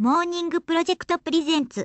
[0.00, 1.82] Morning Project Presents.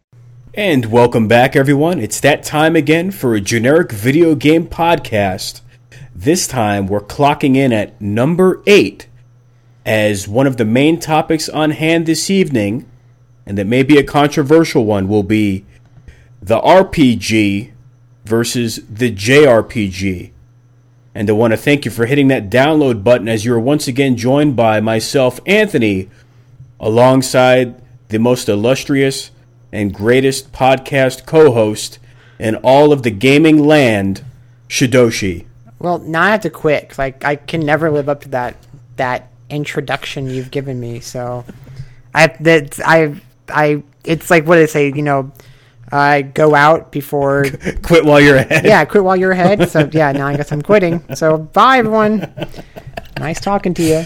[0.53, 1.99] And welcome back, everyone.
[1.99, 5.61] It's that time again for a generic video game podcast.
[6.13, 9.07] This time, we're clocking in at number eight
[9.83, 12.87] as one of the main topics on hand this evening,
[13.47, 15.65] and that may be a controversial one, will be
[16.39, 17.71] the RPG
[18.25, 20.29] versus the JRPG.
[21.15, 24.17] And I want to thank you for hitting that download button as you're once again
[24.17, 26.11] joined by myself, Anthony,
[26.79, 27.79] alongside
[28.13, 29.31] the most illustrious
[29.71, 31.97] and greatest podcast co host
[32.39, 34.23] in all of the gaming land,
[34.69, 35.47] Shidoshi.
[35.79, 36.97] Well, now I have to quit.
[36.97, 38.55] Like, I can never live up to that
[38.97, 40.99] that introduction you've given me.
[40.99, 41.43] So
[42.13, 44.87] I that I I it's like what did it say?
[44.87, 45.31] You know,
[45.91, 47.45] I go out before.
[47.81, 48.65] Quit while you're ahead.
[48.65, 49.69] Yeah, quit while you're ahead.
[49.69, 51.03] So yeah, now I guess I'm quitting.
[51.15, 52.31] So bye everyone.
[53.17, 54.05] Nice talking to you.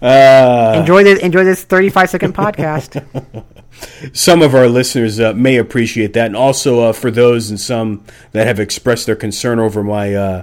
[0.00, 1.18] Uh, Enjoy this.
[1.20, 3.04] Enjoy this 35 second podcast.
[4.12, 8.04] some of our listeners uh, may appreciate that, and also uh, for those and some
[8.32, 10.42] that have expressed their concern over my uh,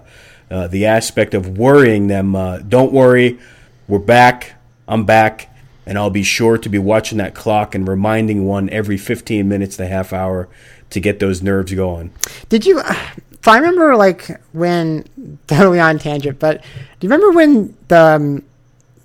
[0.52, 2.36] uh, the aspect of worrying them.
[2.36, 3.40] Uh, don't worry,
[3.88, 4.54] we're back.
[4.88, 5.50] I'm back,
[5.86, 9.78] and I'll be sure to be watching that clock and reminding one every 15 minutes
[9.78, 10.48] to half hour
[10.90, 12.12] to get those nerves going.
[12.50, 12.82] Did you?
[13.48, 15.06] I remember like when
[15.48, 18.44] totally on tangent, but do you remember when the um,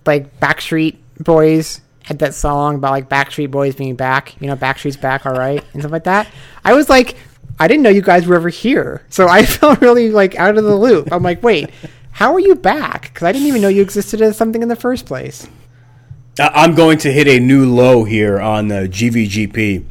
[0.07, 4.41] like Backstreet Boys had that song about like Backstreet Boys being back?
[4.41, 6.29] You know, Backstreet's back, all right, and stuff like that.
[6.65, 7.17] I was like,
[7.59, 10.65] I didn't know you guys were ever here, so I felt really like out of
[10.65, 11.13] the loop.
[11.13, 11.71] I'm like, wait,
[12.11, 13.13] how are you back?
[13.13, 15.47] Because I didn't even know you existed as something in the first place.
[16.39, 19.85] I'm going to hit a new low here on the GVGP,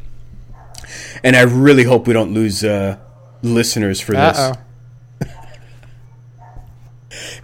[1.22, 2.98] and I really hope we don't lose uh,
[3.42, 4.38] listeners for this.
[4.38, 4.60] Uh oh.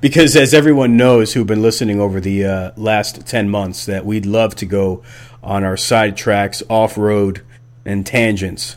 [0.00, 4.26] Because as everyone knows who've been listening over the uh, last 10 months that we'd
[4.26, 5.02] love to go
[5.42, 7.42] on our side tracks off-road
[7.84, 8.76] and tangents.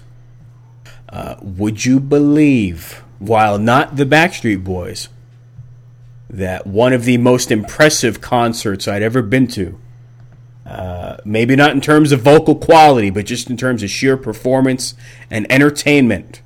[1.09, 5.09] Uh, would you believe while not the backstreet boys
[6.29, 9.77] that one of the most impressive concerts i'd ever been to
[10.67, 14.93] uh, maybe not in terms of vocal quality but just in terms of sheer performance
[15.31, 16.43] and entertainment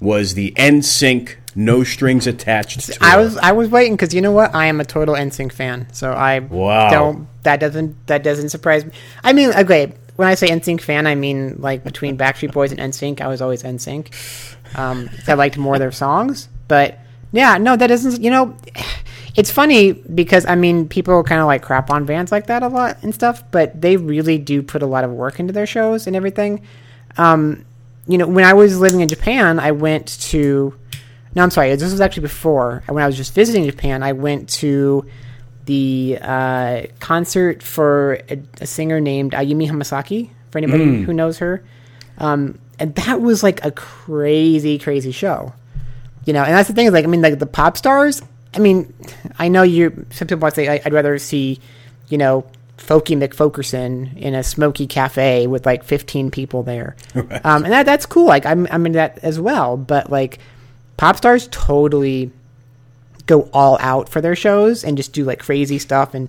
[0.00, 2.98] was the NSYNC No Strings Attached.
[3.00, 4.54] I was I was waiting because you know what?
[4.54, 6.88] I am a total NSYNC fan, so I Wow.
[6.88, 8.92] don't that doesn't that doesn't surprise me.
[9.24, 12.78] I mean, okay, when I say NSYNC fan, I mean like between Backstreet Boys and
[12.80, 14.08] NSYNC, I was always NSYNC.
[14.78, 17.00] Um, I liked more of their songs, but
[17.32, 18.22] yeah, no, that doesn't.
[18.22, 18.56] You know,
[19.34, 22.68] it's funny because I mean, people kind of like crap on bands like that a
[22.68, 26.06] lot and stuff, but they really do put a lot of work into their shows
[26.06, 26.62] and everything.
[27.16, 27.64] Um,
[28.06, 30.72] you know, when I was living in Japan, I went to.
[31.38, 31.72] No, I'm sorry.
[31.76, 34.02] This was actually before when I was just visiting Japan.
[34.02, 35.06] I went to
[35.66, 40.30] the uh, concert for a, a singer named Ayumi Hamasaki.
[40.50, 41.62] For anybody who knows her,
[42.16, 45.52] um, and that was like a crazy, crazy show.
[46.24, 48.20] You know, and that's the thing is like I mean, like the pop stars.
[48.52, 48.92] I mean,
[49.38, 50.06] I know you.
[50.10, 51.60] Some people might say I, I'd rather see,
[52.08, 52.46] you know,
[52.78, 58.06] Folky McFokerson in a smoky cafe with like 15 people there, um, and that that's
[58.06, 58.26] cool.
[58.26, 59.76] Like I'm I'm into that as well.
[59.76, 60.40] But like,
[60.98, 62.30] pop stars totally
[63.24, 66.28] go all out for their shows and just do like crazy stuff and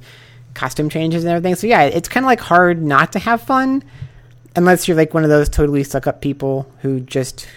[0.53, 1.55] costume changes and everything.
[1.55, 3.83] So yeah, it's kind of like hard not to have fun
[4.55, 7.47] unless you're like one of those totally stuck up people who just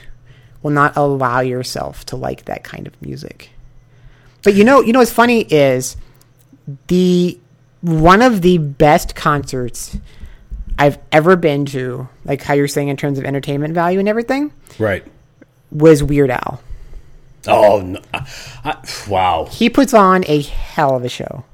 [0.62, 3.50] will not allow yourself to like that kind of music.
[4.42, 5.96] But you know, you know what's funny is
[6.86, 7.38] the
[7.80, 9.98] one of the best concerts
[10.78, 14.52] I've ever been to, like how you're saying in terms of entertainment value and everything,
[14.78, 15.04] right.
[15.70, 16.60] was Weird Al.
[17.46, 18.00] Oh, no.
[18.14, 18.26] I,
[18.64, 18.76] I,
[19.08, 19.46] wow.
[19.50, 21.44] He puts on a hell of a show.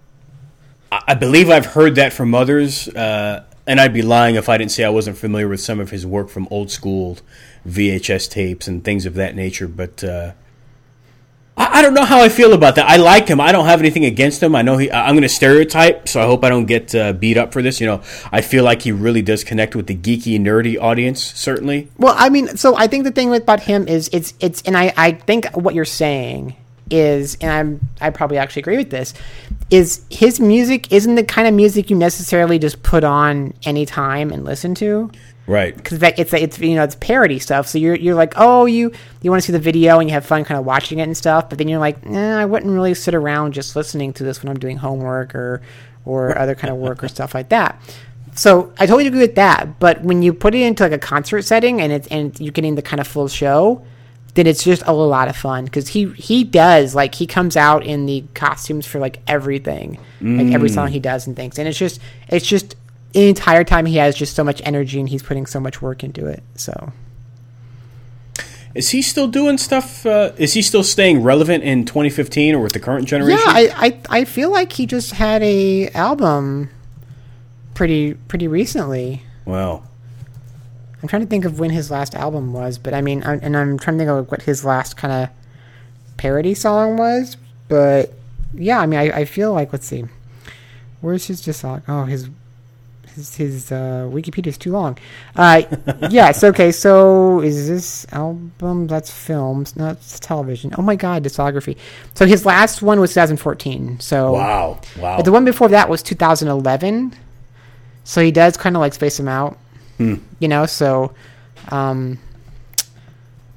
[0.93, 4.59] I, I believe I've heard that from others, uh, and I'd be lying if I
[4.59, 7.19] didn't say I wasn't familiar with some of his work from old school
[7.67, 9.69] VHS tapes and things of that nature.
[9.69, 10.33] But uh,
[11.59, 12.89] I, I don't know how I feel about that.
[12.89, 13.41] I like him.
[13.41, 14.55] I don't have anything against him.
[14.55, 14.91] I know he.
[14.91, 17.81] I'm going to stereotype, so I hope I don't get uh, beat up for this.
[17.81, 21.23] You know, I feel like he really does connect with the geeky, nerdy audience.
[21.23, 21.91] Certainly.
[21.99, 24.93] Well, I mean, so I think the thing about him is it's it's, and I
[24.97, 26.55] I think what you're saying
[26.91, 29.13] is, and I'm I probably actually agree with this,
[29.71, 34.45] is his music isn't the kind of music you necessarily just put on anytime and
[34.45, 35.11] listen to.
[35.49, 35.75] Right.
[35.75, 37.67] because it's it's you know it's parody stuff.
[37.67, 38.93] So you're you're like, oh, you
[39.23, 41.17] you want to see the video and you have fun kind of watching it and
[41.17, 41.49] stuff.
[41.49, 44.51] But then you're like, eh, I wouldn't really sit around just listening to this when
[44.51, 45.63] I'm doing homework or
[46.05, 47.81] or other kind of work or stuff like that.
[48.35, 49.81] So I totally agree with that.
[49.81, 52.75] But when you put it into like a concert setting and it's and you're getting
[52.75, 53.83] the kind of full show,
[54.35, 57.85] then it's just a lot of fun because he he does like he comes out
[57.85, 61.79] in the costumes for like everything, like every song he does and things, and it's
[61.79, 62.77] just it's just
[63.15, 66.27] entire time he has just so much energy and he's putting so much work into
[66.27, 66.43] it.
[66.55, 66.93] So
[68.75, 70.05] Is he still doing stuff?
[70.05, 73.41] Uh, is he still staying relevant in 2015 or with the current generation?
[73.47, 73.71] yeah, I,
[74.11, 76.71] I I feel like he just had a album
[77.75, 79.23] pretty pretty recently.
[79.47, 79.85] well,
[81.03, 83.57] I'm trying to think of when his last album was, but I mean, I, and
[83.57, 85.31] I'm trying to think of what his last kind of
[86.17, 87.37] parody song was.
[87.69, 88.13] But
[88.53, 90.05] yeah, I mean, I, I feel like let's see,
[91.01, 91.83] where's his just song?
[91.89, 92.29] Oh, his
[93.19, 94.97] his his uh, Wikipedia is too long.
[95.37, 95.63] Uh,
[96.11, 96.73] yes, okay.
[96.73, 98.87] So is this album?
[98.87, 100.73] That's films, not television.
[100.79, 101.77] Oh my god, discography.
[102.15, 104.01] So his last one was 2014.
[104.01, 105.17] So wow, wow.
[105.17, 107.15] but the one before that was 2011.
[108.05, 109.59] So he does kind of like space them out,
[109.99, 110.65] you know.
[110.65, 111.13] So,
[111.69, 112.19] um,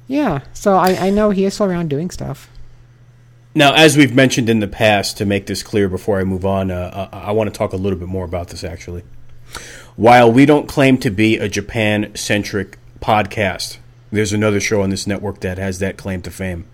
[0.08, 0.40] yeah.
[0.52, 2.50] So I, I know he is still around doing stuff.
[3.54, 6.70] Now, as we've mentioned in the past, to make this clear before I move on,
[6.70, 9.04] uh, I, I want to talk a little bit more about this actually.
[9.96, 13.78] While we don't claim to be a Japan centric podcast,
[14.10, 16.66] there's another show on this network that has that claim to fame.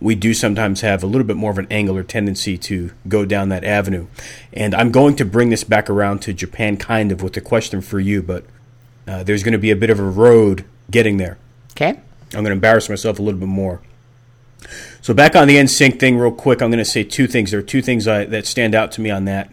[0.00, 3.48] We do sometimes have a little bit more of an angular tendency to go down
[3.48, 4.06] that avenue.
[4.52, 7.80] And I'm going to bring this back around to Japan kind of with a question
[7.80, 8.44] for you, but
[9.08, 11.38] uh, there's going to be a bit of a road getting there.
[11.72, 11.90] Okay.
[11.90, 13.80] I'm going to embarrass myself a little bit more.
[15.00, 17.50] So back on the NSYNC thing, real quick, I'm going to say two things.
[17.50, 19.52] There are two things I, that stand out to me on that.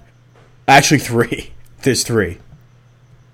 [0.67, 1.51] Actually, three.
[1.81, 2.37] There's three.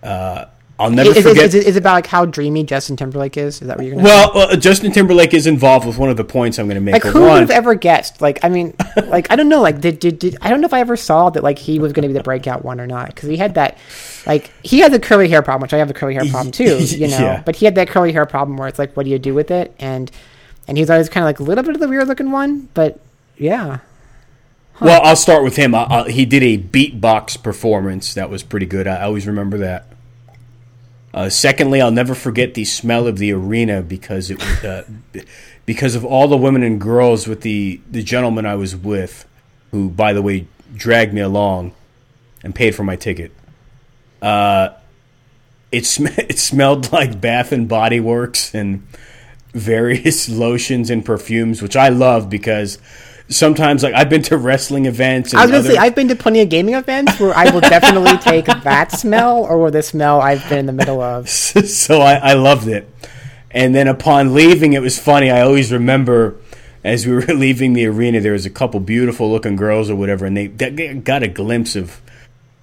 [0.07, 0.49] Uh,
[0.79, 1.45] I'll never Is, is, forget.
[1.45, 3.61] is, it about like how dreamy Justin Timberlake is?
[3.63, 4.07] Is that what you're gonna?
[4.07, 7.03] well, uh, Justin Timberlake is involved with one of the points I'm going to make.
[7.03, 8.21] like who would have ever guessed?
[8.21, 8.75] Like I mean,
[9.07, 9.61] like I don't know.
[9.61, 11.93] Like did, did, did I don't know if I ever saw that like he was
[11.93, 13.79] going to be the breakout one or not because he had that
[14.27, 16.77] like he had the curly hair problem, which I have the curly hair problem too.
[16.97, 17.41] You know, Yeah.
[17.43, 19.49] but he had that curly hair problem where it's like, what do you do with
[19.49, 19.73] it?
[19.79, 20.11] And
[20.67, 22.99] and he's always kind of like a little bit of the weird looking one, but
[23.39, 23.79] yeah.
[24.79, 25.73] Well, I'll start with him.
[25.73, 28.85] I, I, he did a beatbox performance that was pretty good.
[28.85, 29.87] I always remember that.
[31.17, 34.87] Uh, secondly, I'll never forget the smell of the arena because it was uh,
[35.65, 39.25] because of all the women and girls with the the gentleman I was with,
[39.71, 41.73] who by the way dragged me along
[42.43, 43.31] and paid for my ticket.
[44.21, 44.75] Uh,
[45.71, 48.85] it sm- it smelled like Bath and Body Works and
[49.53, 52.77] various lotions and perfumes, which I love because
[53.29, 55.33] sometimes like I've been to wrestling events.
[55.33, 57.51] And I was gonna other- say I've been to plenty of gaming events where I
[57.51, 61.29] will definitely take that smell or the smell I've been in the middle of.
[61.29, 62.89] so I, I loved it.
[63.51, 65.31] And then upon leaving, it was funny.
[65.31, 66.37] I always remember
[66.83, 70.25] as we were leaving the arena, there was a couple beautiful looking girls or whatever,
[70.25, 72.01] and they, they got a glimpse of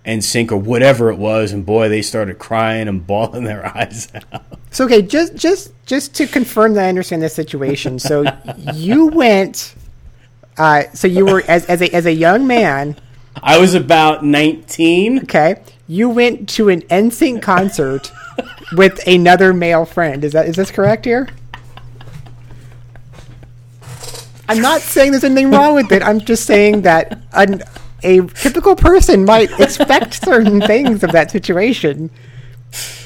[0.07, 4.43] NSYNC or whatever it was, and boy, they started crying and bawling their eyes out.
[4.71, 7.99] So okay, just just just to confirm that I understand this situation.
[7.99, 8.25] So
[8.75, 9.75] you went,
[10.59, 12.97] uh, so you were as as a as a young man.
[13.43, 15.23] I was about 19.
[15.23, 18.13] Okay, you went to an NSYNC concert
[18.77, 20.25] with another male friend.
[20.25, 21.29] Is that is this correct here?
[24.49, 26.03] I'm not saying there's anything wrong with it.
[26.03, 27.63] I'm just saying that an,
[28.03, 32.11] a typical person might expect certain things of that situation.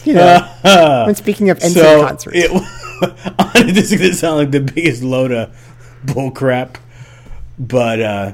[0.04, 2.36] You know, when speaking of NSYNC so concerts.
[2.36, 5.54] it, this is going to sound like the biggest load of
[6.04, 6.78] bull crap,
[7.58, 8.32] but uh,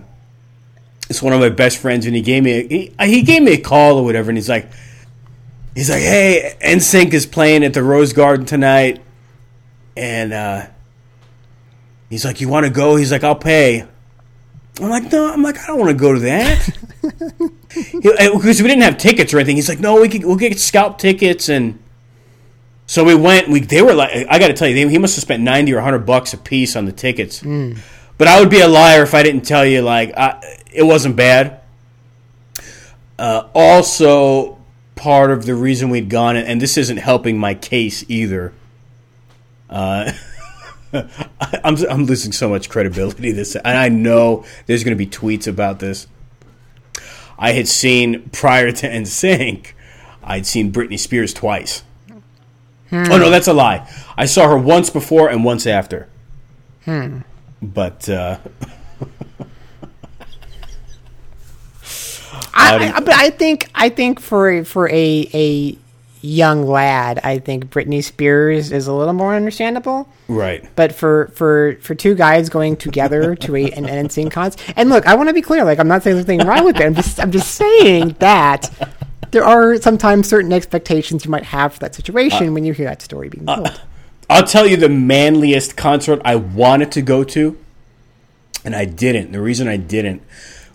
[1.09, 3.53] it's one of my best friends, and he gave me a, he, he gave me
[3.53, 4.71] a call or whatever, and he's like,
[5.75, 9.01] he's like, hey, NSYNC is playing at the Rose Garden tonight,
[9.97, 10.67] and uh,
[12.11, 12.97] he's like, you want to go?
[12.97, 13.87] He's like, I'll pay.
[14.81, 16.79] I'm like, no, I'm like, I don't want to go to that.
[17.75, 19.57] Because we didn't have tickets or anything.
[19.57, 21.81] He's like, no, we could, we'll get scalp tickets and.
[22.87, 23.49] So we went.
[23.49, 25.73] We they were like, I got to tell you, they, he must have spent ninety
[25.73, 27.43] or hundred bucks a piece on the tickets.
[28.17, 31.17] But I would be a liar if I didn't tell you like I, it wasn't
[31.17, 31.61] bad.
[33.19, 34.59] Uh, also,
[34.95, 38.53] part of the reason we'd gone, and this isn't helping my case either.
[39.71, 40.13] Uh,
[40.93, 45.47] I'm I'm losing so much credibility this, and I know there's going to be tweets
[45.47, 46.07] about this.
[47.39, 49.73] I had seen prior to NSYNC,
[50.23, 51.83] I'd seen Britney Spears twice.
[52.93, 53.89] Oh no, that's a lie.
[54.17, 56.09] I saw her once before and once after.
[57.65, 58.39] But uh,
[62.55, 65.79] I, I, but I think I think for a, for a a
[66.21, 70.09] young lad, I think Britney Spears is a little more understandable.
[70.29, 74.91] right, But for for for two guys going together to a an NSYNC concert, and
[74.91, 75.65] look, I want to be clear.
[75.65, 76.85] Like, I'm not saying there's anything wrong with it.
[76.85, 78.71] I'm just I'm just saying that
[79.31, 83.03] there are sometimes certain expectations you might have for that situation when you hear that
[83.03, 83.81] story being told.
[84.29, 87.59] I'll tell you the manliest concert I wanted to go to,
[88.65, 89.33] and I didn't.
[89.33, 90.23] The reason I didn't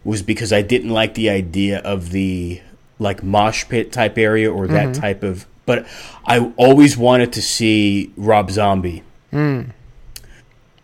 [0.03, 2.61] was because I didn't like the idea of the
[2.99, 5.45] like mosh pit type area or that type of.
[5.65, 5.87] But
[6.25, 9.03] I always wanted to see Rob Zombie.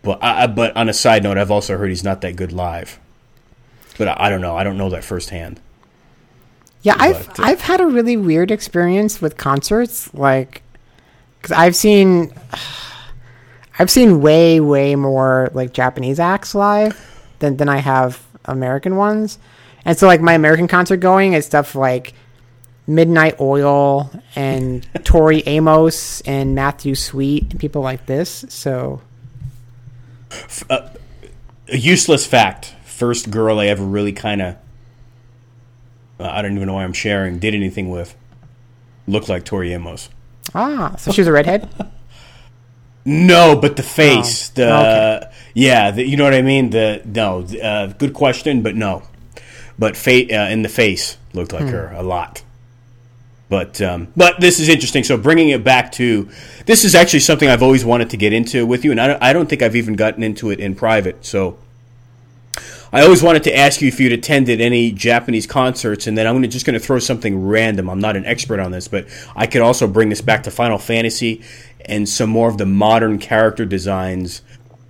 [0.01, 2.99] But I, but on a side note, I've also heard he's not that good live.
[3.97, 4.55] But I, I don't know.
[4.55, 5.59] I don't know that firsthand.
[6.83, 10.61] Yeah, I've uh, I've had a really weird experience with concerts, like
[11.45, 12.33] because I've seen
[13.79, 16.99] I've seen way way more like Japanese acts live
[17.39, 19.37] than than I have American ones,
[19.85, 22.13] and so like my American concert going is stuff like
[22.87, 28.45] Midnight Oil and Tori Amos and Matthew Sweet and people like this.
[28.49, 29.01] So
[31.67, 32.73] A useless fact.
[32.85, 34.55] First girl I ever really kind of.
[36.19, 37.37] Uh, I don't even know why I'm sharing.
[37.39, 38.15] Did anything with.
[39.05, 40.09] Looked like Tori Amos.
[40.55, 41.69] Ah, so she was a redhead.
[43.07, 45.31] No, but the face, Oh, the okay.
[45.53, 46.71] yeah, the, you know what I mean.
[46.71, 49.03] The no, uh, good question, but no,
[49.77, 52.41] but fa- uh, in the face looked like her a lot.
[53.47, 55.03] But um, but this is interesting.
[55.03, 56.27] So bringing it back to
[56.65, 59.21] this is actually something I've always wanted to get into with you, and I don't,
[59.21, 61.23] I don't think I've even gotten into it in private.
[61.27, 61.59] So
[62.95, 66.41] I always wanted to ask you if you'd attended any Japanese concerts, and then I'm
[66.49, 67.89] just going to throw something random.
[67.89, 70.77] I'm not an expert on this, but I could also bring this back to Final
[70.77, 71.41] Fantasy
[71.83, 74.43] and some more of the modern character designs.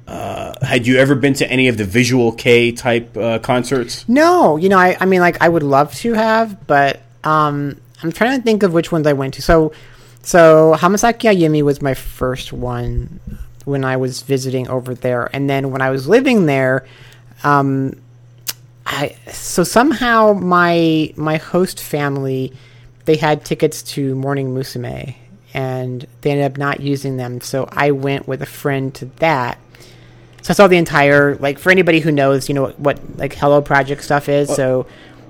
[0.07, 4.07] Uh, had you ever been to any of the Visual Kei type uh, concerts?
[4.07, 8.11] No, you know, I, I mean, like, I would love to have, but um, I'm
[8.11, 9.41] trying to think of which ones I went to.
[9.41, 9.73] So,
[10.21, 13.19] so Hamasaki Ayumi was my first one
[13.63, 16.85] when I was visiting over there, and then when I was living there,
[17.45, 17.93] um,
[18.85, 22.51] I so somehow my my host family
[23.05, 25.15] they had tickets to Morning Musume,
[25.53, 27.39] and they ended up not using them.
[27.39, 29.59] So I went with a friend to that.
[30.41, 33.61] So I saw the entire like for anybody who knows, you know what like Hello
[33.61, 34.53] Project stuff is.
[34.53, 34.87] So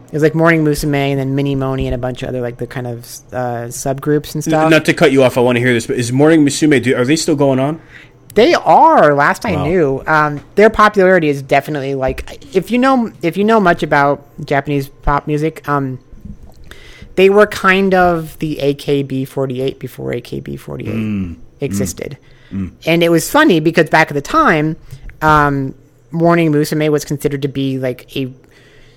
[0.08, 2.58] it was like Morning Musume and then Mini Moni and a bunch of other like
[2.58, 3.00] the kind of
[3.34, 4.72] uh, subgroups and stuff.
[4.72, 6.82] Not to cut you off, I want to hear this, but is Morning Musume?
[6.82, 7.82] Do, are they still going on?
[8.36, 9.14] They are.
[9.16, 9.64] Last I Wow.
[9.66, 14.24] knew, um, their popularity is definitely like if you know if you know much about
[14.46, 16.00] Japanese pop music, um,
[17.16, 22.18] they were kind of the AKB48 before AKB48 existed,
[22.86, 24.76] and it was funny because back at the time,
[25.22, 25.74] um,
[26.12, 28.32] Morning Musume was considered to be like a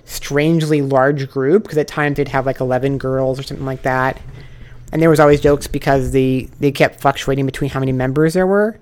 [0.05, 4.21] strangely large group because at times they'd have like 11 girls or something like that.
[4.91, 8.47] And there was always jokes because they, they kept fluctuating between how many members there
[8.47, 8.79] were.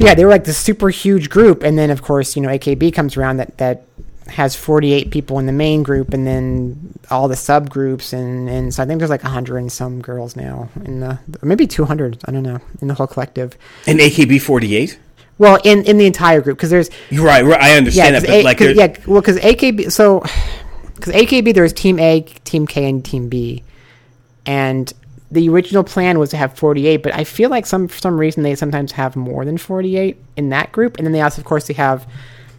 [0.00, 1.62] But yeah, they were like this super huge group.
[1.62, 3.84] And then, of course, you know, AKB comes around that, that
[4.28, 8.12] has 48 people in the main group and then all the subgroups.
[8.12, 11.66] And, and so I think there's like 100 and some girls now in the, maybe
[11.66, 13.56] 200, I don't know, in the whole collective.
[13.86, 14.96] In AKB48?
[15.38, 17.60] Well, in, in the entire group, because there's, You're right, right.
[17.60, 20.22] I understand yeah, that, but A- like, yeah, well, because AKB, so
[20.94, 23.64] because AKB, there was Team A, Team K, and Team B,
[24.44, 24.92] and
[25.30, 28.42] the original plan was to have 48, but I feel like some for some reason
[28.42, 31.66] they sometimes have more than 48 in that group, and then they also, of course,
[31.68, 32.06] they have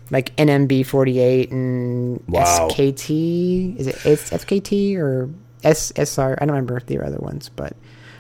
[0.10, 2.70] like NMB 48 and Wow.
[2.70, 3.78] SKT.
[3.78, 5.30] Is it it's SKT or
[5.64, 6.34] SSR?
[6.38, 7.76] I don't remember the other ones, but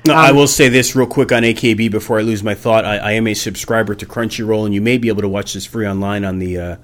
[0.06, 2.86] No, Um, I will say this real quick on AKB before I lose my thought.
[2.86, 5.66] I, I am a subscriber to Crunchyroll, and you may be able to watch this
[5.66, 6.76] free online on the uh,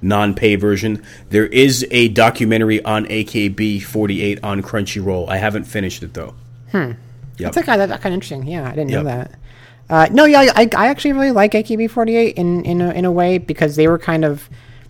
[0.00, 1.02] non-pay version.
[1.30, 5.28] There is a documentary on AKB48 on Crunchyroll.
[5.28, 6.34] I haven't finished it though.
[7.38, 7.52] Yep.
[7.52, 8.46] That's like, that, that kind of interesting.
[8.46, 9.38] Yeah, I didn't know that.
[9.90, 13.38] Uh, no, yeah, I, I actually really like AKB48 in in a, in a way
[13.38, 14.48] because they were kind of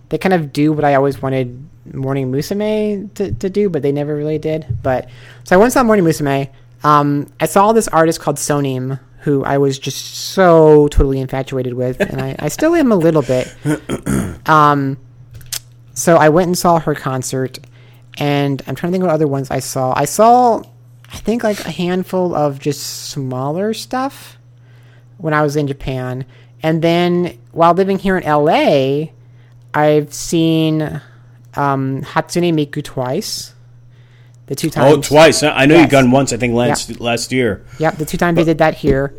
[0.09, 3.91] they kind of do what I always wanted Morning Musume to, to do, but they
[3.91, 4.65] never really did.
[4.81, 5.09] But
[5.43, 6.49] so I once saw Morning Musume.
[6.83, 12.01] Um, I saw this artist called Sonim who I was just so totally infatuated with,
[12.01, 13.53] and I, I still am a little bit.
[14.45, 14.97] Um,
[15.93, 17.59] so I went and saw her concert,
[18.17, 19.93] and I'm trying to think what other ones I saw.
[19.95, 20.63] I saw,
[21.13, 24.37] I think like a handful of just smaller stuff
[25.17, 26.25] when I was in Japan,
[26.61, 29.11] and then while living here in LA,
[29.73, 30.81] I've seen
[31.55, 33.53] um, Hatsune Miku twice.
[34.47, 34.93] The two times.
[34.93, 35.41] Oh, twice.
[35.41, 35.83] I know Yes.
[35.83, 36.33] you've gone once.
[36.33, 37.63] I think last last year.
[37.79, 39.13] Yep, the two times they did that here.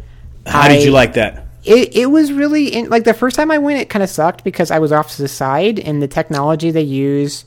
[0.46, 1.46] How did you like that?
[1.64, 4.44] it, it was really in, like the first time I went, it kind of sucked
[4.44, 7.46] because I was off to the side, and the technology they use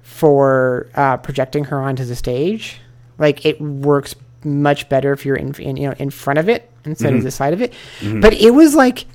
[0.00, 2.80] for uh, projecting her onto the stage,
[3.20, 6.68] like it works much better if you're in, in you know in front of it
[6.84, 7.24] instead of mm-hmm.
[7.26, 7.72] the side of it.
[8.00, 8.20] Mm-hmm.
[8.20, 9.06] But it was like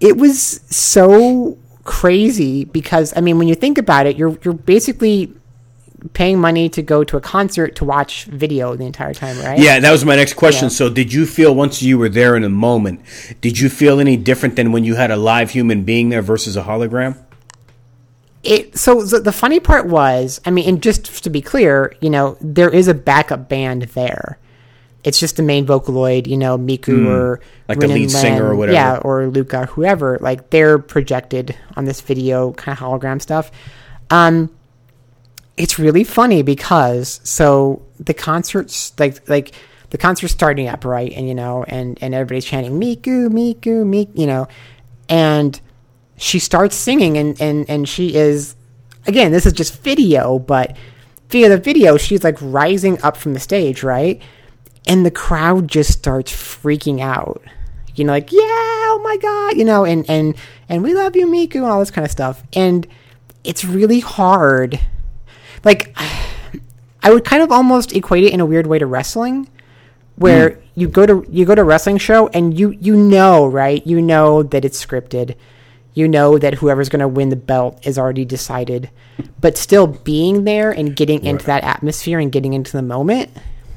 [0.00, 5.32] it was so crazy because I mean, when you think about it, you're you're basically
[6.14, 9.58] paying money to go to a concert to watch video the entire time, right?
[9.58, 10.66] Yeah, that was my next question.
[10.66, 10.70] Yeah.
[10.70, 13.02] So, did you feel once you were there in a moment,
[13.40, 16.56] did you feel any different than when you had a live human being there versus
[16.56, 17.18] a hologram?
[18.42, 22.08] It so the, the funny part was, I mean, and just to be clear, you
[22.10, 24.38] know, there is a backup band there.
[25.02, 27.42] It's just the main vocaloid, you know, Miku or Hmm.
[27.68, 28.74] Like the Rin and lead singer or whatever.
[28.74, 30.18] yeah, or Luka, whoever.
[30.20, 33.50] Like they're projected on this video kind of hologram stuff.
[34.10, 34.50] Um,
[35.56, 39.52] it's really funny because so the concerts like like
[39.90, 44.08] the concert's starting up right and you know and and everybody's chanting miku miku miku
[44.14, 44.48] you know
[45.08, 45.60] and
[46.20, 48.54] she starts singing and and and she is
[49.06, 50.76] again this is just video but
[51.30, 54.22] via the video she's like rising up from the stage right?
[54.86, 57.42] And the crowd just starts freaking out.
[57.94, 60.36] You know like yeah oh my god you know and and
[60.68, 62.42] and we love you miku and all this kind of stuff.
[62.52, 62.86] And
[63.42, 64.78] it's really hard.
[65.64, 65.96] Like
[67.02, 69.48] I would kind of almost equate it in a weird way to wrestling,
[70.16, 70.60] where hmm.
[70.74, 73.86] you go to you go to a wrestling show and you you know right?
[73.86, 75.34] You know that it's scripted,
[75.94, 78.90] you know that whoever's going to win the belt is already decided,
[79.40, 83.30] but still being there and getting into that atmosphere and getting into the moment,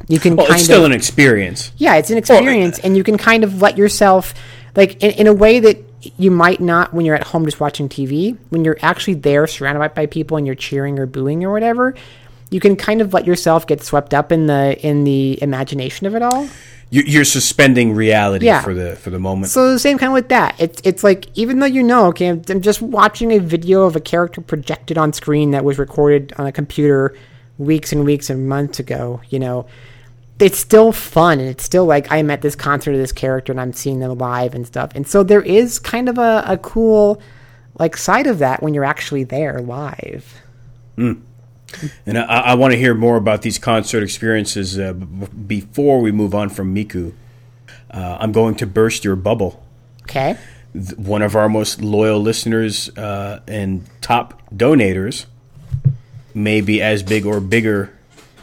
[0.08, 1.72] you can oh, Well, kind it's still of an experience.
[1.78, 4.34] yeah, it's an experience, and you can kind of let yourself,
[4.76, 5.78] like, in, in a way that
[6.18, 8.38] you might not when you're at home just watching TV.
[8.50, 11.96] When you're actually there, surrounded by, by people, and you're cheering or booing or whatever,
[12.54, 16.16] you can kind of let yourself get swept up in the in the imagination of
[16.16, 16.48] it all.
[16.90, 18.62] You- You're suspending reality Yeah.
[18.62, 19.52] for the for the moment.
[19.52, 20.56] So the same kind of with that.
[20.60, 24.00] It's it's like even though you know, okay, I'm, just watching a video of a
[24.00, 27.16] character projected on screen that was recorded on a computer
[27.58, 29.22] weeks and weeks and months ago.
[29.30, 29.66] You know,
[30.40, 33.60] it's still fun and it's still like I'm at this concert of this character and
[33.60, 34.92] I'm seeing them live and stuff.
[34.94, 37.20] And so there is kind of a, a cool
[37.80, 40.42] like side of that when you're actually there live.
[40.96, 41.14] Hmm.
[42.06, 46.12] And I, I want to hear more about these concert experiences uh, b- before we
[46.12, 47.14] move on from Miku.
[47.92, 49.64] Uh, I'm going to burst your bubble.
[50.04, 50.38] Okay.
[50.74, 55.26] Th- One of our most loyal listeners uh, and top donators
[56.34, 57.94] may be as big or bigger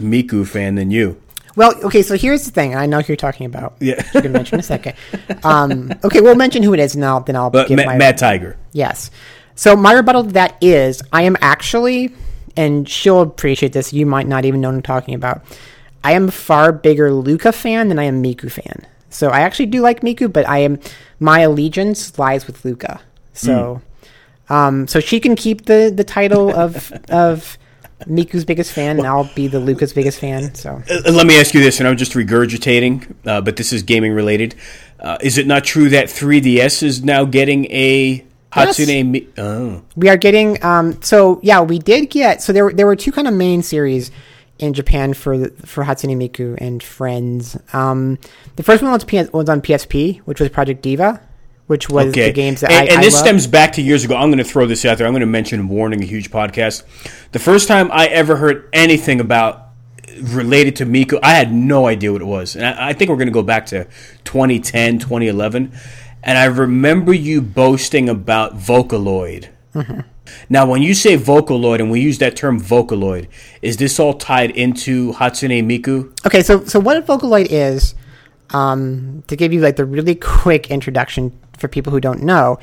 [0.00, 1.20] Miku fan than you.
[1.56, 2.70] Well, okay, so here's the thing.
[2.72, 3.74] and I know who you're talking about.
[3.80, 4.02] Yeah.
[4.14, 4.94] You can mention in a second.
[5.42, 7.96] Um, okay, we'll mention who it is, and I'll, then I'll But give Ma- my
[7.96, 8.56] Matt Tiger.
[8.72, 9.10] Yes.
[9.56, 12.14] So my rebuttal to that is I am actually,
[12.60, 13.92] and she'll appreciate this.
[13.92, 15.42] You might not even know what I'm talking about.
[16.04, 18.86] I am a far bigger Luka fan than I am Miku fan.
[19.08, 20.78] So I actually do like Miku, but I am
[21.18, 23.00] my allegiance lies with Luka.
[23.32, 23.80] So,
[24.50, 27.56] um, so she can keep the the title of of
[28.06, 30.54] Miku's biggest fan, and I'll be the Luka's biggest fan.
[30.54, 33.82] So Uh, Let me ask you this, and I'm just regurgitating, uh, but this is
[33.82, 34.54] gaming related.
[34.98, 38.24] Uh, is it not true that 3DS is now getting a
[38.56, 38.78] Yes.
[38.78, 39.82] Hatsune Mi- Oh.
[39.96, 43.12] we are getting um so yeah we did get so there were there were two
[43.12, 44.10] kind of main series
[44.58, 47.56] in Japan for the, for Hatsune Miku and Friends.
[47.72, 48.18] Um,
[48.56, 51.18] the first one was, PS, was on PSP, which was Project Diva,
[51.66, 52.26] which was Okay.
[52.26, 53.24] the games that and, I and I this love.
[53.24, 54.16] stems back to years ago.
[54.16, 55.06] I'm going to throw this out there.
[55.06, 56.82] I'm going to mention Warning, a huge podcast.
[57.32, 59.68] The first time I ever heard anything about
[60.20, 62.54] related to Miku, I had no idea what it was.
[62.54, 63.84] And I, I think we're going to go back to
[64.24, 65.72] 2010, 2011.
[66.22, 69.48] And I remember you boasting about Vocaloid.
[69.74, 70.00] Mm-hmm.
[70.48, 73.28] Now, when you say Vocaloid, and we use that term Vocaloid,
[73.62, 76.12] is this all tied into Hatsune Miku?
[76.26, 77.94] Okay, so so what a Vocaloid is,
[78.50, 82.58] um, to give you like the really quick introduction for people who don't know,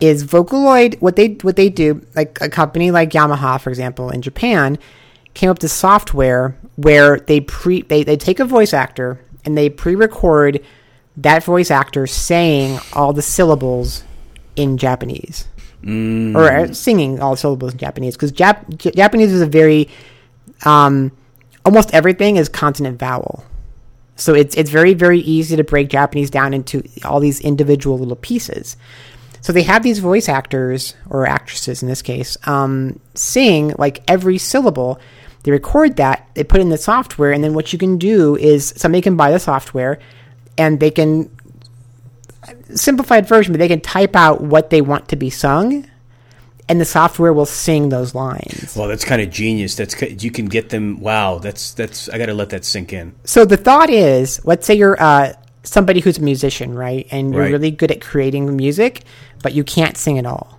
[0.00, 4.22] is Vocaloid what they what they do like a company like Yamaha, for example, in
[4.22, 4.78] Japan,
[5.34, 9.68] came up with software where they pre they, they take a voice actor and they
[9.68, 10.60] pre-record
[11.18, 14.04] that voice actor saying all the syllables
[14.56, 15.46] in Japanese
[16.36, 19.88] or uh, singing all the syllables in Japanese because Jap- J- Japanese is a very
[20.64, 21.12] um,
[21.64, 23.44] almost everything is consonant vowel.
[24.16, 28.16] So it's it's very very easy to break Japanese down into all these individual little
[28.16, 28.76] pieces.
[29.40, 34.38] So they have these voice actors or actresses in this case um, sing like every
[34.38, 34.98] syllable.
[35.44, 38.36] They record that, they put it in the software, and then what you can do
[38.36, 40.00] is somebody can buy the software,
[40.58, 41.30] and they can
[42.74, 45.88] simplified version, but they can type out what they want to be sung,
[46.68, 48.74] and the software will sing those lines.
[48.76, 49.74] Well, that's kind of genius.
[49.74, 51.00] That's you can get them.
[51.00, 52.08] Wow, that's that's.
[52.08, 53.14] I got to let that sink in.
[53.24, 57.06] So the thought is, let's say you're uh, somebody who's a musician, right?
[57.10, 57.52] And you're Right.
[57.52, 59.02] really good at creating music,
[59.42, 60.58] but you can't sing at all.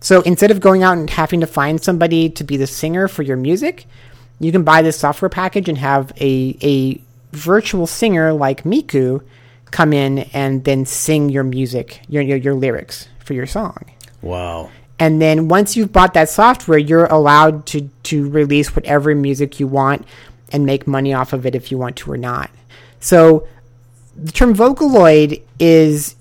[0.00, 3.22] So instead of going out and having to find somebody to be the singer for
[3.22, 3.86] your music,
[4.38, 7.00] you can buy this software package and have a, a
[7.36, 9.22] virtual singer like Miku
[9.70, 13.84] come in and then sing your music, your, your, your lyrics for your song.
[14.22, 14.70] Wow.
[14.98, 19.66] And then once you've bought that software, you're allowed to, to release whatever music you
[19.66, 20.06] want
[20.52, 22.50] and make money off of it if you want to or not.
[23.00, 23.46] So
[24.16, 26.16] the term Vocaloid is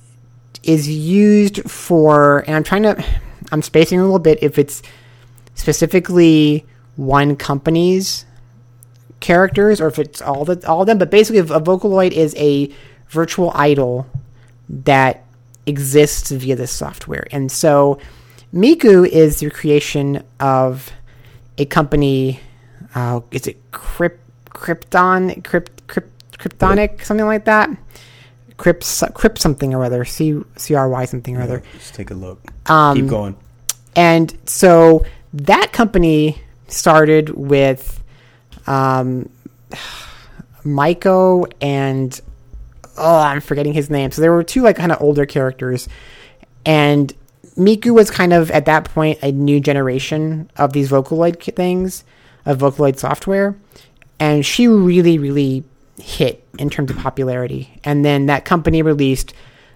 [0.63, 3.05] is used for, and I'm trying to,
[3.51, 4.81] I'm spacing a little bit if it's
[5.53, 8.25] specifically one company's
[9.25, 10.97] characters or if it's all the all of them.
[10.97, 12.69] But basically, a Vocaloid is a
[13.09, 14.05] virtual idol
[14.69, 15.23] that
[15.65, 17.97] exists via this software, and so
[18.53, 20.91] Miku is the creation of
[21.57, 22.39] a company.
[22.93, 27.69] Uh, is it Crypt, Krypton, Crypt, Crypt, Kryptonic, something like that?
[28.57, 31.63] Crypt, Crypt something or other, C C R Y something or other.
[31.73, 32.39] Let's take a look.
[32.69, 33.35] Um, Keep going.
[33.95, 38.01] And so that company started with
[38.67, 39.29] um,
[40.63, 42.19] Meiko and
[42.97, 44.11] oh, I'm forgetting his name.
[44.11, 45.87] So there were two like kind of older characters,
[46.65, 47.13] and
[47.57, 52.03] Miku was kind of at that point a new generation of these Vocaloid things,
[52.45, 53.55] of Vocaloid software,
[54.19, 55.63] and she really, really
[55.99, 57.79] hit in terms of popularity.
[57.83, 59.33] And then that company released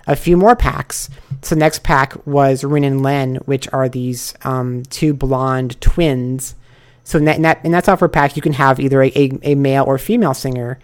[0.07, 1.09] a few more packs.
[1.41, 6.55] So next pack was Rin and Len, which are these um, two blonde twins.
[7.03, 9.39] So in that, in that, in that software pack, you can have either a, a,
[9.43, 10.79] a male or female singer.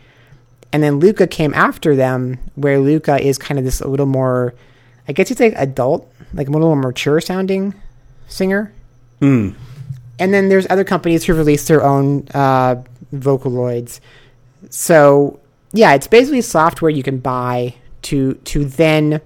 [0.74, 4.54] And then Luka came after them, where Luka is kind of this a little more,
[5.08, 7.74] I guess you'd say adult, like a little more mature sounding
[8.28, 8.74] singer.
[9.22, 9.56] Mm.
[10.20, 14.00] And then there's other companies who release their own uh, Vocaloids.
[14.70, 15.40] So
[15.72, 19.22] yeah, it's basically software you can buy to to then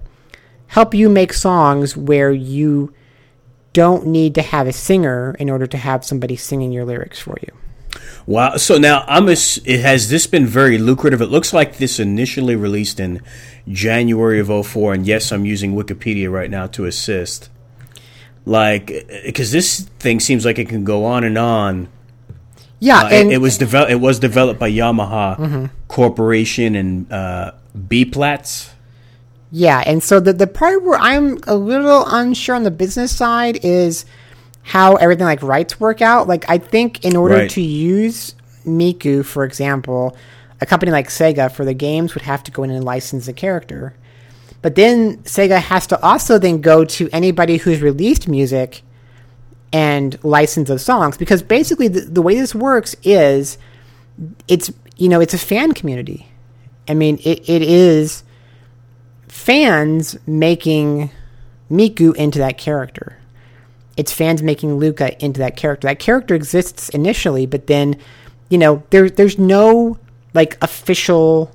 [0.68, 2.92] help you make songs where you
[3.72, 7.36] don't need to have a singer in order to have somebody singing your lyrics for
[7.40, 7.52] you.
[8.26, 8.56] Wow.
[8.56, 11.20] So now I'm a, it has this been very lucrative.
[11.20, 13.22] It looks like this initially released in
[13.68, 17.48] January of 04 and yes, I'm using Wikipedia right now to assist.
[18.44, 18.86] Like
[19.34, 21.88] cuz this thing seems like it can go on and on.
[22.78, 25.64] Yeah, uh, and it, it was developed it was developed by Yamaha mm-hmm.
[25.88, 27.52] Corporation and uh
[27.88, 28.70] B Plats.
[29.52, 33.64] Yeah, and so the the part where I'm a little unsure on the business side
[33.64, 34.04] is
[34.62, 36.28] how everything like rights work out.
[36.28, 37.50] Like I think in order Right.
[37.50, 38.34] to use
[38.64, 40.16] Miku, for example,
[40.60, 43.32] a company like Sega for the games would have to go in and license the
[43.32, 43.94] character.
[44.62, 48.82] But then Sega has to also then go to anybody who's released music
[49.72, 53.56] and license those songs because basically the, the way this works is
[54.48, 56.28] it's you know it's a fan community.
[56.86, 58.22] I mean it, it is
[59.40, 61.10] fans making
[61.70, 63.16] Miku into that character.
[63.96, 65.88] It's fans making Luka into that character.
[65.88, 67.96] That character exists initially, but then,
[68.50, 69.98] you know, there there's no
[70.34, 71.50] like official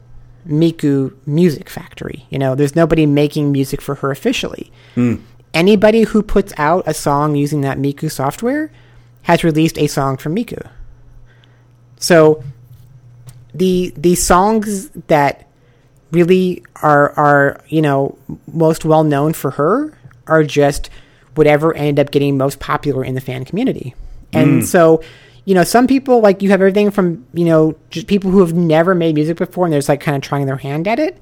[0.48, 2.26] Miku music factory.
[2.30, 4.72] You know, there's nobody making music for her officially.
[4.96, 5.16] Hmm.
[5.54, 8.72] Anybody who puts out a song using that Miku software
[9.24, 10.68] has released a song from Miku.
[11.98, 12.44] So
[13.54, 15.48] the the songs that
[16.12, 18.18] really are are you know
[18.52, 20.90] most well known for her are just
[21.36, 23.94] whatever ended up getting most popular in the fan community.
[24.34, 24.66] And mm.
[24.66, 25.04] so,
[25.46, 28.54] you know, some people like you have everything from you know just people who have
[28.54, 31.20] never made music before and they're just like kind of trying their hand at it,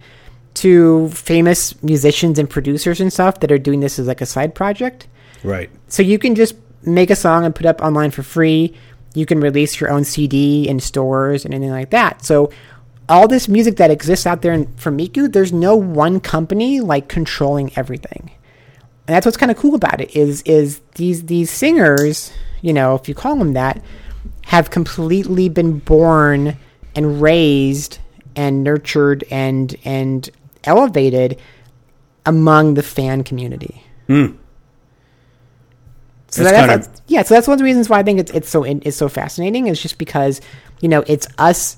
[0.55, 4.55] to famous musicians and producers and stuff that are doing this as like a side
[4.55, 5.07] project.
[5.43, 5.69] Right.
[5.87, 8.73] So you can just make a song and put up online for free.
[9.13, 12.23] You can release your own CD in stores and anything like that.
[12.25, 12.51] So
[13.09, 17.07] all this music that exists out there in, for Miku, there's no one company like
[17.09, 18.31] controlling everything.
[19.07, 22.95] And that's what's kind of cool about it is is these these singers, you know,
[22.95, 23.83] if you call them that,
[24.45, 26.57] have completely been born
[26.95, 27.99] and raised
[28.35, 30.29] and nurtured and and
[30.63, 31.37] elevated
[32.25, 33.83] among the fan community.
[34.07, 34.27] Hmm.
[36.29, 38.03] So That's that- kind of- that's, yeah, so that's one of the reasons why I
[38.03, 39.67] think it's it's so it's so fascinating.
[39.67, 40.41] Is just because
[40.81, 41.77] you know it's us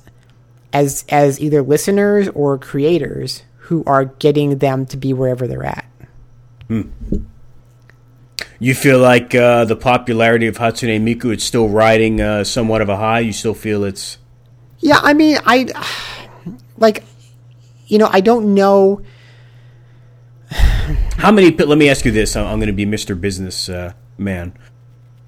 [0.75, 5.85] as as either listeners or creators who are getting them to be wherever they're at.
[8.59, 12.89] You feel like uh, the popularity of Hatsune Miku is still riding uh, somewhat of
[12.89, 13.19] a high.
[13.19, 14.17] You still feel it's
[14.79, 15.67] Yeah, I mean, I
[16.77, 17.05] like,
[17.87, 19.01] you know, I don't know.
[21.17, 21.51] how many?
[21.51, 22.35] Let me ask you this.
[22.35, 23.19] I'm, I'm going to be Mr.
[23.19, 24.53] Business uh, Man.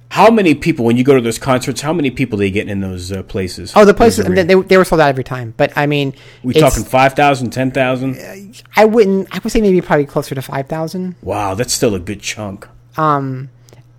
[0.09, 1.81] How many people when you go to those concerts?
[1.81, 3.73] How many people they get in those uh, places?
[3.75, 6.83] Oh, the places they, they were sold out every time, but I mean, we talking
[6.83, 8.63] 5,000, 10,000?
[8.75, 9.27] I wouldn't.
[9.35, 11.15] I would say maybe probably closer to five thousand.
[11.21, 12.67] Wow, that's still a good chunk.
[12.95, 13.49] Um,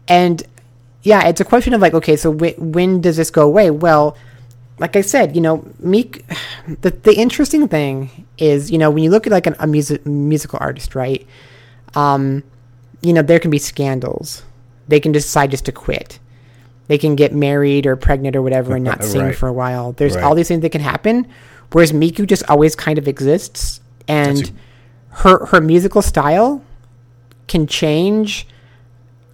[0.08, 0.42] and
[1.02, 3.70] yeah, it's a question of like, okay, so wh- when does this go away?
[3.70, 4.16] Well,
[4.78, 6.24] like I said, you know, Meek.
[6.82, 10.04] The the interesting thing is, you know, when you look at like an, a music
[10.04, 11.26] musical artist, right?
[11.94, 12.44] Um,
[13.00, 14.42] you know, there can be scandals.
[14.88, 16.18] They can decide just to quit.
[16.88, 19.36] They can get married or pregnant or whatever and not sing Right.
[19.36, 19.92] for a while.
[19.92, 20.24] There's Right.
[20.24, 21.26] all these things that can happen.
[21.72, 24.50] Whereas Miku just always kind of exists, and
[25.10, 26.62] her her musical style
[27.46, 28.46] can change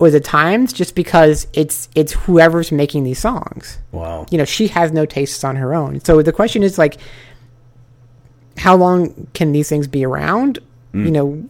[0.01, 3.79] with the times just because it's it's whoever's making these songs.
[3.93, 4.27] Wow.
[4.31, 6.01] You know, she has no tastes on her own.
[6.05, 6.97] So the question is like
[8.59, 10.59] how long can these things be around?
[10.93, 11.05] Mm.
[11.07, 11.45] You know,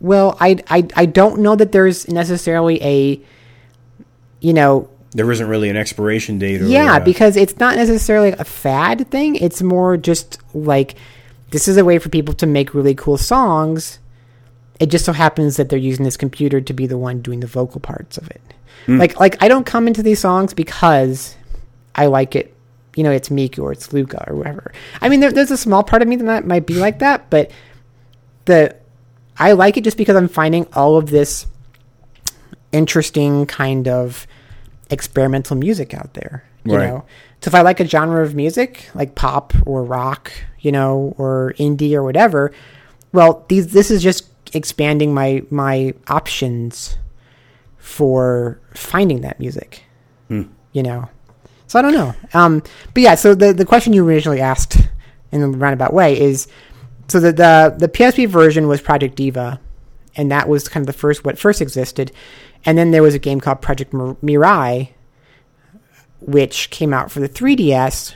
[0.00, 3.20] well, I, I I don't know that there's necessarily a
[4.44, 6.60] you know, There isn't really an expiration date.
[6.60, 9.36] Or, yeah, uh, because it's not necessarily a fad thing.
[9.36, 10.94] It's more just like
[11.50, 13.98] this is a way for people to make really cool songs.
[14.80, 17.46] It just so happens that they're using this computer to be the one doing the
[17.46, 18.40] vocal parts of it.
[18.86, 21.36] Like like I don't come into these songs because
[21.94, 22.52] I like it.
[22.96, 24.72] You know, it's Miku or it's Luka or whatever.
[25.00, 27.30] I mean, there, there's a small part of me that might- might be like that,
[27.30, 27.50] but
[28.44, 28.76] the
[29.38, 31.46] I like it just because I'm finding all of this
[32.72, 34.26] interesting kind of
[34.94, 36.44] experimental music out there.
[36.64, 36.88] You Right.
[36.88, 37.04] know,
[37.42, 41.52] so if I like a genre of music like pop or rock, you know, or
[41.58, 42.50] indie or whatever,
[43.12, 46.96] well, these this is just expanding my my options
[47.76, 49.82] for finding that music.
[50.72, 51.08] You know,
[51.68, 52.14] so I don't know.
[52.32, 52.60] Um,
[52.94, 54.78] but yeah, so the the question you originally asked
[55.30, 56.48] in a roundabout way is,
[57.06, 59.60] so the the the PSP version was Project Diva,
[60.16, 62.12] and that was kind of the first what first existed,
[62.64, 64.90] and then there was a game called Project Mirai,
[66.20, 68.14] which came out for the 3DS,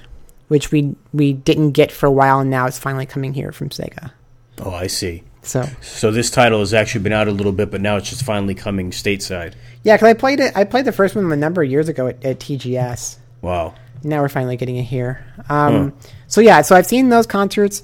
[0.48, 3.68] which we we didn't get for a while, and now it's finally coming here from
[3.70, 4.12] Sega.
[4.60, 5.22] Oh, I see.
[5.42, 8.24] So So this title has actually been out a little bit, but now it's just
[8.24, 9.54] finally coming stateside.
[9.84, 10.52] yeah, because I played it.
[10.56, 13.16] I played the first one a number of years ago at, at TGS.
[13.40, 13.74] Wow.
[14.02, 15.24] now we're finally getting it here.
[15.48, 15.92] Um,
[16.26, 17.82] So yeah, so I've seen those concerts.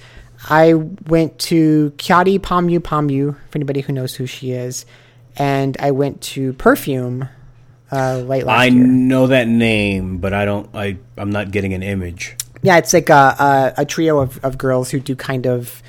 [0.49, 4.85] I went to Kyary Pamyu Pamyu, for anybody who knows who she is,
[5.37, 7.29] and I went to Perfume
[7.91, 8.87] uh, late last I year.
[8.87, 10.69] know that name, but I don't.
[10.75, 12.37] I I'm not getting an image.
[12.63, 15.83] Yeah, it's like a, a, a trio of, of girls who do kind of,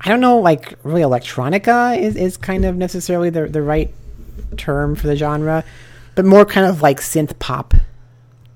[0.00, 3.92] I don't know, like really electronica is, is kind of necessarily the, the right
[4.56, 5.64] term for the genre,
[6.14, 7.74] but more kind of like synth pop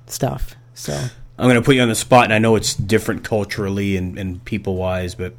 [0.06, 0.54] stuff.
[0.72, 0.98] So
[1.38, 4.18] I'm going to put you on the spot, and I know it's different culturally and,
[4.18, 5.34] and people wise, but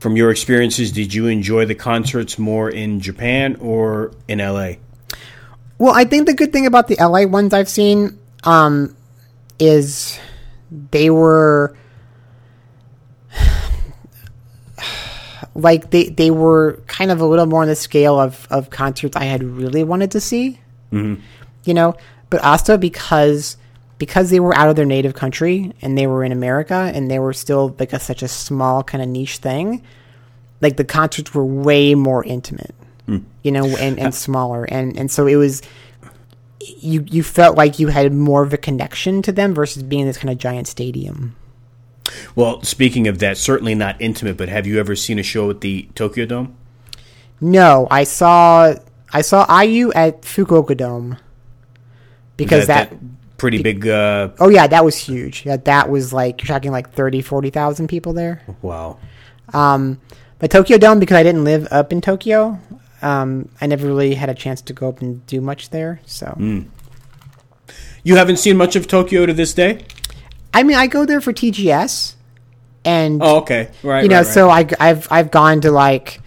[0.00, 4.72] from your experiences, did you enjoy the concerts more in Japan or in LA?
[5.78, 8.96] Well, I think the good thing about the LA ones I've seen um,
[9.60, 10.18] is
[10.90, 11.76] they were
[15.54, 19.16] like they they were kind of a little more on the scale of of concerts
[19.16, 20.60] I had really wanted to see.
[20.92, 21.22] Mm-hmm.
[21.64, 21.94] You know,
[22.28, 23.56] but also because
[24.02, 27.20] because they were out of their native country and they were in America and they
[27.20, 29.80] were still like a, such a small kind of niche thing.
[30.60, 32.74] Like the concerts were way more intimate
[33.06, 33.18] hmm.
[33.44, 35.62] you know, and, and smaller, and and so it was.
[36.78, 40.18] You you felt like you had more of a connection to them versus being this
[40.18, 41.36] kind of giant stadium.
[42.34, 45.60] Well, speaking of that, certainly not intimate, but have you ever seen a show at
[45.60, 46.56] the Tokyo Dome?
[47.40, 48.74] No, I saw
[49.12, 51.18] I saw IU at Fukuoka Dome
[52.36, 52.92] because that,
[53.42, 53.86] pretty big.
[53.86, 55.44] Uh, oh yeah that was huge.
[55.44, 58.40] Yeah, that was like you're talking like 30, 40,000 people there.
[58.62, 58.98] wow.
[59.52, 60.00] Um,
[60.38, 62.58] but Tokyo Dome because I didn't live up in Tokyo.
[63.02, 66.00] Um, I never really had a chance to go up and do much there.
[66.06, 66.38] So
[68.04, 69.84] You haven't seen much of Tokyo to this day?
[70.54, 72.14] I mean, I go there for TGS,
[72.84, 73.70] and Oh, okay.
[73.82, 74.02] Right.
[74.04, 74.34] you know, right, right.
[74.34, 76.20] so I, have I've gone to like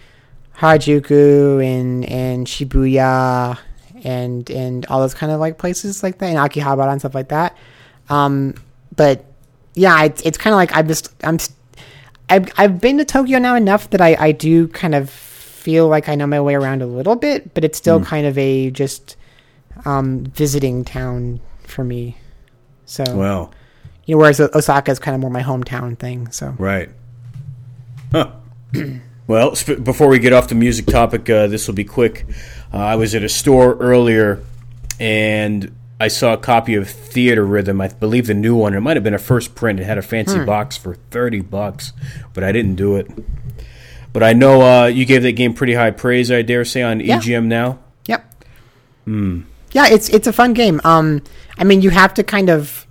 [0.58, 3.58] Harajuku and and Shibuya
[4.06, 7.28] and and all those kind of like places like that, and Akihabara and stuff like
[7.28, 7.56] that.
[8.08, 8.54] Um,
[8.94, 9.24] but
[9.74, 11.38] yeah, it's it's kind of like I'm just I'm
[12.30, 16.08] I've I've been to Tokyo now enough that I I do kind of feel like
[16.08, 19.16] I know my way around a little bit, but it's still kind of a just
[19.84, 22.16] um visiting town for me.
[22.86, 23.52] So Well,
[24.04, 26.30] you know, whereas Osaka is kind of more my hometown thing.
[26.30, 26.90] So right.
[28.12, 28.30] Huh.
[29.26, 32.24] well, sp- before we get off the music topic, uh, this will be quick.
[32.76, 34.42] Uh, I was at a store earlier,
[35.00, 37.82] and I saw a copy of Theatrhythm.
[37.82, 38.74] I believe the new one.
[38.74, 39.80] It might have been a first print.
[39.80, 41.94] It had a fancy box for thirty bucks,
[42.34, 43.08] but I didn't do it.
[44.12, 46.30] But I know uh, you gave that game pretty high praise.
[46.30, 47.18] I dare say on Yeah.
[47.18, 47.78] EGM now.
[48.06, 48.44] Yep.
[49.06, 50.82] Yeah, it's it's a fun game.
[50.84, 51.22] Um,
[51.56, 52.86] I mean, you have to kind of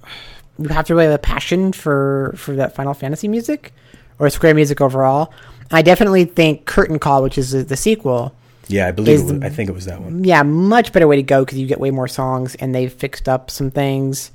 [0.58, 3.72] you have to really have a passion for for that Final Fantasy music
[4.18, 5.32] or Square music overall.
[5.70, 8.36] I definitely think Curtain Call, which is the, the sequel,
[8.68, 9.16] Yeah, I believe.
[9.16, 10.24] Is It was, I think it was that one.
[10.24, 13.30] yeah, much better way to go because you get way more songs and they fixed
[13.30, 14.32] up some things.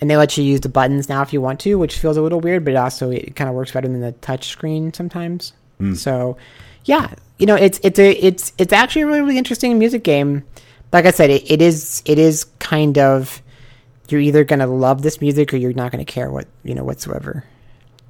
[0.00, 2.22] And they let you use the buttons now if you want to, which feels a
[2.22, 5.52] little weird, but also it kind of works better than the touch screen sometimes.
[5.80, 5.96] Mm.
[5.96, 6.36] So,
[6.84, 10.44] yeah, you know, it's it's a it's it's actually a really really interesting music game.
[10.92, 13.42] Like I said, it, it is it is kind of
[14.08, 17.44] you're either gonna love this music or you're not gonna care what you know whatsoever.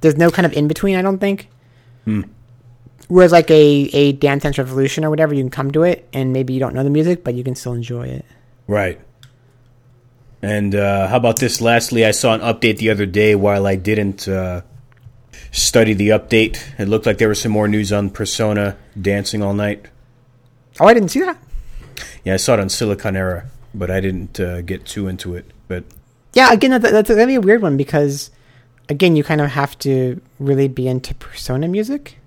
[0.01, 0.95] There's no kind of in between.
[0.95, 1.47] I don't think.
[2.05, 2.23] Hmm.
[3.07, 6.33] Whereas like a a Dance Dance Revolution or whatever, you can come to it and
[6.33, 8.25] maybe you don't know the music, but you can still enjoy it.
[8.67, 8.99] Right.
[10.41, 11.61] And uh, how about this?
[11.61, 14.61] Lastly, I saw an update the other day while I didn't uh,
[15.51, 16.61] study the update.
[16.77, 19.87] It looked like there was some more news on Persona dancing all night.
[20.79, 21.37] Oh, I didn't see that.
[22.25, 25.45] Yeah, I saw it on Siliconera, but I didn't uh, get too into it.
[25.67, 25.85] But
[26.33, 28.31] Yeah, again, that, that's gonna be a weird one because,
[28.89, 32.17] again, you kind of have to really be into Persona music,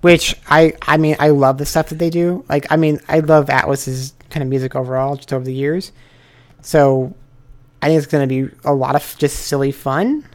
[0.00, 2.44] which I, I mean, I love the stuff that they do.
[2.48, 5.92] Like, I mean, I love Atlus's kind of music overall, just over the years.
[6.62, 7.14] So,
[7.82, 10.26] I think it's gonna be a lot of just silly fun.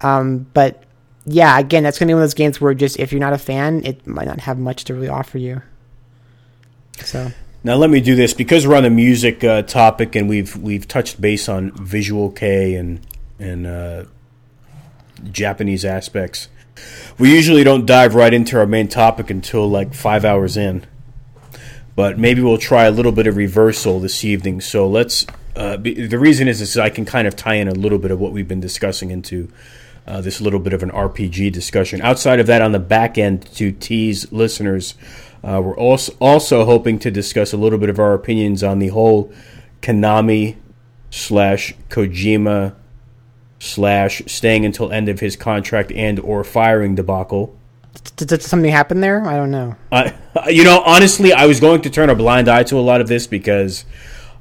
[0.00, 0.84] Um, but
[1.24, 3.38] yeah, again, that's gonna be one of those games where just if you're not a
[3.38, 5.62] fan, it might not have much to really offer you.
[6.98, 7.32] So.
[7.64, 10.86] now let me do this because we're on the music uh, topic and we've we've
[10.86, 13.00] touched base on visual Kei and
[13.38, 14.04] and uh,
[15.30, 16.48] Japanese aspects.
[17.18, 20.86] We usually don't dive right into our main topic until like five hours in,
[21.94, 24.60] but maybe we'll try a little bit of reversal this evening.
[24.60, 25.26] So let's.
[25.54, 28.10] Uh, be, the reason is, is I can kind of tie in a little bit
[28.10, 29.50] of what we've been discussing into
[30.06, 32.00] uh, this little bit of an RPG discussion.
[32.00, 34.94] Outside of that, on the back end, to tease listeners,
[35.44, 38.88] uh, we're also also hoping to discuss a little bit of our opinions on the
[38.88, 39.32] whole
[39.80, 40.56] Konami
[41.10, 42.74] slash Kojima
[43.62, 47.56] slash staying until end of his contract and or firing debacle.
[48.16, 49.24] Did, did something happen there?
[49.24, 49.76] I don't know.
[49.92, 50.14] I,
[50.48, 53.06] you know, honestly, I was going to turn a blind eye to a lot of
[53.06, 53.84] this because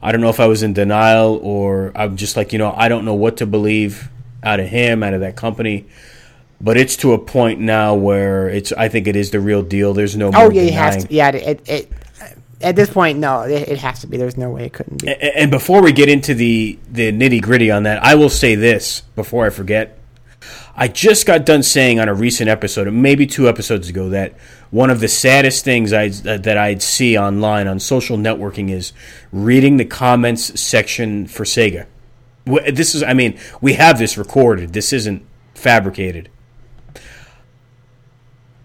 [0.01, 2.88] I don't know if I was in denial or I'm just like, you know, I
[2.88, 4.10] don't know what to believe
[4.41, 5.86] out of him, out of that company.
[6.60, 8.71] But it's to a point now where it's.
[8.71, 9.95] I think it is the real deal.
[9.95, 10.29] There's no.
[10.31, 11.01] Oh yeah, denying.
[11.07, 11.13] to.
[11.13, 11.91] Yeah, it, it
[12.63, 14.17] at this point, no, it, it has to be.
[14.17, 15.10] There's no way it couldn't be.
[15.10, 18.56] A- And before we get into the the nitty gritty on that, I will say
[18.56, 19.97] this before I forget.
[20.76, 24.34] I just got done saying on a recent episode, maybe two episodes ago, that
[24.71, 28.93] one of the saddest things I that I'd see online on social networking is
[29.32, 31.86] reading the comments section for Sega.
[32.45, 34.74] This is, I mean, we have this recorded.
[34.74, 36.30] This isn't fabricated.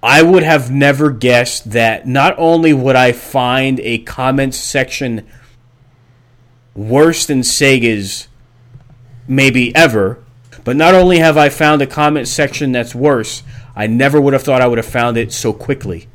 [0.06, 5.26] I would have never guessed that not only would I find a comments section
[6.76, 8.28] worse than Sega's
[9.26, 10.22] maybe ever,
[10.62, 13.42] but not only have I found a comment section that's worse,
[13.74, 16.06] I never would have thought I would have found it so quickly.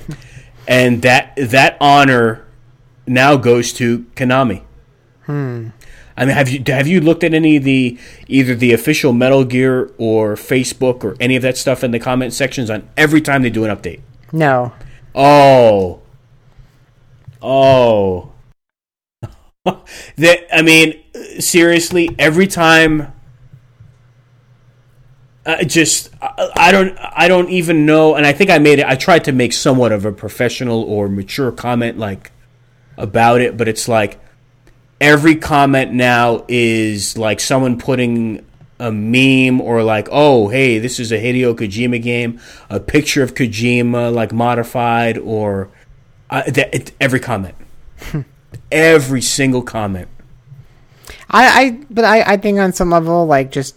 [0.68, 2.46] and that that honor
[3.06, 4.64] now goes to Konami.
[5.24, 5.68] Hmm.
[6.16, 7.98] I mean, have you have you looked at any of the
[8.28, 12.32] either the official Metal Gear or Facebook or any of that stuff in the comment
[12.32, 14.00] sections on every time they do an update?
[14.32, 14.72] No,
[15.14, 16.00] Oh,
[17.40, 18.32] oh.
[20.16, 21.02] that I mean,
[21.38, 23.12] seriously, every time.
[25.46, 28.86] I just I, I don't I don't even know, and I think I made it.
[28.86, 32.32] I tried to make somewhat of a professional or mature comment like
[32.96, 34.18] about it, but it's like
[35.00, 38.44] every comment now is like someone putting
[38.78, 43.34] a meme or like, oh, hey, this is a Hideo Kojima game, a picture of
[43.34, 45.70] Kojima like modified, or
[46.30, 47.54] uh, that, it, every comment,
[48.72, 50.08] every single comment.
[51.30, 53.76] I, I, but I, I think on some level, like just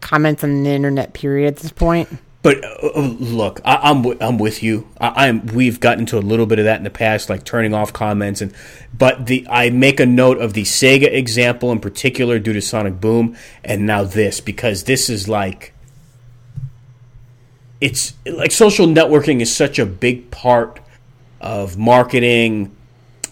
[0.00, 1.12] comments on the internet.
[1.12, 1.48] Period.
[1.48, 2.08] At this point,
[2.46, 4.86] But uh, uh, look, I, I'm wi- I'm with you.
[5.00, 7.74] I, I'm we've gotten to a little bit of that in the past, like turning
[7.74, 8.54] off comments and.
[8.96, 13.00] But the I make a note of the Sega example in particular due to Sonic
[13.00, 15.74] Boom, and now this because this is like.
[17.80, 20.78] It's like social networking is such a big part
[21.40, 22.76] of marketing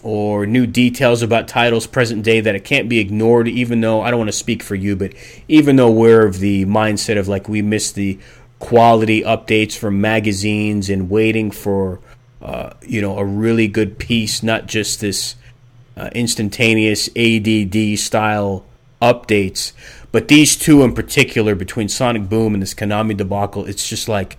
[0.03, 4.11] or new details about titles present day that it can't be ignored even though I
[4.11, 5.13] don't want to speak for you but
[5.47, 8.19] even though we're of the mindset of like we miss the
[8.59, 11.99] quality updates from magazines and waiting for
[12.41, 15.35] uh, you know a really good piece not just this
[15.97, 18.65] uh, instantaneous ADD style
[19.01, 19.71] updates.
[20.11, 24.37] But these two in particular between Sonic Boom and this Konami debacle it's just like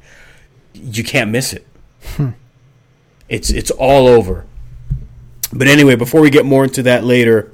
[0.75, 1.67] you can't miss it.
[3.29, 4.47] It's it's all over.
[5.53, 7.53] But anyway, before we get more into that later,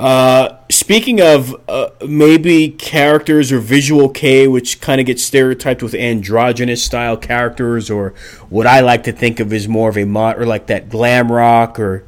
[0.00, 5.94] uh, speaking of uh, maybe characters or visual Kei, which kind of gets stereotyped with
[5.94, 8.14] androgynous style characters, or
[8.48, 11.30] what I like to think of as more of a mod, or like that glam
[11.30, 12.06] rock or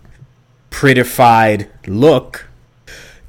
[0.70, 2.48] prettified look,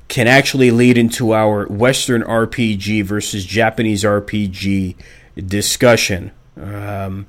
[0.07, 4.95] can actually lead into our Western RPG versus Japanese RPG
[5.35, 6.31] discussion.
[6.55, 7.27] Um,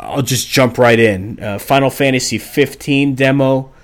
[0.00, 1.38] I'll just jump right in.
[1.38, 3.74] Uh, Final Fantasy 15 demo,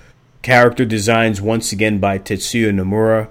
[0.43, 3.29] character designs once again by Tetsuya Nomura.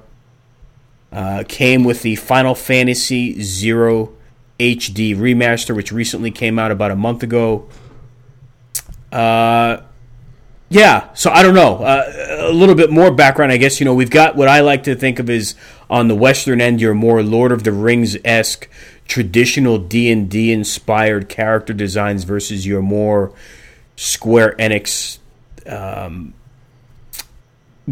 [1.12, 4.14] Uh, came with the Final Fantasy Zero
[4.58, 7.68] HD remaster, which recently came out about a month ago.
[9.12, 9.82] Uh,
[10.70, 11.76] yeah, so I don't know.
[11.84, 13.78] Uh, a little bit more background, I guess.
[13.78, 15.54] You know, we've got what I like to think of as
[15.90, 18.70] on the western end, your more Lord of the Rings esque,
[19.06, 23.34] traditional D and D inspired character designs versus your more
[23.96, 25.18] Square Enix
[25.66, 26.32] um,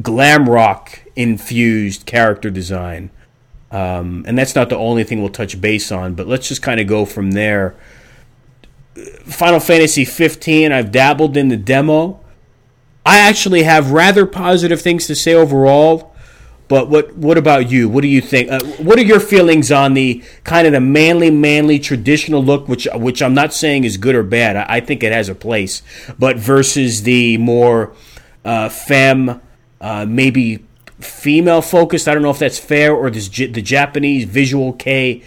[0.01, 3.11] glam rock infused character design.
[3.71, 6.81] Um, and that's not the only thing we'll touch base on, but let's just kind
[6.81, 7.77] of go from there.
[9.25, 12.21] Final Fantasy 15, I've dabbled in the demo.
[13.07, 16.11] I actually have rather positive things to say overall.
[16.71, 17.89] But what what about you?
[17.89, 18.49] What do you think?
[18.49, 22.87] Uh, what are your feelings on the kind of the manly, manly traditional look, which
[22.95, 24.55] which I'm not saying is good or bad.
[24.55, 25.83] I, I think it has a place,
[26.17, 27.93] but versus the more
[28.45, 29.41] uh, femme,
[29.81, 30.65] uh, maybe
[31.01, 32.09] female focused.
[32.09, 35.23] I don't know if that's fair or this the Japanese visual Kei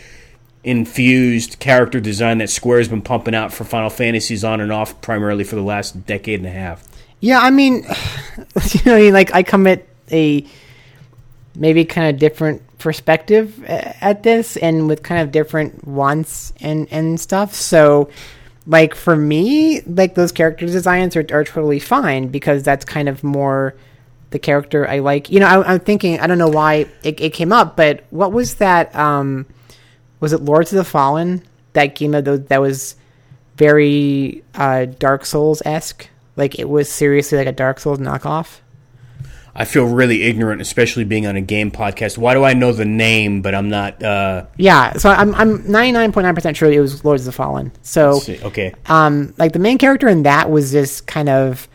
[0.63, 5.43] infused character design that Square's been pumping out for Final Fantasies on and off primarily
[5.43, 6.87] for the last decade and a half.
[7.19, 7.85] Yeah, I mean,
[8.71, 10.45] you know, like I come at a
[11.55, 17.19] maybe kind of different perspective at this and with kind of different wants and and
[17.19, 17.53] stuff.
[17.53, 18.09] So
[18.65, 23.23] like for me, like those character designs are, are totally fine because that's kind of
[23.23, 23.75] more
[24.33, 25.29] the character I like.
[25.29, 28.33] You know, I, am thinking I don't know why it, it, came up, but what
[28.33, 28.93] was that?
[28.93, 29.45] Um,
[30.19, 31.43] was it Lords of the Fallen?
[31.73, 32.95] That game of that was
[33.55, 36.09] very uh, Dark Souls esque.
[36.35, 38.59] Like it was seriously like a Dark Souls knockoff.
[39.55, 42.17] I feel really ignorant, especially being on a game podcast.
[42.17, 44.01] Why do I know the name, but I'm not?
[44.01, 44.47] Uh...
[44.57, 47.71] Yeah, so I'm I'm 99.9 percent sure it was Lords of the Fallen.
[47.83, 51.67] So okay, um, like the main character in that was this kind of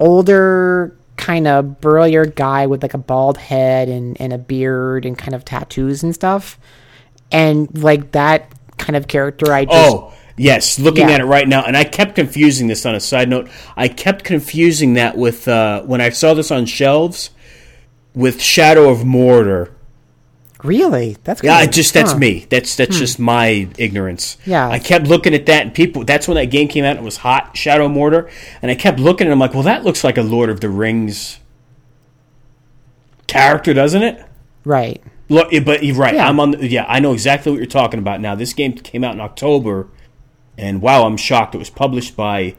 [0.00, 5.16] older, kind of burlier guy with like a bald head and and a beard and
[5.16, 6.58] kind of tattoos and stuff,
[7.30, 9.52] and like that kind of character.
[9.52, 11.14] I just, oh Yes, looking yeah.
[11.14, 13.48] at it right now, and I kept confusing this on a side note.
[13.76, 17.30] I kept confusing that with uh, when I saw this on shelves
[18.14, 19.73] with Shadow of Mordor.
[20.64, 21.16] Really?
[21.24, 21.64] That's yeah.
[21.66, 22.18] Just that's huh.
[22.18, 22.46] me.
[22.48, 23.00] That's that's hmm.
[23.00, 24.36] just my ignorance.
[24.44, 24.68] Yeah.
[24.68, 26.04] I kept looking at that, and people.
[26.04, 26.92] That's when that game came out.
[26.92, 28.30] and It was hot, Shadow Mordor,
[28.62, 30.68] and I kept looking, and I'm like, well, that looks like a Lord of the
[30.70, 31.38] Rings
[33.26, 34.24] character, doesn't it?
[34.64, 35.02] Right.
[35.28, 36.14] Look, but you're right.
[36.14, 36.28] Yeah.
[36.28, 36.52] I'm on.
[36.52, 38.34] The, yeah, I know exactly what you're talking about now.
[38.34, 39.88] This game came out in October
[40.56, 41.54] and wow, I'm shocked.
[41.54, 42.56] It was published by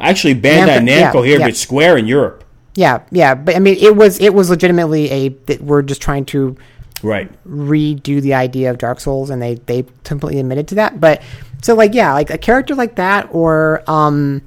[0.00, 1.46] actually Bandai Namco, Namco yeah, here, yeah.
[1.46, 2.44] but Square in Europe.
[2.74, 6.26] Yeah, yeah, but I mean, it was it was legitimately a that we're just trying
[6.26, 6.56] to
[7.02, 11.00] right redo the idea of Dark Souls, and they they completely admitted to that.
[11.00, 11.22] But
[11.62, 14.42] so like yeah, like a character like that, or um,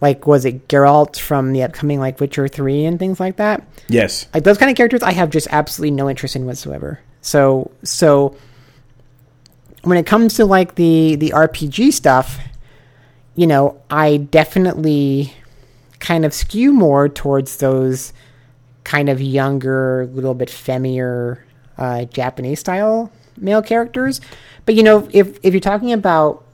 [0.00, 3.66] like was it Geralt from the upcoming like Witcher three and things like that.
[3.88, 7.00] Yes, like those kind of characters, I have just absolutely no interest in whatsoever.
[7.20, 8.36] So so
[9.82, 12.40] when it comes to like the the RPG stuff,
[13.34, 15.32] you know, I definitely
[16.00, 18.12] kind of skew more towards those
[18.84, 21.38] kind of younger, little bit femmier
[21.82, 24.20] uh, Japanese style male characters.
[24.66, 26.44] But you know, if if you're talking about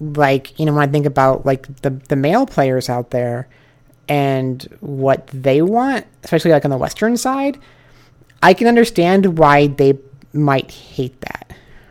[0.00, 3.48] like you know when I think about like the the male players out there
[4.08, 7.58] and what they want, especially like on the western side,
[8.42, 9.98] I can understand why they
[10.32, 11.48] might hate that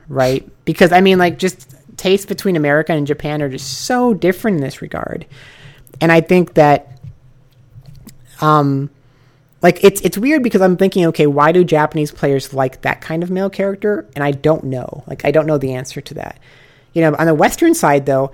[0.07, 0.47] right?
[0.65, 4.63] Because I mean, like, just tastes between America and Japan are just so different in
[4.63, 5.25] this regard,
[5.99, 6.99] and I think that,
[8.41, 8.89] um,
[9.61, 13.23] like it's it's weird because I'm thinking, okay, why do Japanese players like that kind
[13.23, 14.07] of male character?
[14.15, 15.03] And I don't know.
[15.07, 16.39] Like, I don't know the answer to that.
[16.93, 18.31] You know, on the Western side, though,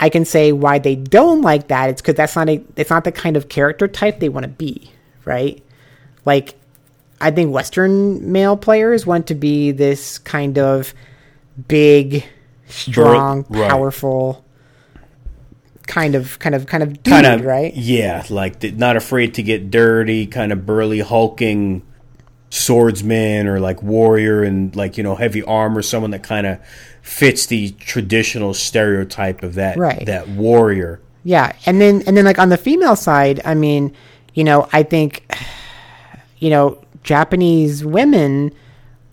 [0.00, 1.90] I can say why they don't like that.
[1.90, 4.48] It's because that's not a it's not the kind of character type they want to
[4.48, 4.90] be,
[5.24, 5.62] right?
[6.24, 6.54] Like
[7.20, 10.94] I think Western male players want to be this kind of
[11.68, 12.24] big,
[12.66, 13.70] strong, right.
[13.70, 14.44] powerful
[15.90, 17.74] kind of kind of kind of dude, kind of right?
[17.74, 21.82] Yeah, like not afraid to get dirty, kind of burly, hulking
[22.48, 26.60] swordsman or like warrior and like you know heavy armor, someone that kind of
[27.02, 30.06] fits the traditional stereotype of that right.
[30.06, 31.00] that warrior.
[31.24, 33.92] Yeah, and then and then like on the female side, I mean,
[34.32, 35.28] you know, I think
[36.38, 38.52] you know Japanese women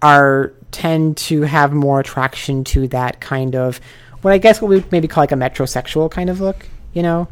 [0.03, 3.81] are tend to have more attraction to that kind of
[4.21, 7.27] what I guess what we maybe call like a metrosexual kind of look, you know?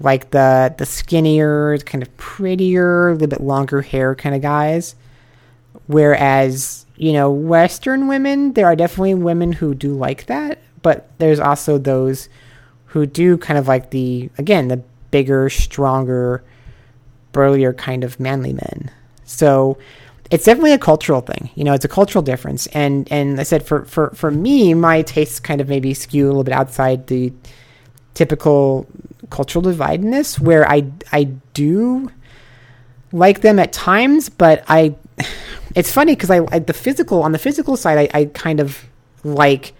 [0.00, 4.94] Like the the skinnier, kind of prettier, a little bit longer hair kind of guys.
[5.86, 11.40] Whereas, you know, Western women, there are definitely women who do like that, but there's
[11.40, 12.28] also those
[12.86, 16.42] who do kind of like the again, the bigger, stronger,
[17.32, 18.90] burlier kind of manly men.
[19.24, 19.78] So
[20.30, 21.50] it's definitely a cultural thing.
[21.54, 22.66] You know, it's a cultural difference.
[22.68, 26.28] And and I said for for for me, my tastes kind of maybe skew a
[26.28, 27.32] little bit outside the
[28.14, 28.86] typical
[29.30, 31.24] cultural dividedness, where I I
[31.54, 32.10] do
[33.12, 34.94] like them at times, but I
[35.74, 38.84] it's funny because I, I the physical on the physical side, I, I kind of
[39.24, 39.74] like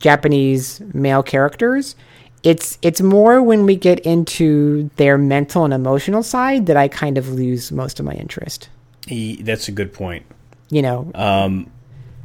[0.00, 1.94] Japanese male characters.
[2.42, 7.16] It's it's more when we get into their mental and emotional side that I kind
[7.16, 8.68] of lose most of my interest.
[9.08, 10.24] E- That's a good point.
[10.70, 11.10] You know,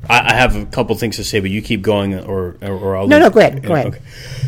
[0.10, 2.98] I, I have a couple things to say, but you keep going, or or, or
[2.98, 4.02] I'll No, no, go ahead, go ahead.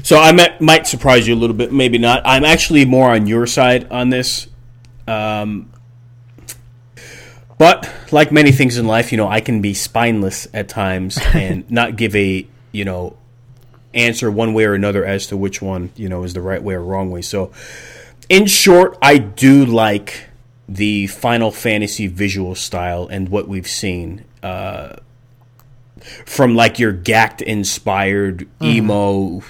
[0.03, 2.21] So I might, might surprise you a little bit, maybe not.
[2.25, 4.47] I'm actually more on your side on this.
[5.07, 5.71] Um,
[7.57, 11.69] but like many things in life, you know, I can be spineless at times and
[11.69, 13.17] not give a you know
[13.93, 16.75] answer one way or another as to which one you know is the right way
[16.75, 17.21] or wrong way.
[17.21, 17.51] So,
[18.29, 20.28] in short, I do like
[20.69, 24.97] the Final Fantasy visual style and what we've seen uh,
[26.25, 29.41] from like your Gackt inspired emo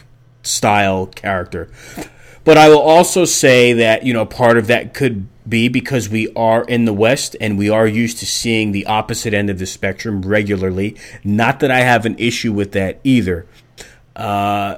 [0.42, 1.70] style character.
[2.46, 6.32] But I will also say that, you know, part of that could be because we
[6.36, 9.66] are in the West and we are used to seeing the opposite end of the
[9.66, 10.96] spectrum regularly.
[11.24, 13.46] Not that I have an issue with that either.
[14.16, 14.78] Uh,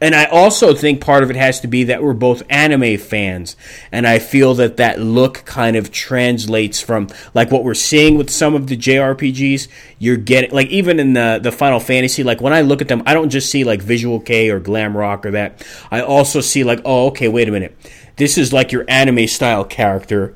[0.00, 3.56] and I also think part of it has to be that we're both anime fans,
[3.90, 8.30] and I feel that that look kind of translates from like what we're seeing with
[8.30, 9.68] some of the JRPGs.
[9.98, 13.02] You're getting like even in the the Final Fantasy, like when I look at them,
[13.06, 15.66] I don't just see like Visual Kei or Glam Rock or that.
[15.90, 17.76] I also see like, oh, okay, wait a minute,
[18.16, 20.34] this is like your anime style character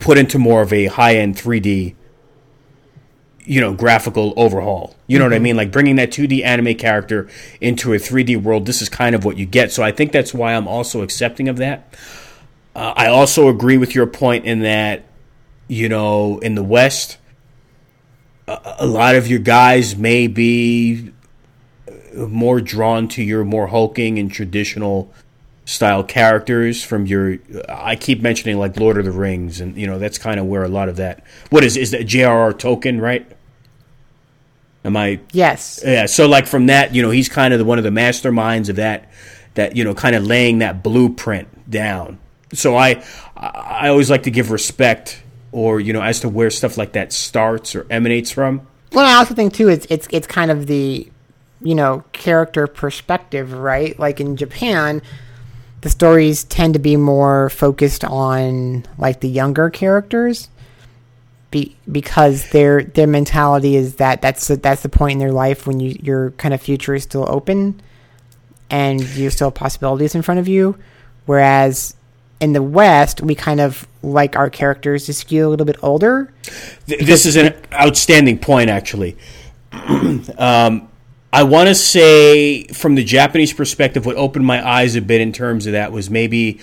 [0.00, 1.94] put into more of a high end 3D
[3.48, 4.94] you know graphical overhaul.
[5.06, 5.56] You know what i mean?
[5.56, 7.28] Like bringing that 2d anime character
[7.60, 9.72] into a 3d world this is kind of what you get.
[9.72, 11.94] So i think that's why i'm also accepting of that.
[12.74, 15.04] Uh, i also agree with your point in that
[15.66, 17.18] you know in the west
[18.46, 21.12] a, a lot of your guys may be
[22.14, 25.12] more drawn to your more hulking and traditional
[25.64, 27.38] style characters from your
[27.68, 30.64] I keep mentioning like Lord of the Rings and you know that's kind of where
[30.64, 32.52] a lot of that what is is that J.R.R.
[32.52, 33.30] Tolkien right
[34.84, 35.20] am I?
[35.32, 37.90] Yes, yeah so like from that you know he's kind of the, one of the
[37.90, 39.10] masterminds of that
[39.54, 42.18] that you know kind of laying that blueprint down.
[42.52, 43.04] So I
[43.36, 45.22] I always like to give respect
[45.52, 48.66] or you know as to where stuff like that starts or emanates from.
[48.92, 51.10] Well, I also think too, it's it's it's kind of the
[51.60, 53.98] you know character perspective, right?
[53.98, 55.02] Like in Japan,
[55.80, 60.48] the stories tend to be more focused on like the younger characters,
[61.50, 65.66] be, because their their mentality is that that's the, that's the point in their life
[65.66, 67.80] when you your kind of future is still open,
[68.70, 70.76] and you still have possibilities in front of you,
[71.26, 71.94] whereas.
[72.40, 76.32] In the West, we kind of like our characters to skew a little bit older.
[76.86, 79.16] Th- this is an outstanding point, actually.
[80.38, 80.88] um,
[81.32, 85.32] I want to say, from the Japanese perspective, what opened my eyes a bit in
[85.32, 86.60] terms of that was maybe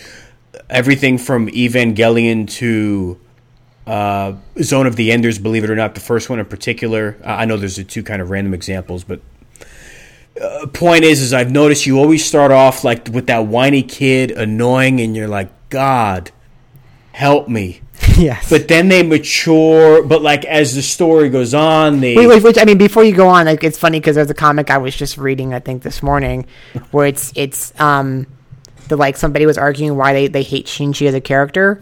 [0.69, 3.19] everything from Evangelion to
[3.87, 5.39] uh, Zone of the Enders.
[5.39, 7.17] Believe it or not, the first one in particular.
[7.23, 9.21] I I know there's the two kind of random examples, but
[10.41, 14.31] uh, point is, is I've noticed you always start off like with that whiny kid,
[14.31, 16.31] annoying, and you're like, God,
[17.11, 17.81] help me.
[18.17, 20.03] yes, But then they mature.
[20.03, 22.59] But like as the story goes on, they Wait, wait, wait.
[22.59, 24.95] I mean, before you go on, like it's funny because there's a comic I was
[24.95, 26.45] just reading, I think this morning,
[26.91, 28.27] where it's it's um
[28.89, 31.81] the like somebody was arguing why they they hate Shinji as a character,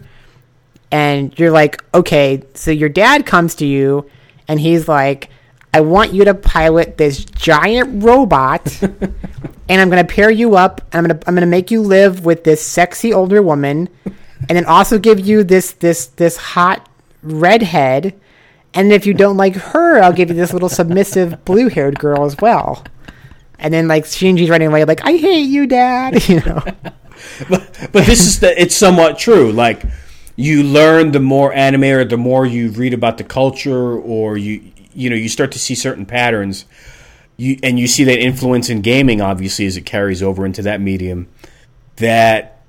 [0.94, 4.08] and you're like, okay, so your dad comes to you,
[4.48, 5.32] and he's like,
[5.74, 11.00] I want you to pilot this giant robot, and I'm gonna pair you up, and
[11.00, 15.00] I'm gonna I'm gonna make you live with this sexy older woman, and then also
[15.00, 16.88] give you this this this hot
[17.24, 18.14] redhead.
[18.76, 22.24] And if you don't like her, I'll give you this little submissive blue haired girl
[22.24, 22.84] as well.
[23.58, 26.24] And then like Shinji's running away, like, I hate you, Dad.
[26.30, 26.62] You know.
[27.50, 29.52] but, but this is the it's somewhat true.
[29.52, 29.84] Like
[30.36, 34.72] you learn the more anime or the more you read about the culture or you
[34.94, 36.66] you know you start to see certain patterns.
[37.38, 40.82] You and you see that influence in gaming obviously as it carries over into that
[40.82, 41.28] medium.
[41.98, 42.64] That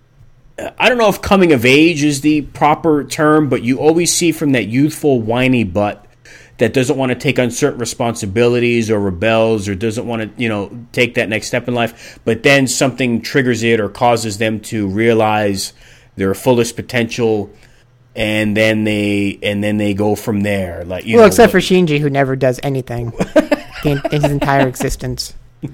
[0.58, 4.12] uh, I don't know if coming of age is the proper term, but you always
[4.12, 6.04] see from that youthful whiny butt
[6.58, 10.48] that doesn't want to take on certain responsibilities or rebels or doesn't want to, you
[10.48, 14.60] know, take that next step in life, but then something triggers it or causes them
[14.60, 15.72] to realize
[16.16, 17.50] their fullest potential
[18.16, 20.84] and then they and then they go from there.
[20.84, 23.12] Like you well, know, except for Shinji, who never does anything
[23.84, 25.34] in, in his entire existence.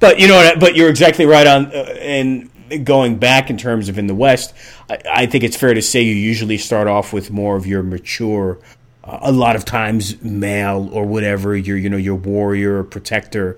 [0.00, 0.52] But you know?
[0.58, 1.66] But you're exactly right on.
[1.66, 2.50] Uh, and
[2.84, 4.54] going back in terms of in the West,
[4.88, 7.82] I, I think it's fair to say you usually start off with more of your
[7.82, 8.58] mature,
[9.02, 13.56] uh, a lot of times male or whatever your you know your warrior or protector,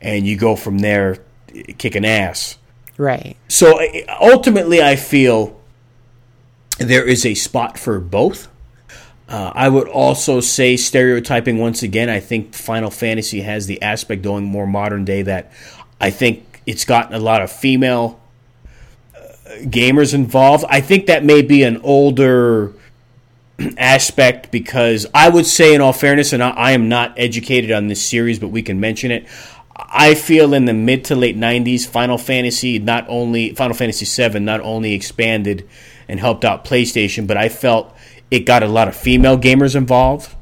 [0.00, 1.18] and you go from there
[1.78, 2.58] kicking ass.
[2.96, 3.36] Right.
[3.48, 3.80] So
[4.20, 5.58] ultimately, I feel
[6.78, 8.48] there is a spot for both.
[9.28, 12.10] Uh, I would also say stereotyping once again.
[12.10, 15.52] I think Final Fantasy has the aspect going more modern day that
[16.00, 18.20] I think it's gotten a lot of female
[19.16, 19.20] uh,
[19.62, 20.64] gamers involved.
[20.68, 22.74] I think that may be an older
[23.78, 27.86] aspect because I would say, in all fairness, and I, I am not educated on
[27.86, 29.26] this series, but we can mention it.
[29.76, 34.40] I feel in the mid to late '90s, Final Fantasy not only Final Fantasy VII
[34.40, 35.68] not only expanded
[36.08, 37.94] and helped out PlayStation, but I felt
[38.30, 40.34] it got a lot of female gamers involved.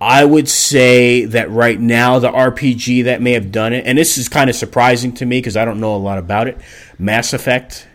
[0.00, 4.18] I would say that right now the RPG that may have done it, and this
[4.18, 6.58] is kind of surprising to me because I don't know a lot about it.
[6.98, 7.88] Mass Effect.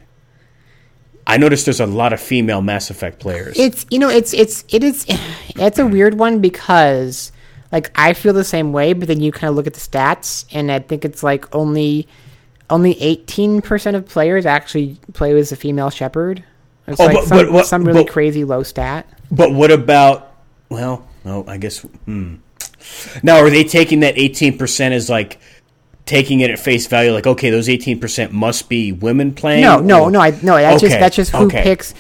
[1.28, 3.59] I noticed there's a lot of female Mass Effect players.
[3.59, 5.05] It's you know it's it's it is
[5.49, 7.32] it's a weird one because
[7.72, 10.45] like I feel the same way, but then you kind of look at the stats
[10.51, 12.07] and I think it's like only
[12.70, 16.43] only 18% of players actually play as a female Shepard.
[16.88, 19.07] It's Oh, like but- some, but what- some really but- crazy low stat.
[19.32, 20.32] But what about?
[20.70, 21.80] Well, no, I guess.
[22.05, 22.36] Hmm.
[23.24, 25.39] Now, are they taking that eighteen percent as like
[26.05, 27.11] taking it at face value?
[27.11, 29.61] Like, okay, those eighteen percent must be women playing.
[29.61, 30.55] No, no, or- no, I no.
[30.57, 31.61] That's just Okay, that's just who okay.
[31.63, 31.93] picks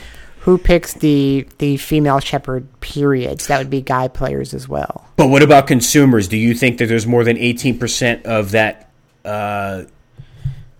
[0.49, 3.45] who picks the the female Shepard periods.
[3.47, 5.07] That would be guy players as well.
[5.15, 6.27] But what about consumers?
[6.27, 8.89] Do you think that there's more than eighteen percent of that
[9.23, 9.83] uh,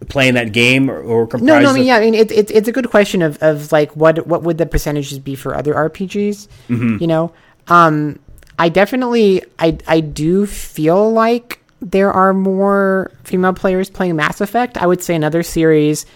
[0.08, 1.46] playing that game, or, or comprised?
[1.46, 3.72] No, no, I mean, yeah, I mean, it's it's it's a good question of, of
[3.72, 6.48] like what what would the percentages be for other RPGs?
[6.68, 6.98] Mm-hmm.
[7.00, 7.32] You know,
[7.68, 8.18] um,
[8.58, 14.80] I definitely I I do feel like there are more female players playing Mass Effect.
[14.80, 16.08] I would say another series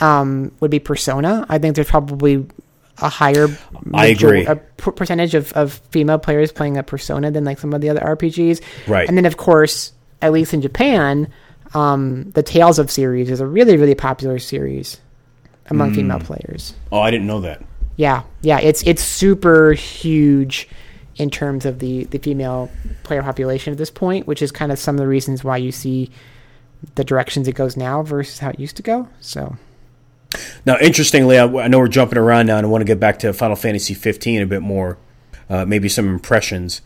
[0.00, 1.46] um, would be Persona.
[1.48, 2.46] I think there's probably
[2.98, 3.48] a higher
[3.94, 4.44] I agree.
[4.46, 8.00] a percentage of, of female players playing a Persona than like some of the other
[8.00, 8.60] RPGs.
[8.86, 9.08] Right.
[9.08, 11.32] And then of course, at least in Japan,
[11.74, 15.00] um, the Tales of series is a really really popular series
[15.66, 16.24] among female Mm.
[16.24, 16.74] players.
[16.92, 17.62] Oh, I didn't know that.
[17.96, 20.68] Yeah, yeah, it's it's super huge
[21.16, 22.70] in terms of the the female
[23.02, 25.70] player population at this point, which is kind of some of the reasons why you
[25.72, 26.10] see
[26.96, 29.06] the directions it goes now versus how it used to go.
[29.20, 29.56] So
[30.64, 33.18] Now, interestingly, I, I know we're jumping around now, and I want to get back
[33.20, 34.98] to Final Fantasy 15 a bit more,
[35.48, 36.82] uh, maybe some impressions.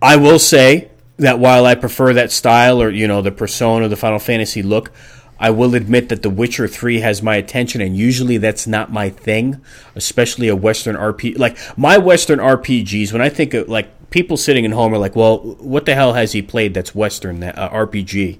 [0.00, 3.96] I will say that while I prefer that style or you know the persona, the
[3.96, 4.90] Final Fantasy look,
[5.38, 9.10] I will admit that The Witcher 3 has my attention, and usually that's not my
[9.10, 9.60] thing,
[9.94, 11.38] especially a Western RPG.
[11.38, 15.16] Like my Western RPGs, when I think of like people sitting at home are like,
[15.16, 18.38] "Well, what the hell has he played that's Western that uh, RPG?"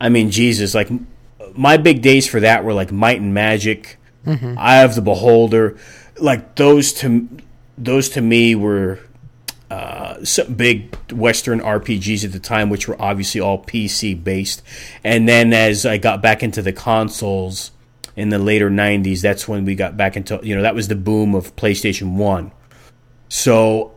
[0.00, 0.88] I mean, Jesus, like
[1.56, 3.98] my big days for that were like Might and Magic,
[4.56, 5.76] Eye of the Beholder,
[6.18, 7.28] like those to
[7.78, 8.98] those to me were
[9.70, 14.62] uh, some big Western RPGs at the time, which were obviously all PC based.
[15.04, 17.72] And then as I got back into the consoles
[18.16, 20.96] in the later '90s, that's when we got back into you know that was the
[20.96, 22.52] boom of PlayStation One.
[23.28, 23.94] So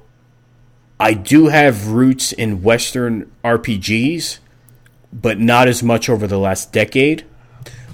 [0.99, 4.39] I do have roots in Western RPGs
[5.11, 7.25] but not as much over the last decade.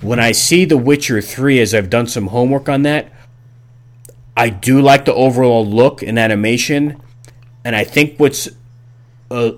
[0.02, 3.12] When I see The Witcher 3, as I've done some homework on that,
[4.38, 7.02] I do like the overall look and animation.
[7.64, 8.50] And I think what's
[9.32, 9.52] uh,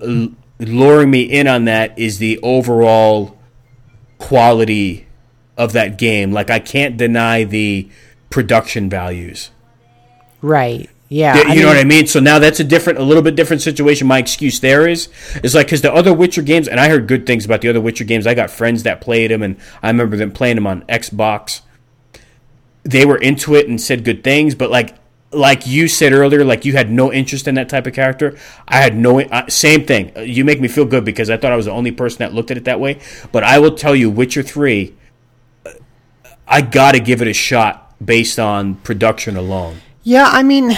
[0.58, 3.36] luring me in on that is the overall
[4.18, 5.06] quality
[5.56, 6.32] of that game.
[6.32, 7.88] Like, I can't deny the
[8.30, 9.50] production values.
[10.40, 12.06] right, yeah, I you know what I mean?
[12.06, 14.06] So now that's a different, a little bit different situation.
[14.06, 15.08] My excuse there is,
[15.42, 17.80] is like, because the other Witcher games, and I heard good things about the other
[17.80, 18.26] Witcher games.
[18.26, 21.62] I got friends that played them, and I remember them playing them on Xbox.
[22.82, 24.96] They were into it and said good things, but like,
[25.30, 28.36] like you said earlier, like you had no interest in that type of character.
[28.66, 30.12] I had no, uh, same thing.
[30.16, 32.50] You make me feel good because I thought I was the only person that looked
[32.50, 33.00] at it that way.
[33.32, 34.94] But I will tell you, Witcher 3,
[35.64, 35.70] uh,
[36.46, 39.80] I got to give it a shot based on production alone.
[40.02, 40.70] Yeah, I mean,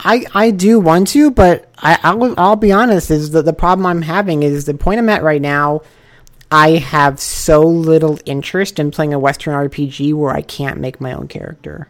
[0.00, 3.10] I I do want to, but I I'll, I'll be honest.
[3.10, 5.82] Is that the problem I'm having is the point I'm at right now.
[6.50, 11.12] I have so little interest in playing a Western RPG where I can't make my
[11.12, 11.88] own character.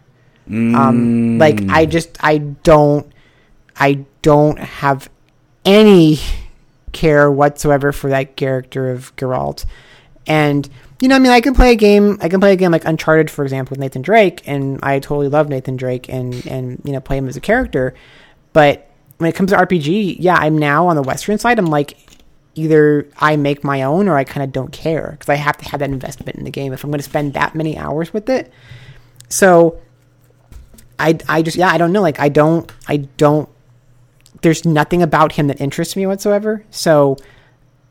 [0.48, 3.10] Um, like I just I don't
[3.78, 5.10] I don't have
[5.64, 6.18] any
[6.92, 9.64] care whatsoever for that character of Geralt.
[10.26, 10.68] And
[11.00, 12.18] you know, I mean, I can play a game.
[12.20, 15.28] I can play a game like Uncharted, for example, with Nathan Drake, and I totally
[15.28, 17.94] love Nathan Drake, and and you know, play him as a character.
[18.52, 18.88] But
[19.18, 21.58] when it comes to RPG, yeah, I'm now on the Western side.
[21.58, 21.96] I'm like,
[22.56, 25.68] either I make my own or I kind of don't care because I have to
[25.68, 28.28] have that investment in the game if I'm going to spend that many hours with
[28.28, 28.50] it.
[29.28, 29.80] So
[30.98, 33.48] I I just yeah I don't know like I don't I don't
[34.42, 36.64] there's nothing about him that interests me whatsoever.
[36.70, 37.16] So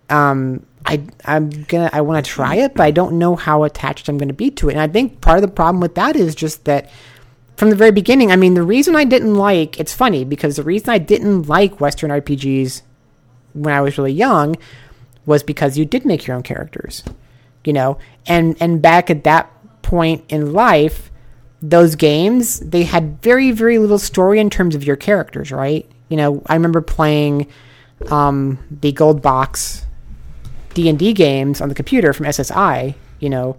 [0.09, 4.07] um I I'm gonna I want to try it, but I don't know how attached
[4.07, 4.73] I'm going to be to it.
[4.73, 6.89] And I think part of the problem with that is just that
[7.57, 10.63] from the very beginning, I mean, the reason I didn't like it's funny because the
[10.63, 12.81] reason I didn't like Western RPGs
[13.53, 14.55] when I was really young
[15.25, 17.03] was because you did make your own characters,
[17.63, 21.11] you know, and and back at that point in life,
[21.61, 25.89] those games they had very very little story in terms of your characters, right?
[26.09, 27.47] You know, I remember playing
[28.11, 29.84] um, the gold box
[30.75, 33.57] D and D games on the computer from SSI, you know,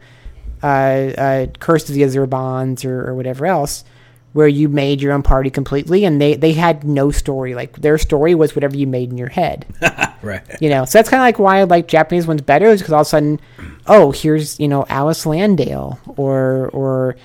[0.62, 3.84] uh, uh, Curse of the Azure Bonds or, or whatever else,
[4.32, 7.54] where you made your own party completely, and they they had no story.
[7.54, 9.66] Like their story was whatever you made in your head.
[10.22, 10.42] right.
[10.60, 12.92] You know, so that's kind of like why I like Japanese ones better, is because
[12.92, 13.40] all of a sudden,
[13.86, 17.16] oh, here's you know Alis Landale, or or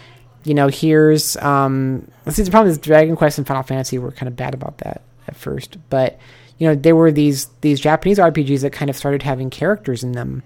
[0.43, 2.07] you know here's um.
[2.25, 4.77] Let's see, the problem is Dragon Quest and Final Fantasy were kind of bad about
[4.79, 6.19] that at first, but
[6.61, 10.11] you know there were these these Japanese RPGs that kind of started having characters in
[10.11, 10.43] them,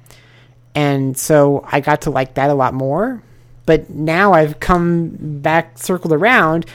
[0.74, 3.22] and so I got to like that a lot more.
[3.66, 6.68] But now I've come back circled around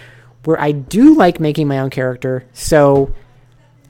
[0.44, 3.14] where I do like making my own character, so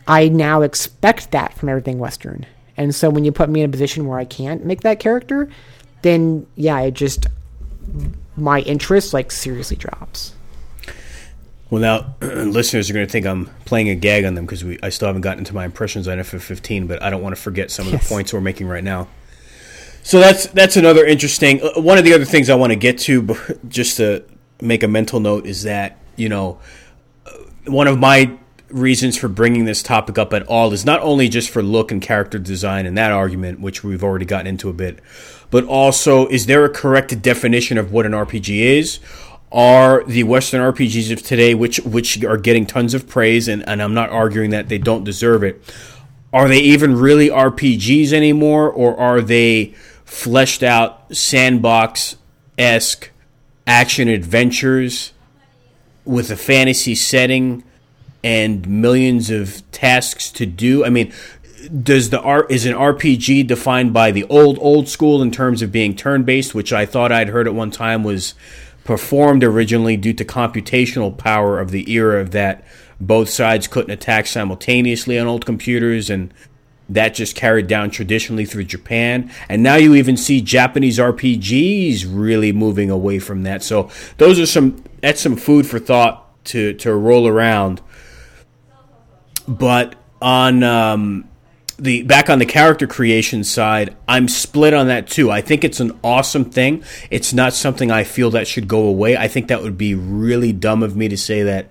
[0.07, 2.46] I now expect that from everything Western.
[2.76, 5.51] And so when you put me in a position where I can't make that character,
[6.03, 7.26] then yeah, it just
[8.36, 10.32] my interest like seriously drops.
[11.71, 14.89] Well, now listeners are going to think I'm playing a gag on them because I
[14.91, 17.87] still haven't gotten into my impressions on FF15, but I don't want to forget some
[17.87, 18.03] of Yes.
[18.09, 19.09] the points we're making right now.
[20.03, 21.61] So that's that's another interesting.
[21.62, 23.37] uh, One of the other things I want to get to,
[23.68, 24.25] just to
[24.61, 26.59] make a mental note, is that you know
[27.27, 27.31] uh,
[27.66, 28.37] one of my
[28.71, 32.01] reasons for bringing this topic up at all is not only just for look and
[32.01, 35.01] character design and that argument, which we've already gotten into a bit,
[35.51, 39.01] but also is there a correct definition of what an RPG is?
[39.53, 43.82] Are the Western RPGs of today, which which are getting tons of praise, and, and
[43.82, 45.61] I'm not arguing that they don't deserve it,
[46.32, 49.74] are they even really RPGs anymore, or are they
[50.05, 52.16] fleshed out sandbox
[52.59, 53.11] esque
[53.66, 55.12] action adventures
[56.05, 57.64] with a fantasy setting
[58.22, 60.84] and millions of tasks to do?
[60.84, 61.12] I mean,
[61.82, 65.72] does the art is an RPG defined by the old old school in terms of
[65.72, 68.34] being turn based, which I thought I'd heard at one time was
[68.85, 72.64] performed originally due to computational power of the era that
[73.01, 76.33] both sides couldn't attack simultaneously on old computers and
[76.91, 79.31] that just carried down traditionally through Japan.
[79.49, 83.62] And now you even see Japanese RPGs really moving away from that.
[83.62, 87.81] So those are some that's some food for thought to to roll around.
[89.47, 91.30] But on um,
[91.81, 95.31] the back on the character creation side, I'm split on that too.
[95.31, 96.85] I think it's an awesome thing.
[97.11, 99.16] It's not something I feel that should go away.
[99.16, 101.70] I think that would be really dumb of me to say that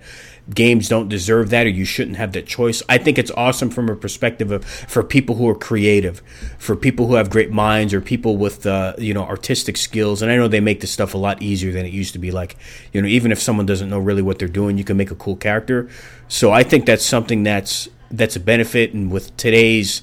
[0.52, 2.82] games don't deserve that or you shouldn't have that choice.
[2.88, 6.22] I think it's awesome from a perspective of for people who are creative,
[6.58, 10.22] for people who have great minds or people with uh, you know artistic skills.
[10.22, 12.30] And I know they make this stuff a lot easier than it used to be.
[12.30, 12.56] Like
[12.92, 15.16] you know, even if someone doesn't know really what they're doing, you can make a
[15.16, 15.88] cool character.
[16.28, 18.92] So I think that's something that's that's a benefit.
[18.92, 20.02] And with today's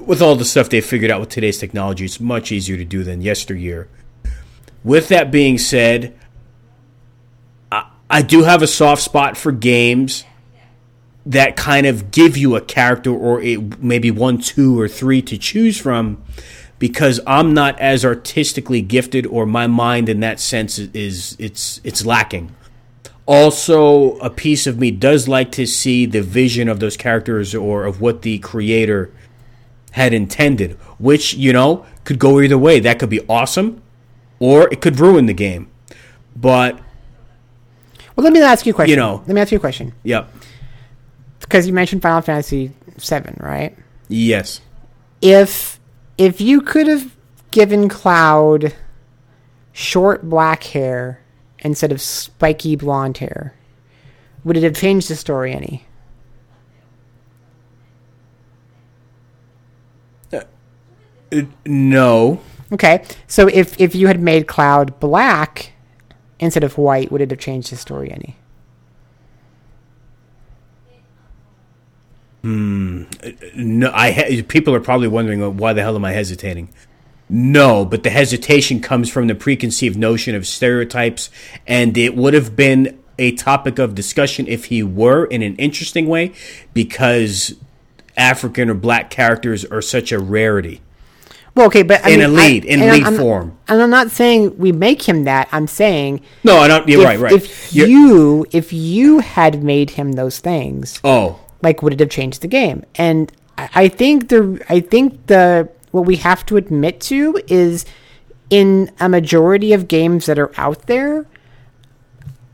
[0.00, 3.04] with all the stuff they figured out with today's technology, it's much easier to do
[3.04, 3.88] than yesteryear.
[4.84, 6.18] With that being said,
[7.70, 10.24] I, I do have a soft spot for games
[11.24, 15.38] that kind of give you a character or a, maybe one, two, or three to
[15.38, 16.22] choose from
[16.78, 22.04] because I'm not as artistically gifted or my mind in that sense is it's it's
[22.04, 22.56] lacking.
[23.24, 27.84] Also, a piece of me does like to see the vision of those characters or
[27.84, 29.12] of what the creator
[29.92, 32.80] had intended, which, you know, could go either way.
[32.80, 33.82] That could be awesome
[34.42, 35.70] or it could ruin the game.
[36.34, 36.76] But,
[38.16, 38.90] Well, let me ask you a question.
[38.90, 39.22] You know.
[39.24, 40.32] let me ask you a question yep.
[41.38, 43.76] because you mentioned Final Fantasy VII, right?
[44.08, 44.60] Yes.
[45.20, 45.78] If
[46.18, 47.14] if you could have
[47.52, 48.74] given Cloud
[49.72, 51.21] short black hair
[51.62, 53.54] instead of spiky blonde hair,
[54.44, 55.86] would it have changed the story any?
[61.64, 62.40] No.
[62.72, 65.72] Okay, so if if you had made Cloud black
[66.38, 68.36] instead of white, would it have changed the story any?
[72.42, 73.04] Hmm.
[73.54, 76.70] No, I ha- people are probably wondering uh, why the hell am I hesitating?
[77.34, 81.30] No, but the hesitation comes from the preconceived notion of stereotypes,
[81.66, 86.08] and it would have been a topic of discussion if he were in an interesting
[86.08, 86.32] way,
[86.74, 87.54] because
[88.18, 90.82] African or black characters are such a rarity.
[91.54, 93.56] Well, okay, but I In mean, a lead- in lead I'm- form.
[93.66, 95.48] And I'm not saying we make him that.
[95.52, 96.86] I'm saying No, I don't.
[96.86, 97.32] You're if, right, right.
[97.32, 102.10] if You're- you if you had made him those things, oh, like would it have
[102.10, 102.84] changed the game?
[102.96, 107.84] And I I think the I think the what we have to admit to is
[108.50, 111.26] in a majority of games that are out there,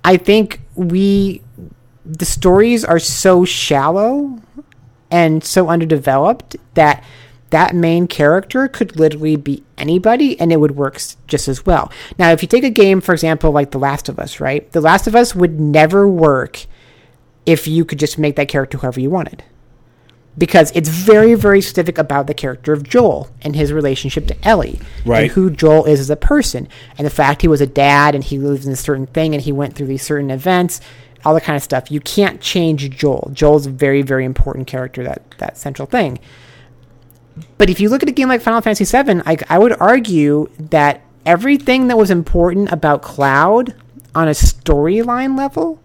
[0.04, 1.42] I think we
[2.04, 4.40] the stories are so shallow
[5.10, 7.04] and so underdeveloped that
[7.50, 11.90] that main character could literally be anybody and it would work just as well.
[12.18, 14.70] Now, if you take a game, for example, like The Last of Us, right?
[14.72, 16.66] The Last of Us would never work
[17.46, 19.42] if you could just make that character whoever you wanted.
[20.38, 24.78] Because it's very, very specific about the character of Joel and his relationship to Ellie.
[25.04, 25.24] Right.
[25.24, 26.68] And who Joel is as a person.
[26.96, 29.42] And the fact he was a dad and he lives in a certain thing and
[29.42, 30.80] he went through these certain events,
[31.24, 31.90] all that kind of stuff.
[31.90, 33.30] You can't change Joel.
[33.32, 36.20] Joel's a very, very important character, that, that central thing.
[37.56, 40.50] But if you look at a game like Final Fantasy VII, I, I would argue
[40.58, 43.74] that everything that was important about Cloud
[44.14, 45.80] on a storyline level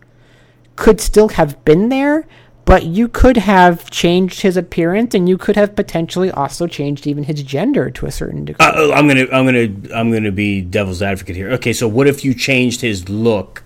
[0.76, 2.26] could still have been there,
[2.66, 7.24] but you could have changed his appearance and you could have potentially also changed even
[7.24, 8.66] his gender to a certain degree.
[8.66, 11.52] Uh, I'm gonna, I'm gonna, I'm gonna be devil's advocate here.
[11.52, 13.64] Okay, so what if you changed his look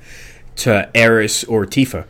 [0.58, 2.06] to Aeris or Tifa?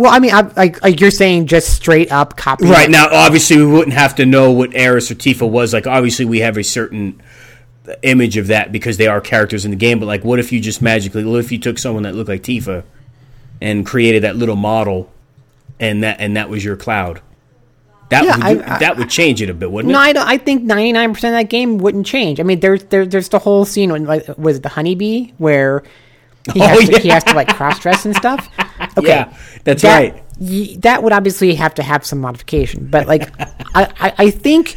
[0.00, 2.64] well, I mean, I, you're saying just straight up copy.
[2.64, 5.74] Right now, obviously, we wouldn't have to know what Aeris or Tifa was.
[5.74, 7.20] Like, obviously, we have a certain
[8.02, 10.00] image of that because they are characters in the game.
[10.00, 11.22] But like, what if you just magically?
[11.22, 12.82] What if you took someone that looked like Tifa
[13.60, 15.10] and created that little model,
[15.78, 17.20] and that and that was your Cloud?
[18.10, 20.14] That Yeah, would I- I- that would change it a bit, wouldn't No, it?
[20.14, 22.40] No, I, I think 99% of that game wouldn't change.
[22.40, 25.84] I mean, there's there, there's the whole scene when like was it the honeybee where
[26.52, 28.48] he Oh, has, to, he has to like cross dress and stuff.
[28.96, 30.22] Okay, Yeah, that's that, right.
[30.40, 33.30] y- that would obviously have to have some modification, but like
[33.74, 34.76] I, I I think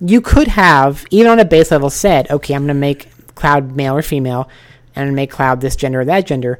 [0.00, 3.76] you could have even on a base level said, okay, I'm going to make Cloud
[3.76, 4.48] male or female,
[4.96, 6.58] and make Cloud this gender or that gender.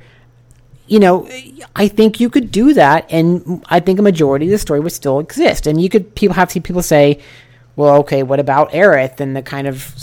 [0.91, 1.29] You know,
[1.77, 4.93] I think you could do that, and I think a majority of the story would
[4.93, 5.69] still exist.
[5.69, 7.21] And you could people have seen people say,
[7.77, 9.95] "Well, okay, what about Aerith and the kind of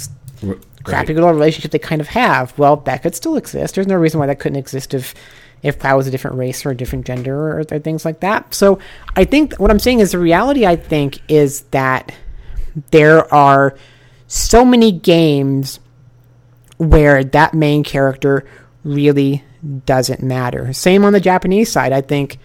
[0.83, 3.75] crappy little relationship they kind of have?" Well, that could still exist.
[3.75, 5.13] There's no reason why that couldn't exist if
[5.61, 8.53] if Cloud was a different race or a different gender or, or things like that.
[8.53, 8.79] So
[9.15, 10.65] I think what I'm saying is the reality.
[10.65, 12.13] I think is that
[12.91, 13.75] there are
[14.27, 15.81] so many games
[16.77, 18.45] where that main character
[18.83, 19.43] really
[19.85, 20.73] doesn't matter.
[20.73, 21.91] Same on the Japanese side.
[21.91, 22.37] I think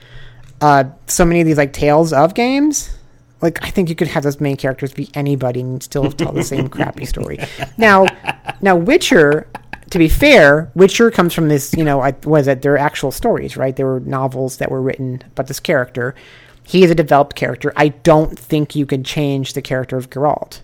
[0.61, 2.97] uh, so many of these like Tales of games,
[3.41, 6.45] like I think you could have those main characters be anybody and still tell the
[6.45, 7.39] same crappy story.
[7.77, 8.07] Now,
[8.61, 9.49] now Witcher.
[9.91, 12.62] To be fair, Witcher comes from this, you know, I, was it?
[12.62, 13.77] They're actual stories, right?
[13.77, 16.14] There were novels that were written about this character.
[16.64, 17.75] He is a developed character.
[17.77, 20.61] I don't think you can change the character of Geralt.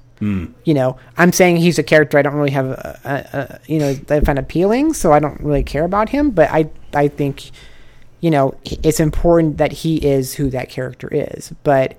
[0.64, 3.78] You know, I'm saying he's a character I don't really have, a, a, a, you
[3.78, 6.30] know, I find appealing, so I don't really care about him.
[6.30, 7.50] But I, I think,
[8.20, 11.52] you know, it's important that he is who that character is.
[11.62, 11.96] But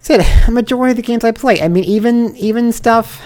[0.00, 3.22] said a majority of the games I play, I mean, even even stuff.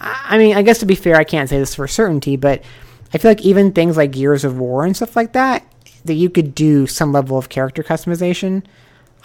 [0.00, 2.62] I mean, I guess to be fair, I can't say this for certainty, but
[3.12, 5.64] I feel like even things like Gears of War and stuff like that,
[6.04, 8.62] that you could do some level of character customization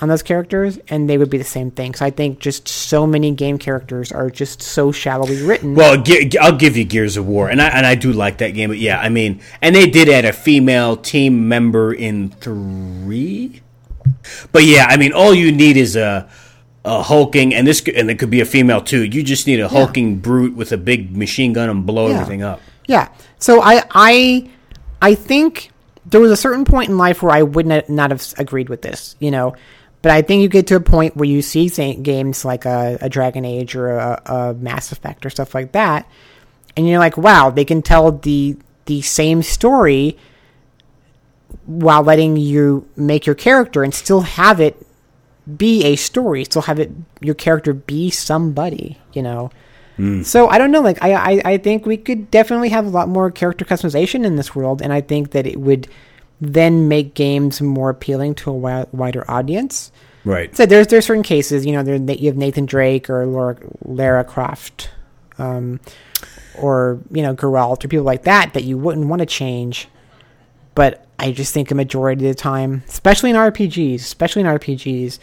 [0.04, 1.96] on those characters, and they would be the same thing.
[1.96, 5.76] So I think just so many game characters are just so shallowly written.
[5.76, 6.04] Well,
[6.42, 8.70] I'll give you Gears of War, and I and I do like that game.
[8.70, 13.62] But yeah, I mean, and they did add a female team member in three.
[14.52, 16.28] But yeah, I mean, all you need is a
[16.84, 19.04] a hulking, and this and it could be a female too.
[19.06, 22.16] You just need a hulking brute with a big machine gun and blow Yeah.
[22.16, 22.60] everything up.
[22.88, 23.08] Yeah.
[23.40, 24.50] So I I
[25.02, 25.70] I think
[26.06, 28.82] there was a certain point in life where I would not, not have agreed with
[28.82, 29.56] this, you know.
[30.04, 33.10] But I think you get to a point where you see games like a, a
[33.10, 36.08] Dragon Age or a, a Mass Effect or stuff like that,
[36.76, 40.18] and you're like, wow, they can tell the the same story
[41.66, 44.86] while letting you make your character and still have it
[45.58, 46.92] be a story, still have it
[47.22, 49.52] your character be somebody, you know.
[49.96, 50.24] Hmm.
[50.24, 50.82] So I don't know.
[50.82, 54.36] Like I, I, I think we could definitely have a lot more character customization in
[54.36, 55.88] this world, and I think that it would
[56.44, 59.92] then make games more appealing to a wi- wider audience.
[60.26, 60.56] Right.
[60.56, 64.24] So there's there's certain cases, you know, there you have Nathan Drake or Laura, Lara
[64.24, 64.90] Croft,
[65.38, 65.80] um,
[66.58, 69.88] or you know Geralt or people like that that you wouldn't want to change.
[70.76, 75.20] But I just think a majority of the time, especially in RPGs, especially in RPGs,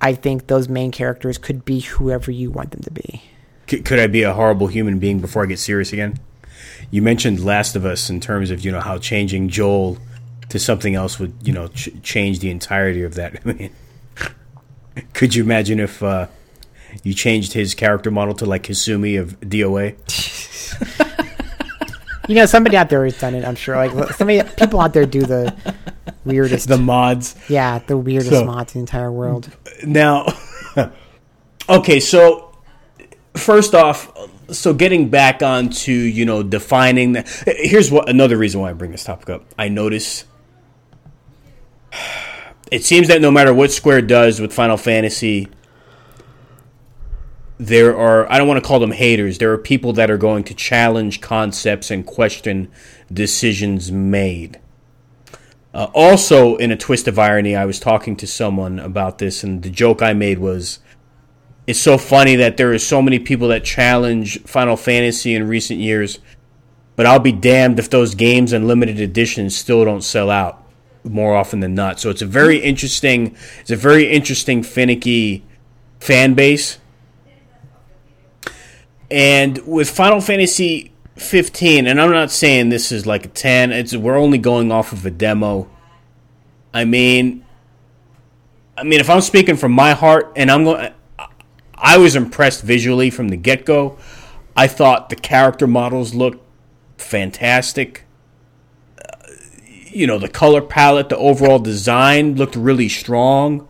[0.00, 3.22] I think those main characters could be whoever you want them to be.
[3.68, 6.18] C- could I be a horrible human being before I get serious again?
[6.90, 9.96] You mentioned Last of Us in terms of you know how changing Joel
[10.52, 13.40] to something else would you know ch- change the entirety of that.
[13.46, 13.70] I mean,
[15.14, 16.26] Could you imagine if uh,
[17.02, 19.96] you changed his character model to like Hisumi of DOA?
[22.28, 23.44] You know, somebody out there has done it.
[23.44, 23.74] I'm sure.
[23.74, 25.52] Like somebody, people out there do the
[26.24, 27.34] weirdest, The mods.
[27.48, 29.50] yeah, the weirdest So- mods in the entire world.
[29.84, 30.32] Now,
[31.68, 32.56] okay, so
[33.34, 34.08] first off,
[34.50, 37.22] so getting back onto you know defining the
[37.58, 39.44] here's what another reason why I bring this topic up.
[39.58, 40.24] I notice
[42.70, 45.48] it seems that no matter what Square does with Final Fantasy,
[47.58, 49.38] there are I don't want to call them haters.
[49.38, 52.70] There are people that are going to challenge concepts and question
[53.12, 54.58] decisions made.
[55.74, 59.62] Uh, also, in a twist of irony, I was talking to someone about this, and
[59.62, 60.80] the joke I made was
[61.66, 65.78] it's so funny that there are so many people that challenge Final Fantasy in recent
[65.78, 66.18] years,
[66.96, 70.61] but I'll be damned if those games and limited editions still don't sell out
[71.04, 72.00] more often than not.
[72.00, 75.44] So it's a very interesting, it's a very interesting, finicky
[76.00, 76.78] fan base.
[79.10, 83.94] And with Final Fantasy 15, and I'm not saying this is like a 10, it's
[83.94, 85.68] we're only going off of a demo.
[86.72, 87.44] I mean,
[88.76, 90.92] I mean, if I'm speaking from my heart, and I'm going,
[91.74, 93.98] I was impressed visually from the get go.
[94.56, 96.42] I thought the character models looked
[96.96, 98.04] fantastic.
[99.92, 103.68] You know, the color palette, the overall design looked really strong.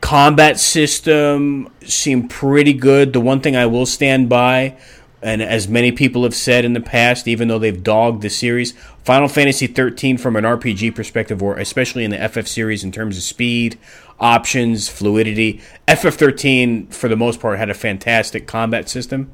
[0.00, 3.12] Combat system seemed pretty good.
[3.12, 4.76] The one thing I will stand by,
[5.22, 8.74] and as many people have said in the past, even though they've dogged the series,
[9.04, 13.16] Final Fantasy 13 from an RPG perspective, or especially in the FF series in terms
[13.16, 13.78] of speed,
[14.18, 19.30] options, fluidity, FF13 for the most part had a fantastic combat system.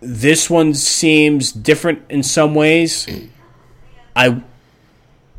[0.00, 3.06] This one seems different in some ways.
[4.16, 4.42] I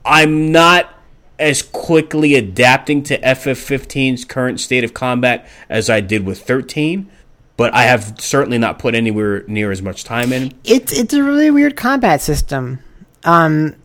[0.06, 0.94] I'm not
[1.40, 7.10] as quickly adapting to FF15's current state of combat as I did with 13,
[7.58, 10.54] but I have certainly not put anywhere near as much time in.
[10.64, 12.80] It's it's a really weird combat system.
[13.24, 13.76] Um,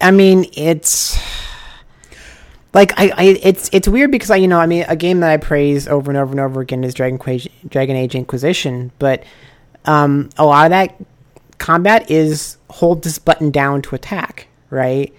[0.00, 1.18] I mean, it's
[2.74, 5.30] like I, I it's it's weird because I you know I mean a game that
[5.30, 9.24] I praise over and over and over again is Dragon Quage, Dragon Age Inquisition, but
[9.84, 10.94] um, a lot of that
[11.58, 15.14] combat is hold this button down to attack, right?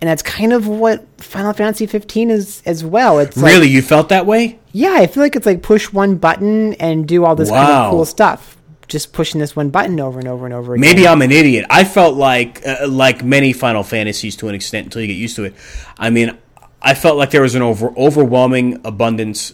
[0.00, 3.18] And that's kind of what Final Fantasy 15 is as well.
[3.18, 4.58] It's like, really, you felt that way?
[4.72, 7.90] yeah, I feel like it's like push one button and do all this kind of
[7.90, 8.56] cool stuff.
[8.86, 10.80] Just pushing this one button over and over and over again.
[10.80, 11.66] Maybe I'm an idiot.
[11.68, 15.36] I felt like uh, like many Final Fantasies to an extent until you get used
[15.36, 15.54] to it.
[15.98, 16.38] I mean,
[16.80, 19.52] I felt like there was an over, overwhelming abundance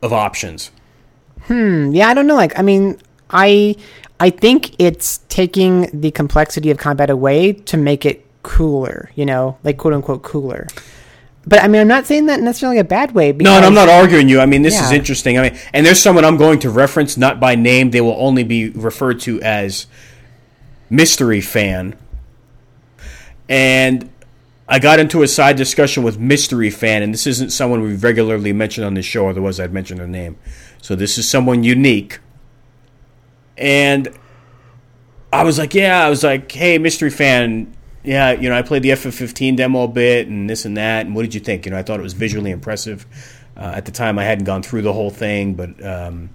[0.00, 0.70] of options.
[1.42, 1.92] Hmm.
[1.92, 2.36] Yeah, I don't know.
[2.36, 3.76] Like, I mean, I
[4.20, 9.10] I think it's taking the complexity of combat away to make it cooler.
[9.16, 10.68] You know, like quote unquote cooler.
[11.46, 13.32] But I mean, I'm not saying that necessarily a bad way.
[13.32, 14.40] Because, No, and I'm not arguing you.
[14.40, 15.38] I mean, this is interesting.
[15.38, 17.90] I mean, and there's someone I'm going to reference not by name.
[17.90, 19.86] They will only be referred to as
[20.88, 21.96] mystery fan.
[23.46, 24.10] And
[24.66, 28.54] I got into a side discussion with mystery fan, and this isn't someone we regularly
[28.54, 29.28] mention on the show.
[29.28, 30.38] Otherwise, I'd mention their name.
[30.80, 32.20] So this is someone unique.
[33.58, 34.08] And
[35.30, 37.73] I was like, yeah, I was like, hey, mystery fan,
[38.04, 41.06] yeah, you know, I played the FF15 demo a bit and this and that.
[41.06, 41.64] And what did you think?
[41.64, 43.06] You know, I thought it was visually impressive.
[43.56, 46.30] Uh, at the time, I hadn't gone through the whole thing, but um,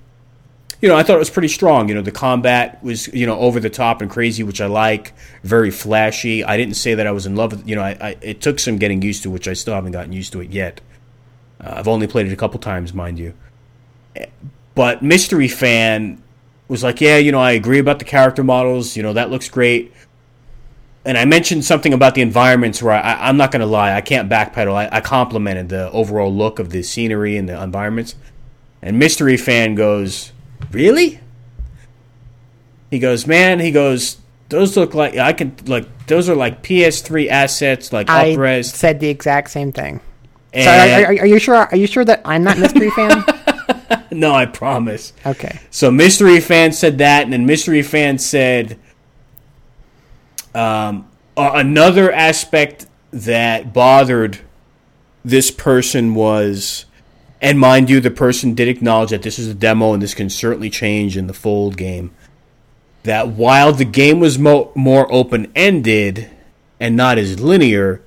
[0.82, 1.90] you know, I thought it was pretty strong.
[1.90, 5.14] You know, the combat was you know over the top and crazy, which I like.
[5.44, 6.44] Very flashy.
[6.44, 7.68] I didn't say that I was in love with.
[7.68, 10.14] You know, I, I it took some getting used to, which I still haven't gotten
[10.14, 10.82] used to it yet.
[11.62, 13.34] Uh, I've only played it a couple times, mind you.
[14.74, 16.24] But mystery fan
[16.70, 18.96] was like, yeah, you know, I agree about the character models.
[18.96, 19.92] You know, that looks great.
[21.06, 24.02] And I mentioned something about the environments where I, I'm not going to lie, I
[24.02, 24.74] can't backpedal.
[24.74, 28.16] I, I complimented the overall look of the scenery and the environments.
[28.82, 30.32] And mystery fan goes,
[30.72, 31.20] really?
[32.92, 33.60] He goes, man.
[33.60, 34.18] He goes,
[34.50, 38.66] those look like I can like those are like PS3 assets, like I upres.
[38.74, 40.02] said the exact same thing.
[40.54, 41.56] And, So are, are, are you sure?
[41.56, 43.24] Are you sure that I'm not mystery fan?
[44.12, 45.14] no, I promise.
[45.26, 45.60] Okay.
[45.70, 48.80] So mystery fan said that, and then mystery fan said
[50.54, 54.40] um, another aspect that bothered
[55.24, 56.86] this person was,
[57.42, 60.30] and mind you, the person did acknowledge that this is a demo and this can
[60.30, 62.12] certainly change in the fold game.
[63.04, 66.30] That while the game was mo- more open ended
[66.80, 68.02] and not as linear,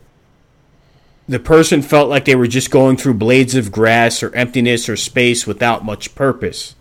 [1.28, 4.96] the person felt like they were just going through blades of grass or emptiness or
[4.96, 6.74] space without much purpose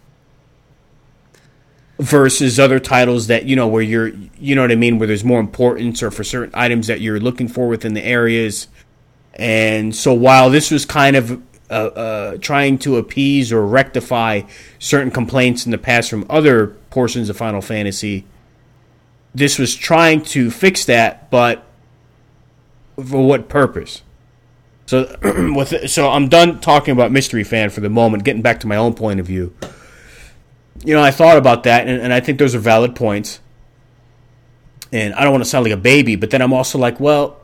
[2.01, 4.07] versus other titles that you know where you're
[4.39, 7.19] you know what I mean where there's more importance or for certain items that you're
[7.19, 8.67] looking for within the areas
[9.35, 11.41] and so while this was kind of
[11.71, 14.41] uh, uh, trying to appease or rectify
[14.77, 18.25] certain complaints in the past from other portions of Final Fantasy.
[19.33, 21.63] This was trying to fix that, but
[22.97, 24.01] for what purpose?
[24.85, 25.15] So,
[25.55, 28.25] with so I'm done talking about Mystery Fan for the moment.
[28.25, 29.55] Getting back to my own point of view,
[30.83, 33.39] you know, I thought about that, and, and I think those are valid points.
[34.91, 37.39] And I don't want to sound like a baby, but then I'm also like, well,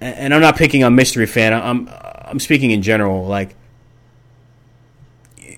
[0.00, 1.54] and I'm not picking on Mystery Fan.
[1.54, 1.88] I'm
[2.26, 3.26] I'm speaking in general.
[3.26, 3.54] Like,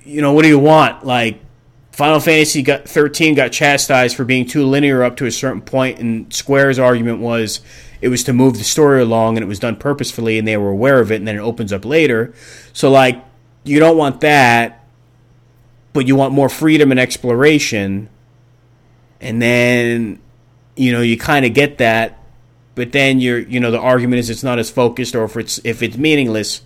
[0.05, 1.05] you know, what do you want?
[1.05, 1.41] Like,
[1.93, 5.99] Final Fantasy got 13 got chastised for being too linear up to a certain point,
[5.99, 7.61] and Square's argument was
[8.01, 10.71] it was to move the story along, and it was done purposefully, and they were
[10.71, 12.33] aware of it, and then it opens up later.
[12.73, 13.25] So, like,
[13.65, 14.85] you don't want that,
[15.93, 18.09] but you want more freedom and exploration,
[19.21, 20.21] and then
[20.77, 22.19] you know you kind of get that
[22.79, 25.61] but then you're you know the argument is it's not as focused or if it's
[25.65, 26.63] if it's meaningless.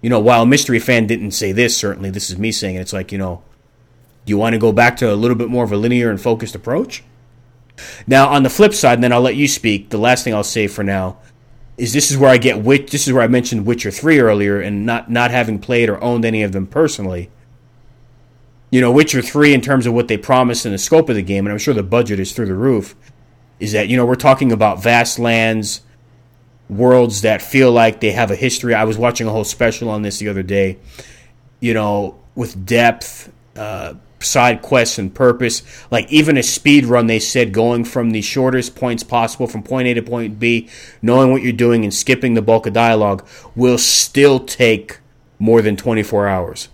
[0.00, 2.94] You know while mystery fan didn't say this certainly this is me saying it it's
[2.94, 3.42] like you know
[4.24, 6.18] do you want to go back to a little bit more of a linear and
[6.18, 7.04] focused approach?
[8.06, 10.42] Now on the flip side and then i'll let you speak the last thing i'll
[10.42, 11.18] say for now
[11.76, 14.58] is this is where i get witch this is where i mentioned witcher 3 earlier
[14.58, 17.28] and not not having played or owned any of them personally
[18.76, 21.22] you know witcher 3 in terms of what they promised and the scope of the
[21.22, 22.94] game and i'm sure the budget is through the roof
[23.58, 25.82] is that you know we're talking about vast lands,
[26.68, 28.74] worlds that feel like they have a history.
[28.74, 30.78] I was watching a whole special on this the other day.
[31.60, 35.62] You know, with depth, uh, side quests, and purpose.
[35.90, 39.88] Like even a speed run, they said going from the shortest points possible from point
[39.88, 40.68] A to point B,
[41.00, 44.98] knowing what you're doing and skipping the bulk of dialogue will still take
[45.38, 46.68] more than 24 hours.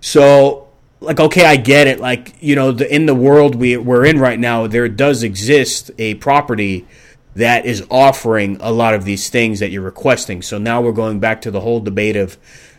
[0.00, 0.68] So
[1.00, 2.00] like okay i get it.
[2.00, 5.90] Like you know the, in the world we, we're in right now there does exist
[5.98, 6.86] a property
[7.34, 10.42] that is offering a lot of these things that you're requesting.
[10.42, 12.36] So now we're going back to the whole debate of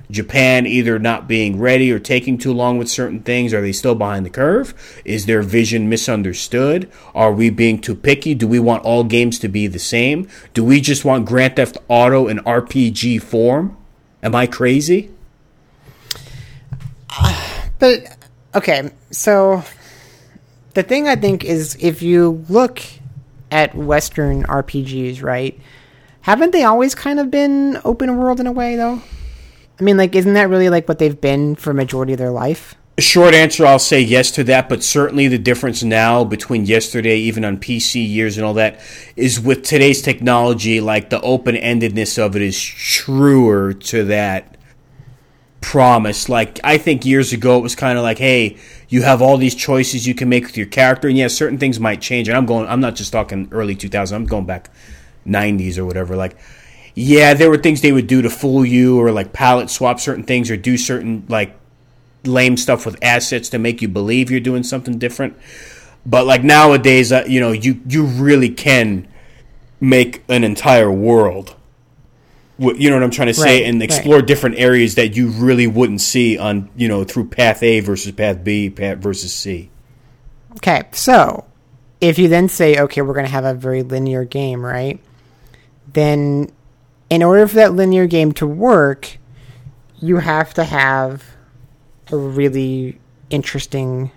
[0.09, 3.53] japan either not being ready or taking too long with certain things.
[3.53, 4.73] Are they still behind the curve?
[5.05, 6.91] Is their vision misunderstood?
[7.15, 8.35] Are we being too picky?
[8.35, 10.27] Do we want all games to be the same?
[10.53, 13.77] Do we just want grand theft auto in rpg form?
[14.21, 15.11] Am i crazy
[17.79, 18.15] But
[18.53, 19.63] okay, so
[20.75, 22.81] the thing I think is if you look
[23.51, 25.59] at Western RPGs, right?
[26.21, 29.01] Haven't they always kind of been open world in a way, though?
[29.79, 32.75] I mean, like, isn't that really like what they've been for majority of their life?
[32.99, 37.43] Short answer, I'll say yes to that, but certainly the difference now between yesterday, even
[37.43, 38.79] on PC years and all that,
[39.15, 44.57] is with today's technology, like the open endedness of it is truer to that
[45.61, 46.27] promise.
[46.27, 48.57] Like I think years ago it was kind of like, hey,
[48.89, 51.79] you have all these choices you can make with your character, and yeah, certain things
[51.79, 52.27] might change.
[52.27, 54.11] And I'm going, I'm not just talking early 2000s.
[54.11, 54.69] I'm going back
[55.25, 56.15] 90s or whatever.
[56.15, 56.35] Like,
[56.93, 60.23] yeah, there were things they would do to fool you, or like palette swap certain
[60.23, 61.55] things, or do certain like
[62.23, 65.37] lame stuff with assets to make you believe you're doing something different.
[66.05, 69.07] But like nowadays, uh, you know, you you really can
[69.79, 71.55] make an entire world
[72.61, 75.65] you know what I'm trying to say, Right, and explore different areas that you really
[75.65, 79.71] wouldn't see on you know through path A versus path B, path versus C.
[80.57, 81.45] Okay, so
[82.01, 84.99] if you then say, okay, we're going to have a very linear game, right?
[85.93, 86.51] Then,
[87.09, 89.17] in order for that linear game to work,
[89.99, 91.23] you have to have
[92.11, 92.99] a really
[93.29, 94.11] interesting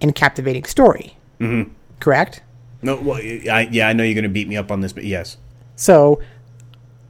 [0.00, 1.16] and captivating story.
[1.40, 1.72] Mm-hmm.
[1.98, 2.42] Correct?
[2.82, 5.04] No, well, I, yeah, I know you're going to beat me up on this, but
[5.04, 5.36] yes,
[5.76, 6.20] So,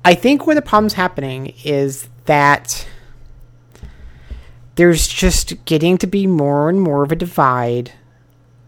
[0.04, 2.86] I think where the problem's happening is that
[4.76, 7.92] there's just getting to be more and more of a divide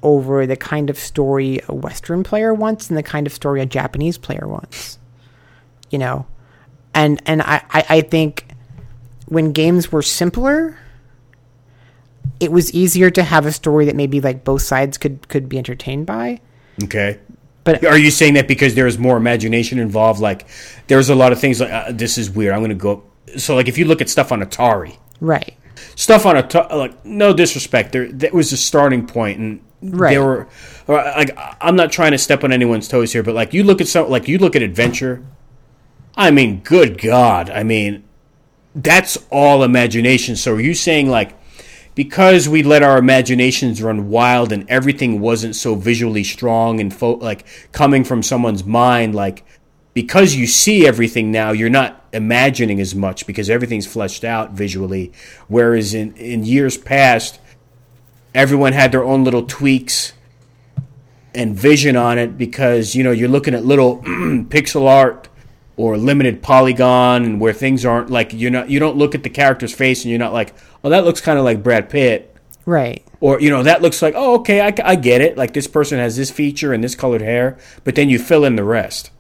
[0.03, 3.67] over the kind of story a Western player wants and the kind of story a
[3.67, 4.99] Japanese player wants.
[5.91, 6.27] You know,
[6.95, 8.47] and and I, I, I think
[9.27, 10.77] when games were simpler,
[12.41, 15.59] it was easier to have a story that maybe like both sides could could be
[15.59, 16.41] entertained by.
[16.83, 17.19] okay.
[17.65, 20.21] But Are you saying that because there's more imagination involved?
[20.21, 20.47] Like,
[20.89, 22.55] there's a lot of things like uh, this is weird.
[22.55, 23.05] I'm going to go.
[23.37, 25.55] So, like, if you look at stuff on Atari, right,
[25.95, 30.11] stuff on Atari, like, no disrespect, there that was a starting point, and Right.
[30.11, 30.49] there were
[30.87, 33.89] like I'm not trying to step on anyone's toes here, but like you look at
[33.89, 35.25] some, like you look at adventure.
[36.17, 38.05] I mean, good God, I mean,
[38.77, 40.37] that's all imagination.
[40.37, 41.37] So, are you saying like?
[41.95, 47.17] Because we let our imaginations run wild and everything wasn't so visually strong and fo-
[47.17, 49.45] like coming from someone's mind like
[49.95, 55.13] because you see everything now you're not imagining as much because everything's fleshed out visually.
[55.49, 57.41] Whereas in in years past
[58.35, 60.13] everyone had their own little tweaks
[61.35, 65.29] and vision on it because you know you're looking at little pixel art
[65.83, 69.29] or limited polygon and where things aren't like you're not you don't look at the
[69.29, 70.55] character's face and you're not like
[70.85, 72.29] oh that looks kind of like Brad Pitt.
[72.65, 73.05] Right.
[73.21, 75.37] Or you know that looks like oh okay I, I get it.
[75.37, 78.55] Like this person has this feature and this colored hair but then you fill in
[78.55, 79.11] the rest.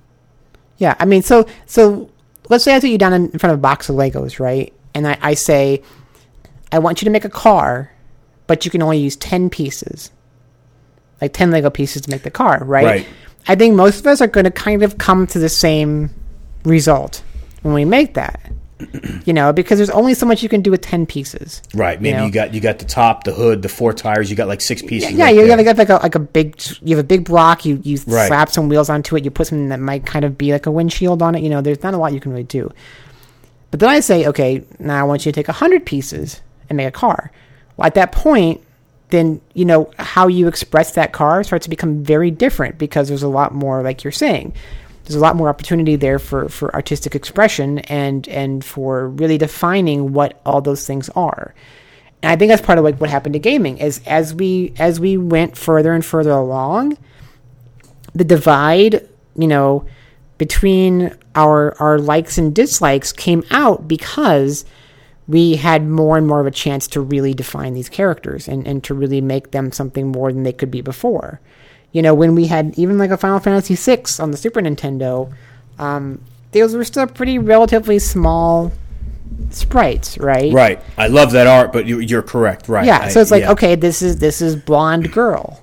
[0.78, 2.08] Yeah i mean so so
[2.48, 4.72] let's say i put you down in front of a box of legos right?
[4.94, 5.82] And I, I say
[6.70, 7.90] i want you to make a car
[8.46, 10.10] but you can only use 10 pieces.
[11.20, 13.06] Like 10 lego pieces to make the car right, Right.
[13.48, 16.10] i think most of us are going to kind of come to the same
[16.64, 17.22] result
[17.62, 18.40] when we make that
[19.24, 22.18] you know because there's only so much you can do with 10 pieces right maybe
[22.18, 22.26] know?
[22.26, 24.82] you got you got the top the hood the four tires you got like six
[24.82, 27.24] pieces Yeah, right you have like, like a like a big you have a big
[27.24, 27.64] block.
[27.64, 28.26] You you Right.
[28.26, 29.24] slap some wheels onto it.
[29.24, 31.42] You put something that might kind of be like a windshield on it.
[31.42, 32.72] You know, there's not a lot you can really do.
[33.70, 36.88] But then I say, okay, now I want you to take hundred pieces and make
[36.88, 37.30] a car.
[37.76, 38.60] Well, at that point,
[39.10, 43.22] then you know how you express that car starts to become very different because there's
[43.22, 44.54] a lot more, like you're saying,
[45.12, 50.12] there's a lot more opportunity there for for artistic expression and and for really defining
[50.12, 51.54] what all those things are.
[52.22, 55.00] And I think that's part of like what happened to gaming is as we as
[55.00, 56.96] we went further and further along,
[58.14, 59.86] the divide, you know,
[60.38, 64.64] between our our likes and dislikes came out because
[65.28, 68.82] we had more and more of a chance to really define these characters and, and
[68.84, 71.40] to really make them something more than they could be before.
[71.92, 75.32] You know, when we had even like a Final Fantasy VI on the Super Nintendo,
[75.78, 76.20] um,
[76.52, 78.72] those were still pretty relatively small
[79.50, 80.52] sprites, right?
[80.52, 83.42] right i love that art but you, you're correct right Yeah, I- so it's like
[83.42, 83.52] yeah.
[83.52, 85.62] okay, this is this is blonde girl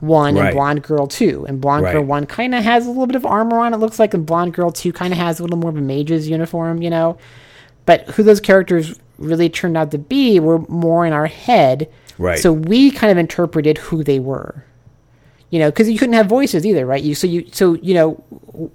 [0.00, 0.46] one Right.
[0.46, 3.24] and blonde girl two, and blonde girl one kind of has a little bit of
[3.24, 3.72] armor on.
[3.72, 5.80] It looks like, and blonde girl two kind of has a little more of a
[5.80, 7.16] mage's uniform, you know.
[7.86, 11.88] But who those characters really turned out to be were more in our head,
[12.18, 12.38] Right.
[12.38, 14.64] So we kind of interpreted who they were,
[15.50, 17.02] you know, because you couldn't have voices either, right?
[17.02, 18.70] You so you so you know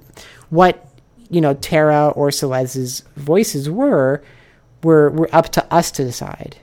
[0.49, 0.87] what
[1.29, 4.21] you know Terra or Celeste's voices were
[4.83, 6.57] were were up to us to decide,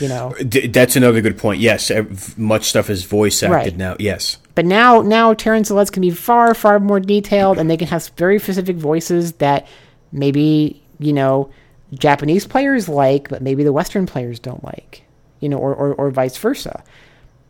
[0.00, 0.34] you know.
[0.46, 1.90] D- that's another good point yes
[2.36, 3.76] much stuff is voice acted Right.
[3.76, 7.76] now yes But now, now Terrence Celeste can be far, far more detailed, and they
[7.76, 9.66] can have very specific voices that
[10.12, 11.50] maybe you know
[11.92, 15.04] Japanese players like, but maybe the Western players don't like,
[15.40, 16.82] you know, or or, or vice versa.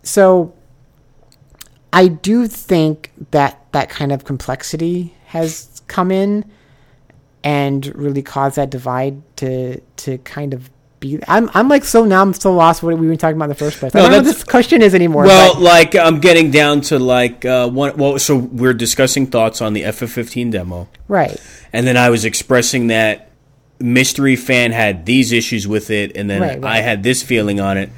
[0.02, 0.54] So,
[1.94, 6.44] I do think that that kind of complexity has come in
[7.44, 11.20] and really caused that divide to to kind of be.
[11.28, 13.54] I'm I'm like so now I'm so lost what we were talking about in the
[13.54, 13.94] first place.
[13.94, 15.24] I don't know what this question is anymore.
[15.24, 17.96] Well, but- like I'm getting down to like uh, one.
[17.96, 21.40] Well, so we're discussing thoughts on the FF15 demo, right.
[21.72, 23.30] and then I was expressing that
[23.78, 26.78] mystery fan had these issues with it, and then Right, right.
[26.78, 27.90] I had this feeling on it,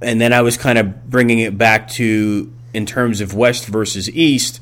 [0.00, 4.10] and then I was kind of bringing it back to in terms of West versus
[4.10, 4.60] East.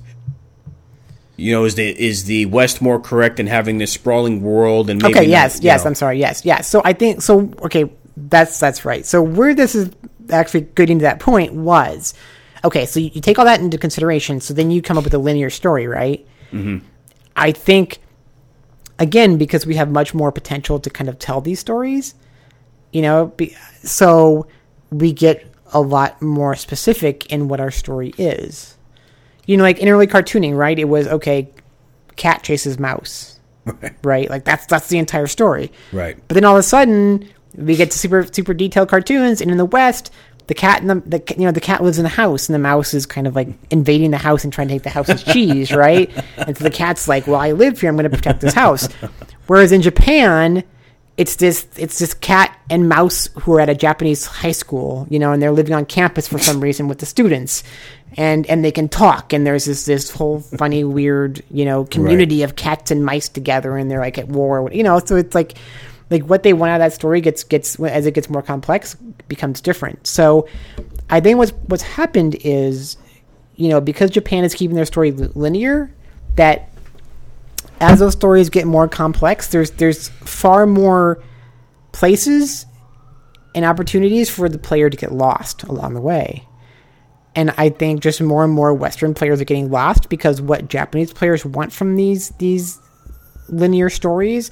[1.37, 5.03] You know, is the is the West more correct in having this sprawling world and
[5.03, 7.91] maybe okay yes you yes know- i'm sorry yes yes so i think so okay
[8.17, 9.91] that's that's right so where this is
[10.31, 12.15] actually getting to that point was
[12.63, 15.13] okay so you, you take all that into consideration so then you come up with
[15.13, 16.79] a linear story right mm-hmm.
[17.35, 17.99] i think
[19.01, 22.15] again because we have much more potential to kind of tell these stories
[22.93, 24.47] you know be, so
[24.93, 25.45] we get
[25.75, 28.77] a lot more specific in what our story is
[29.47, 31.49] you know like in early cartooning right it was okay
[32.17, 33.35] cat chases mouse
[34.03, 36.17] right like that's that's the entire story right.
[36.29, 39.57] but then all of a sudden, we get to super super detailed cartoons, and in
[39.57, 40.11] the West,
[40.47, 42.59] the cat and the, the you know the cat lives in the house, and the
[42.59, 45.73] mouse is kind of like invading the house and trying to take the house's cheese,
[45.73, 46.11] right?
[46.37, 47.89] And so the cat's like, "Well, I live here.
[47.89, 48.89] I'm going to protect this house."
[49.47, 50.65] Whereas in Japan,
[51.17, 55.19] it's this it's this cat and mouse who are at a Japanese high school, you
[55.19, 57.63] know, and they're living on campus for some reason with the students,
[58.17, 62.43] and and they can talk, and there's this this whole funny weird you know community
[62.43, 64.99] of cats and mice together, and they're like at war, you know.
[64.99, 65.57] So it's like
[66.11, 68.95] like what they want out of that story gets gets as it gets more complex
[69.29, 70.07] becomes different.
[70.07, 70.49] So
[71.11, 72.97] I think what's what's happened is
[73.55, 75.93] you know because Japan is keeping their story linear
[76.35, 76.71] that
[77.81, 81.23] as those stories get more complex, there's there's far more
[81.93, 82.67] places
[83.55, 86.47] and opportunities for the player to get lost along the way.
[87.37, 91.13] And I think just more and more Western players are getting lost because what Japanese
[91.13, 92.79] players want from these these
[93.49, 94.51] linear stories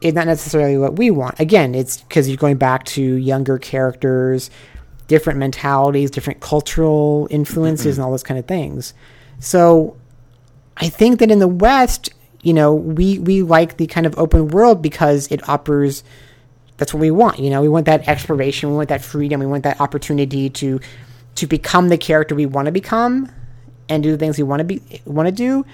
[0.00, 1.38] is not necessarily what we want.
[1.40, 4.50] Again, it's because you're going back to younger characters,
[5.06, 8.00] different mentalities, different cultural influences, mm-hmm.
[8.00, 8.94] and all those kind of things.
[9.38, 9.96] So
[10.76, 12.10] I think that in the West,
[12.42, 16.04] you know, we we like the kind of open world because it offers.
[16.76, 17.38] That's what we want.
[17.38, 20.80] You know, we want that exploration, we want that freedom, we want that opportunity to
[21.36, 23.30] to become the character we want to become
[23.88, 25.64] and do the things we want to be want to do.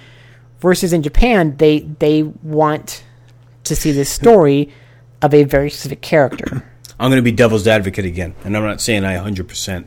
[0.60, 3.04] Versus in Japan, they they want
[3.64, 4.72] to see the story
[5.22, 6.64] of a very specific character.
[7.00, 9.84] I'm going to be devil's advocate again, and I'm not saying I 100%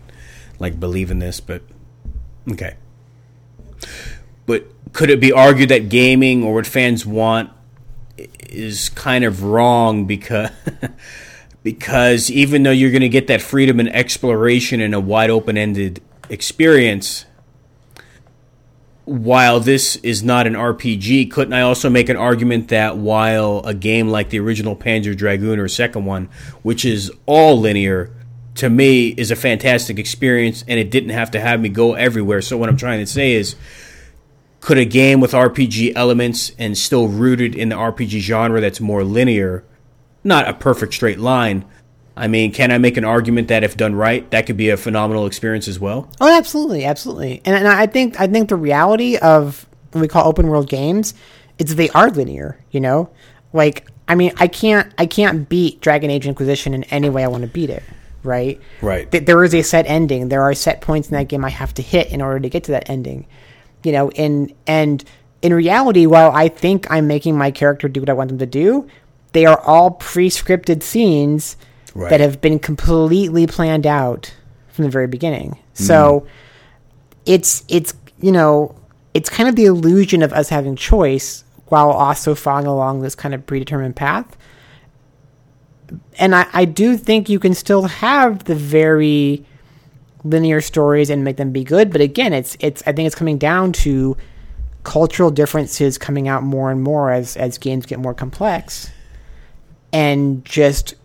[0.60, 1.62] like believe in this, but
[2.52, 2.76] okay.
[4.46, 7.52] But could it be argued that gaming or what fans want
[8.50, 10.50] is kind of wrong because
[11.64, 16.02] because even though you're going to get that freedom and exploration in a wide open-ended
[16.30, 17.26] experience,
[19.06, 23.74] while this is not an RPG, couldn't I also make an argument that while a
[23.74, 26.30] game like the original Panzer Dragoon or second one,
[26.62, 28.12] which is all linear,
[28.56, 32.42] to me is a fantastic experience and it didn't have to have me go everywhere.
[32.42, 33.56] So what I'm trying to say is
[34.62, 39.04] could a game with RPG elements and still rooted in the RPG genre that's more
[39.04, 39.64] linear,
[40.24, 41.66] not a perfect straight line,
[42.16, 44.78] I mean, can I make an argument that if done right, that could be a
[44.78, 46.10] phenomenal experience as well?
[46.20, 47.42] Oh, absolutely, absolutely.
[47.46, 51.14] And, and I think I think the reality of what we call open world games
[51.58, 52.60] is they are linear.
[52.70, 53.10] You know,
[53.54, 57.28] like I mean, I can't I can't beat Dragon Age Inquisition in any way I
[57.28, 57.84] want to beat it.
[58.24, 58.62] Right.
[58.82, 59.10] Right.
[59.10, 60.30] Th- there is a set ending.
[60.30, 62.66] There are set points in that game I have to hit in order to get
[62.66, 63.26] to that ending.
[63.84, 65.04] You know, in and
[65.42, 68.46] in reality, while I think I'm making my character do what I want them to
[68.46, 68.88] do,
[69.34, 71.58] they are all pre-scripted scenes
[71.94, 72.10] Right.
[72.10, 74.34] that have been completely planned out
[74.70, 75.52] from the very beginning.
[75.52, 75.84] Mm-hmm.
[75.84, 76.26] So
[77.26, 78.76] it's it's you know
[79.14, 83.34] it's kind of the illusion of us having choice while also following along this kind
[83.34, 84.38] of predetermined path.
[86.18, 89.46] And I, I do think you can still have the very
[90.24, 93.38] linear stories and make them be good, but again, it's it's I think it's coming
[93.38, 94.18] down to
[94.84, 98.92] cultural differences coming out more and more as as games get more complex
[99.94, 100.96] and just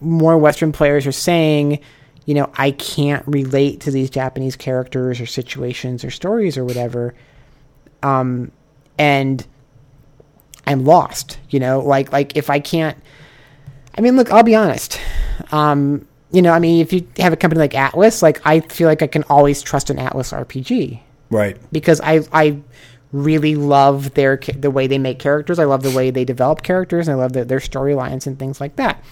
[0.00, 1.80] more Western players are saying,
[2.26, 7.14] you know, I can't relate to these Japanese characters or situations or stories or whatever.
[8.02, 8.52] Um,
[8.98, 9.46] and
[10.66, 12.96] I'm lost, you know, like, like if I can't,
[13.96, 15.00] I mean, look, I'll be honest.
[15.50, 18.88] Um, you know, I mean, if you have a company like Atlus, like I feel
[18.88, 21.00] like I can always trust an Atlus RPG
[21.30, 21.56] Right.
[21.72, 22.58] because I I
[23.12, 25.58] really love their the way they make characters.
[25.58, 28.60] I love the way they develop characters, and I love the, their storylines and things
[28.60, 29.02] like that.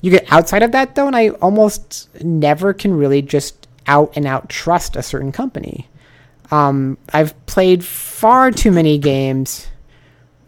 [0.00, 4.26] You get outside of that though, and I almost never can really just out and
[4.26, 5.88] out trust a certain company.
[6.50, 9.68] Um, I've played far too many games,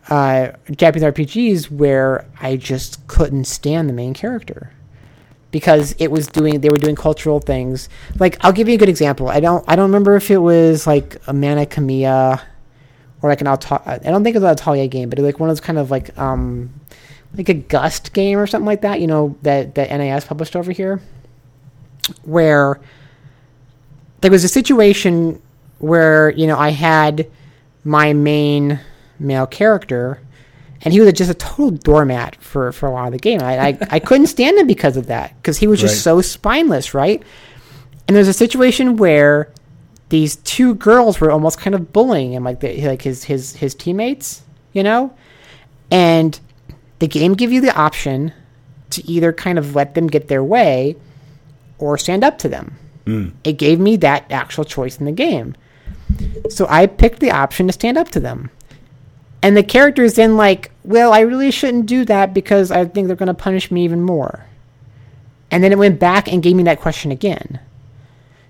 [0.09, 4.73] uh, Japanese RPGs, where I just couldn't stand the main character
[5.51, 7.89] because it was doing they were doing cultural things.
[8.19, 9.29] Like I'll give you a good example.
[9.29, 12.41] I don't I don't remember if it was like a Mana Khemia
[13.23, 15.29] or like an Alta- I don't think it was an Atelier game, but it was
[15.29, 16.73] like one of those kind of like um
[17.37, 19.01] like a Gust game or something like that.
[19.01, 21.01] You know that that NIS published over here,
[22.23, 22.81] where
[24.21, 25.41] there was a situation
[25.79, 27.31] where you know I had
[27.85, 28.81] my main
[29.19, 30.21] male character
[30.83, 33.41] and he was just a total doormat for, for a lot of the game.
[33.43, 36.03] I, I, I couldn't stand him because of that, because he was just Right.
[36.03, 37.23] so spineless, right?
[38.09, 39.53] And there's a situation where
[40.09, 43.75] these two girls were almost kind of bullying him, like the, like his his his
[43.75, 44.43] teammates,
[44.73, 45.13] you know,
[45.91, 46.41] and
[46.99, 48.33] the game give you the option
[48.91, 50.97] to either kind of let them get their way
[51.79, 52.77] or stand up to them.
[53.07, 53.29] Hmm.
[53.45, 55.55] It gave me that actual choice in the game.
[56.49, 58.51] So I picked the option to stand up to them.
[59.43, 63.17] And the character's then like, well, I really shouldn't do that because I think they're
[63.17, 64.45] going to punish me even more.
[65.51, 67.59] And then it went back and gave me that question again.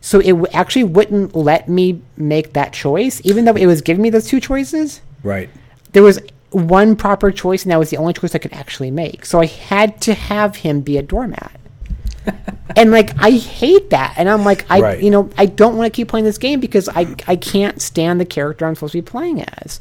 [0.01, 4.03] So it w- actually wouldn't let me make that choice, even though it was giving
[4.03, 5.01] me those two choices.
[5.23, 5.49] Right.
[5.93, 6.19] There was
[6.51, 9.25] one proper choice, and that was the only choice I could actually make.
[9.25, 11.53] So I had to have him be a doormat.
[12.77, 15.03] and like I hate that, and I'm like I, Right.
[15.03, 18.21] you know, I don't want to keep playing this game because I I can't stand
[18.21, 19.81] the character I'm supposed to be playing as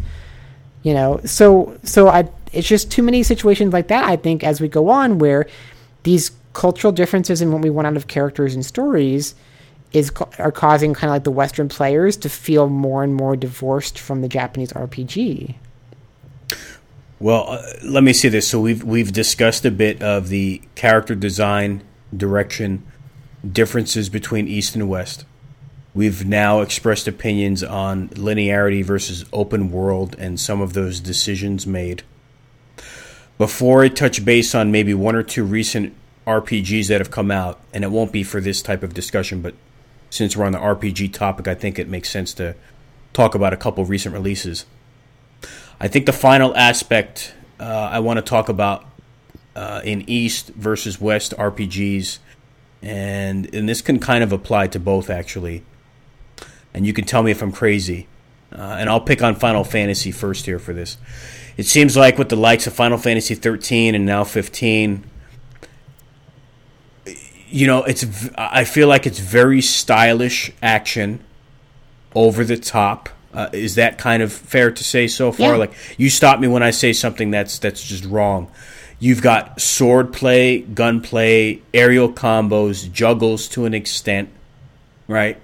[0.84, 4.62] you know so so i it's just too many situations like that i think as
[4.62, 5.48] we go on where
[6.04, 9.36] these cultural differences in what we want out of characters and stories
[9.92, 14.00] is are causing kind of like the western players to feel more and more divorced
[14.00, 15.56] from the japanese rpg
[17.20, 18.48] Well, uh, let me see this.
[18.48, 21.84] So we've we've discussed a bit of the character design,
[22.16, 22.84] direction,
[23.50, 25.26] differences between East and West.
[26.00, 32.04] We've now expressed opinions on linearity versus open world and some of those decisions made.
[33.38, 35.94] Before I touch base on maybe one or two recent
[36.26, 39.56] RPGs that have come out, and it won't be for this type of discussion, but
[40.10, 42.56] since we're on the RPG topic, I think it makes sense to
[43.12, 44.66] talk about a couple recent releases.
[45.82, 48.86] I think the final aspect uh, I want to talk about
[49.54, 52.20] uh, in East versus West RPGs,
[52.82, 55.66] and and this can kind of apply to both actually.
[56.74, 58.08] And you can tell me if I'm crazy.
[58.52, 60.98] uh, and I'll pick on Final Fantasy first here for this.
[61.58, 65.04] It seems like with the likes of Final Fantasy 13 and now 15,
[67.50, 68.06] you know, it's
[68.38, 71.20] I feel like it's very stylish action,
[72.16, 73.10] over the top.
[73.34, 75.52] Uh, is that kind of fair to say so far?
[75.52, 75.58] Yeah.
[75.58, 78.50] Like you stop me when I say something that's that's just wrong.
[79.00, 84.30] You've got sword play, gun play, aerial combos, juggles to an extent,
[85.08, 85.40] right?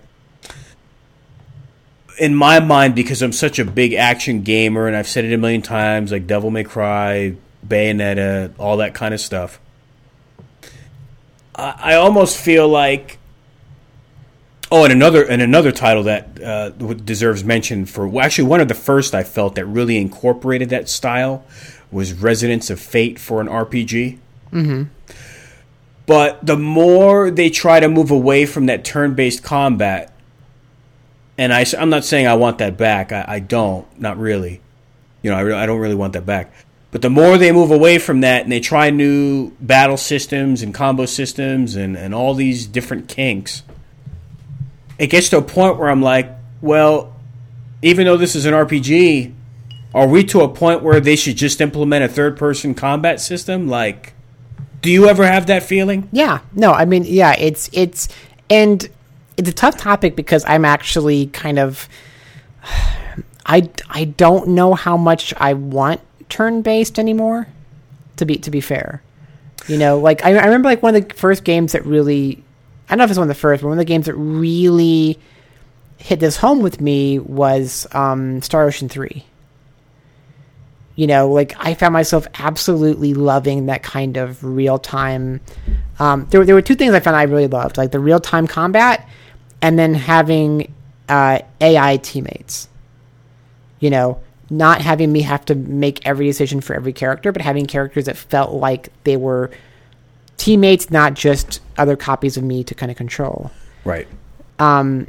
[2.17, 5.37] In my mind, because I'm such a big action gamer, and I've said it a
[5.37, 7.35] million times, like Devil May Cry,
[7.67, 9.59] Bayonetta, all that kind of stuff.
[11.55, 13.19] I, I almost feel like
[14.71, 18.67] Oh, and another and another title that uh, deserves mention for well, actually one of
[18.67, 21.45] the first I felt that really incorporated that style
[21.91, 24.17] was Resonance of Fate for an RPG.
[24.51, 24.83] Mm-hmm.
[26.07, 30.14] But the more they try to move away from that turn-based combat,
[31.37, 33.11] and I, I'm not saying I want that back.
[33.11, 34.61] I, I don't, not really.
[35.21, 36.53] You know, I, re- I don't really want that back.
[36.91, 40.73] But the more they move away from that and they try new battle systems and
[40.73, 43.63] combo systems and, and all these different kinks,
[44.97, 46.31] it gets to a point where I'm like,
[46.61, 47.13] well,
[47.81, 49.33] even though this is an RPG,
[49.93, 53.67] are we to a point where they should just implement a third person combat system?
[53.67, 54.13] Like,
[54.81, 56.07] do you ever have that feeling?
[56.11, 56.39] Yeah.
[56.53, 58.07] No, I mean, yeah, it's it's
[58.49, 58.87] and
[59.37, 61.87] it's a tough topic because I'm actually kind of
[63.45, 67.47] I I don't know how much I want turn based anymore.
[68.17, 69.03] To be to be fair,
[69.67, 72.43] you know, like I, I remember like one of the first games that really
[72.87, 74.15] I don't know if it's one of the first, but one of the games that
[74.15, 75.19] really
[75.97, 79.25] hit this home with me was um, Star Ocean Three.
[80.95, 85.41] You know, like I found myself absolutely loving that kind of real time.
[85.99, 88.47] Um, there, there were two things I found I really loved, like the real time
[88.47, 89.05] combat,
[89.61, 90.73] and then having
[91.09, 92.67] uh, AI teammates.
[93.79, 94.19] You know,
[94.49, 98.17] not having me have to make every decision for every character, but having characters that
[98.17, 99.51] felt like they were
[100.37, 103.51] teammates, not just other copies of me to kind of control.
[103.83, 104.07] Right.
[104.59, 105.07] Um,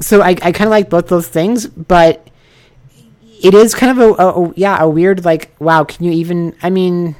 [0.00, 2.28] so I, I kind of like both those things, but
[3.42, 6.54] it is kind of a, a, a- yeah a weird like wow can you even
[6.62, 7.14] I mean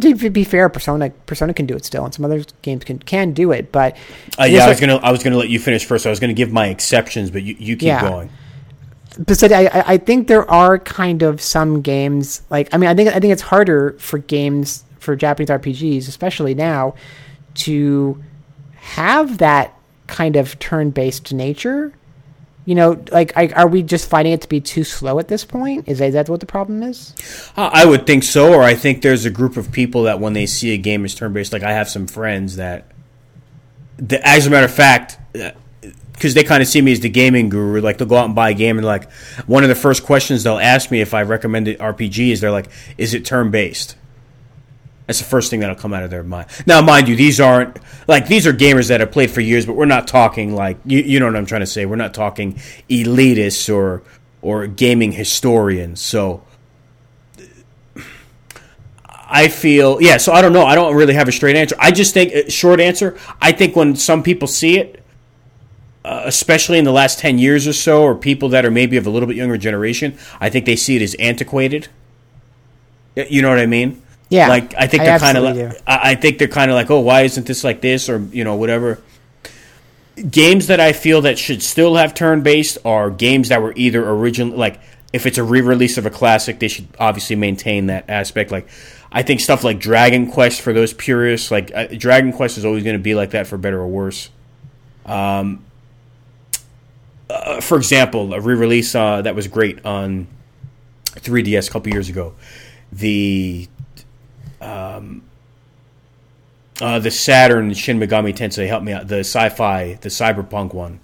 [0.00, 3.32] to be fair Persona Persona can do it still and some other games can can
[3.32, 3.96] do it but
[4.38, 6.06] Uh, yeah, I like- was gonna I was gonna let you finish first.
[6.06, 8.00] I was gonna give my exceptions, but you, you keep Yeah.
[8.08, 8.30] going.
[9.18, 13.08] but I, I- think there are kind of some games like I mean I think
[13.10, 16.94] I think it's harder for games for Japanese RPGs especially now
[17.66, 18.20] to
[18.74, 19.72] have that
[20.08, 21.92] kind of turn-based nature
[22.64, 25.44] you know like I, are we just finding it to be too slow at this
[25.44, 27.14] point is that, what the problem is
[27.56, 30.32] Uh, I would think so, or I think there's a group of people that when
[30.32, 32.86] they see a game is turn based, like I have some friends that,
[34.22, 35.18] as a matter of fact,
[36.12, 38.34] because they kind of see me as the gaming guru, like they'll go out and
[38.34, 39.10] buy a game, and like
[39.46, 42.50] one of the first questions they'll ask me if I recommend it RPG is they're
[42.50, 43.96] like, "Is it turn based?"
[45.06, 46.48] That's the first thing that'll come out of their mind.
[46.66, 47.78] Now, mind you, these aren't
[48.08, 51.00] like these are gamers that have played for years, but we're not talking like you,
[51.00, 51.84] you know what I'm trying to say.
[51.84, 52.54] We're not talking
[52.88, 54.02] elitists or
[54.40, 56.00] or gaming historians.
[56.00, 56.42] So
[59.10, 60.16] I feel yeah.
[60.16, 60.64] So I don't know.
[60.64, 61.76] I don't really have a straight answer.
[61.78, 63.18] I just think short answer.
[63.42, 65.04] I think when some people see it,
[66.04, 69.06] uh, especially in the last ten years or so, or people that are maybe of
[69.06, 71.88] a little bit younger generation, I think they see it as antiquated.
[73.16, 74.02] You know what I mean?
[74.34, 76.90] Yeah, Like I think I they're kind of like I think they're kind of like,
[76.90, 79.00] oh, why isn't this like this, or you know, whatever.
[80.30, 84.08] Games that I feel that should still have turn based are games that were either
[84.08, 84.80] originally like
[85.12, 88.50] if it's a re-release of a classic, they should obviously maintain that aspect.
[88.50, 88.68] Like
[89.12, 92.82] I think stuff like Dragon Quest for those purists, like uh, Dragon Quest is always
[92.82, 94.30] going to be like that for better or worse.
[95.06, 95.64] Um,
[97.30, 100.26] uh, for example, a re-release uh, that was great on
[101.04, 102.34] 3DS a couple years ago,
[102.92, 103.68] the
[104.64, 105.22] um,
[106.80, 110.98] uh, the Saturn Shin Megami Tensei help me out the sci-fi the cyberpunk one.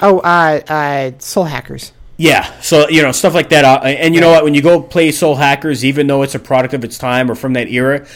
[0.00, 4.20] oh uh uh soul hackers Yeah, so you know stuff like that, uh, and you
[4.20, 4.44] know what?
[4.44, 7.34] When you go play Soul Hackers, even though it's a product of its time or
[7.34, 8.06] from that era,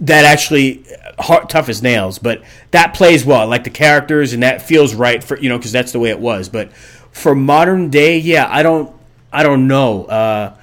[0.00, 0.84] that actually
[1.18, 2.18] hard, tough as nails.
[2.20, 5.72] But that plays well, like the characters, and that feels right for you know because
[5.72, 6.48] that's the way it was.
[6.48, 6.72] But
[7.10, 8.94] for modern day, yeah, I don't,
[9.32, 10.04] I don't know.
[10.04, 10.56] Uh,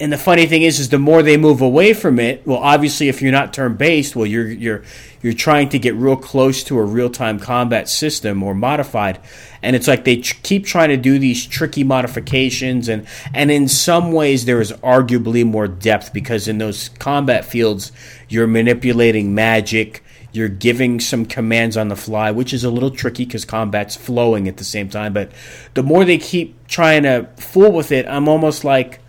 [0.00, 3.10] and the funny thing is, is the more they move away from it, well, obviously,
[3.10, 4.82] if you're not turn based, well, you're you're
[5.20, 9.20] you're trying to get real close to a real time combat system or modified,
[9.62, 13.68] and it's like they ch- keep trying to do these tricky modifications, and and in
[13.68, 17.92] some ways there is arguably more depth because in those combat fields,
[18.26, 20.02] you're manipulating magic,
[20.32, 24.48] you're giving some commands on the fly, which is a little tricky because combat's flowing
[24.48, 25.12] at the same time.
[25.12, 25.30] But
[25.74, 29.00] the more they keep trying to fool with it, I'm almost like,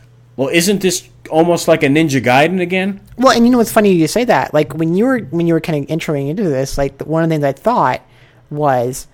[0.41, 2.99] well, isn't this almost like a Ninja Gaiden again?
[3.15, 4.55] Well, and you know what's funny you say that?
[4.55, 7.29] Like when you were when you were kind of introing into this, like one of
[7.29, 8.01] the things I thought
[8.49, 9.05] was,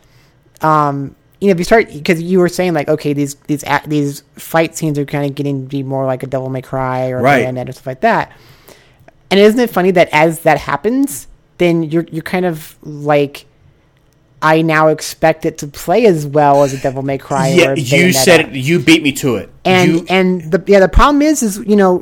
[0.62, 4.24] um, you know, if you start because you were saying like, okay, these these these
[4.36, 7.22] fight scenes are kind of getting to be more like a Devil May Cry or
[7.22, 7.46] right.
[7.46, 8.32] Bayonetta or stuff like that.
[9.30, 11.28] And isn't it funny that as that happens,
[11.58, 13.48] then you're you're kind of like.
[14.42, 17.50] I now expect it to play as well as a Devil May Cry.
[17.50, 18.56] Yeah, you said it.
[18.56, 19.50] You beat me to it.
[19.66, 22.00] And you, and the yeah the problem is is you know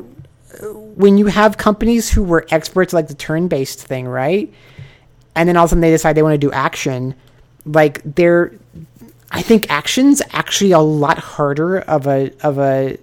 [0.96, 4.52] when you have companies who were experts like the turn based thing, right?
[5.34, 7.14] And then all of a sudden they decide they want to do action,
[7.64, 8.52] like they're
[9.30, 12.98] I think action's actually a lot harder of a of a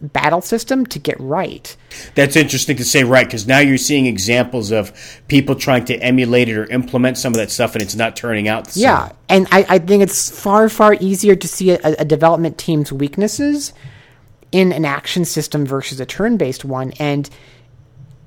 [0.00, 1.76] battle system to get right.
[2.14, 3.26] That's interesting to say, right?
[3.26, 4.92] Because now you're seeing examples of
[5.28, 8.48] people trying to emulate it or implement some of that stuff, and it's not turning
[8.48, 8.76] out.
[8.76, 12.92] yeah, and I, I, think it's far far easier to see a, a development team's
[12.92, 13.72] weaknesses
[14.52, 17.28] in an action system versus a turn based one, and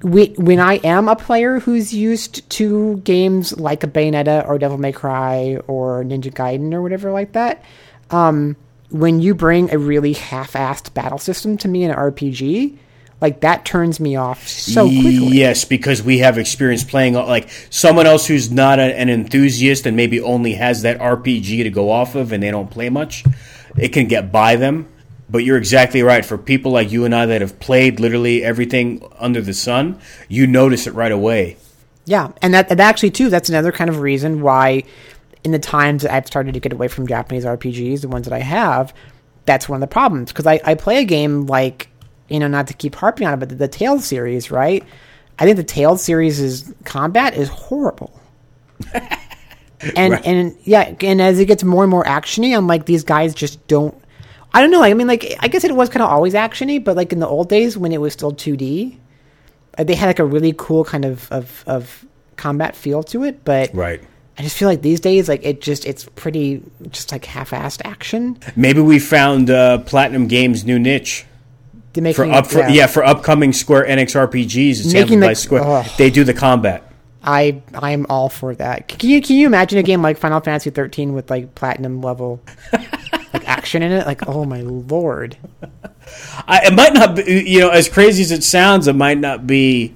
[0.03, 4.77] we, when I am a player who's used to games like a Bayonetta or Devil
[4.77, 7.63] May Cry or Ninja Gaiden or whatever like that,
[8.09, 8.55] um,
[8.91, 12.77] when you bring a really half-assed battle system to me in an RPG,
[13.21, 15.27] like that turns me off so quickly.
[15.27, 19.85] Yes, because we have experience playing uh, like someone else who's not a, an enthusiast
[19.85, 23.23] and maybe only has that RPG to go off of, and they don't play much.
[23.77, 24.87] It can get by them.
[25.29, 26.25] But you're exactly right.
[26.25, 29.97] For people like you and I that have played literally everything under the sun,
[30.27, 31.55] you notice it right away.
[32.03, 34.83] Yeah, and that and actually too, that's another kind of reason why,
[35.43, 38.33] in the times that I've started to get away from Japanese RPGs, the ones that
[38.33, 38.93] I have,
[39.45, 41.89] that's one of the problems because I, I play a game like
[42.29, 44.83] you know not to keep harping on it, but the, the Tales series, right?
[45.39, 48.19] I think the Tales series' combat is horrible.
[49.95, 50.25] and right.
[50.25, 53.65] and yeah, and as it gets more and more actiony, I'm like these guys just
[53.67, 53.95] don't
[54.53, 54.83] I don't know.
[54.83, 57.27] I mean, like I guess it was kind of always actiony, but like in the
[57.27, 58.97] old days when it was still 2D,
[59.77, 62.05] uh, they had like a really cool kind of of, of
[62.35, 63.45] combat feel to it.
[63.45, 64.01] But right.
[64.37, 68.39] I just feel like these days, like it just it's pretty just like half-assed action.
[68.55, 71.25] Maybe we found uh, Platinum Games' new niche.
[72.13, 72.69] For up for, yeah.
[72.69, 72.87] yeah.
[72.87, 75.63] for upcoming Square Enix RPGs, it's Making handled the, by Square.
[75.65, 75.95] Oh.
[75.97, 76.89] They do the combat.
[77.23, 78.87] I I'm all for that.
[78.87, 82.41] Can you can you imagine a game like Final Fantasy 13 with like platinum level
[82.71, 84.07] like action in it?
[84.07, 85.37] Like oh my lord!
[86.47, 88.87] I, it might not be you know as crazy as it sounds.
[88.87, 89.93] It might not be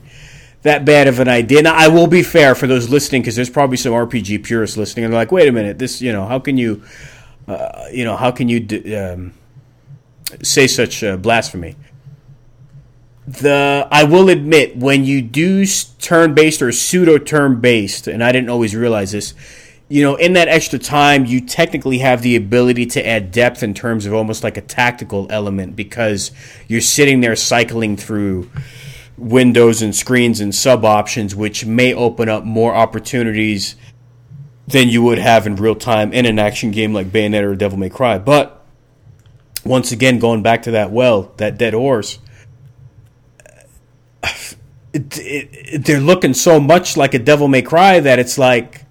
[0.65, 1.61] that bad of an idea.
[1.61, 5.05] Now I will be fair for those listening because there's probably some RPG purists listening
[5.05, 6.81] and they're like, wait a minute, this you know how can you
[7.47, 9.33] uh, you know how can you d- um,
[10.41, 11.75] say such uh, blasphemy?
[13.27, 15.65] the I will admit when you do
[15.99, 19.33] turn based or pseudo turn based, and I didn't always realize this.
[19.87, 23.75] You know, in that extra time, you technically have the ability to add depth in
[23.75, 26.31] terms of almost like a tactical element because
[26.67, 28.49] you're sitting there cycling through
[29.17, 33.75] windows and screens and sub options, which may open up more opportunities
[34.67, 37.77] than you would have in real time in an action game like Bayonetta or Devil
[37.77, 38.17] May Cry.
[38.17, 38.63] But
[39.63, 42.19] once again, going back to that well, that dead horse
[44.95, 48.85] it, it, they're looking so much like a Devil May Cry that it's like,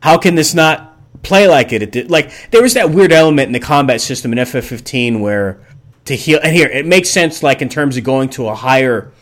[0.00, 1.82] how can this not play like it?
[1.82, 5.65] It did, like there was that weird element in the combat system in FF15 where
[6.06, 9.12] to heal, and here it makes sense, like in terms of going to a higher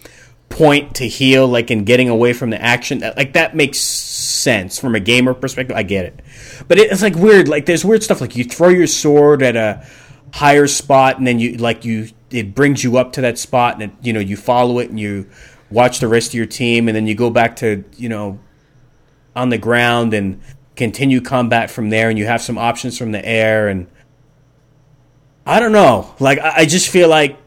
[0.49, 4.95] point to heal, like in getting away from the action, like that makes sense from
[4.95, 5.77] a gamer perspective.
[5.77, 6.21] I get it,
[6.69, 7.49] but it's like weird.
[7.49, 9.87] Like there's weird stuff, like you throw your sword at a
[10.33, 13.85] higher spot, and then you like you it brings you up to that spot, and
[13.85, 15.29] it, you know you follow it and you
[15.71, 18.39] watch the rest of your team, and then you go back to you know
[19.35, 20.41] on the ground and
[20.77, 23.87] continue combat from there, and you have some options from the air, and
[25.47, 26.15] I don't know.
[26.21, 27.39] Like I, I just feel like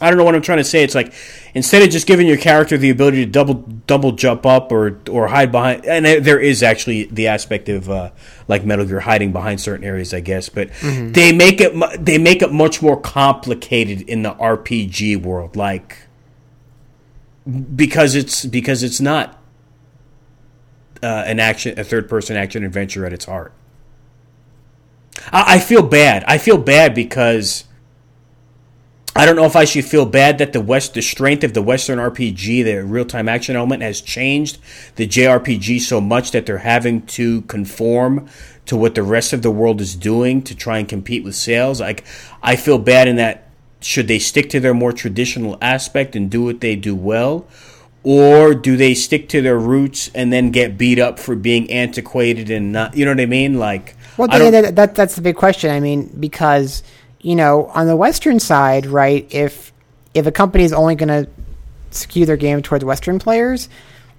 [0.00, 0.82] I don't know what I'm trying to say.
[0.82, 1.12] It's like
[1.54, 3.54] instead of just giving your character the ability to double
[3.86, 8.10] double jump up or or hide behind, and there is actually the aspect of uh,
[8.48, 10.48] like Metal Gear hiding behind certain areas, I guess.
[10.48, 11.12] But mm-hmm.
[11.12, 15.54] they make it they make it much more complicated in the RPG world.
[15.54, 15.98] Like
[17.74, 19.38] because it's because it's not
[21.02, 23.52] uh, an action a third person action adventure at its heart.
[25.32, 26.24] I, I feel bad.
[26.26, 27.64] I feel bad because
[29.14, 31.62] I don't know if I should feel bad that the West, the strength of the
[31.62, 34.58] Western RPG, the real time action element, has changed
[34.96, 38.28] the JRPG so much that they're having to conform
[38.66, 41.80] to what the rest of the world is doing to try and compete with sales.
[41.80, 42.04] Like,
[42.40, 46.44] I feel bad in that should they stick to their more traditional aspect and do
[46.44, 47.46] what they do well,
[48.04, 52.48] or do they stick to their roots and then get beat up for being antiquated
[52.48, 52.96] and not?
[52.96, 53.58] You know what I mean?
[53.58, 53.96] Like,
[54.28, 55.70] Well, yeah, that, that, that's the big question.
[55.70, 56.82] I mean, because
[57.20, 59.26] you know, on the Western side, right?
[59.30, 59.72] If
[60.14, 61.30] if a company is only going to
[61.90, 63.68] skew their game towards Western players,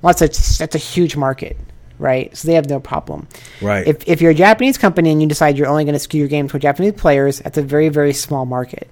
[0.01, 1.57] well, that's a that's a huge market,
[1.99, 2.35] right?
[2.35, 3.27] So they have no problem.
[3.61, 3.87] Right.
[3.87, 6.27] If if you're a Japanese company and you decide you're only going to skew your
[6.27, 8.89] game toward Japanese players, that's a very very small market.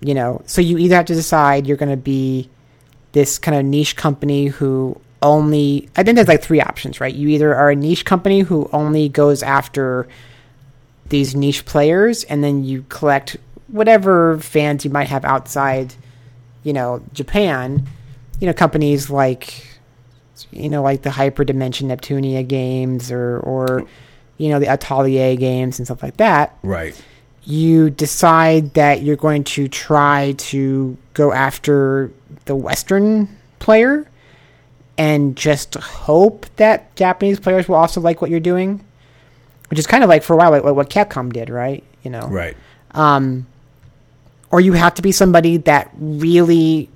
[0.00, 2.50] You know, so you either have to decide you're going to be
[3.12, 7.14] this kind of niche company who only I think there's like three options, right?
[7.14, 10.06] You either are a niche company who only goes after
[11.08, 13.36] these niche players and then you collect
[13.68, 15.94] whatever fans you might have outside,
[16.62, 17.86] you know, Japan,
[18.40, 19.64] you know, companies like
[20.50, 23.86] you know, like the Hyperdimension Neptunia games or or
[24.38, 27.00] you know, the Atelier games and stuff like that right.
[27.44, 32.10] you decide that you're going to try to go after
[32.44, 33.28] the Western
[33.60, 34.06] player
[34.98, 38.84] and just hope that Japanese players will also like what you're doing,
[39.68, 41.84] which is kind of like for a while like, what Capcom did, right?
[42.02, 42.56] You know, Right.
[42.92, 43.46] um,
[44.50, 46.88] or you have to be somebody that really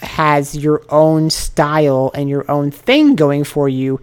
[0.00, 4.00] has your own style and your own thing going for you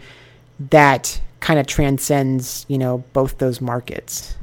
[0.70, 4.36] that kind of transcends, you know, both those markets.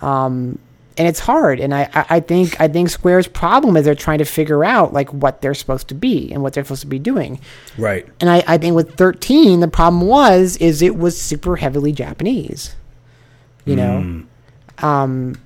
[0.00, 0.58] Um,
[1.02, 4.24] and it's hard, and I, I think I think Square's problem is they're trying to
[4.24, 7.40] figure out like what they're supposed to be and what they're supposed to be doing.
[7.76, 8.06] Right.
[8.20, 12.76] And I, I think with 13, the problem was is it was super heavily Japanese.
[13.64, 14.22] You know,
[14.78, 15.40] um,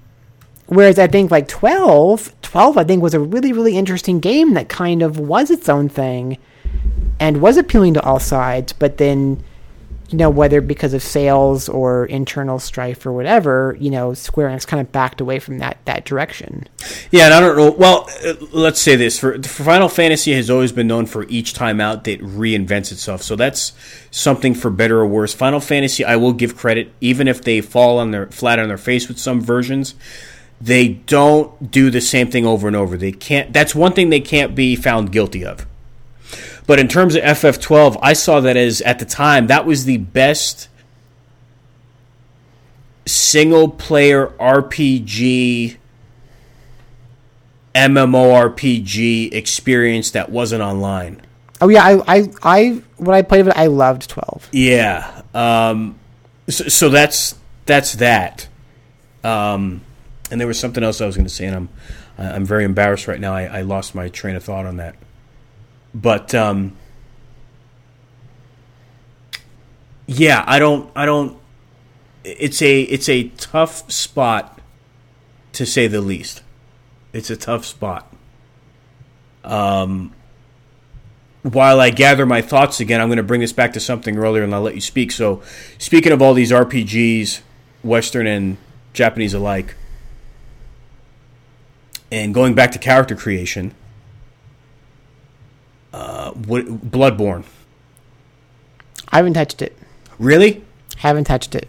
[0.67, 4.69] whereas I think like 12, 12 I think was a really really interesting game that
[4.69, 6.37] kind of was its own thing,
[7.19, 8.75] and was appealing to all sides.
[8.75, 9.43] But then,
[10.11, 14.67] you know, whether because of sales or internal strife or whatever, you know, Square Enix
[14.67, 16.69] kind of backed away from that that direction.
[17.11, 17.71] Yeah, and I don't know.
[17.73, 21.55] Well, uh, let's say this: for, for Final Fantasy has always been known for each
[21.55, 23.23] time out that reinvents itself.
[23.23, 23.73] So that's
[24.11, 25.35] something for better or worse.
[25.35, 28.79] Final Fantasy, I will give credit, even if they fall on their flat on their
[28.79, 29.95] face with some versions,
[30.61, 32.97] they don't do the same thing over and over.
[32.97, 33.53] They can't.
[33.53, 35.67] That's one thing they can't be found guilty of.
[36.67, 39.99] But in terms of FF12, I saw that as at the time that was the
[39.99, 40.69] best
[43.07, 45.77] single player RPG
[47.75, 51.23] MMORPG experience that wasn't online.
[51.61, 54.49] Oh yeah, I I, I when I played it, I loved 12.
[54.53, 55.23] Yeah.
[55.35, 55.99] Um,
[56.49, 57.35] so, so that's
[57.67, 58.49] that's that.
[59.23, 59.83] Um,
[60.31, 61.69] and there was something else I was going to say, and I'm
[62.19, 63.35] I'm very embarrassed right now.
[63.35, 64.97] I, I lost my train of thought on that.
[65.97, 66.77] But um,
[70.07, 71.39] yeah, I don't I don't.
[72.23, 74.61] It's a it's a tough spot,
[75.55, 76.43] to say the least.
[77.15, 78.13] It's a tough spot.
[79.43, 80.13] Um,
[81.43, 84.43] while I gather my thoughts again, I'm going to bring this back to something earlier
[84.43, 85.13] and I'll let you speak.
[85.13, 85.41] So,
[85.79, 87.41] speaking of all these RPGs,
[87.83, 88.59] Western and
[88.93, 89.77] Japanese alike,
[92.13, 93.75] and going back to character creation,
[95.93, 97.45] uh, what, Bloodborne.
[99.09, 99.77] I haven't touched it.
[100.19, 100.65] Really?
[100.97, 101.69] Haven't touched it.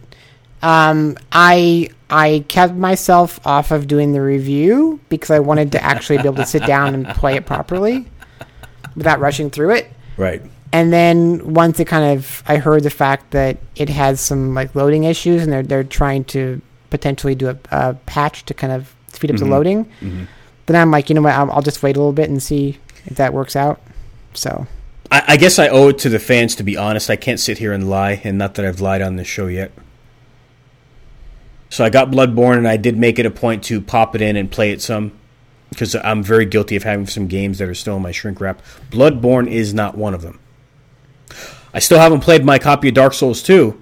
[0.61, 6.17] Um, I I kept myself off of doing the review because I wanted to actually
[6.17, 8.07] be able to sit down and play it properly
[8.95, 9.91] without rushing through it.
[10.15, 10.41] Right.
[10.73, 14.73] And then once it kind of, I heard the fact that it has some like
[14.75, 18.93] loading issues, and they're they're trying to potentially do a, a patch to kind of
[19.13, 19.89] speed up the loading.
[20.65, 21.33] Then I'm like, you know what?
[21.33, 23.81] I'll, I'll just wait a little bit and see if that works out.
[24.37, 24.67] So
[25.11, 27.09] I, I guess I owe it to the fans to be honest.
[27.09, 29.71] I can't sit here and lie, and not that I've lied on this show yet.
[31.69, 34.37] So I got Bloodborne, and I did make it a point to pop it in
[34.37, 35.11] and play it some,
[35.69, 38.61] because I'm very guilty of having some games that are still in my shrink wrap.
[38.89, 40.39] Bloodborne is not one of them.
[41.73, 43.79] I still haven't played my copy of Dark Souls 2,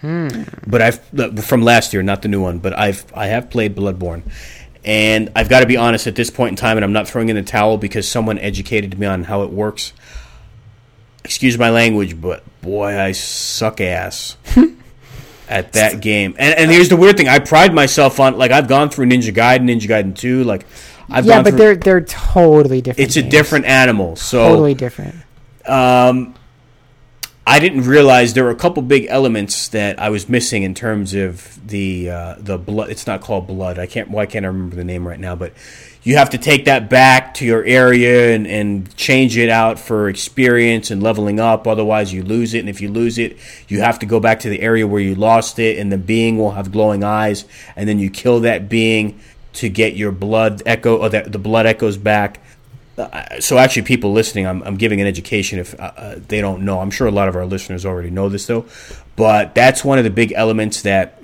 [0.00, 0.28] hmm.
[0.66, 4.22] but I've from last year, not the new one, but I've I have played Bloodborne,
[4.84, 7.28] and I've got to be honest at this point in time, and I'm not throwing
[7.28, 9.92] in the towel because someone educated me on how it works.
[11.24, 14.36] Excuse my language, but boy, I suck ass
[15.48, 16.34] at that game.
[16.38, 19.32] And and here's the weird thing: I pride myself on like I've gone through Ninja
[19.34, 20.66] Gaiden, Ninja Gaiden Two, like
[21.08, 21.58] I've yeah, but through.
[21.58, 23.08] they're they're totally different.
[23.08, 24.16] It's a different animal.
[24.16, 25.14] So totally different.
[25.66, 26.34] um,
[27.46, 31.12] I didn't realize there were a couple big elements that I was missing in terms
[31.12, 32.88] of the uh, the blood.
[32.88, 33.78] It's not called blood.
[33.78, 34.08] I can't.
[34.10, 35.36] Why can't I remember the name right now?
[35.36, 35.52] But
[36.02, 40.08] you have to take that back to your area and, and change it out for
[40.08, 41.66] experience and leveling up.
[41.66, 42.60] Otherwise, you lose it.
[42.60, 43.36] And if you lose it,
[43.68, 45.78] you have to go back to the area where you lost it.
[45.78, 47.44] And the being will have glowing eyes.
[47.76, 49.20] And then you kill that being
[49.54, 52.40] to get your blood echo or the, the blood echoes back
[52.96, 56.64] uh, so actually, people listening, I'm, I'm giving an education if uh, uh, they don't
[56.64, 56.80] know.
[56.80, 58.66] I'm sure a lot of our listeners already know this though,
[59.16, 61.20] but that's one of the big elements that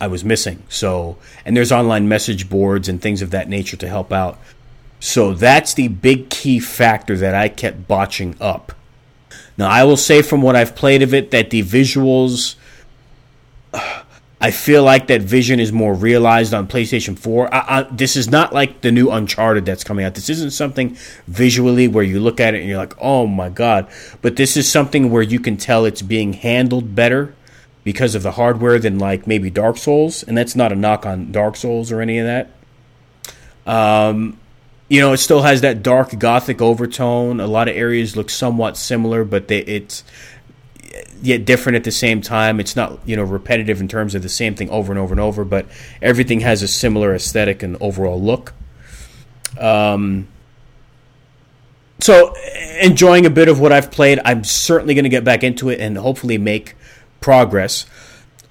[0.00, 0.62] I was missing.
[0.68, 4.38] So, and there's online message boards and things of that nature to help out.
[5.00, 8.72] So that's the big key factor that I kept botching up.
[9.56, 12.56] Now, I will say from what I've played of it that the visuals,
[14.40, 17.54] I feel like that vision is more realized on PlayStation 4.
[17.54, 20.14] I, I, this is not like the new Uncharted that's coming out.
[20.14, 20.96] This isn't something
[21.26, 23.88] visually where you look at it and you're like, oh my God.
[24.22, 27.34] But this is something where you can tell it's being handled better
[27.84, 30.22] because of the hardware than like maybe Dark Souls.
[30.22, 32.50] And that's not a knock on Dark Souls or any of that.
[33.66, 34.38] Um,
[34.88, 37.40] you know, it still has that dark gothic overtone.
[37.40, 40.04] A lot of areas look somewhat similar, but they, it's
[41.22, 42.60] yet different at the same time.
[42.60, 45.20] It's not you know repetitive in terms of the same thing over and over and
[45.20, 45.66] over, but
[46.02, 48.54] everything has a similar aesthetic and overall look.
[49.58, 50.28] Um,
[52.00, 52.34] so
[52.80, 54.20] enjoying a bit of what I've played.
[54.24, 56.74] I'm certainly going to get back into it and hopefully make
[57.20, 57.86] progress.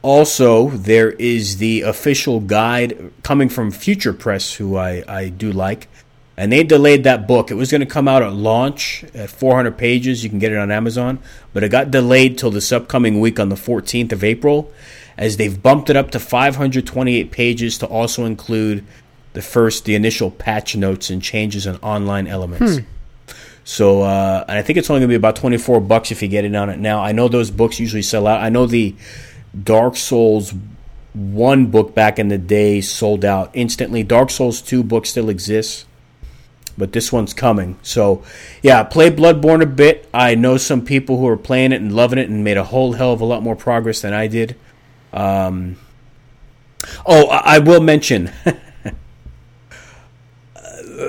[0.01, 5.87] Also, there is the official guide coming from Future Press, who I, I do like
[6.35, 7.51] and they delayed that book.
[7.51, 10.23] It was going to come out at launch at 400 pages.
[10.23, 11.19] You can get it on Amazon,
[11.53, 14.71] but it got delayed till this upcoming week on the 14th of April,
[15.17, 18.83] as they've bumped it up to 528 pages to also include
[19.33, 22.77] the first, the initial patch notes and changes and online elements.
[22.77, 22.83] Hmm.
[23.63, 26.27] So, uh, and I think it's only going to be about 24 bucks if you
[26.27, 27.01] get it on it now.
[27.01, 28.41] I know those books usually sell out.
[28.41, 28.95] I know the
[29.63, 30.53] Dark Souls
[31.13, 34.03] one book back in the day sold out instantly.
[34.03, 35.85] Dark Souls 2 book still exists
[36.77, 37.77] but this one's coming.
[37.81, 38.23] So,
[38.61, 40.09] yeah, play Bloodborne a bit.
[40.13, 42.93] I know some people who are playing it and loving it and made a whole
[42.93, 44.55] hell of a lot more progress than I did.
[45.11, 45.77] Um,
[47.05, 48.31] oh, I, I will mention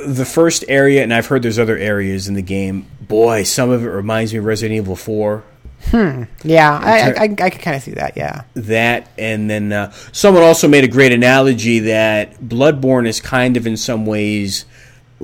[0.07, 2.87] the first area, and I've heard there's other areas in the game.
[3.01, 5.45] Boy, some of it reminds me of Resident Evil 4.
[5.87, 6.23] Hmm.
[6.43, 8.17] Yeah, I, I, I, I can kind of see that.
[8.17, 8.45] Yeah.
[8.55, 13.67] That, and then uh, someone also made a great analogy that Bloodborne is kind of
[13.67, 14.65] in some ways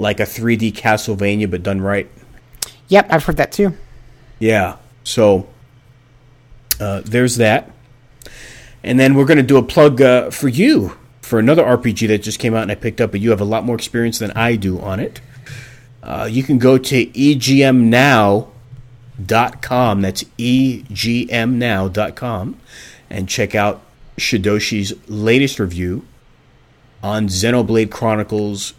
[0.01, 2.11] like a 3D Castlevania, but done right.
[2.89, 3.75] Yep, I've heard that too.
[4.39, 4.77] Yeah.
[5.05, 5.49] So
[6.81, 7.71] uh, there's that.
[8.83, 12.23] And then we're going to do a plug uh, for you for another RPG that
[12.23, 14.33] just came out and I picked up, but you have a lot more experience than
[14.33, 15.21] I do on it.
[16.03, 18.51] Uh, you can go to egmnow.com.
[20.01, 20.97] That's egmnow.com
[23.11, 23.83] and check out
[24.17, 26.07] Shidoshi's latest review
[27.03, 28.73] on Xenoblade Chronicles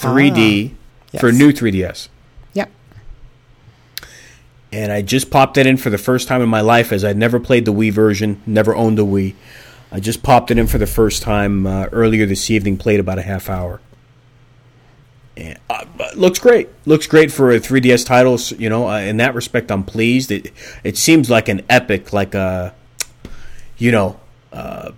[0.00, 0.74] 3D ah,
[1.12, 1.20] yes.
[1.20, 2.08] for new 3DS.
[2.54, 2.70] Yep.
[4.72, 7.16] And I just popped it in for the first time in my life as I'd
[7.16, 9.34] never played the Wii version, never owned a Wii.
[9.92, 13.18] I just popped it in for the first time uh, earlier this evening, played about
[13.18, 13.80] a half hour.
[15.36, 16.68] And, uh, looks great.
[16.86, 18.38] Looks great for a 3DS title.
[18.58, 20.30] You know, uh, in that respect, I'm pleased.
[20.30, 20.52] It
[20.84, 22.74] it seems like an epic, like a,
[23.78, 24.20] you know,
[24.52, 24.92] uh,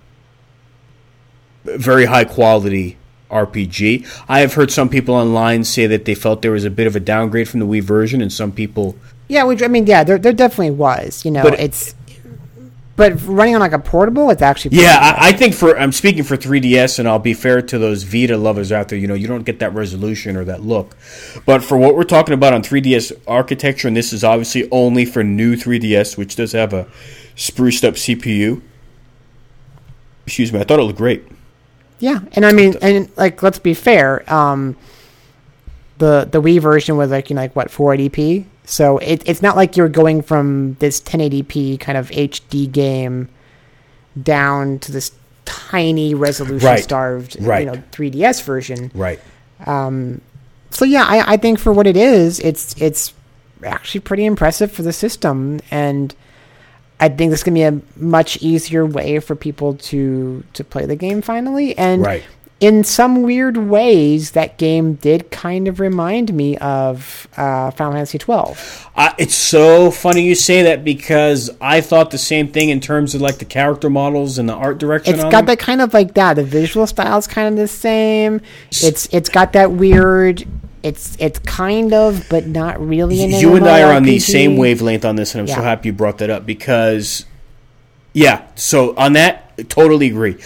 [1.64, 2.98] very high quality
[3.32, 4.06] RPG.
[4.28, 6.94] I have heard some people online say that they felt there was a bit of
[6.94, 8.96] a downgrade from the Wii version, and some people.
[9.28, 11.24] Yeah, which I mean, yeah, there there definitely was.
[11.24, 11.94] You know, but it's.
[12.94, 14.98] But running on like a portable, it's actually yeah.
[15.00, 18.36] I, I, think for I'm speaking for 3DS, and I'll be fair to those Vita
[18.36, 18.98] lovers out there.
[18.98, 20.94] You know, you don't get that resolution or that look,
[21.46, 25.24] but for what we're talking about on 3DS architecture, and this is obviously only for
[25.24, 26.86] new 3DS, which does have a
[27.34, 28.60] spruced up CPU.
[30.26, 31.24] Excuse me, I thought it looked great.
[32.02, 34.24] Yeah, and I mean, and like, let's be fair.
[34.32, 34.76] Um,
[35.98, 39.54] the the Wii version was like you know like what 480p, so it, it's not
[39.54, 43.28] like you're going from this 1080p kind of HD game
[44.20, 45.12] down to this
[45.44, 46.82] tiny resolution right.
[46.82, 47.60] starved right.
[47.60, 48.90] you know 3DS version.
[48.96, 49.20] Right.
[49.64, 50.22] Um,
[50.70, 53.14] so yeah, I, I think for what it is, it's it's
[53.62, 56.16] actually pretty impressive for the system and
[57.02, 60.94] I think this can be a much easier way for people to to play the
[60.94, 61.76] game finally.
[61.76, 62.22] And right.
[62.60, 68.18] in some weird ways, that game did kind of remind me of uh, Final Fantasy
[68.18, 68.88] twelve.
[68.94, 73.16] Uh, it's so funny you say that because I thought the same thing in terms
[73.16, 75.14] of like the character models and the art direction.
[75.14, 75.46] It's got them.
[75.46, 76.34] that kind of like that.
[76.34, 78.40] The visual style is kind of the same.
[78.70, 80.46] It's it's got that weird
[80.82, 83.22] it's it's kind of, but not really.
[83.22, 85.56] An you and I are on the same wavelength on this, and I'm yeah.
[85.56, 87.24] so happy you brought that up because,
[88.12, 88.46] yeah.
[88.54, 90.38] So on that, totally agree.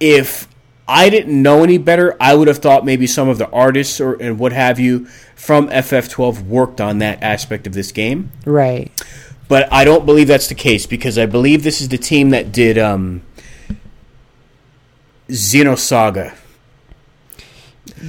[0.00, 0.48] If
[0.88, 4.14] I didn't know any better, I would have thought maybe some of the artists or
[4.14, 8.32] and what have you from FF12 worked on that aspect of this game.
[8.44, 8.90] Right.
[9.46, 12.50] But I don't believe that's the case because I believe this is the team that
[12.50, 13.22] did um,
[15.28, 16.34] Xenosaga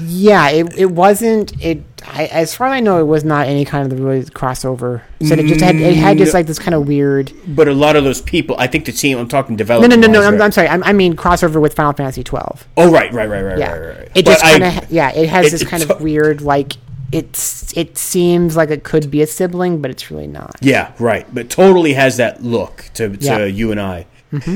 [0.04, 1.84] Yeah, it, it wasn't it.
[2.08, 5.02] I, as far as I know, it was not any kind of really crossover.
[5.26, 7.32] So it just had it had just like this kind of weird.
[7.48, 9.18] But a lot of those people, I think the team.
[9.18, 10.00] I'm talking development.
[10.00, 10.20] no, no, no.
[10.20, 10.42] wise, I'm.
[10.42, 10.68] I'm sorry.
[10.68, 12.68] I'm, I mean crossover with Final Fantasy twelve.
[12.78, 14.12] Oh, right, right, right, right, Yeah, right, right.
[14.16, 15.12] it But just kind of yeah.
[15.14, 16.74] It has it- this kind of weird like
[17.12, 20.58] it's it seems like it could be a sibling, but it's really not.
[20.62, 21.26] Yeah, right.
[21.34, 23.46] But totally has that look to, to Yeah.
[23.46, 24.06] you and I.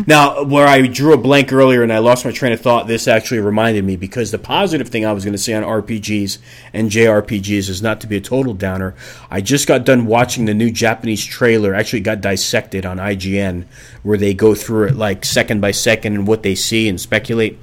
[0.08, 3.08] Now, where I drew a blank earlier and I lost my train of thought, this
[3.08, 6.38] actually reminded me because the positive thing I was going to say on RPGs
[6.74, 8.96] and JRPGs is not to be a total downer.
[9.30, 13.66] I just got done watching the new Japanese trailer, actually got dissected on IGN,
[14.04, 17.58] where they go through it like second by second and what they see and speculate.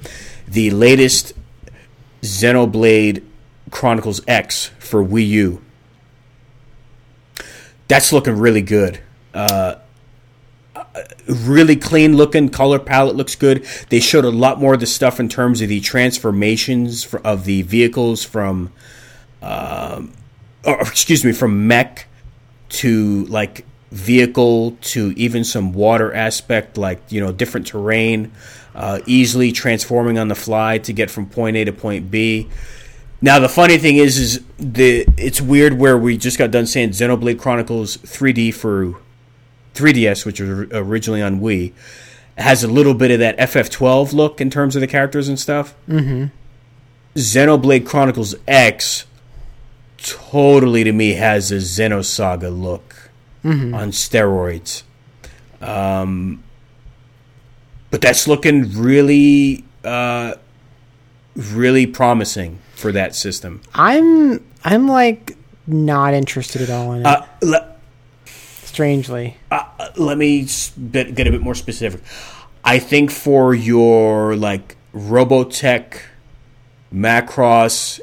[0.47, 1.33] The latest
[2.21, 3.23] Xenoblade
[3.71, 5.61] Chronicles X for Wii U.
[7.87, 8.99] That's looking really good.
[9.33, 9.75] Uh,
[11.27, 13.65] really clean looking color palette looks good.
[13.89, 17.61] They showed a lot more of the stuff in terms of the transformations of the
[17.63, 18.71] vehicles from,
[19.41, 20.13] um,
[20.65, 22.07] or excuse me, from mech
[22.69, 28.31] to like vehicle to even some water aspect, like you know different terrain,
[28.75, 32.47] uh, easily transforming on the fly to get from point A to point B.
[33.21, 36.89] Now the funny thing is, is the it's weird where we just got done saying
[36.89, 38.99] Xenoblade Chronicles 3D for
[39.77, 41.73] 3DS, which was originally on Wii,
[42.37, 45.75] has a little bit of that FF12 look in terms of the characters and stuff.
[45.87, 46.25] Mm-hmm.
[47.15, 49.05] Xenoblade Chronicles X
[49.97, 53.09] totally to me has a Xenosaga look
[53.73, 54.83] on steroids.
[55.61, 56.43] Um,
[57.89, 60.35] but that's looking really, uh,
[61.35, 63.61] really promising for that system.
[63.73, 65.35] I'm I'm like
[65.65, 67.07] not interested at all in it.
[67.07, 67.73] Uh,
[68.77, 69.63] strangely, uh,
[69.95, 70.47] let me
[70.91, 71.99] bit, get a bit more specific.
[72.63, 75.99] I think for your like Robotech,
[76.93, 77.99] Macross,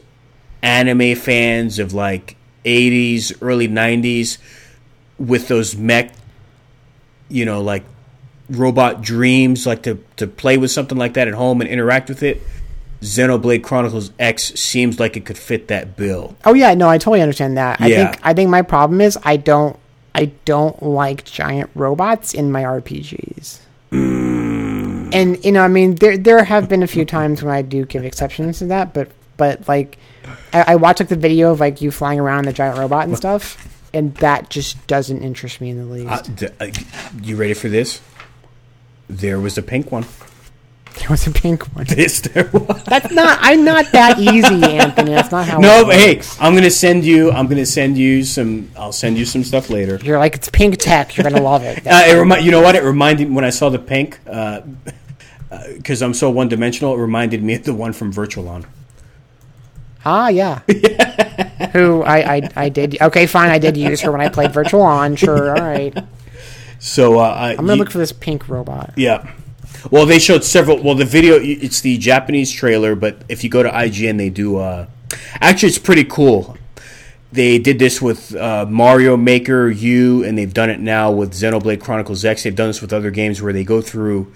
[0.62, 4.38] anime fans of like 80s, early 90s,
[5.16, 6.12] with those mech,
[7.28, 7.84] you know, like
[8.50, 12.22] robot dreams, like to, to play with something like that at home and interact with
[12.24, 12.42] it.
[13.00, 16.36] Xenoblade Chronicles X seems like it could fit that bill.
[16.44, 17.80] oh yeah, no, I totally understand that.
[17.80, 18.10] I Yeah.
[18.10, 19.78] think I think my problem is I don't
[20.14, 23.58] I don't like giant robots in my RPGs.
[23.92, 27.84] And you know, I mean, there there have been a few times when I do
[27.84, 29.98] give exceptions to that, but but like,
[30.52, 33.16] I, I watch like the video of like you flying around the giant robot and
[33.16, 33.56] stuff,
[33.92, 36.10] and that just doesn't interest me in the least.
[36.10, 36.70] Uh, d- uh,
[37.22, 38.00] you ready for this?
[39.08, 40.04] There was a pink one.
[40.98, 41.84] There was a pink one.
[41.88, 42.82] This there was.
[42.84, 43.38] That's not.
[43.40, 45.12] I'm not that easy, Anthony.
[45.12, 45.58] That's not how.
[45.58, 46.22] No, it but hey.
[46.40, 47.30] I'm gonna send you.
[47.30, 48.70] I'm gonna send you some.
[48.76, 49.98] I'll send you some stuff later.
[50.02, 51.16] You're like it's pink tech.
[51.16, 51.84] You're gonna love it.
[51.86, 52.74] Uh, it remi- You know what?
[52.76, 54.18] It reminded me when I saw the pink,
[55.76, 56.94] because I'm so one dimensional.
[56.94, 58.64] It reminded me of the one from Virtualon.
[60.04, 60.58] Ah, yeah.
[61.72, 63.00] Who I, I I did.
[63.00, 63.50] Okay, fine.
[63.50, 65.16] I did use her when I played Virtual On.
[65.16, 65.56] Sure.
[65.56, 65.96] All right.
[66.78, 68.92] So uh, I, am gonna you- look for this pink robot.
[68.96, 69.30] Yeah.
[69.90, 70.82] Well, they showed several.
[70.82, 74.56] Well, the video it's the Japanese trailer, but if you go to IGN, they do.
[74.56, 74.86] Uh,
[75.40, 76.56] actually, it's pretty cool.
[77.32, 81.80] They did this with uh, Mario Maker U, and they've done it now with Xenoblade
[81.80, 82.44] Chronicles X.
[82.44, 84.32] They've done this with other games where they go through.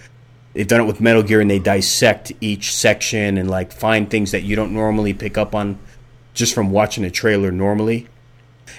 [0.53, 4.33] They've done it with Metal Gear, and they dissect each section and like find things
[4.33, 5.79] that you don't normally pick up on
[6.35, 8.09] just from watching a trailer normally.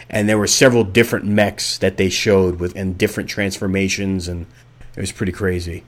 [0.09, 4.45] And there were several different mechs that they showed with and different transformations, and
[4.95, 5.83] it was pretty crazy.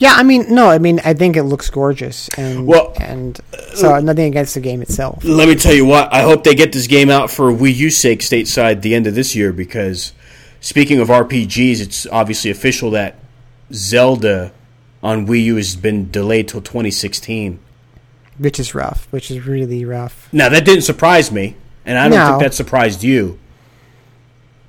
[0.00, 3.40] Yeah, I mean, no, I mean, I think it looks gorgeous, and Well- and
[3.74, 5.24] so uh, nothing against the game itself.
[5.24, 6.12] Let me tell you what.
[6.12, 9.14] I hope they get this game out for Wii U sake stateside the end of
[9.16, 10.12] this year because
[10.60, 13.16] speaking of RPGs, it's obviously official that
[13.72, 14.52] Zelda
[15.02, 17.58] on Wii U has been delayed till 2016.
[18.38, 19.08] Which is rough.
[19.10, 20.28] Which is really rough.
[20.32, 22.26] Now that didn't surprise me, and I don't No.
[22.28, 23.38] think that surprised you.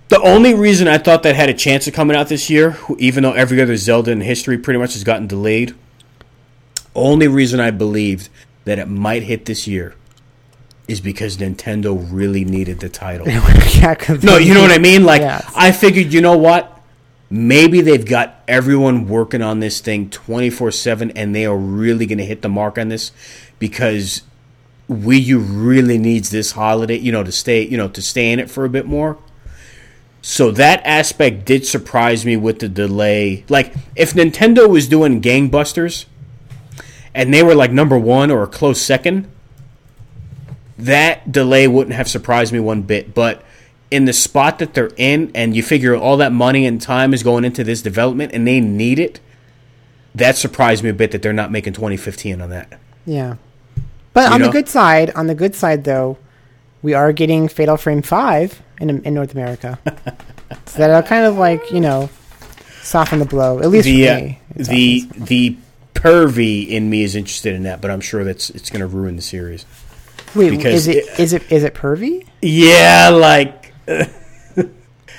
[0.09, 3.21] The only reason I thought that had a chance of coming out this year, even
[3.21, 5.75] though every other Zelda in history pretty much has gotten delayed,
[6.95, 8.29] only reason I believed
[8.65, 9.95] that it might hit this year
[10.87, 13.27] is because Nintendo really needed the title.
[13.29, 15.03] yeah, No, you know what I mean?
[15.05, 15.51] Like, Yes.
[15.55, 16.81] I figured, you know what?
[17.29, 22.17] Maybe they've got everyone working on this thing 24 7 and they are really going
[22.17, 23.11] to hit the mark on this
[23.59, 24.23] because
[24.89, 28.39] Wii U really needs this holiday, you know, to stay, you know, to stay in
[28.39, 29.19] it for a bit more.
[30.21, 33.45] So that aspect did surprise me with the delay.
[33.47, 36.05] Like, if Nintendo was doing gangbusters
[37.13, 39.29] and they were like number one or a close second,
[40.77, 43.13] that delay wouldn't have surprised me one bit.
[43.13, 43.43] But
[43.91, 47.23] in the spot that they're in, and you figure all that money and time is
[47.23, 49.19] going into this development, and they need it,
[50.13, 52.79] that surprised me a bit that they're not making 2015 on that.
[53.05, 53.35] Yeah.
[54.13, 54.47] But You on know?
[54.47, 56.17] the good side, on the good side though,
[56.81, 59.79] we are getting Fatal Frame Five in in North America,
[60.65, 62.09] so that'll kind of like you know
[62.81, 63.59] soften the blow.
[63.59, 64.39] At least the for uh, me.
[64.55, 65.57] it the the
[65.93, 69.15] pervy in me is interested in that, but I'm sure that's it's going to ruin
[69.17, 69.65] the series.
[70.35, 72.25] wait because is it is it is it pervy?
[72.41, 73.73] Yeah, like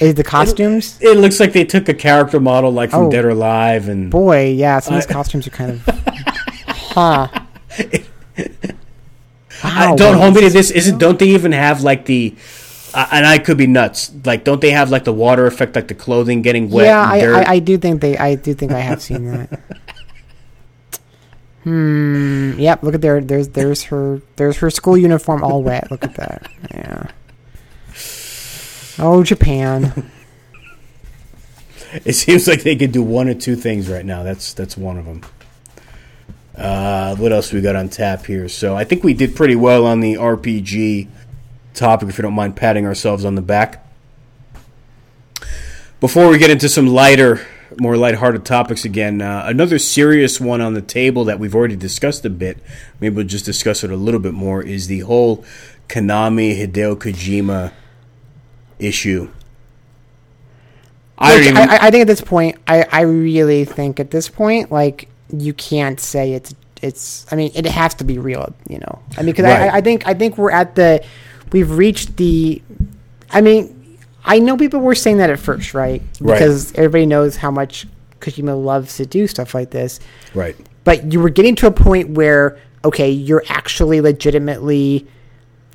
[0.01, 0.97] Is the costumes?
[1.03, 3.11] it looks like they took a character model like from Oh.
[3.11, 5.83] Dead or Alive, and Boy, yeah, some of these costumes are kind of,
[6.95, 7.29] huh?
[9.63, 10.71] I, don't hold me to this.
[10.71, 12.35] Isn't don't they even have like the?
[12.93, 14.11] Uh, and I could be nuts.
[14.25, 16.87] Like, don't they have like the water effect, like the clothing getting wet?
[16.87, 17.43] yeah, and I?
[17.43, 18.17] I, I do think they.
[18.17, 19.61] I do think I have seen that.
[21.65, 22.59] hmm.
[22.59, 22.83] Yep.
[22.83, 23.21] Look at there.
[23.21, 24.21] There's there's her.
[24.37, 25.91] There's her school uniform all wet.
[25.91, 26.51] Look at that.
[26.73, 27.11] Yeah.
[28.99, 30.11] Oh, Japan.
[32.05, 34.23] It seems like they could do one or two things right now.
[34.23, 35.23] That's that's one of them.
[36.61, 38.47] Uh, what else we got on tap here?
[38.47, 41.09] So I think we did pretty well on the RPG
[41.73, 42.11] topic.
[42.11, 43.87] If you don't mind patting ourselves on the back.
[46.01, 47.47] Before we get into some lighter,
[47.79, 52.27] more lighthearted topics again, uh, another serious one on the table that we've already discussed
[52.27, 52.59] a bit.
[53.01, 54.63] Maybe we'll just discuss it a little bit more.
[54.63, 55.45] Is the whole
[55.89, 57.73] Konami Hideo Kojima
[58.79, 59.31] issue?
[61.17, 61.57] I Which even.
[61.57, 65.53] I, I think at this point, I, I really think at this point, like you
[65.55, 67.27] can't say it's it's.
[67.31, 68.99] I mean, it has to be real, you know.
[69.17, 69.71] I mean, because Right.
[69.71, 71.05] I, I think I think we're at the
[71.53, 72.63] we've reached the.
[73.31, 76.03] I mean, I know people were saying that at first, right?
[76.21, 76.35] Right.
[76.35, 77.87] Because everybody knows how much
[78.21, 80.01] Kojima loves to do stuff like this,
[80.35, 80.57] right.
[80.85, 85.07] but you were getting to a point where okay, you're actually legitimately.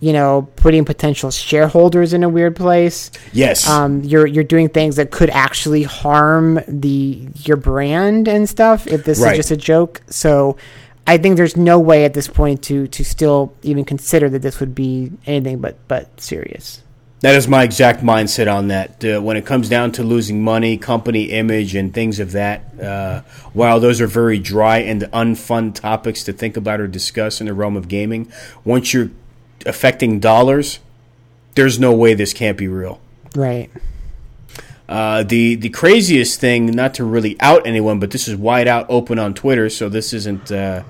[0.01, 3.67] You know, putting potential shareholders in a weird place Yes.
[3.67, 9.05] um, you're you're doing things that could actually harm the your brand and stuff if
[9.05, 9.31] this Right.
[9.31, 10.01] is just a joke.
[10.09, 10.57] So
[11.07, 14.59] I think there's no way at this point to to still even consider that this
[14.59, 16.81] would be anything but but serious.
[17.21, 19.03] That is my exact mindset on that.
[19.03, 23.21] Uh, when it comes down to losing money, company image, and things of that, uh,
[23.53, 27.53] while those are very dry and unfun topics to think about or discuss in the
[27.53, 28.27] realm of gaming,
[28.65, 29.09] once you're
[29.65, 30.79] affecting dollars,
[31.55, 33.01] there's no way this can't be real.
[33.35, 33.69] Right.
[34.87, 38.85] Uh, the the craziest thing, not to really out anyone, but this is wide out
[38.87, 40.83] open on Twitter, so this isn't uh,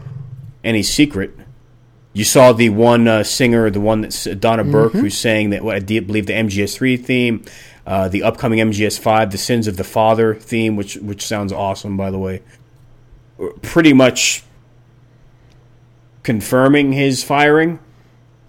[0.64, 1.34] any secret.
[2.12, 5.76] You saw the one uh, singer, the one that's Donna Burke, who's saying that what
[5.76, 7.44] I believe the MGS3 theme,
[7.86, 12.12] uh, the upcoming MGS5, the Sins of the Father theme, which which sounds awesome, by
[12.12, 12.42] the way,
[13.62, 14.44] pretty much
[16.24, 17.80] confirming his firing.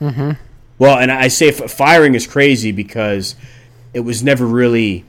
[0.00, 0.32] Mm-hmm.
[0.78, 3.34] Well, and I say firing is crazy because
[3.94, 5.04] it was never really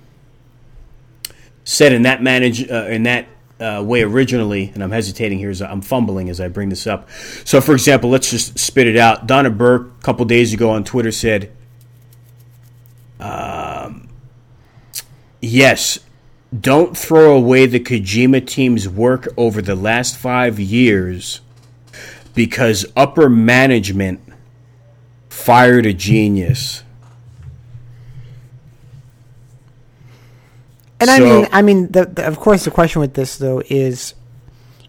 [1.63, 3.27] said in that manage uh, in that
[3.59, 7.09] uh, way originally, and I'm hesitating here as I'm fumbling as I bring this up.
[7.43, 9.27] So, for example, let's just spit it out.
[9.27, 11.51] Donna Burke a couple days ago on Twitter said,
[13.19, 14.07] um,
[15.41, 15.99] "Yes,
[16.57, 21.41] don't throw away the Kojima team's work over the last five years
[22.33, 24.21] because upper management
[25.37, 26.83] fired a genius."
[30.99, 34.15] And I mean, I mean, the, the, of course, the question with this though is,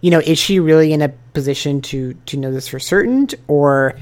[0.01, 3.99] you know, is she really in a position to to know this for certain, or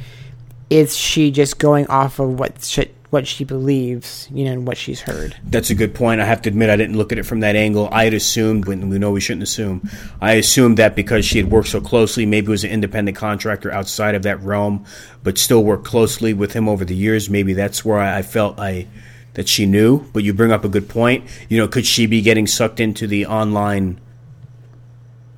[0.70, 4.76] is she just going off of what she, what she believes, you know, and what
[4.76, 5.36] she's heard?
[5.44, 6.20] That's a good point.
[6.20, 7.88] I have to admit, I didn't look at it from that angle.
[7.92, 9.88] I had assumed, when we know we shouldn't assume,
[10.20, 14.14] I assumed that because she had worked so closely, maybe was an independent contractor outside
[14.14, 14.84] of that realm,
[15.22, 17.30] but still worked closely with him over the years.
[17.30, 18.86] Maybe that's where I, I felt I
[19.34, 20.00] that she knew.
[20.12, 21.24] But you bring up a good point.
[21.48, 24.00] You know, could she be getting sucked into the online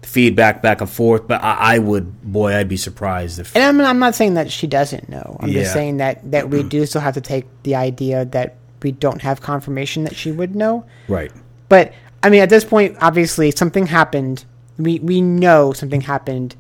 [0.09, 1.29] feedback back and forth?
[1.29, 3.55] But I, I would, boy, I'd be surprised if.
[3.55, 5.37] And I'm, I'm not saying that she doesn't know.
[5.41, 5.61] I'm Yeah.
[5.63, 9.23] just saying that that we do still have to take the idea that we don't
[9.23, 10.85] have confirmation that she would know.
[11.09, 11.33] Right.
[11.69, 14.45] But I mean, at this point, obviously, something happened.
[14.79, 16.57] We we know something happened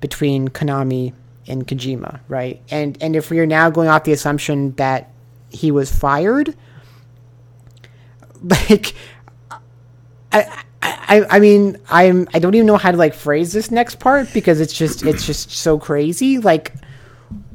[0.00, 1.12] between Konami
[1.46, 2.60] and Kojima, right?
[2.70, 5.10] And and if we are now going off the assumption that
[5.50, 6.54] he was fired,
[8.42, 8.94] like,
[10.32, 10.62] I.
[11.06, 14.32] I, I mean I'm I don't even know how to like phrase this next part
[14.32, 16.74] because it's just it's just so crazy like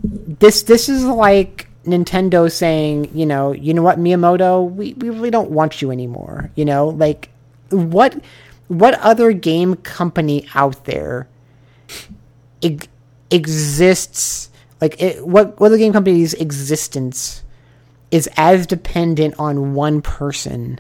[0.04, 5.32] this this is like Nintendo saying, you know, you know what, Miyamoto, we, we really
[5.32, 6.52] don't want you anymore.
[6.56, 7.30] You know, like
[7.70, 8.22] what
[8.68, 11.28] what other game company out there
[12.62, 12.88] ex-
[13.32, 14.50] exists
[14.82, 17.44] like it, what what other game company's existence
[18.12, 20.80] is as dependent on one person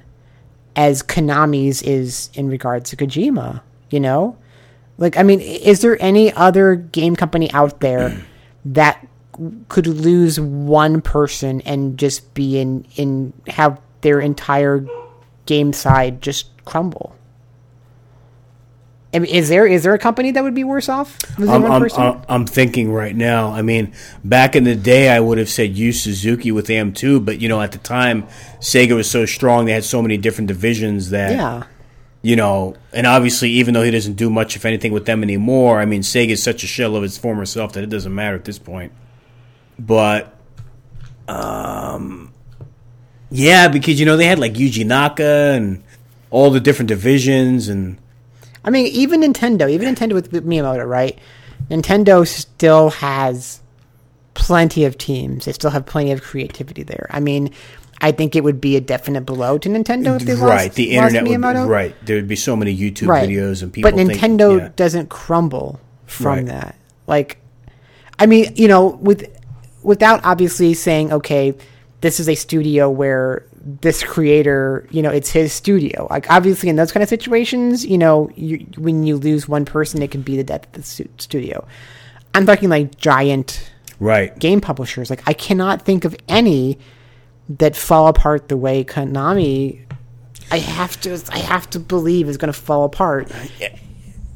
[0.76, 4.38] as Konami's is in regards to Kojima, you know?
[4.98, 8.22] Like I mean, is there any other game company out there
[8.66, 9.08] that
[9.70, 14.86] could lose one person and just be in in have their entire
[15.46, 17.16] game side just crumble.
[19.12, 21.18] I mean, is there is there a company that would be worse off?
[21.40, 22.02] losing I'm, one I'm, person?
[22.02, 23.52] I'm, I'm thinking right now.
[23.52, 27.42] I mean, back in the day, I would have said Yu Suzuki with AM2, but
[27.42, 28.28] you know, at the time,
[28.60, 31.64] Sega was so strong; they had so many different divisions that yeah.
[32.22, 35.80] you know, and obviously, even though he doesn't do much, if anything, with them anymore,
[35.80, 38.36] I mean, Sega is such a shell of its former self that it doesn't matter
[38.36, 38.92] at this point.
[39.80, 40.38] But,
[41.28, 42.32] um,
[43.32, 45.84] yeah, because you know they had like Yuji Naka and
[46.30, 47.98] all the different divisions, and
[48.64, 51.18] I mean, even Nintendo, even Nintendo with Miyamoto, right?
[51.70, 53.62] Nintendo still has
[54.34, 55.46] plenty of teams.
[55.46, 57.08] They still have plenty of creativity there.
[57.10, 57.52] I mean,
[58.02, 60.98] I think it would be a definite blow to Nintendo if they lost, right, the
[60.98, 61.96] lost internet, would, right?
[62.06, 63.28] There would be so many YouTube right.
[63.28, 63.92] videos and people.
[63.92, 64.70] But think- Nintendo yeah.
[64.76, 66.46] doesn't crumble from Right.
[66.48, 66.76] that.
[67.08, 67.38] Like,
[68.18, 69.28] I mean, you know, with
[69.84, 71.54] without obviously saying, okay,
[72.02, 76.08] this is a studio where this creator, you know, it's his studio.
[76.10, 80.02] Like, obviously, in those kind of situations, you know, you, when you lose one person,
[80.02, 81.68] it can be the death of the studio.
[82.34, 84.38] I'm talking like giant right.
[84.40, 85.10] game publishers.
[85.10, 86.78] Like, I cannot think of any
[87.50, 89.86] that fall apart the way Konami.
[90.52, 91.22] I have to.
[91.32, 93.32] I have to believe is going to fall apart.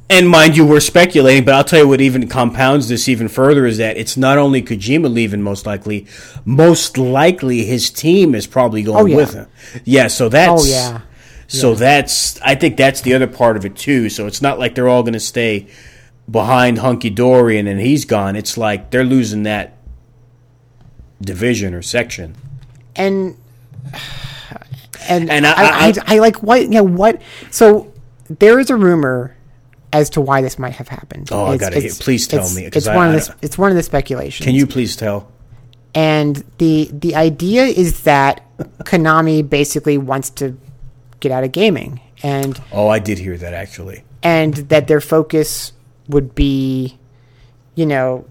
[0.09, 3.65] And mind you, we're speculating, but I'll tell you what even compounds this even further
[3.65, 6.05] is that it's not only Kojima leaving, most likely,
[6.45, 9.15] most likely his team is probably going Oh, yeah.
[9.15, 9.47] with him.
[9.85, 10.63] Yeah, so that's.
[10.63, 11.01] Oh, yeah.
[11.47, 12.39] So that's.
[12.41, 14.09] I think that's the other part of it too.
[14.09, 15.67] So it's not like they're all going to stay
[16.29, 18.35] behind Hunky Dory and then he's gone.
[18.35, 19.77] It's like they're losing that
[21.21, 22.35] division or section.
[22.95, 23.35] and
[25.09, 27.21] and, And I- I, I, I- I, like what yeah what
[27.51, 27.91] so
[28.29, 29.35] there is a rumor
[29.93, 31.29] as to why this might have happened.
[31.31, 33.57] Oh, I gotta hear- please tell it's- me, It's I- one I of the it's
[33.57, 34.45] one of the speculations.
[34.45, 35.27] Can you please tell?
[35.95, 38.41] And the the idea is that
[38.83, 40.57] Konami basically wants to
[41.19, 44.03] get out of gaming, and Oh, I did hear that actually.
[44.23, 45.71] and that their focus
[46.09, 46.97] would be,
[47.75, 48.25] you know,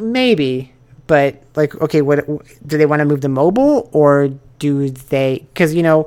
[0.00, 0.72] maybe,
[1.06, 2.26] but like, okay, what
[2.66, 4.28] do they want to move to mobile or
[4.58, 5.46] do they?
[5.54, 6.06] Because you know,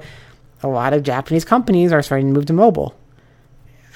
[0.62, 2.94] a lot of Japanese companies are starting to move to mobile.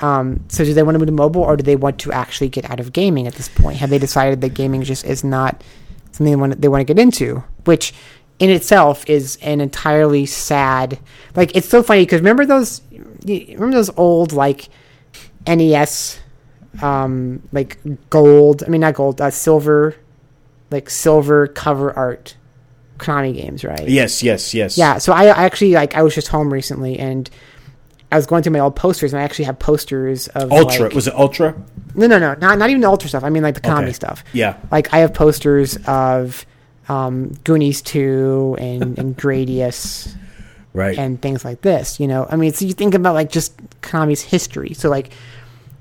[0.06, 2.50] Um, so do they want to move to mobile or do they want to actually
[2.50, 3.78] get out of gaming at this point?
[3.78, 5.64] Have they decided that gaming just is not
[6.12, 7.44] something they want they want to get into?
[7.64, 7.94] Which
[8.38, 11.00] in itself is an entirely sad.
[11.36, 12.82] Like it's so funny because remember those
[13.26, 14.70] remember those old like
[15.48, 16.20] NES
[16.82, 17.78] um like
[18.10, 19.96] gold I mean not gold uh, silver
[20.72, 22.36] like silver cover art
[22.98, 24.78] Konami games right Yes, yes, yes.
[24.78, 27.30] yeah so I, I actually like I was just home recently and
[28.12, 30.86] I was going through my old posters and I actually have posters of Ultra.
[30.86, 31.56] like- was it Ultra?
[31.96, 33.94] no no no not, not even the ultra stuff I mean like the Konami Okay.
[33.94, 34.58] stuff Yeah.
[34.72, 36.46] like I have posters of
[36.90, 40.14] um, Goonies 2 and, and Gradius
[40.74, 40.98] Right.
[41.00, 42.00] and things like this.
[42.02, 44.74] You know, I mean, so you think about like just Konami's history.
[44.76, 45.14] So like,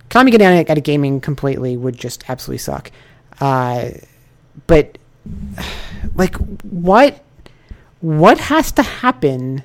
[0.09, 2.91] Konami getting out of gaming completely would just absolutely suck.
[3.41, 3.91] Uh,
[4.69, 4.97] but
[6.15, 7.23] like, what
[8.01, 9.63] what has to happen?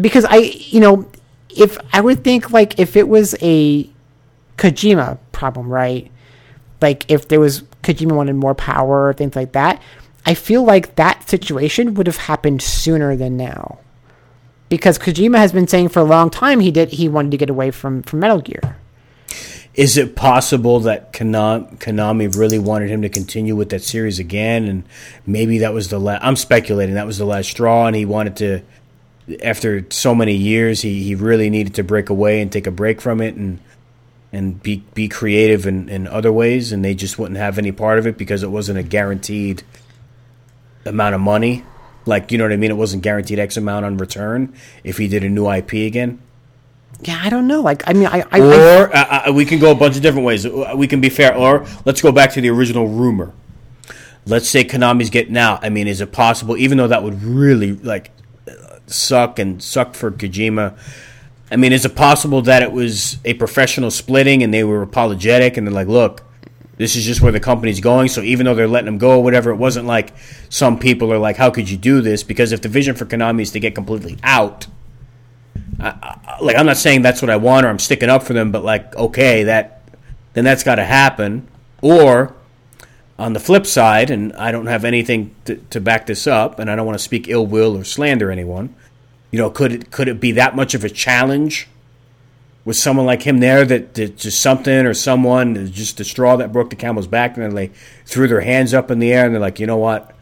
[0.00, 1.06] Because I, you know,
[1.56, 3.88] if I would think like if it was a
[4.56, 6.10] Kojima problem, right?
[6.80, 9.82] Like if there was Kojima wanted more power things like that,
[10.26, 13.78] I feel like that situation would have happened sooner than now
[14.68, 17.50] because Kojima has been saying for a long time he did he wanted to get
[17.50, 18.76] away from from Metal Gear.
[19.74, 24.66] Is it possible that Konami, Konami really wanted him to continue with that series again,
[24.66, 24.84] and
[25.26, 26.22] maybe that was the last?
[26.24, 28.62] I'm speculating that was the last straw, and he wanted to.
[29.42, 33.00] After so many years, he, he really needed to break away and take a break
[33.00, 33.58] from it, and
[34.32, 37.98] and be be creative in, in other ways, and they just wouldn't have any part
[37.98, 39.62] of it because it wasn't a guaranteed
[40.84, 41.64] amount of money.
[42.04, 42.70] Like you know what I mean?
[42.70, 46.20] It wasn't guaranteed X amount on return if he did a new IP again.
[47.00, 47.60] Yeah, I don't know.
[47.60, 50.02] Like, I mean, I, I, I Or uh, uh, we can go a bunch of
[50.02, 50.46] different ways.
[50.46, 51.36] Uh, We can be fair.
[51.36, 53.32] Or let's go back to the original rumor.
[54.26, 55.64] Let's say Konami's getting out.
[55.64, 56.56] I mean, is it possible?
[56.56, 58.10] Even though that would really like
[58.86, 60.76] suck and suck for Kojima.
[61.50, 65.56] I mean, is it possible that it was a professional splitting and they were apologetic
[65.56, 66.22] and they're like, "Look,
[66.76, 69.22] this is just where the company's going." So even though they're letting them go or
[69.22, 70.12] whatever, it wasn't like
[70.48, 73.42] some people are like, "How could you do this?" Because if the vision for Konami
[73.42, 74.66] is to get completely out,
[76.40, 78.64] like I'm not saying that's what I want or I'm sticking up for them, but
[78.64, 79.82] like okay, that
[80.32, 81.46] then that's got to happen.
[81.82, 82.34] Or
[83.18, 86.70] on the flip side, and I don't have anything to, to back this up, and
[86.70, 88.74] I don't want to speak ill will or slander anyone.
[89.30, 91.68] You know, could it could it be that much of a challenge
[92.64, 96.52] with someone like him there that, that just something or someone just the straw that
[96.52, 97.70] broke the camel's back and then they
[98.06, 100.14] threw their hands up in the air and they're like, you know what?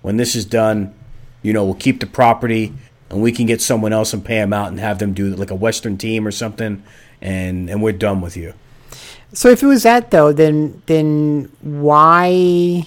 [0.00, 0.94] When this is done,
[1.42, 2.72] you know, we'll keep the property
[3.10, 5.50] and we can get someone else and pay them out and have them do like
[5.50, 6.82] a Western team or something,
[7.20, 8.54] and and we're done with you.
[9.32, 12.86] So if it was that though, then then why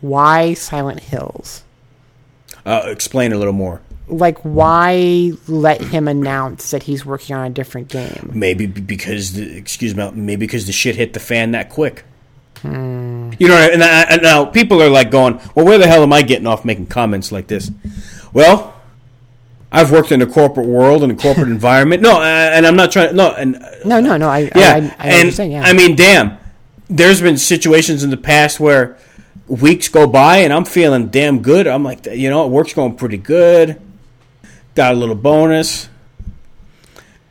[0.00, 1.62] why Silent Hills?
[2.66, 3.80] Uh, explain a little more.
[4.08, 8.30] Like why let him announce that he's working on a different game?
[8.34, 12.04] Maybe because the, excuse me, maybe because the shit hit the fan that quick.
[12.60, 13.32] Hmm.
[13.38, 16.12] You know, and, I, and now people are like going, "Well, where the hell am
[16.12, 17.70] I getting off making comments like this?"
[18.32, 18.73] Well,
[19.74, 22.00] I've worked in the corporate world and a corporate environment.
[22.00, 23.16] No, and I'm not trying.
[23.16, 24.28] No, and no, no, no.
[24.28, 25.62] I yeah, I, I, I and yeah.
[25.64, 26.38] I mean, damn.
[26.88, 28.96] There's been situations in the past where
[29.48, 31.66] weeks go by and I'm feeling damn good.
[31.66, 33.80] I'm like, you know, it work's going pretty good.
[34.76, 35.88] Got a little bonus,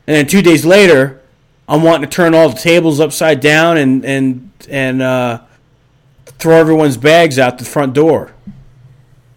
[0.06, 1.22] and then two days later,
[1.68, 5.42] I'm wanting to turn all the tables upside down and and and uh,
[6.26, 8.34] throw everyone's bags out the front door.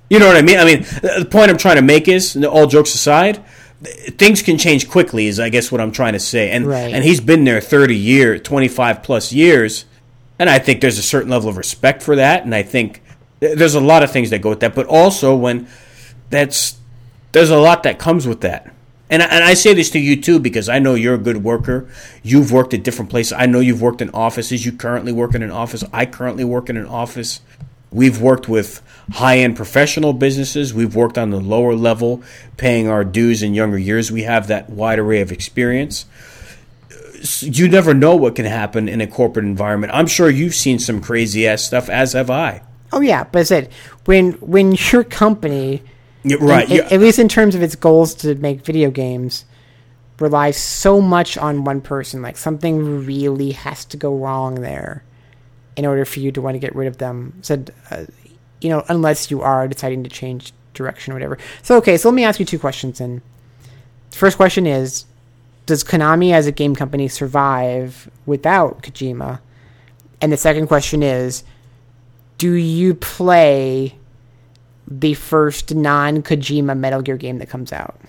[0.09, 0.59] You know what I mean?
[0.59, 3.45] I mean, the point I'm trying to make is, all jokes aside,
[3.83, 5.27] things can change quickly.
[5.27, 6.51] Is I guess what I'm trying to say.
[6.51, 6.95] And right.
[6.95, 9.85] and he's been there 30 years, 25 plus years,
[10.39, 12.45] and I think there's a certain level of respect for that.
[12.45, 13.03] And I think
[13.41, 14.75] there's a lot of things that go with that.
[14.75, 15.67] But also when
[16.31, 16.77] that's
[17.33, 18.73] there's a lot that comes with that.
[19.09, 21.89] And and I say this to you too because I know you're a good worker.
[22.23, 23.33] You've worked at different places.
[23.33, 24.65] I know you've worked in offices.
[24.65, 25.85] You currently work in an office.
[25.93, 27.41] I currently work in an office.
[27.91, 28.83] We've worked with
[29.13, 30.75] high end professional businesses.
[30.75, 32.23] We've worked on the lower level,
[32.57, 34.11] paying our dues in younger years.
[34.11, 36.07] We have that wide array of experience.
[37.41, 39.93] You never know what can happen in a corporate environment.
[39.95, 42.63] I'm sure you've seen some crazy ass stuff, as have I.
[42.93, 43.73] Oh yeah, but I said
[44.05, 45.83] when when your company,
[46.23, 49.45] yeah, right, in, at least in terms of its goals to make video games,
[50.21, 55.03] relies so much on one person, like something really has to go wrong there
[55.77, 57.39] in order for you to want to get rid of them.
[57.43, 58.07] Said, uh,
[58.61, 61.39] you know, unless you are deciding to change direction or whatever.
[61.63, 63.01] So, okay, so let me ask you two questions.
[63.01, 63.21] And
[64.11, 65.05] the first question is
[65.67, 69.41] Does Konami as a game company survive without Kojima?
[70.21, 71.45] And the second question is
[72.39, 73.99] Do you play
[74.89, 78.01] the first non Kojima Metal Gear game that comes out?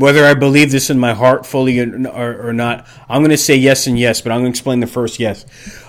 [0.00, 3.54] Whether I believe this in my heart fully or, or, not, I'm going to say
[3.54, 5.44] yes and yes, but I'm going to explain the first yes.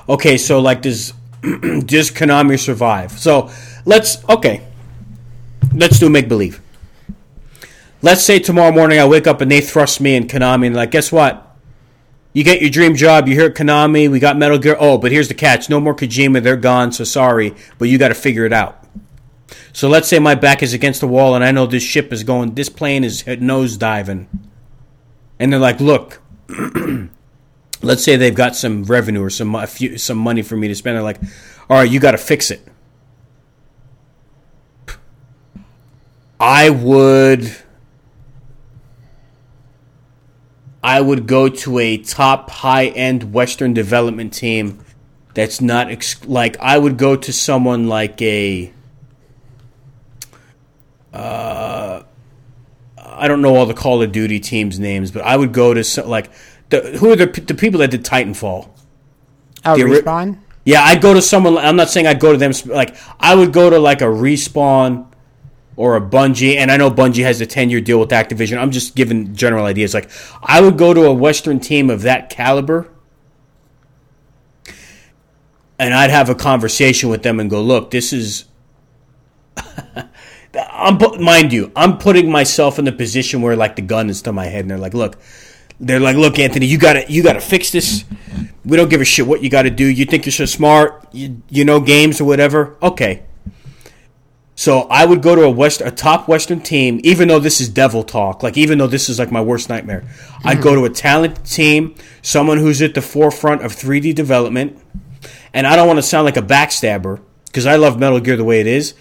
[0.10, 3.14] Okay, so like does does Konami survive?
[3.14, 3.50] So
[3.86, 4.68] let's okay,
[5.74, 6.60] let's do make believe.
[8.02, 10.92] Let's say tomorrow morning I wake up and they thrust me in Konami and like,
[10.92, 11.56] guess what?
[12.34, 13.30] You get your dream job.
[13.30, 14.12] You hear Konami.
[14.12, 14.76] We got Metal Gear.
[14.78, 16.44] Oh, but here's the catch: no more Kojima.
[16.44, 16.92] They're gone.
[16.92, 18.81] So sorry, but you got to figure it out.
[19.74, 22.24] So let's say my back is against the wall and I know this ship is
[22.24, 24.28] going, this plane is nose diving.
[25.40, 26.22] And they're like, look,
[27.82, 30.96] let's say they've got some revenue or some few, some money for me to spend.
[30.96, 31.20] They're like,
[31.70, 32.68] all right, you got to fix it.
[36.40, 37.56] I would.
[40.84, 44.84] I would go to a top high end Western development team
[45.36, 48.74] that's not ex- like I would go to someone like a
[51.14, 52.04] uh,
[52.98, 55.84] I don't know all the Call of Duty teams' names, but I would go to
[55.84, 56.32] some, like
[56.70, 58.70] the who are the the people that did Titanfall.
[59.66, 60.40] Oh, the, respawn.
[60.64, 61.58] Yeah, I'd go to someone.
[61.58, 62.54] I'm not saying I'd go to them.
[62.66, 65.08] Like I would go to like a respawn
[65.76, 68.58] or a Bungie, and I know Bungie has a 10 year deal with Activision.
[68.58, 69.94] I'm just giving general ideas.
[69.94, 70.10] Like
[70.44, 72.88] I would go to a Western team of that caliber.
[75.80, 78.46] And I'd have a conversation with them and go, look, this is
[80.54, 84.34] I'm mind you, I'm putting myself in the position where like the gun is to
[84.34, 85.18] my head, and they're like, "Look,
[85.80, 88.06] they're like, look, Anthony, you got to you got to fix this.
[88.66, 89.86] We don't give a shit what you got to do.
[89.86, 92.78] You think you're so smart, you, you know games or whatever.
[92.82, 93.24] Okay."
[94.56, 97.68] So I would go to a west a top Western team, even though this is
[97.68, 98.44] devil talk.
[98.44, 100.48] Like even though this is like my worst nightmare, mm-hmm.
[100.48, 104.80] I'd go to a talented team, someone who's at the forefront of 3D development,
[105.52, 108.44] and I don't want to sound like a backstabber because I love Metal Gear the
[108.44, 108.94] way it is.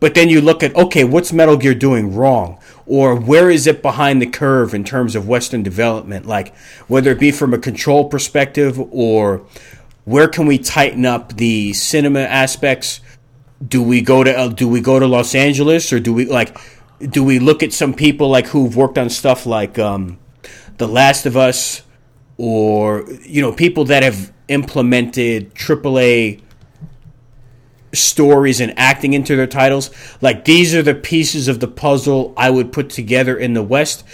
[0.00, 2.58] But then you look at, okay, what's Metal Gear doing wrong?
[2.86, 6.24] Or where is it behind the curve in terms of Western development?
[6.24, 6.56] Like,
[6.88, 9.46] whether it be from a control perspective or
[10.04, 13.00] where can we tighten up the cinema aspects?
[13.66, 16.56] Do we go to, uh, do we go to Los Angeles or do we, like,
[16.98, 20.18] do we look at some people like who've worked on stuff like, um,
[20.78, 21.82] The Last of Us
[22.38, 26.40] or, you know, people that have implemented AAA
[27.92, 29.90] stories and acting into their titles.
[30.20, 34.04] Like these are the pieces of the puzzle I would put together in the West,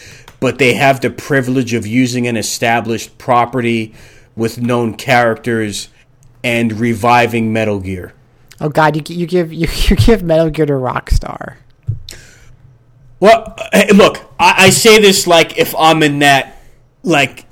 [0.41, 3.95] but they have the privilege of using an established property
[4.35, 5.89] with known characters
[6.45, 8.13] and reviving Metal Gear.
[8.61, 11.57] Oh God, you you give you, you give Metal Gear to Rockstar.
[13.19, 16.61] Well, hey, look, I, I say this like if I'm in that,
[17.03, 17.46] like, uh,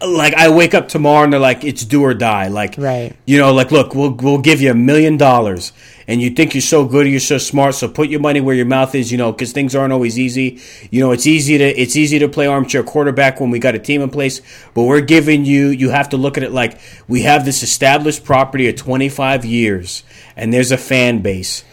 [0.00, 2.48] like I wake up tomorrow and they're like, it's do or die.
[2.48, 3.14] Like, Right.
[3.26, 5.72] You know, like, look, we'll we'll give you a million dollars,
[6.06, 8.66] and you think you're so good, you're so smart, so put your money where your
[8.66, 9.10] mouth is.
[9.10, 10.60] You know, because things aren't always easy.
[10.90, 13.78] You know, it's easy to it's easy to play armchair quarterback when we got a
[13.78, 14.40] team in place,
[14.74, 15.68] but we're giving you.
[15.68, 16.78] You have to look at it like
[17.08, 20.04] we have this established property of 25 years,
[20.36, 21.64] and there's a fan base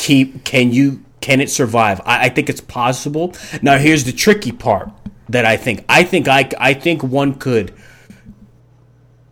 [0.00, 4.50] keep can you can it survive I, I think it's possible now here's the tricky
[4.50, 4.90] part
[5.32, 7.72] that i think i think i i think one could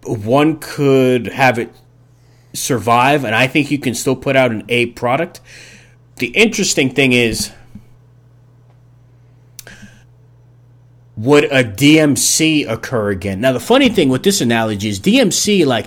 [0.04, 1.70] one could have it
[2.54, 5.40] survive and i think you can still put out an a product
[6.16, 7.52] the interesting thing is
[11.16, 15.86] would a dmc occur again now the funny thing with this analogy is dmc like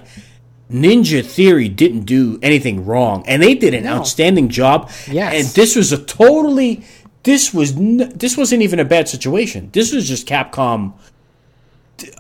[0.70, 3.98] Ninja Theory didn't do anything wrong, and they did an No.
[3.98, 4.90] outstanding job.
[5.12, 5.34] Yes.
[5.34, 6.82] and this was a totally
[7.24, 9.70] this was n- this wasn't even a bad situation.
[9.74, 10.94] This was just Capcom,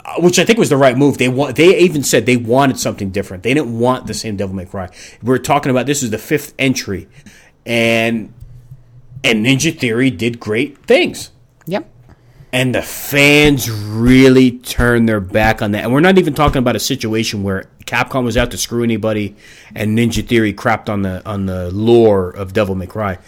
[0.06, 1.18] uh, which I think was the right move.
[1.18, 3.44] They they even said they wanted something different.
[3.44, 4.90] They didn't want the same Devil May Cry.
[5.23, 7.07] We're talking about this is the fifth entry,
[7.65, 8.34] and
[9.23, 11.32] and Ninja Theory did great things
[11.68, 11.88] Yep.
[12.53, 15.84] And the fans really turned their back on that.
[15.84, 19.36] And we're not even talking about a situation where Capcom was out to screw anybody
[19.73, 23.19] and Ninja Theory crapped on the on the lore of Devil May Cry.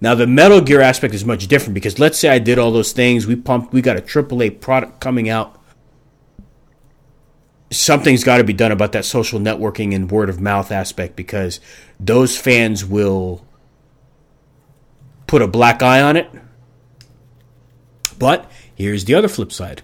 [0.00, 2.92] Now the Metal Gear aspect is much different because let's say I did all those
[2.92, 5.56] things, we pumped, we got a AAA product coming out.
[7.70, 11.60] Something's got to be done about that social networking and word of mouth aspect because
[12.00, 13.44] those fans will
[15.26, 16.30] put a black eye on it.
[18.18, 19.82] But here's the other flip side.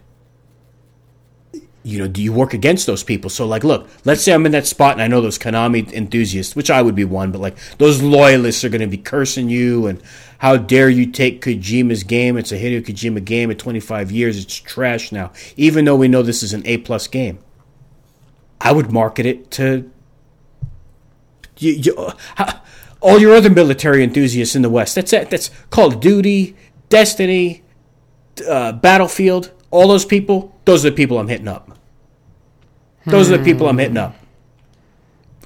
[1.83, 3.29] You know, do you work against those people?
[3.29, 6.57] So, like, look, let's say I'm in that spot and I know those Konami enthusiasts,
[6.57, 9.87] which I would be one, but like, those loyalists are going to be cursing you
[9.87, 10.03] and
[10.39, 12.39] how dare you take Kojima's game?
[12.39, 14.43] It's a Hideo Kojima game at 25 years.
[14.43, 17.39] It's trash now, even though we know this is an A plus game.
[18.61, 19.91] I would market it to
[21.59, 21.95] you, you,
[22.39, 22.53] uh,
[23.01, 24.95] all your other military enthusiasts in the West.
[24.95, 25.31] That's it.
[25.31, 26.57] That's Call of Duty,
[26.89, 27.63] Destiny,
[28.49, 29.51] uh, Battlefield.
[29.71, 30.55] All those people.
[30.65, 31.79] Those are the people I'm hitting up.
[33.07, 34.15] Those are the people I'm hitting up.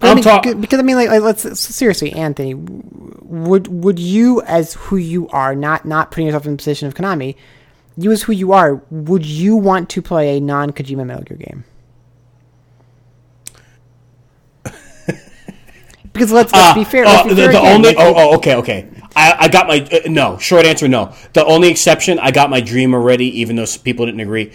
[0.01, 0.60] But I I'm mean, talking.
[0.60, 5.56] because I mean, like, like, let's seriously, Anthony, would would you, as who you are,
[5.56, 7.35] not not putting yourself in the position of Konami,
[7.97, 11.36] you as who you are, would you want to play a non Kojima Metal Gear
[11.39, 11.65] game?
[16.12, 17.05] Because let's, let's be fair.
[17.05, 17.94] Let's Uh, be the fair the again, only.
[17.97, 18.89] Oh, oh, okay, okay.
[19.16, 20.39] I, I got my uh, no.
[20.39, 21.14] Short answer, no.
[21.32, 24.52] The only exception, I got my dream already, even though people didn't agree.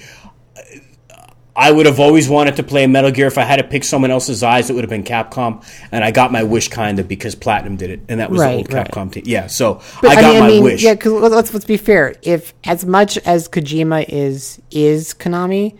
[1.56, 3.28] I would have always wanted to play Metal Gear.
[3.28, 6.10] If I had to pick someone else's eyes, it would have been Capcom, and I
[6.10, 8.74] got my wish kind of because Platinum did it, and that was Right, the old
[8.74, 8.90] right.
[8.90, 9.24] Capcom team.
[9.28, 10.82] Yeah, so But, I got mean, my I mean, wish.
[10.82, 12.16] Yeah, because let's let's be fair.
[12.24, 15.78] If as much as Kojima is is Konami,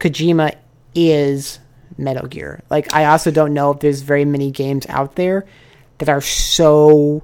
[0.00, 0.56] Kojima
[0.96, 1.60] is
[1.96, 2.64] Metal Gear.
[2.68, 5.46] Like I also don't know if there's very many games out there
[5.98, 7.22] that are so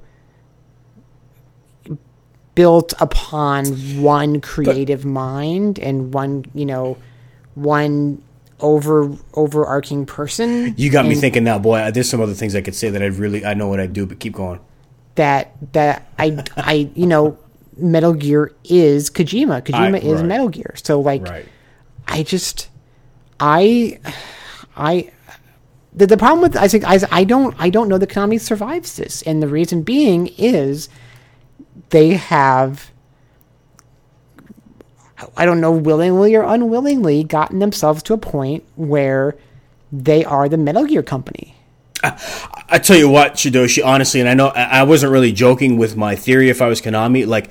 [2.60, 3.64] built upon
[4.02, 6.98] one creative mind and one you know
[7.54, 8.20] one
[8.60, 10.74] over overarching person.
[10.76, 11.90] You got me thinking now, boy.
[11.90, 14.04] There's some other things I could say that I really I know what I'd do,
[14.04, 14.60] but keep going.
[15.14, 17.38] that that I I you know
[17.78, 19.62] Metal Gear is Kojima.
[19.62, 20.26] Kojima I- is right.
[20.26, 20.74] Metal Gear.
[20.76, 21.46] So like Right.
[22.06, 22.68] I just
[23.40, 23.98] I
[24.76, 25.10] I
[25.94, 28.96] the, the problem with I think I, I don't I don't know that Konami survives
[28.96, 30.88] this, and the reason being is
[31.90, 32.90] they have
[35.36, 39.36] I don't know willingly or unwillingly gotten themselves to a point where
[39.92, 41.54] they are the Metal Gear company.
[42.02, 45.96] I tell you what, Shidoshi, honestly, and I know I I wasn't really joking with
[45.96, 47.26] my theory if I was Konami.
[47.26, 47.50] Like,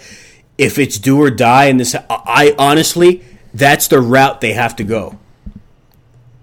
[0.58, 3.24] if it's do or die in this, I- I honestly,
[3.54, 5.20] that's the route they have to go.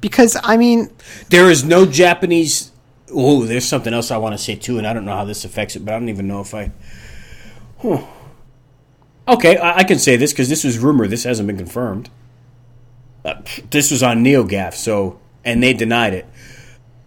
[0.01, 0.91] Because I mean,
[1.31, 2.71] There is no Japanese.
[3.13, 5.45] Oh, there's something else I want to say too, and I don't know how this
[5.45, 6.71] affects it, but I don't even know if I.
[7.79, 8.03] Huh.
[9.29, 11.07] Okay, I, I can say this because this was rumor.
[11.07, 12.11] This hasn't been confirmed.
[13.25, 16.27] Uh, this was on NeoGaf, so and they denied it.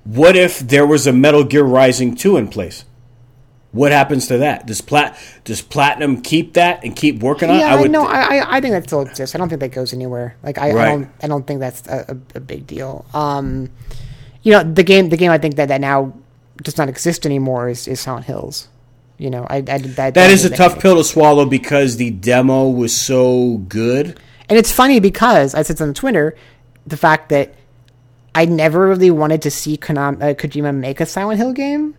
[0.03, 2.85] What if there was a Metal Gear Rising two in place?
[3.71, 4.65] What happens to that?
[4.65, 7.57] Does plat does Platinum keep that and keep working on?
[7.57, 7.59] it?
[7.59, 7.91] Yeah, I would.
[7.91, 8.03] know.
[8.05, 9.35] I, I think that still exists.
[9.35, 10.35] I don't think that goes anywhere.
[10.41, 10.87] Like I, Right.
[10.87, 13.05] I don't I don't think that's a, a, a big deal.
[13.13, 13.69] Um,
[14.41, 16.13] you know the game the game I think that that now
[16.63, 18.67] does not exist anymore is, is Silent Hills.
[19.19, 22.69] You know, I, I that That is a tough pill to swallow because the demo
[22.69, 24.17] was so good.
[24.47, 26.35] And it's funny because I said on Twitter
[26.87, 27.53] the fact that
[28.33, 31.95] I never really wanted to see Konami, uh, Kojima make a Silent Hill game,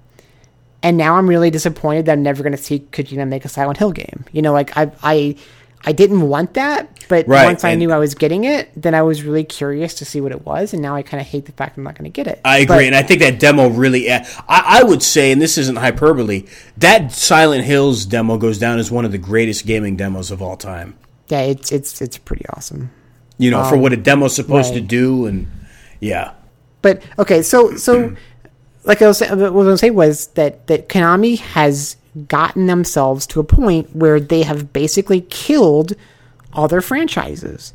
[0.83, 3.79] and now I'm really disappointed that I'm never going to see Kojima make a Silent
[3.79, 4.25] Hill game.
[4.33, 5.37] You know, like I I
[5.85, 9.01] I didn't want that, but Right, once I knew I was getting it, then I
[9.01, 11.53] was really curious to see what it was, and now I kind of hate the
[11.53, 12.39] fact I'm not going to get it.
[12.45, 14.09] I agree, But- and I think that demo really.
[14.09, 16.45] Eh, I, I would say, and this isn't hyperbole,
[16.77, 20.57] that Silent Hills demo goes down as one of the greatest gaming demos of all
[20.57, 20.99] time.
[21.29, 22.91] yeah, it's it's it's pretty awesome.
[23.39, 25.47] You know, for um, what a demo's supposed to do, and
[25.99, 26.33] yeah,
[26.83, 28.15] But okay, so so
[28.85, 31.97] like I was saying, what I was going to say was that that Konami has
[32.29, 35.95] gotten themselves to a point where they have basically killed
[36.53, 37.73] all their franchises.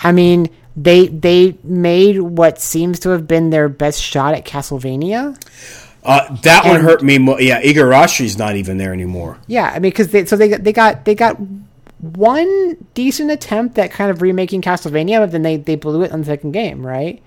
[0.00, 5.36] I mean, they they made what seems to have been their best shot at Castlevania.
[6.04, 7.18] uh, that one hurt me.
[7.18, 9.38] Mo- yeah, Igarashi's not even there anymore.
[9.48, 11.36] Yeah, I mean, because they so they got they got they got
[12.00, 16.20] one decent attempt at kind of remaking Castlevania, but then they they blew it on
[16.20, 17.20] the second game, right?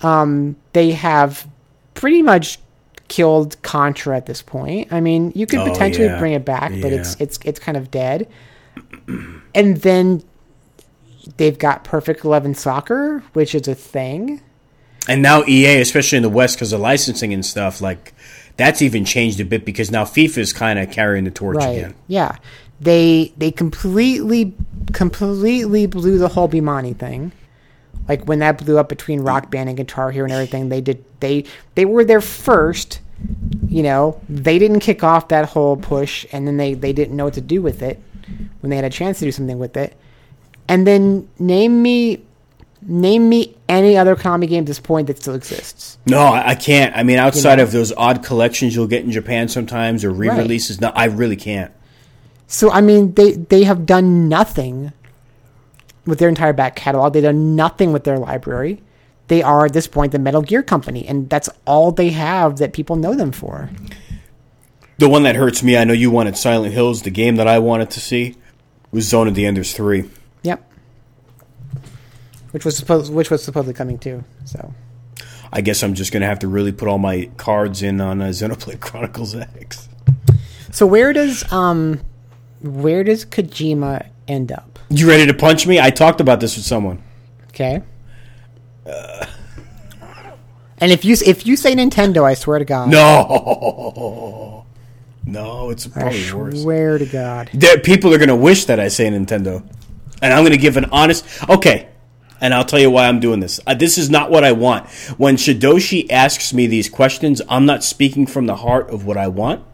[0.00, 1.46] Um, they have
[1.92, 2.58] pretty much
[3.08, 4.92] killed Contra at this point.
[4.92, 6.18] I mean, you could Oh, potentially yeah.
[6.18, 7.24] bring it back, but it's Yeah.
[7.24, 8.28] it's it's kind of dead.
[9.54, 10.22] And then
[11.38, 14.40] they've got Perfect Eleven Soccer, which is a thing.
[15.08, 18.12] And now EA, especially in the West, because of licensing and stuff, like
[18.56, 21.68] that's even changed a bit because now FIFA is kind of carrying the torch right
[21.78, 21.94] again.
[22.08, 22.36] yeah
[22.80, 24.54] they they completely
[24.92, 27.32] completely blew the whole Bemani thing
[28.08, 31.04] like when that blew up between rock band and guitar hero and everything they did
[31.20, 33.00] they they were there first
[33.68, 37.24] you know they didn't kick off that whole push and then they they didn't know
[37.24, 38.00] what to do with it
[38.60, 39.96] when they had a chance to do something with it
[40.68, 42.22] and then name me
[42.82, 46.96] name me any other Konami game at this point that still exists No, I, can't.
[46.96, 47.64] I mean, outside know?
[47.64, 51.72] of those odd collections you'll get in Japan sometimes or re-releases, no, I really can't.
[52.46, 54.92] So I mean, they they have done nothing
[56.06, 57.12] with their entire back catalog.
[57.12, 58.82] They've done nothing with their library.
[59.28, 62.72] They are at this point the Metal Gear company, and that's all they have that
[62.72, 63.70] people know them for.
[64.98, 67.02] The one that hurts me, I know you wanted Silent Hills.
[67.02, 68.36] The game that I wanted to see
[68.92, 70.08] was Zone of the Enders three.
[70.42, 70.72] Yep.
[72.52, 74.24] Which was supposed which was supposedly coming too.
[74.44, 74.72] So
[75.52, 78.26] I guess I'm just gonna have to really put all my cards in on uh,
[78.26, 79.88] Xenoblade Chronicles X.
[80.70, 82.00] so where does um
[82.62, 84.75] where does Kojima end up?
[84.88, 85.80] You ready to punch me?
[85.80, 87.02] I talked about this with someone.
[87.48, 87.82] Okay.
[90.78, 94.64] and if you if you say Nintendo, I swear to God, No,
[95.24, 96.62] no, it's I probably worse.
[96.62, 97.50] swear to God.
[97.52, 99.66] There, people are gonna wish that I say Nintendo,
[100.22, 101.24] and I'm gonna give an honest.
[101.48, 101.88] Okay,
[102.40, 103.58] and I'll tell you why I'm doing this.
[103.66, 104.88] Uh, this is not what I want.
[105.18, 109.26] When Shidoshi asks me these questions, I'm not speaking from the heart of what I
[109.28, 109.64] want.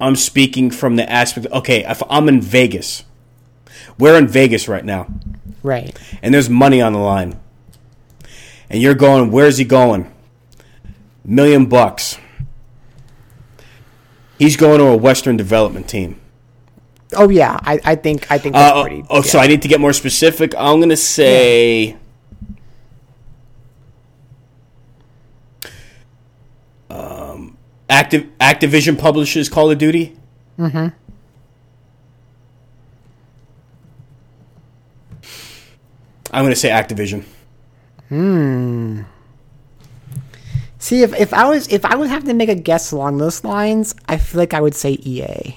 [0.00, 1.46] I'm speaking from the aspect.
[1.50, 3.04] Okay, if I'm in Vegas,
[3.98, 5.06] we're in Vegas right now,
[5.62, 5.96] Right.
[6.22, 7.38] and there's money on the line,
[8.70, 9.30] and you're going.
[9.30, 10.10] Where's he going?
[11.24, 12.18] Million bucks.
[14.38, 16.20] He's going to a Western development team.
[17.16, 19.04] Oh yeah, I, I think I think that's Uh, pretty.
[19.08, 19.38] oh, so.
[19.38, 20.52] I need to get more specific.
[20.58, 21.96] I'm gonna say.
[26.90, 27.56] Um,
[27.88, 30.16] Active Activision publishes Call of Duty.
[30.58, 30.88] Mm-hmm.
[36.34, 37.24] I'm gonna say Activision.
[38.08, 39.02] Hmm.
[40.80, 43.44] See, if, if I was if I would have to make a guess along those
[43.44, 45.56] lines, I feel like I would say EA.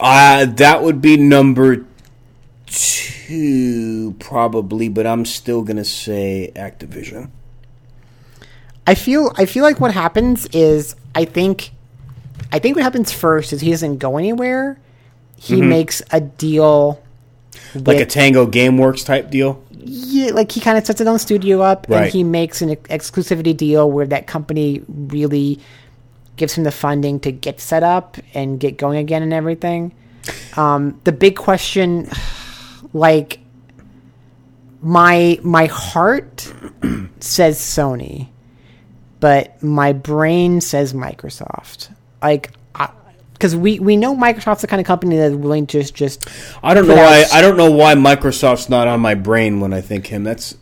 [0.00, 1.84] Uh, that would be number
[2.66, 7.30] two, probably, but I'm still gonna say Activision.
[8.86, 11.72] I feel I feel like what happens is I think
[12.52, 14.80] I think what happens first is he doesn't go anywhere.
[15.38, 17.05] He makes a deal Mm-hmm.
[17.84, 19.62] Like a Tango GameWorks type deal.
[19.70, 22.02] yeah, like he kind of sets his own studio up Right.
[22.04, 25.60] and he makes an exclusivity deal where that company really
[26.36, 29.92] gives him the funding to get set up and get going again and everything.
[30.56, 32.08] Um, the big question,
[32.92, 33.38] like
[34.82, 36.52] my my heart
[37.20, 38.28] says Sony,
[39.20, 41.90] but my brain says Microsoft.
[42.22, 42.50] Like,
[43.36, 46.26] because we we know Microsoft's the kind of company that's willing to just just
[46.62, 47.40] I don't know out why.
[47.42, 50.24] don't know why Microsoft's not on my brain when I think him.
[50.24, 50.56] That's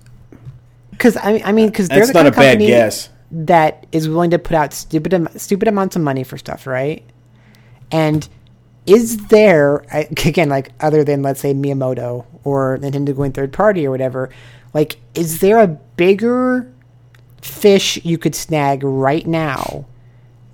[0.90, 3.10] Because I, I mean, because they're the not kind a of bad company guess.
[3.30, 7.04] that is willing to put out stupid, stupid amounts of money for stuff, right?
[7.92, 8.28] And
[8.86, 9.84] is there
[10.26, 14.30] again, like other than let's say Miyamoto or Nintendo going third party or whatever,
[14.72, 16.70] like is there a bigger
[17.40, 19.84] fish you could snag right now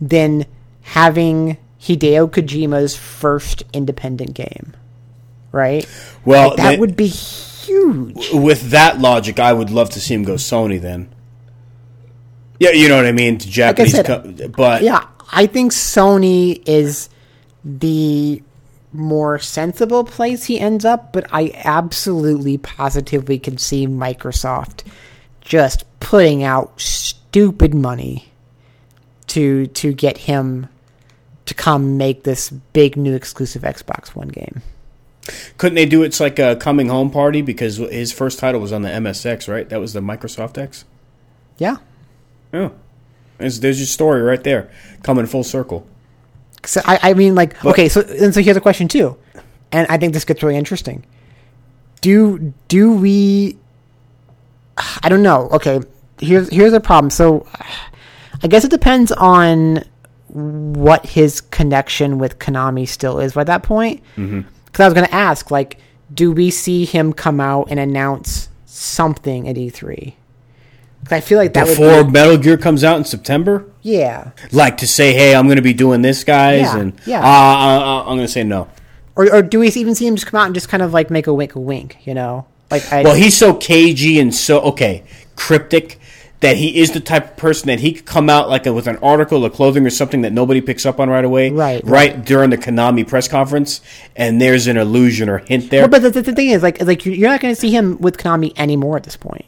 [0.00, 0.44] than
[0.82, 4.74] having Hideo Kojima's first independent game.
[5.52, 5.88] Right?
[6.24, 8.30] Well, Like, that would be huge.
[8.32, 11.08] with that logic, I would love to see him go Sony then.
[12.60, 13.38] Yeah, you know what I mean.
[13.38, 17.08] To Japanese, said, co- but Yeah, I think Sony is
[17.64, 18.42] the
[18.92, 24.82] more sensible place he ends up, but I absolutely positively can see Microsoft
[25.40, 28.26] just putting out stupid money
[29.28, 30.68] to to get him
[31.50, 34.62] to come make this big new exclusive Xbox One game.
[35.58, 38.82] couldn't they do it's like a coming home party because his first title was on
[38.82, 39.68] the MSX, right?
[39.68, 40.84] That was the Microsoft X.
[41.58, 41.76] Yeah.
[42.52, 42.70] Yeah,
[43.38, 44.70] there's, there's your story right there,
[45.02, 45.86] coming full circle.
[46.64, 49.16] So I, I mean, like, okay, so and so here's a question too,
[49.72, 51.04] and I think this gets really interesting.
[52.00, 53.56] Do do we?
[55.02, 55.48] I don't know.
[55.52, 55.80] Okay,
[56.20, 57.10] here's here's a problem.
[57.10, 57.46] So,
[58.42, 59.84] I guess it depends on
[60.34, 64.02] what his connection with Konami still is by that point.
[64.14, 65.78] Because I was going to ask, like,
[66.12, 70.14] do we see him come out and announce something at E3?
[71.00, 74.32] Because I feel like that Before would be, Metal Gear comes out in September, yeah.
[74.52, 77.20] like to say, "Hey, I'm going to be doing this, guys," Yeah, and yeah.
[77.20, 78.68] Uh, uh, I'm going to say no.
[79.16, 81.10] Or, or do we even see him just come out and just kind of like
[81.10, 82.06] make a wink, a wink?
[82.06, 85.04] You know, like I, Well, he's so cagey and so okay,
[85.36, 85.98] cryptic
[86.40, 88.86] that he is the type of person that he could come out like a, with
[88.86, 92.24] an article or clothing or something that nobody picks up on right away, Right, right,
[92.24, 93.80] during the Konami press conference,
[94.16, 95.82] and there's an illusion or hint there.
[95.82, 98.16] Well, but the, the thing is, like, like you're not going to see him with
[98.16, 99.44] Konami anymore at this point,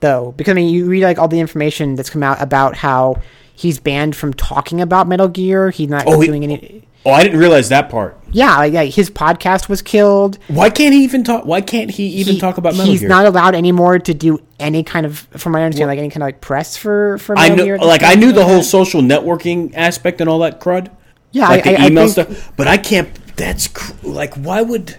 [0.00, 3.20] though, because I mean, you read like all the information that's come out about how
[3.54, 5.70] he's banned from talking about Metal Gear.
[5.70, 6.86] He's not Oh, he- doing any.
[7.04, 8.16] oh, I didn't realize that part.
[8.30, 10.38] Yeah, like, like, his podcast was killed.
[10.48, 11.44] Why can't he even talk?
[11.44, 13.08] Why can't he even He- talk about Metal He's Gear?
[13.08, 16.26] not allowed anymore to do any kind of, from my understanding, like any kind of
[16.28, 17.78] like press for for I Metal know, Gear.
[17.78, 20.90] like I knew the whole social networking aspect and all that crud.
[21.32, 22.52] Yeah, like I- the I- I email think- stuff.
[22.56, 23.08] But I can't.
[23.36, 24.96] That's cr- like, why would?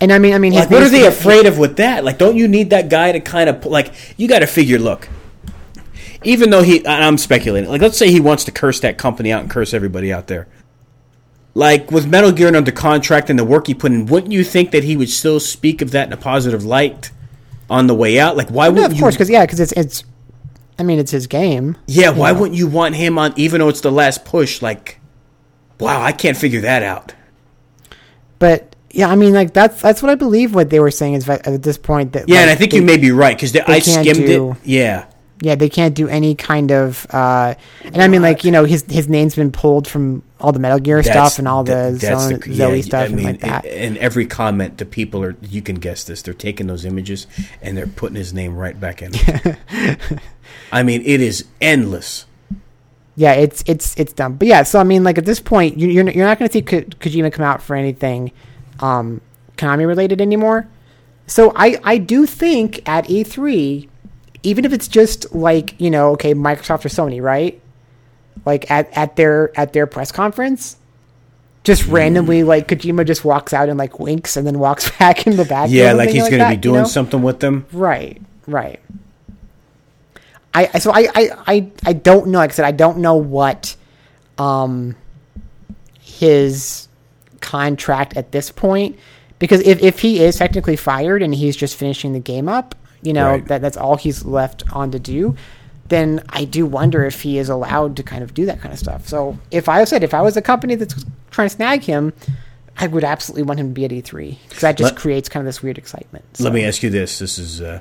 [0.00, 2.04] And I mean, I mean, Like, what are they afraid of with that?
[2.04, 3.92] Like, don't you need that guy to kind of like?
[4.16, 4.78] You got to figure.
[4.78, 5.08] Look,
[6.22, 7.68] even though he, and I'm speculating.
[7.68, 10.46] Like, let's say he wants to curse that company out and curse everybody out there.
[11.54, 14.44] Like with Metal Gear and under contract and the work he put in, wouldn't you
[14.44, 17.10] think that he would still speak of that in a positive light
[17.70, 18.36] on the way out?
[18.36, 19.00] Like, why Yeah, wouldn't of you?
[19.02, 20.04] course, because yeah, because it's it's.
[20.78, 21.76] I mean, it's his game.
[21.86, 22.40] yeah, why know.
[22.40, 24.62] wouldn't you want him on, even though it's the last push?
[24.62, 25.00] Like,
[25.80, 27.14] wow, I can't figure that out.
[28.38, 30.54] But yeah, I mean, like that's that's what I believe.
[30.54, 32.76] What they were saying is at this point that Yeah, like, and I think they,
[32.78, 34.56] you may be right because I can't skimmed do- it.
[34.64, 35.06] Yeah.
[35.42, 37.54] yeah they can't do any kind of uh,
[37.84, 40.78] and I mean like you know his his name's been pulled from all the Metal
[40.78, 43.40] Gear stuff and all the that- that's Zone, the- Zoe yeah, stuff I and like
[43.40, 43.66] that.
[43.66, 46.22] And, every comment, the people are you can guess this.
[46.22, 47.26] They're taking those images
[47.60, 49.12] and they're putting his name right back in.
[50.72, 52.26] I mean, it is endless.
[53.16, 54.34] yeah, it's it's it's dumb.
[54.36, 56.52] But yeah, so I mean like at this point you, you're you're not going to
[56.52, 58.32] see Ko- Kojima come out for anything
[58.80, 59.20] um,
[59.56, 60.68] Konami related anymore.
[61.26, 63.88] So I I do think at E3,
[64.44, 67.60] even if it's just like you know okay Microsoft or Sony right,
[68.44, 70.76] like at at their at their press conference.
[71.64, 71.92] Just Hmm.
[71.94, 75.44] randomly, like Kojima just walks out and like winks and then walks back in the
[75.44, 75.68] back.
[75.70, 76.86] Yeah, like he's going to that, be you doing know?
[76.88, 77.66] something with them.
[77.72, 78.80] Right, right.
[80.54, 82.38] I I- so I I I, I don't know.
[82.38, 83.76] Like I said, I don't know what
[84.38, 84.94] um
[86.00, 86.88] his
[87.40, 88.98] contract at this point
[89.38, 93.12] because if if he is technically fired and he's just finishing the game up, you
[93.12, 93.46] know Right.
[93.48, 95.36] that that's all he's left on to do.
[95.88, 98.78] Then I do wonder if he is allowed to kind of do that kind of
[98.78, 99.08] stuff.
[99.08, 102.12] So if I said if I was a company that's trying to snag him,
[102.76, 105.42] I would absolutely want him to be at E3 because that just Let- creates kind
[105.42, 106.24] of this weird excitement.
[106.38, 107.60] Let me ask you this: This is.
[107.60, 107.80] Uh,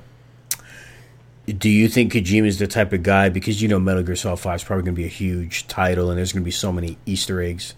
[1.48, 4.38] do you think Kojima is the type of guy because you know Metal Gear Solid
[4.38, 6.72] Five is probably going to be a huge title and there's going to be so
[6.72, 7.74] many Easter eggs?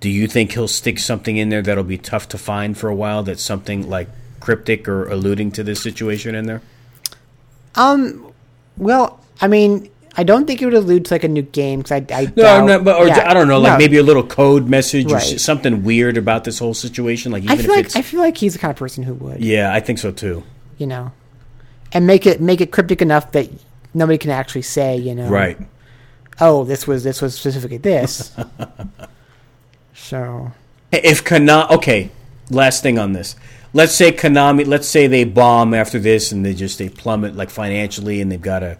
[0.00, 2.94] Do you think he'll stick something in there that'll be tough to find for a
[2.94, 3.22] while?
[3.22, 4.08] That's something like
[4.40, 6.60] cryptic or alluding to this situation in there?
[7.74, 8.25] Um,
[8.76, 11.92] well, I mean, I don't think it would allude to like a new game because
[11.92, 13.78] I, I No, doubt, I'm not, but or yeah, I don't know, like no.
[13.78, 15.34] maybe a little code message or Right.
[15.34, 17.32] s- something weird about this whole situation.
[17.32, 19.02] Like even I feel if like it's I feel like he's the kind of person
[19.04, 20.42] who would, yeah, I think so too.
[20.78, 21.12] you know,
[21.92, 23.48] and make it make it cryptic enough that
[23.94, 25.58] nobody can actually say, you know, Right.
[26.40, 28.32] Oh, this was this was specifically this.
[29.94, 30.52] so
[30.92, 32.10] If Konami, okay,
[32.50, 33.36] last thing on this.
[33.76, 37.50] Let's say Konami, let's say they bomb after this and they just they plummet like
[37.50, 38.78] financially and they've got to.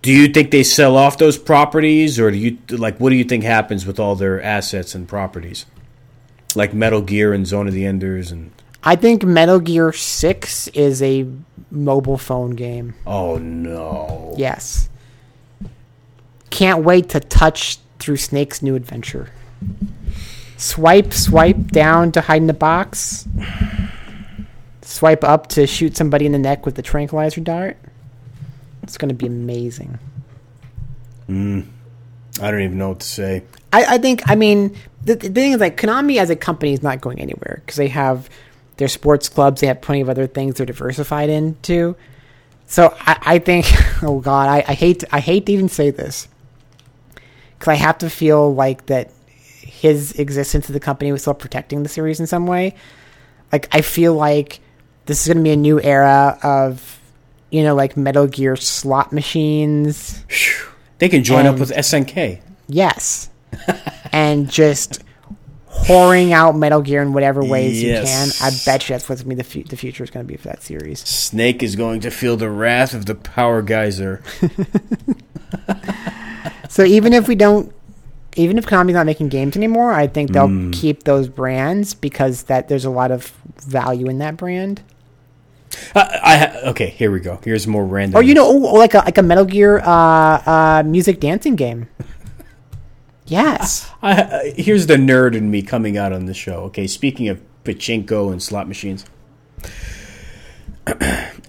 [0.00, 3.24] Do you think they sell off those properties, or do you like what do you
[3.24, 5.66] think happens with all their assets and properties,
[6.54, 8.50] like Metal Gear and Zone of the Enders and
[8.82, 11.28] I think Metal Gear Six is a
[11.70, 12.94] mobile phone game.
[13.06, 14.34] Oh no.
[14.38, 14.88] Yes.
[16.48, 19.28] Can't wait to touch through Snake's new adventure.
[20.60, 23.26] Swipe, swipe down to hide in the box.
[24.82, 27.78] Swipe up to shoot somebody in the neck with the tranquilizer dart.
[28.82, 29.98] It's going to be amazing.
[31.30, 31.66] Mm.
[32.42, 33.42] I don't even know what to say.
[33.72, 36.82] I, I think, I mean, the, the thing is, like, Konami as a company is
[36.82, 38.28] not going anywhere because they have
[38.76, 41.96] their sports clubs, they have plenty of other things they're diversified into.
[42.66, 43.64] So I, I think,
[44.02, 46.28] oh God, I, I hate, I hate to even say this
[47.58, 49.10] because I have to feel like that
[49.80, 52.74] his existence of the company was still protecting the series in some way.
[53.50, 54.60] Like, I feel like
[55.06, 57.00] this is going to be a new era of,
[57.50, 60.24] you know, like Metal Gear slot machines.
[60.98, 62.40] They can join up with SNK.
[62.68, 63.30] Yes.
[64.12, 65.02] and just
[65.70, 68.36] whoring out Metal Gear in whatever ways Yes.
[68.36, 68.52] you can.
[68.52, 70.48] I bet you that's what's gonna be the, the future is going to be for
[70.48, 71.00] that series.
[71.00, 74.22] Snake is going to feel the wrath of the power geyser.
[76.68, 77.74] So even if we don't,
[78.36, 80.70] even if Konami's not making games anymore, I think they'll Hmm.
[80.70, 83.32] keep those brands because that there's a lot of
[83.66, 84.82] value in that brand.
[85.94, 86.88] I, I ha- okay.
[86.90, 87.38] Here we go.
[87.44, 88.18] Here's more random.
[88.18, 91.88] Or you know, oh, like a like a Metal Gear uh, uh, music dancing game.
[93.26, 93.88] Yes.
[94.02, 96.62] I, I- here's the nerd in me coming out on the show.
[96.64, 99.04] Okay, speaking of pachinko and slot machines,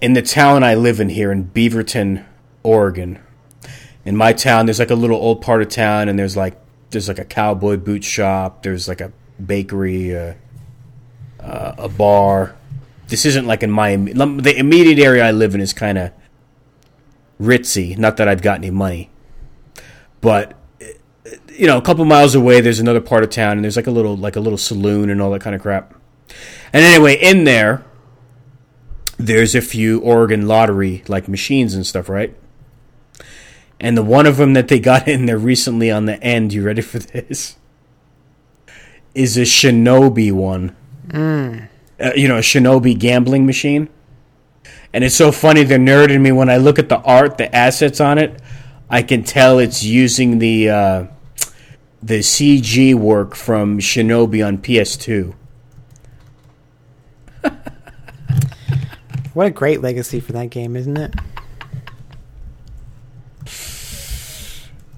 [0.00, 2.24] in the town I live in here in Beaverton,
[2.62, 3.18] Oregon,
[4.04, 6.56] in my town, there's like a little old part of town, and there's like
[6.92, 8.62] there's like a cowboy boot shop.
[8.62, 9.12] There's like a
[9.44, 10.34] bakery, uh,
[11.40, 12.54] uh, a bar.
[13.08, 16.12] This isn't like in my the immediate area I live in is kind of
[17.40, 17.98] ritzy.
[17.98, 19.10] Not that I've got any money,
[20.20, 20.54] but
[21.56, 23.90] you know, a couple miles away, there's another part of town, and there's like a
[23.90, 25.94] little like a little saloon and all that kind of crap.
[26.72, 27.84] And anyway, in there,
[29.18, 32.34] there's a few Oregon lottery like machines and stuff, right?
[33.82, 36.62] And the one of them that they got in there recently on the end, you
[36.62, 37.56] ready for this?
[39.12, 40.76] Is a Shinobi one.
[42.00, 43.88] Uh, you know, a Shinobi gambling machine.
[44.92, 48.00] And it's so funny, they're nerding me when I look at the art, the assets
[48.00, 48.40] on it.
[48.88, 51.06] I can tell it's using the uh,
[52.02, 55.34] the CG work from Shinobi on PS2.
[59.34, 61.14] What a great legacy for that game, isn't it?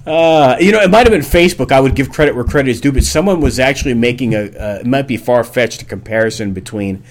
[0.06, 1.72] Uh, you know, it might have been Facebook.
[1.72, 4.42] I would give credit where credit is due, but someone was actually making a.
[4.42, 7.02] Uh, it might be far fetched a comparison between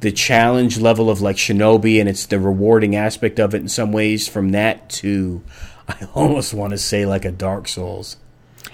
[0.00, 3.92] the challenge level of like Shinobi and it's the rewarding aspect of it in some
[3.92, 5.42] ways from that to,
[5.88, 8.16] I almost want to say like a Dark Souls.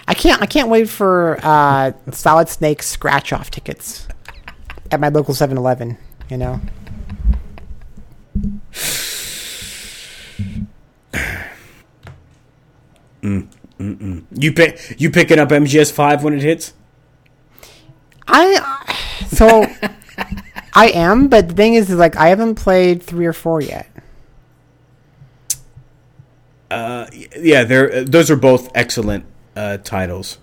[0.06, 0.40] I can't.
[0.42, 4.06] I can't wait for uh, Solid Snake scratch off tickets
[4.90, 5.96] at my local 7-Eleven.
[6.28, 6.60] You know,
[13.78, 16.74] You pick you picking up MGS five when it hits?
[18.28, 18.94] I
[19.28, 19.66] so
[20.74, 23.88] I am, but the thing is, is like I haven't played three or four yet.
[27.36, 29.24] Yeah, they're those are both excellent
[29.56, 30.38] uh, titles.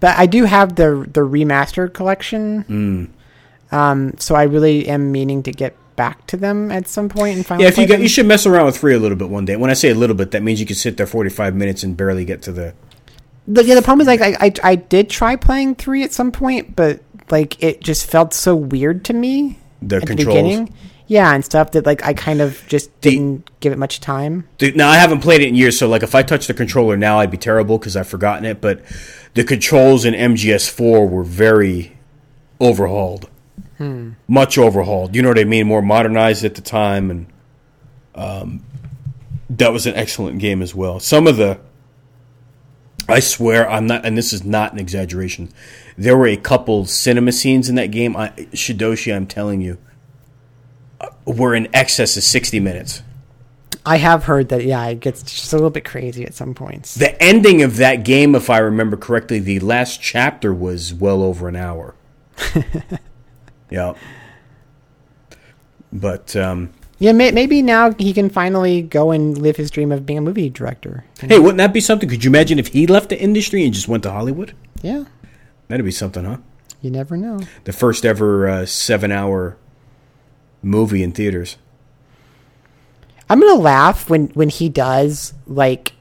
[0.00, 2.64] But I do have the the remastered collection.
[3.70, 7.46] Um, so I really am meaning to get back to them at some point and
[7.46, 7.64] finally.
[7.64, 9.56] Yeah, if you got, you should mess around with three a little bit one day.
[9.56, 11.82] When I say a little bit, that means you can sit there forty five minutes
[11.82, 12.74] and barely get to the.
[13.46, 16.32] the, yeah, the problem is like I, I I did try playing three at some
[16.32, 20.26] point, but like it just felt so weird to me The at controls.
[20.26, 20.74] the beginning.
[21.08, 24.48] Yeah, and stuff that like I kind of just didn't give it much time.
[24.56, 26.96] Dude, now I haven't played it in years, so like if I touch the controller
[26.96, 28.62] now, I'd be terrible because I've forgotten it.
[28.62, 28.80] But
[29.34, 31.96] the controls in MGS4 were very
[32.60, 33.28] overhauled,
[34.28, 35.14] much overhauled.
[35.14, 35.66] You know what I mean?
[35.66, 37.26] More modernized at the time, and
[38.14, 38.64] um,
[39.50, 41.00] that was an excellent game as well.
[41.00, 41.60] Some of the,
[43.08, 45.50] I swear, I'm not, and this is not an exaggeration.
[45.96, 48.16] There were a couple cinema scenes in that game.
[48.16, 49.78] I, Shidoshi, I'm telling you,
[51.00, 53.02] uh, were in excess of 60 minutes.
[53.84, 56.94] I have heard that yeah, it gets just a little bit crazy at some points.
[56.94, 61.48] The ending of that game, if I remember correctly, the last chapter was well over
[61.48, 61.94] an hour.
[63.72, 63.94] yeah.
[65.92, 70.06] But um, Yeah, may, maybe now he can finally go and live his dream of
[70.06, 71.04] being a movie director.
[71.20, 72.08] hey, wouldn't that be something?
[72.08, 74.54] Could you imagine if he left the industry and just went to Hollywood?
[74.82, 75.04] Yeah,
[75.68, 76.38] That'd be something, huh?
[76.80, 77.40] you never know.
[77.64, 79.56] The first ever uh, seven-hour
[80.62, 81.56] movie in theaters.
[83.30, 85.92] I'm gonna laugh when when he does like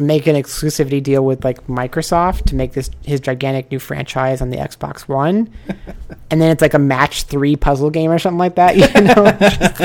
[0.00, 4.50] make an exclusivity deal with like Microsoft to make this his gigantic new franchise on
[4.50, 5.50] the Xbox One,
[6.30, 8.76] and then it's like a match three puzzle game or something like that.
[8.76, 9.22] You know,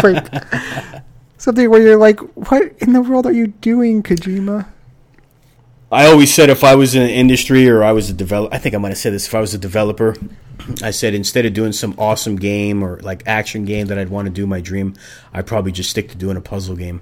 [0.02, 1.04] like
[1.38, 4.68] something where you're like, "What in the world are you doing, Kojima?"
[5.92, 8.58] I always said if I was in the industry or I was a developer, I
[8.58, 9.28] think I might have said this.
[9.28, 10.16] If I was a developer,
[10.82, 14.26] I said instead of doing some awesome game or like action game that I'd want
[14.26, 14.96] to do my dream,
[15.32, 17.02] I'd probably just stick to doing a puzzle game.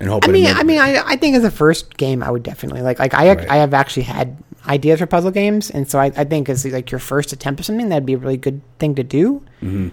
[0.00, 0.28] And hope.
[0.28, 2.98] I mean, I mean, I, I think as a first game, I would definitely like
[2.98, 3.50] like I Right.
[3.50, 4.36] I have actually had
[4.66, 7.64] ideas for puzzle games, and so I, I think as like your first attempt or
[7.64, 9.88] something, that'd be a really good thing to do Mm-hmm.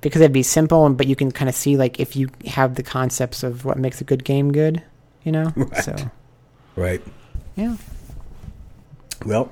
[0.00, 2.76] because it'd be simple, and but you can kind of see like if you have
[2.76, 4.82] the concepts of what makes a good game good,
[5.22, 5.52] you know.
[5.54, 5.76] Right.
[5.84, 5.96] So
[6.76, 7.02] right.
[7.56, 7.76] yeah,
[9.26, 9.50] Well,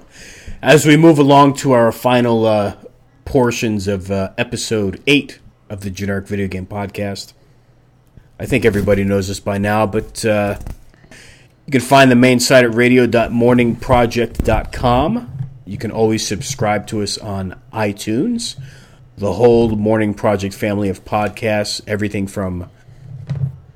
[0.62, 2.76] as we move along to our final uh,
[3.26, 7.34] portions of uh, episode eight of the Generic Video Game Podcast,
[8.40, 10.58] I think everybody knows this by now, but uh,
[11.66, 15.32] you can find the main site at radio.morningproject.com.
[15.66, 18.58] You can always subscribe to us on iTunes.
[19.18, 22.70] The whole Morning Project family of podcasts, everything from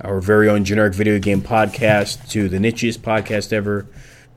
[0.00, 3.86] our very own generic video game podcast to the nichiest podcast ever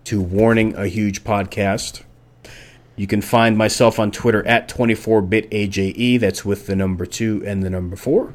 [0.03, 2.03] to Warning a Huge Podcast.
[2.97, 6.19] You can find myself on Twitter at 24bitAJE.
[6.19, 8.33] That's with the number two and the number four.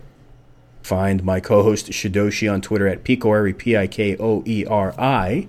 [0.83, 4.93] Find my co host Shidoshi on Twitter at Pikoeri, P I K O E R
[4.99, 5.47] I.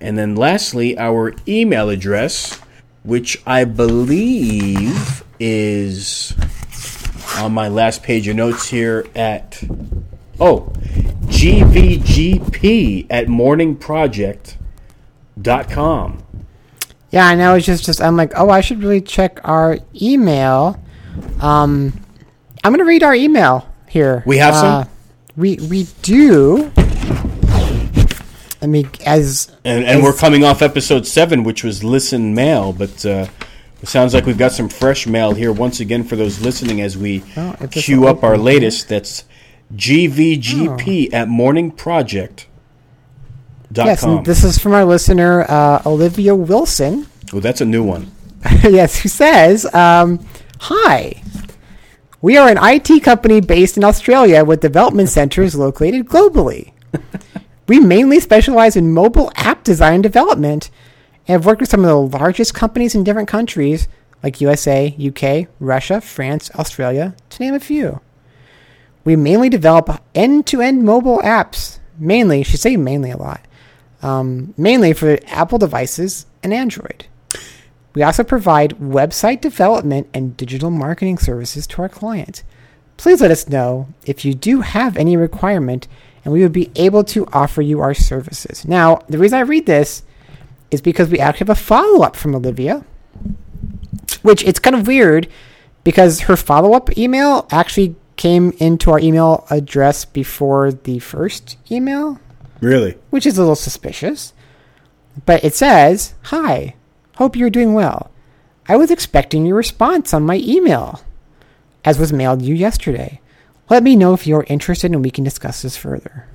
[0.00, 2.60] And then lastly, our email address,
[3.02, 6.34] which I believe is
[7.36, 9.64] on my last page of notes here at
[10.38, 10.72] oh
[11.26, 16.24] gvgp at morningproject.com
[17.14, 17.28] yeah.
[17.28, 17.54] I know.
[17.54, 20.82] It's just just I'm like, oh, I should really check our email.
[21.40, 21.92] Um,
[22.64, 24.22] I'm gonna read our email here.
[24.26, 24.66] We have some?
[24.66, 24.84] Uh,
[25.36, 26.70] we we do.
[28.60, 33.04] I mean, as and, and we're coming off episode 7 which was listen mail but
[33.04, 33.26] uh,
[33.82, 36.96] it sounds like we've got some fresh mail here once again for those listening as
[36.96, 39.24] we Oh, queue up our latest that's
[39.76, 41.16] gvgp Oh.
[41.16, 47.06] at morningproject.com yes, and this is from our listener uh, Olivia Wilson.
[47.34, 48.10] oh that's a new one
[48.62, 50.26] yes, who says, um,
[50.60, 51.22] "Hi,
[52.24, 56.72] we are an IT company based in Australia with development centers located globally.
[57.68, 60.70] we mainly specialize in mobile app design and development,
[61.28, 63.88] and have worked with some of the largest companies in different countries
[64.22, 68.00] like USA, UK, Russia, France, Australia, to name a few.
[69.04, 71.78] We mainly develop end-to-end mobile apps.
[71.98, 73.46] Mainly, should say mainly a lot.
[74.00, 77.04] Um, mainly for Apple devices and Android."
[77.94, 82.42] We also provide website development and digital marketing services to our clients.
[82.96, 85.88] Please let us know if you do have any requirement,
[86.24, 88.64] and we would be able to offer you our services.
[88.64, 90.02] Now, the reason I read this
[90.70, 92.84] is because we actually have a follow up from Olivia,
[94.22, 95.28] which it's kind of weird
[95.84, 102.20] because her follow up email actually came into our email address before the first email
[102.60, 104.32] really which is a little suspicious.
[105.26, 106.74] But it says, Hi,
[107.16, 108.10] hope you're doing well.
[108.68, 111.02] I was expecting your response on my email,
[111.84, 113.20] as was mailed you yesterday.
[113.70, 116.26] Let me know if you're interested and we can discuss this further.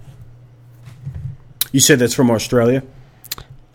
[1.72, 2.82] you said that's from australia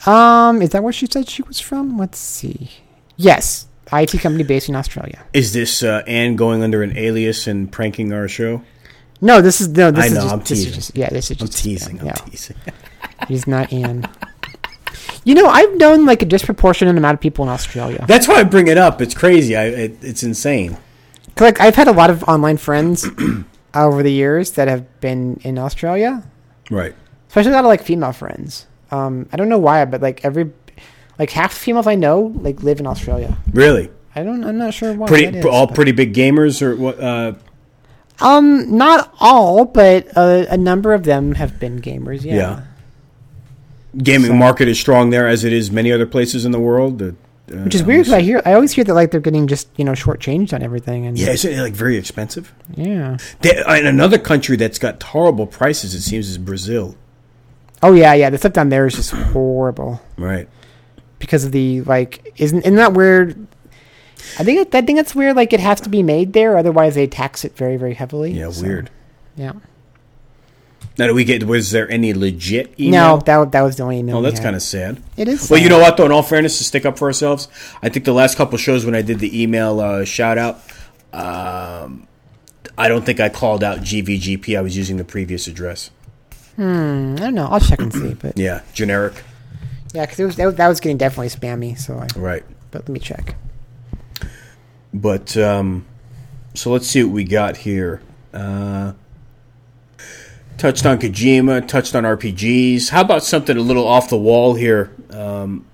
[0.07, 1.97] Um, is that where she said she was from?
[1.99, 2.71] Let's see.
[3.17, 5.25] Yes, IT company based in Australia.
[5.33, 8.63] is this uh, anne going under an alias and pranking our show
[9.21, 9.91] No, this is no.
[9.91, 10.75] This I is know, just, I'm this is teasing.
[10.75, 11.11] just yeah.
[11.11, 12.57] This is i'm just teasing i'm Yeah, teasing
[13.29, 14.09] he's not Anne.
[15.25, 18.05] You know, I've known like a disproportionate amount of people in Australia.
[18.07, 20.77] that's why i bring it up it's crazy I, it, it's insane
[21.41, 23.07] Like I've had a lot of online friends
[23.75, 26.23] over the years that have been in Australia,
[26.71, 26.95] right
[27.29, 28.67] especially a lot of like female friends.
[28.93, 30.53] Um, I don't know why, but like every
[31.19, 33.37] like half the females I know like live in Australia.
[33.53, 34.45] really I don't.
[34.45, 35.09] I'm not sure why.
[35.09, 37.33] pretty is, all but- pretty big gamers or what uh
[38.21, 42.23] Um, not all, but a, a number of them have been gamers.
[42.25, 42.35] Yeah.
[42.37, 42.61] Yeah.
[43.99, 47.01] Gaming So- market is strong there as it is many other places in the world
[47.03, 47.07] uh,
[47.53, 49.69] uh, Which is weird because I hear I always hear that like they're getting just
[49.77, 53.19] you know shortchanged on everything and yeah isn't it like very expensive yeah.
[53.43, 56.97] They, in another country that's got horrible prices, it seems, is Brazil.
[57.83, 58.31] Oh yeah, yeah.
[58.31, 60.49] The stuff down there is just horrible Right.
[61.19, 63.47] because of the like isn't isn't that weird?
[64.39, 65.37] I think I think that's weird.
[65.37, 68.33] Like it has to be made there, otherwise they tax it very very heavily.
[68.33, 68.91] Yeah, So, weird.
[69.37, 69.53] Yeah.
[70.97, 71.43] Now, do we get?
[71.45, 73.17] Was there any legit email?
[73.17, 74.19] No, that that was the only email.
[74.19, 75.03] oh, that's kind of sad.
[75.17, 75.51] It is.
[75.51, 75.97] Well, you know what?
[75.97, 77.49] Though, in all fairness, to stick up for ourselves,
[77.83, 80.61] I think the last couple shows when I did the email uh, shout out,
[81.13, 82.07] um,
[82.79, 84.57] I don't think I called out GVGP.
[84.57, 85.91] I was using the previous address.
[86.57, 87.47] Hmm, I don't know.
[87.47, 88.15] I'll check and see.
[88.15, 89.15] But Yeah, generic.
[89.93, 91.77] yeah, because was, that, was- that was getting definitely spammy.
[91.77, 92.45] So, I, Right.
[92.71, 93.35] but let me check.
[94.93, 95.87] But um,
[96.55, 98.01] so let's see what we got here.
[98.33, 98.93] Uh,
[100.59, 102.91] touched on Kojima, touched on RPGs.
[102.91, 104.91] How about something a little off the wall here?
[105.11, 105.67] Um,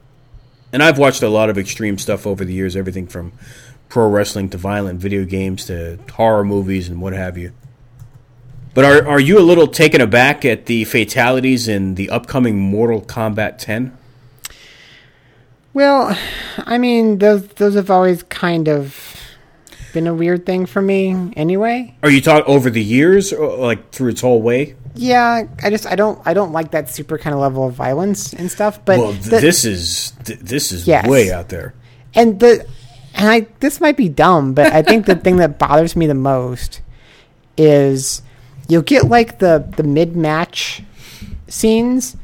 [0.72, 3.32] and I've watched a lot of extreme stuff over the years, everything from
[3.88, 7.52] pro wrestling to violent video games to horror movies and what have you.
[8.72, 13.02] But are are you a little taken aback at the fatalities in the upcoming Mortal
[13.02, 13.96] Kombat 10?
[15.72, 16.16] Well,
[16.58, 19.09] I mean, those those have always kind of
[19.90, 21.94] been a weird thing for me, anyway.
[22.02, 24.76] Are you talking over the years, or like through its whole way?
[24.94, 28.32] Yeah, I just I don't I don't like that super kind of level of violence
[28.32, 28.84] and stuff.
[28.84, 31.06] But well, th- the- this is th- this is Yes.
[31.06, 31.74] way out there.
[32.14, 32.66] and the
[33.14, 36.14] and I this might be dumb, but I think the thing that bothers me the
[36.14, 36.80] most
[37.56, 38.22] is
[38.68, 40.82] you'll get like the the mid match
[41.48, 42.16] scenes.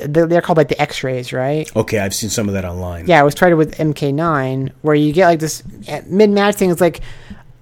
[0.00, 1.70] The- the- They're called like the X-rays, right?
[1.76, 3.06] Okay, I've seen some of that online.
[3.06, 6.54] Yeah, I was tried it with MK9, where you get like this eh, mid match
[6.56, 6.70] thing.
[6.70, 7.00] It's like,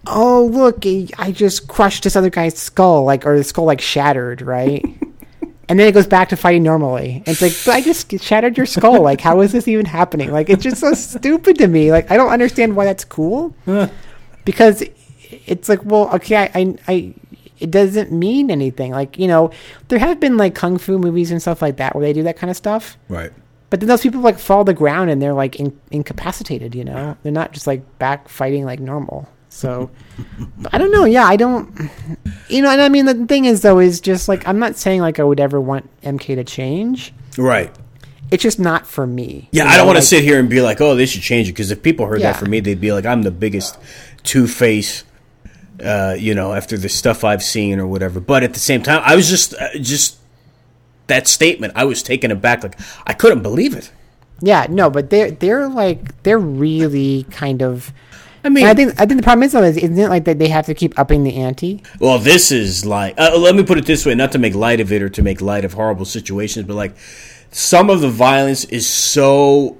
[0.07, 0.84] oh look,
[1.18, 4.83] I just crushed this other guy's skull, like or the skull like shattered, right?
[5.68, 7.23] and then it goes back to fighting normally.
[7.26, 9.02] And it's like, but I just shattered your skull.
[9.02, 10.33] Like, how is this even happening?
[10.33, 11.92] Like, it's just so stupid to me.
[11.92, 13.55] Like, I don't understand why that's cool.
[14.44, 14.83] because
[15.47, 17.15] it's like, well, okay, I, I, I,
[17.60, 18.92] it doesn't mean anything.
[18.92, 19.50] Like, you know,
[19.89, 22.36] there have been like kung fu movies and stuff like that where they do that
[22.36, 22.97] kind of stuff.
[23.08, 23.30] Right.
[23.68, 26.84] But then those people like fall to the ground and they're like in, incapacitated, you
[26.84, 27.16] know?
[27.22, 29.28] They're not just like back fighting like normal.
[29.48, 29.90] So
[30.72, 31.05] I don't know.
[31.05, 31.90] Yeah, I don't.
[32.48, 35.00] You know, and I mean the thing is though is just like I'm not saying
[35.02, 37.12] like I would ever want MK to change.
[37.39, 37.70] Right.
[38.30, 39.48] It's just not for me.
[39.50, 41.05] Yeah, you I don't know, want to like- sit here and be like, "Oh, they
[41.06, 42.30] should change it," because if people heard Yeah.
[42.30, 43.76] that from me, they'd be like, "I'm the biggest
[44.22, 45.02] two face,"
[45.83, 48.20] uh, you know, after the stuff I've seen or whatever.
[48.20, 50.20] But at the same time, I was just, uh, just
[51.10, 51.75] that statement.
[51.76, 52.62] I was taken aback.
[52.62, 53.92] Like I couldn't believe it.
[54.41, 57.92] Yeah, no, but they're they're like they're really kind of.
[58.42, 60.25] I mean, And I think I think the problem is though is isn't it like
[60.25, 61.83] that they have to keep upping the ante?
[61.99, 64.81] Well, this is like, uh, let me put it this way, not to make light
[64.81, 66.97] of it or to make light of horrible situations, but like
[67.50, 69.76] some of the violence is so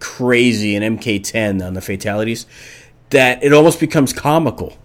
[0.00, 2.46] crazy in MK10 on the fatalities
[3.10, 4.78] that it almost becomes comical.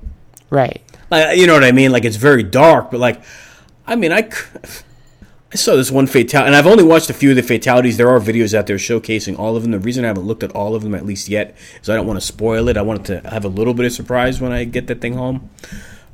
[0.49, 0.81] Right.
[1.09, 1.91] Like, you know what I mean?
[1.91, 3.21] Like it's very dark, but like,
[3.87, 4.29] I mean, I,
[5.51, 7.97] I saw this one fatality, and I've only watched a few of the fatalities.
[7.97, 9.71] There are videos out there showcasing all of them.
[9.71, 12.05] The reason I haven't looked at all of them, at least yet, is I don't
[12.05, 12.77] want to spoil it.
[12.77, 15.49] I wanted to have a little bit of surprise when I get that thing home.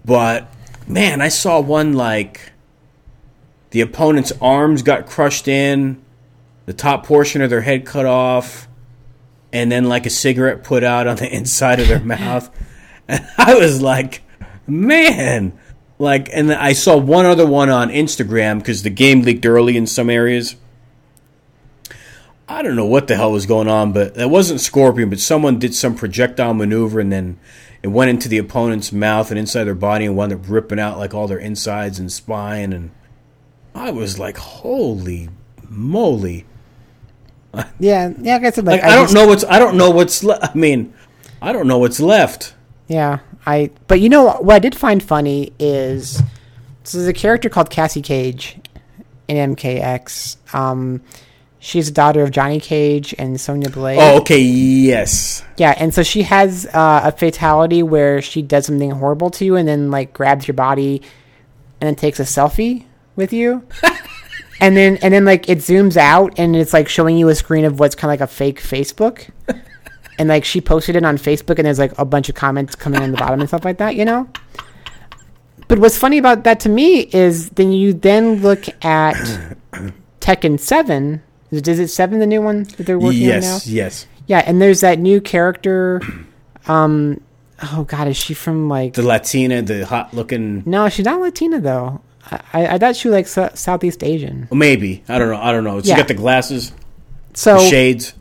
[0.06, 0.48] But
[0.88, 2.54] man, I saw one like
[3.72, 6.02] the opponent's arms got crushed in,
[6.66, 8.70] the top portion of their head cut off,
[9.52, 12.50] and then like a cigarette put out on the inside of their mouth.
[13.08, 14.24] And I was like,
[14.68, 15.58] man.
[15.98, 19.88] Like, and I saw one other one on Instagram because the game leaked early in
[19.88, 20.56] some areas.
[22.48, 25.58] I don't know what the hell was going on, but that wasn't Scorpion, but someone
[25.58, 27.40] did some projectile maneuver and then
[27.82, 30.98] it went into the opponent's mouth and inside their body and wound up ripping out
[31.00, 32.72] like all their insides and spine.
[32.72, 32.92] And
[33.74, 35.30] I was like, holy
[35.68, 36.46] moly.
[37.80, 38.14] Yeah.
[38.20, 38.34] Yeah.
[38.36, 40.44] Like I said, like, Like, I, don't just- know what's, I don't know what's left.
[40.44, 40.94] I mean,
[41.42, 42.54] I don't know what's left.
[42.88, 43.72] Yeah, I.
[43.88, 46.22] But you know what I did find funny is
[46.86, 48.58] so there's a character called Cassie Cage
[49.28, 50.38] in MKX.
[50.54, 51.02] Um,
[51.60, 53.98] she's the daughter of Johnny Cage and Sonya Blade.
[54.00, 54.40] Oh, okay.
[54.40, 55.44] Yes.
[55.58, 59.56] Yeah, and so she has uh, a fatality where she does something horrible to you
[59.56, 61.02] and then like grabs your body
[61.82, 63.68] and then takes a selfie with you.
[64.60, 67.66] and then and then like it zooms out and it's like showing you a screen
[67.66, 69.30] of what's kind of like a fake Facebook.
[70.18, 73.02] And like she posted it on Facebook and there's like a bunch of comments coming
[73.02, 74.28] on the bottom and stuff like that, you know?
[75.68, 79.16] But what's funny about that to me is then you then look at
[80.22, 81.22] Tekken 7.
[81.52, 83.54] Is is it 7 the new one that they're working on now?
[83.54, 83.68] Yes.
[83.68, 84.08] Yes.
[84.28, 86.02] Yeah, and there's that new character.
[86.68, 87.22] Um,
[87.62, 88.96] oh God, is she from like?
[88.96, 90.64] The Latina, the hot looking.
[90.66, 92.02] no, she's not Latina though.
[92.32, 94.48] I, I, I thought she was like so, Southeast Asian.
[94.52, 95.04] Maybe.
[95.08, 95.38] I don't know.
[95.40, 95.80] I don't know.
[95.84, 95.98] She Yeah.
[95.98, 96.74] got the glasses,
[97.36, 98.16] So the shades.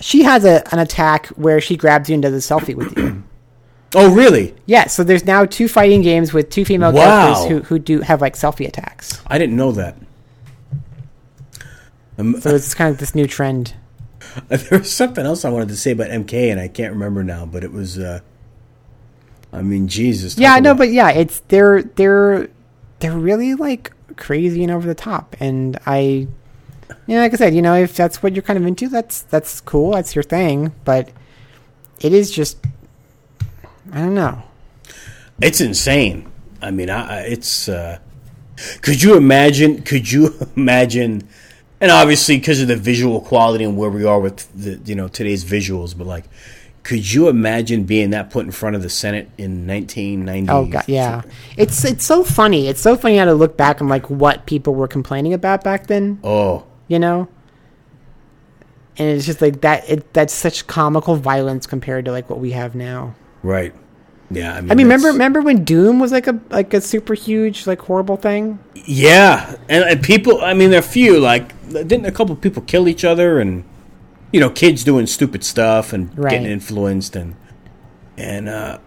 [0.00, 3.22] She has a an attack where she grabs you and does a selfie with you.
[3.94, 4.54] Oh, really?
[4.64, 7.02] yeah, so there's now two fighting games with two female Wow.
[7.34, 9.20] characters who who do have like selfie attacks.
[9.26, 9.96] I didn't know that.
[12.18, 13.74] Um, So it's kind of this new trend.
[14.48, 17.44] there was something else I wanted to say about MK, and I can't remember now.
[17.44, 17.98] But it was.
[17.98, 18.20] Uh,
[19.52, 20.38] I mean, Jesus.
[20.38, 22.48] Yeah, no, but yeah, it's they're they're
[23.00, 26.28] they're really like crazy and over the top, and I,
[27.06, 29.22] you know, like I said, you know, if that's what you're kind of into, that's
[29.22, 31.10] that's cool, that's your thing, but
[32.00, 32.58] it is just,
[33.92, 34.42] I don't know.
[35.40, 36.30] it's insane.
[36.60, 37.68] I mean, I, I it's.
[37.68, 37.98] Uh,
[38.82, 39.82] Could you imagine?
[39.82, 41.26] Could you imagine?
[41.80, 45.08] And obviously, because of the visual quality and where we are with the you know
[45.08, 46.24] today's visuals, but like,
[46.84, 50.48] could you imagine being that put in front of the Senate in 1990?
[50.50, 51.22] Oh god, yeah.
[51.56, 52.68] It's it's so funny.
[52.68, 55.88] It's so funny how to look back and like what people were complaining about back
[55.88, 56.20] then.
[56.22, 57.28] Oh, You know.
[58.98, 59.88] And it's just like that.
[59.88, 63.14] It that's such comical violence compared to like what we have now.
[63.42, 63.74] right.
[64.30, 67.12] Yeah, I mean, I mean, remember remember when Doom was like a like a super
[67.12, 68.58] huge like horrible thing?
[68.74, 70.40] Yeah, and, and people.
[70.40, 73.62] I mean, there are few like didn't a couple people kill each other and
[74.32, 76.30] you know kids doing stupid stuff and Right.
[76.30, 77.36] getting influenced and
[78.16, 78.78] and uh,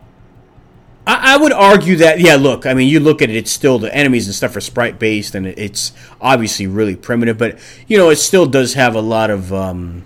[1.08, 2.36] I, I would argue that yeah.
[2.36, 4.98] Look, I mean, you look at it; it's still the enemies and stuff are sprite
[5.00, 7.38] based, and it's obviously really primitive.
[7.38, 9.54] But you know, it still does have a lot of.
[9.54, 10.04] Um,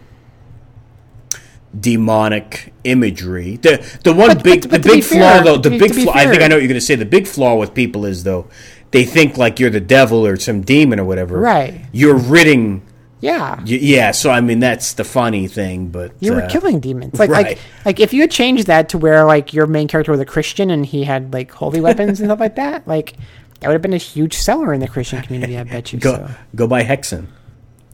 [1.79, 5.69] demonic imagery the the one But- big but- but the big flaw fair- though the
[5.69, 7.53] be- big flaw i think i know what you're going to say the big flaw
[7.55, 8.47] with people is though
[8.89, 11.81] they think like you're the devil or some demon or whatever Right.
[11.91, 12.81] you're ridding
[13.21, 13.57] Yeah.
[13.59, 17.19] y- yeah so i mean that's the funny thing but You were uh, killing demons.
[17.19, 17.45] Like right.
[17.47, 20.25] like like if you had changed that to where like your main character was a
[20.25, 23.13] Christian and he had like holy weapons and stuff like that, like
[23.59, 25.99] that would have been a huge seller in the Christian community, I bet you.
[25.99, 26.29] go so.
[26.55, 27.27] go by hexen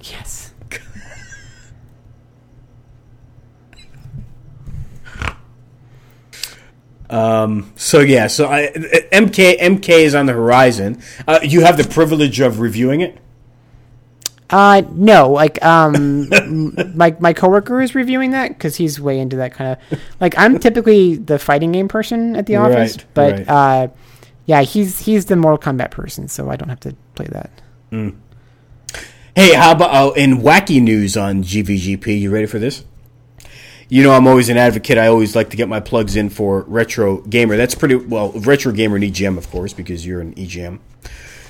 [0.02, 0.54] Yes.
[7.08, 8.72] Um, so yeah so I,
[9.12, 13.20] mk mk is on the horizon uh, you have the privilege of reviewing it
[14.50, 16.30] Uh no, like um
[16.96, 20.60] my my coworker is reviewing that because he's way into that kind of like I'm
[20.60, 23.50] typically the fighting game person at the office, Right, but right.
[23.50, 23.88] uh
[24.46, 27.50] yeah, he's he's the Mortal Kombat person, so I don't have to play that.
[27.92, 28.16] Mm.
[29.36, 32.20] Hey, how about oh, in wacky news on GVGP?
[32.22, 32.86] You ready for this?
[33.90, 34.98] You know, I'm always an advocate.
[34.98, 37.58] I always like to get my plugs in for Retro Gamer.
[37.58, 40.80] That's pretty well, Retro Gamer and EGM, of course, because you're an EGM.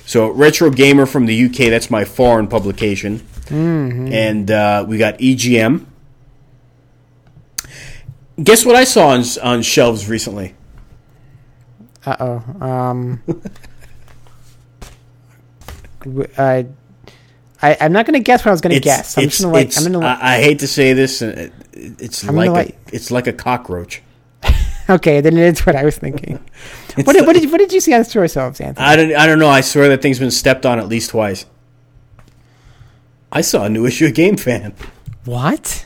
[0.06, 3.26] So, Retro Gamer from the UK, that's my foreign publication.
[3.50, 5.84] And uh, we got EGM.
[8.42, 10.54] Guess what I saw on, on shelves recently?
[12.04, 12.64] Uh oh.
[12.66, 13.22] Um.
[16.36, 16.62] uh,
[17.62, 19.16] I, I'm not gonna guess what I was gonna guess.
[19.18, 19.76] I'm just gonna like.
[19.76, 20.04] I'm gonna.
[20.06, 21.22] I, I hate to say this.
[21.22, 24.02] uh, It's I'm like a, like- it's like a cockroach.
[24.90, 26.38] okay, then it's what I was thinking.
[27.04, 28.86] what, did, what did what did you see on the store shelves, Anthony?
[28.86, 29.14] I don't.
[29.14, 29.48] I don't know.
[29.48, 31.46] I swear that thing's been stepped on at least twice.
[33.30, 34.74] I saw a new issue of Game Fan.
[35.24, 35.84] What?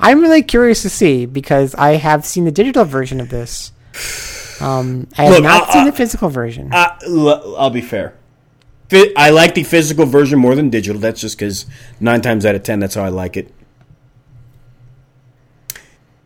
[0.00, 3.72] I'm really curious to see because I have seen the digital version of this.
[4.60, 6.72] Um, I have Look, not I- seen the physical version.
[6.72, 8.14] Uh, l- I'll be fair.
[9.16, 11.00] I like the physical version more than digital.
[11.00, 11.66] That's just because
[12.00, 13.52] nine times out of ten, that's how I like it.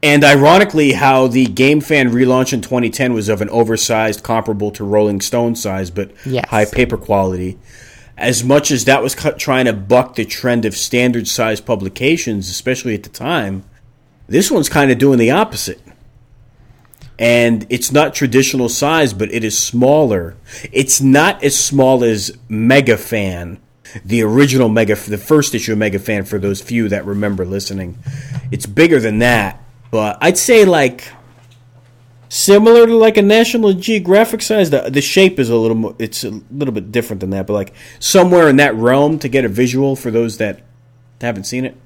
[0.03, 4.85] And ironically, how the Game Fan relaunch in 2010 was of an oversized, comparable to
[4.85, 6.49] Rolling Stone size, but Yes.
[6.49, 7.59] high paper quality.
[8.19, 12.51] As much as that was cut, trying to buck the trend of standard size publications,
[12.51, 13.65] especially at the time,
[14.29, 15.81] this one's kind of doing the opposite
[17.19, 20.35] and it's not traditional size, but it is smaller.
[20.73, 23.59] It's not as small as Mega Fan,
[24.05, 26.25] the original Mega, the first issue of Mega Fan.
[26.25, 27.97] For those few that remember listening,
[28.51, 29.61] it's bigger than that,
[29.93, 31.12] but I'd say like
[32.29, 34.71] similar to like a National Geographic size.
[34.71, 37.53] The the shape is a little more, it's a little bit different than that, but
[37.53, 40.62] like somewhere in that realm to get a visual for those that
[41.21, 41.77] haven't seen it.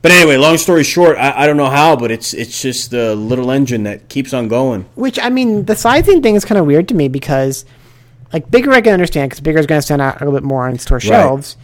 [0.00, 3.14] But anyway, long story short, I, I don't know how, but it's it's just the
[3.14, 4.86] little engine that keeps on going.
[4.94, 7.66] Which I mean, the sizing thing is kind of weird to me because,
[8.32, 10.46] like, bigger I can understand because bigger is going to stand out a little bit
[10.46, 11.58] more on store shelves,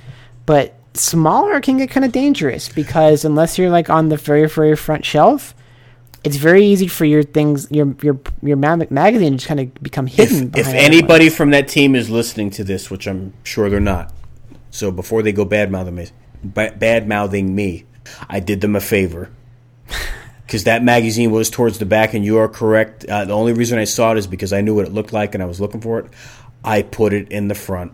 [0.44, 4.76] but smaller can get kind of dangerous because unless you're like on the very very
[4.76, 5.54] front shelf,
[6.22, 9.74] it's very easy for your things your your your mag- magazine to just kind of
[9.82, 10.50] become hidden.
[10.54, 14.12] If, if anybody from that team is listening to this, which I'm sure they're not,
[14.70, 16.08] so before they go bad mouthing me,
[16.42, 17.84] bad mouthing me,
[18.28, 19.30] I did them a favor
[20.46, 23.04] because that magazine was towards the back, and you are correct.
[23.04, 25.34] Uh, the only reason I saw it is because I knew what it looked like
[25.34, 26.06] and I was looking for it.
[26.64, 27.92] I put it in the front.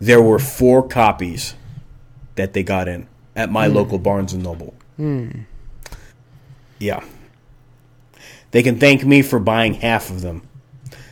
[0.00, 1.54] There were four copies
[2.36, 4.74] that they got in at my local Barnes and Noble.
[6.78, 7.04] Yeah.
[8.50, 10.42] They can thank me for buying half of them.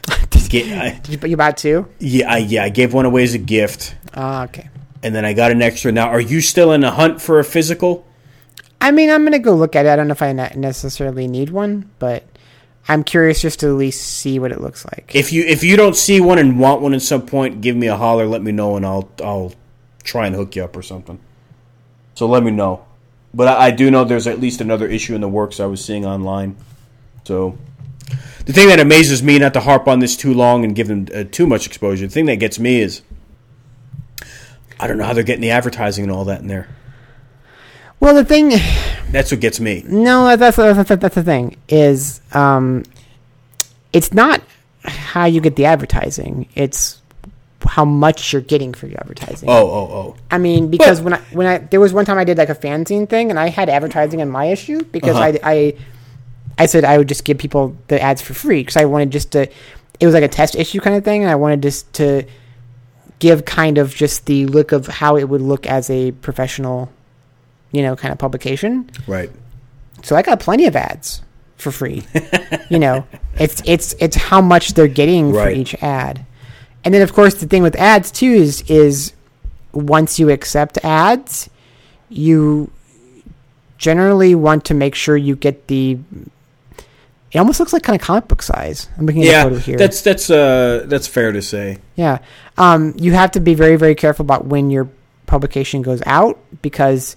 [0.49, 1.89] Get, I, Did you, you bought two?
[1.99, 4.71] yeah, I, yeah, I gave one away as a gift, Ah, okay.
[5.03, 5.91] and then I got an extra.
[5.91, 8.07] Now, are you still in a hunt for a physical?
[8.81, 9.89] I mean, I'm gonna go look at it.
[9.89, 12.23] I don't know if I necessarily need one, but
[12.89, 15.11] I'm curious just to at least see what it looks like.
[15.15, 17.89] If you if you don't see one and want one at some point, give me
[17.89, 18.27] a holler.
[18.27, 19.53] Let me know, and I'll I'll
[20.05, 21.19] try and hook you up or something.
[22.15, 22.85] So let me know.
[23.35, 25.85] But I, I do know there's at least another issue in the works I was
[25.85, 26.57] seeing online.
[27.25, 27.59] So
[28.47, 31.09] The thing that amazes me, not to harp on this too long and give them
[31.13, 33.03] uh, too much exposure, the thing that gets me is
[34.79, 36.69] I don't know how they're getting the advertising and all that in there.
[38.01, 38.51] Well, the thing,
[39.11, 39.85] That's what gets me.
[39.87, 42.83] no, that's that's, that's, that's the thing is, um,
[43.93, 44.43] it's not
[44.83, 47.01] how you get the advertising; it's
[47.67, 49.49] how much you're getting for your advertising.
[49.49, 50.17] Oh, oh, oh.
[50.31, 52.49] I mean, because But- when I when I there was one time I did like
[52.51, 55.39] a fanzine thing, and I had advertising in my issue because Uh-huh.
[55.43, 55.75] I I
[56.59, 59.33] I said I would just give people the ads for free because I wanted just
[59.33, 59.49] to.
[59.99, 62.25] It was like a test issue kind of thing, and I wanted just to
[63.19, 66.93] give kind of just the look of how it would look as a professional,
[67.73, 68.91] you know, kind of publication.
[69.07, 69.31] Right.
[70.03, 71.23] So I got plenty of ads
[71.57, 72.05] for free.
[72.71, 73.07] you know,
[73.39, 76.25] it's it's it's how much they're getting for each ad.
[76.85, 79.13] And then of course the thing with ads too is is
[79.73, 81.51] once you accept ads,
[82.09, 82.71] you
[83.79, 85.99] generally want to make sure you get the
[87.33, 88.89] it almost looks like kind of comic book size.
[88.97, 89.77] I'm looking at a Yeah, photo here.
[89.77, 91.79] that's that's uh that's fair to say.
[91.97, 92.19] Yeah.
[92.57, 94.89] Um, you have to be very, very careful about when your
[95.27, 97.17] publication goes out because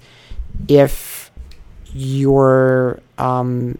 [0.68, 1.32] if
[1.94, 3.78] your um,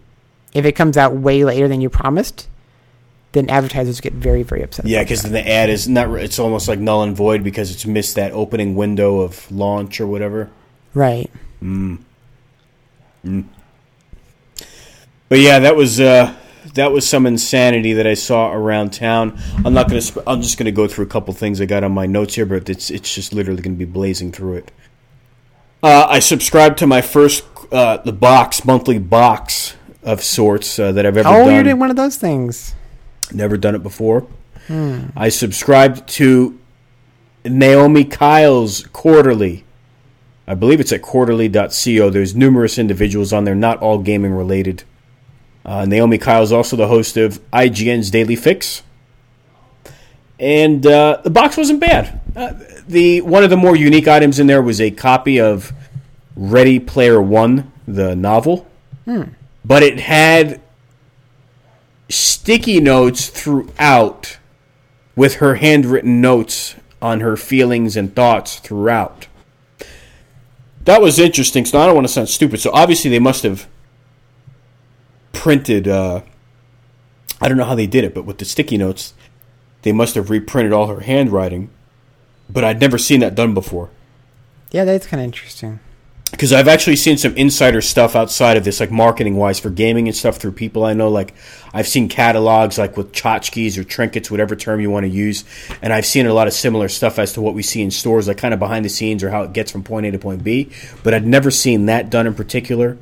[0.54, 2.48] if it comes out way later than you promised,
[3.32, 4.86] then advertisers get very, very upset.
[4.86, 6.10] Yeah, because then the ad is not.
[6.18, 10.06] It's almost like null and void because it's missed that opening window of launch or
[10.06, 10.50] whatever.
[10.94, 11.30] right.
[15.28, 16.34] But yeah, that was uh,
[16.74, 19.38] that was some insanity that I saw around town.
[19.64, 20.00] I'm not gonna.
[20.02, 22.46] Sp- I'm just gonna go through a couple things I got on my notes here,
[22.46, 24.72] but it's it's just literally gonna be blazing through it.
[25.82, 31.06] Uh, I subscribed to my first uh, the box monthly box of sorts uh, that
[31.06, 31.54] I've ever Oh, done.
[31.54, 32.74] you're doing one of those things.
[33.32, 34.26] Never done it before.
[35.16, 36.56] I subscribed to
[37.44, 39.64] Naomi Kyle's quarterly.
[40.46, 42.10] I believe it's at quarterly.co.
[42.10, 44.84] There's numerous individuals on there, not all gaming related.
[45.64, 48.82] Uh, Naomi Kyle is also the host of IGN's Daily Fix.
[50.38, 52.20] And uh, the box wasn't bad.
[52.36, 52.52] Uh,
[52.90, 55.72] the one of the more unique items in there was a copy of
[56.36, 58.66] Ready Player One, the novel.
[59.64, 60.60] But it had
[62.08, 64.38] sticky notes throughout
[65.16, 69.26] with her handwritten notes on her feelings and thoughts throughout.
[70.84, 71.64] That was interesting.
[71.64, 72.60] So I don't want to sound stupid.
[72.60, 73.66] So obviously they must have
[75.32, 75.86] printed.
[75.88, 76.22] Uh,
[77.40, 79.14] I don't know how they did it, but with the sticky notes,
[79.82, 81.70] they must have reprinted all her handwriting.
[82.52, 83.90] But I'd never seen that done before
[84.70, 85.80] Yeah, that's kind of interesting.
[86.30, 90.06] because I've actually seen some insider stuff outside of this, like marketing wise for gaming
[90.08, 91.08] and stuff through people I know.
[91.08, 91.34] Like
[91.74, 95.44] I've seen catalogs like with tchotchkes or trinkets, whatever term you want to use,
[95.82, 98.28] and I've seen a lot of similar stuff as to what we see in stores,
[98.28, 100.44] like kind of behind the scenes or how it gets from point A to point
[100.44, 100.70] B.
[101.02, 102.96] But I'd never seen that done in particular.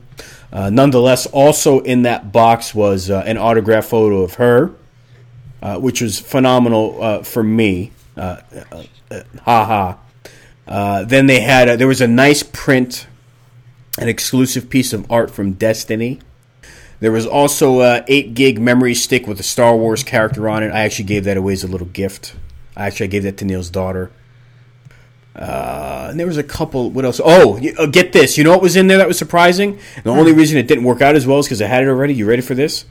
[0.50, 4.72] Uh, nonetheless, also in that box was uh, an autograph photo of her,
[5.60, 7.92] uh, which was phenomenal uh, for me.
[8.18, 8.40] Uh,
[8.72, 8.82] uh,
[9.12, 9.98] uh, ha ha.
[10.66, 13.06] Uh, then they had a, there was a nice print,
[13.98, 16.20] an exclusive piece of art from Destiny.
[17.00, 20.72] There was also a eight gig memory stick with a Star Wars character on it.
[20.72, 22.34] I actually gave that away as a little gift.
[22.76, 24.10] I actually gave that to Neil's daughter.
[25.36, 26.90] Uh, and there was a couple.
[26.90, 27.20] What else?
[27.24, 28.36] Oh, uh, get this!
[28.36, 29.78] You know what was in there that was surprising?
[30.02, 32.14] The only reason it didn't work out as well is because I had it already.
[32.14, 32.84] You ready for this?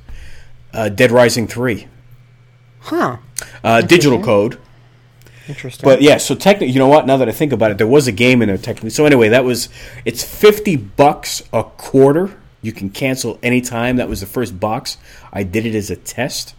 [0.71, 1.87] Uh, Dead Rising three,
[2.79, 3.17] Huh.
[3.65, 4.57] uh, digital code.
[5.47, 5.87] Interesting.
[5.87, 7.05] But yeah, so technically, you know what?
[7.05, 8.89] Now that I think about it, there was a game in there technically.
[8.89, 9.69] So anyway, that was
[10.05, 12.37] it's fifty bucks a quarter.
[12.61, 13.97] You can cancel anytime.
[13.97, 14.97] That was the first box.
[15.31, 16.55] I did it as a test.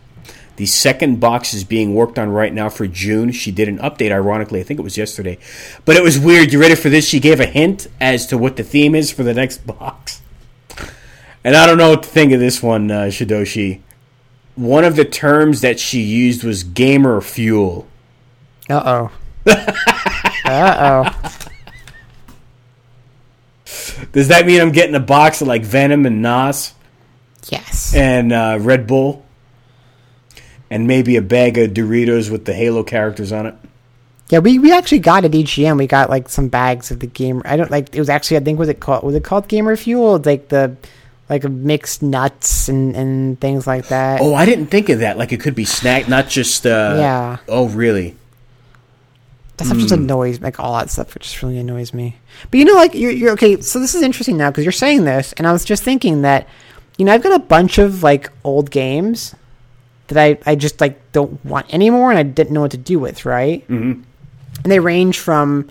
[0.58, 3.30] The second box is being worked on right now for June.
[3.30, 4.58] She did an update, ironically.
[4.58, 5.38] I think it was yesterday.
[5.84, 6.52] But it was weird.
[6.52, 7.08] You ready for this?
[7.08, 10.20] She gave a hint as to what the theme is for the next box.
[11.44, 13.82] And I don't know what to think of this one, uh, Shidoshi.
[14.56, 17.86] One of the terms that she used was gamer fuel.
[18.70, 19.10] Uh oh.
[20.44, 21.34] uh oh.
[24.12, 26.74] Does that mean I'm getting a box of like Venom and NOS
[27.50, 27.94] Yes.
[27.94, 29.24] and uh, Red Bull,
[30.70, 33.54] and maybe a bag of Doritos with the Halo characters on it?
[34.30, 35.78] Yeah, we, we actually got at EGM.
[35.78, 37.42] We got like some bags of the gamer.
[37.46, 37.94] I don't like.
[37.94, 40.16] It was actually I think was it called was it called Gamer Fuel?
[40.16, 40.76] It's Like the
[41.30, 44.20] like mixed nuts and and things like that.
[44.20, 45.16] Oh, I didn't think of that.
[45.16, 46.66] Like it could be snack, not just.
[46.66, 47.36] Uh, Yeah.
[47.48, 48.16] Oh, really?
[49.58, 49.82] That stuff Hmm.
[49.82, 51.14] just annoys like all that stuff.
[51.16, 52.16] It just really annoys me.
[52.50, 53.60] But you know, like you're, you're okay.
[53.60, 56.48] So this is interesting now because you're saying this, and I was just thinking that
[56.96, 59.34] you know I've got a bunch of like old games
[60.08, 62.98] that I I just like don't want anymore, and I didn't know what to do
[62.98, 63.24] with.
[63.26, 63.62] Right.
[63.68, 64.02] Mm-hmm.
[64.62, 65.68] And they range from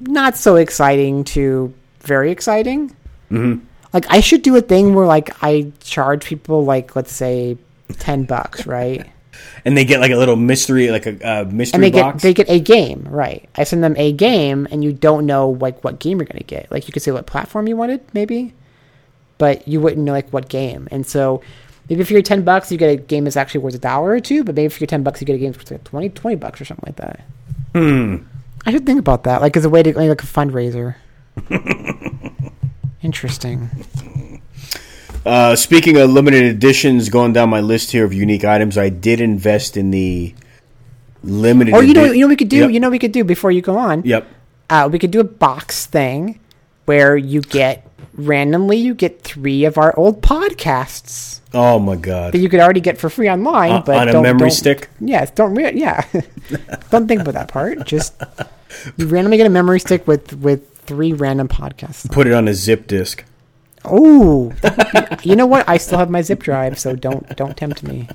[0.00, 2.94] not so exciting to very exciting.
[3.30, 3.64] Mm-hmm.
[3.92, 7.58] Like I should do a thing where like I charge people like let's say
[7.98, 9.10] ten bucks, right?
[9.64, 12.16] And they get like a little mystery, like a uh, mystery and they box.
[12.16, 13.48] get they get a game, right?
[13.56, 16.70] I send them a game, and you don't know like what game you're gonna get.
[16.70, 18.54] Like you could say what platform you wanted, maybe,
[19.38, 20.88] but you wouldn't know like what game.
[20.90, 21.42] And so
[21.88, 24.20] maybe if you're ten bucks, you get a game that's actually worth a dollar or
[24.20, 24.44] two.
[24.44, 26.36] But maybe if you're ten bucks, you get a game that's worth like 20, 20
[26.36, 27.20] bucks or something like that.
[27.74, 28.16] Hmm.
[28.66, 30.96] I should think about that, like as a way to like a fundraiser.
[33.02, 33.70] Interesting.
[35.26, 39.20] Uh, speaking of limited editions, going down my list here of unique items, I did
[39.20, 40.34] invest in the
[41.22, 41.74] limited.
[41.74, 42.58] Or you know, you know, what we could do.
[42.58, 42.70] Yep.
[42.70, 44.02] You know, we could do before you go on.
[44.04, 44.26] Yep.
[44.70, 46.40] uh, we could do a box thing
[46.86, 52.32] where you get randomly you get three of our old podcasts Oh my god.
[52.34, 54.88] that you could already get for free online, Uh, but on a memory stick?
[55.00, 56.04] Yes, don't re- yeah,
[56.90, 57.84] don't think about that part.
[57.86, 58.14] Just
[58.96, 62.10] you randomly get a memory stick with with three random podcasts.
[62.10, 63.24] Put it on a zip disk.
[63.84, 64.52] Oh,
[65.22, 65.68] you know what?
[65.68, 68.08] I still have my zip drive, so don't don't tempt me.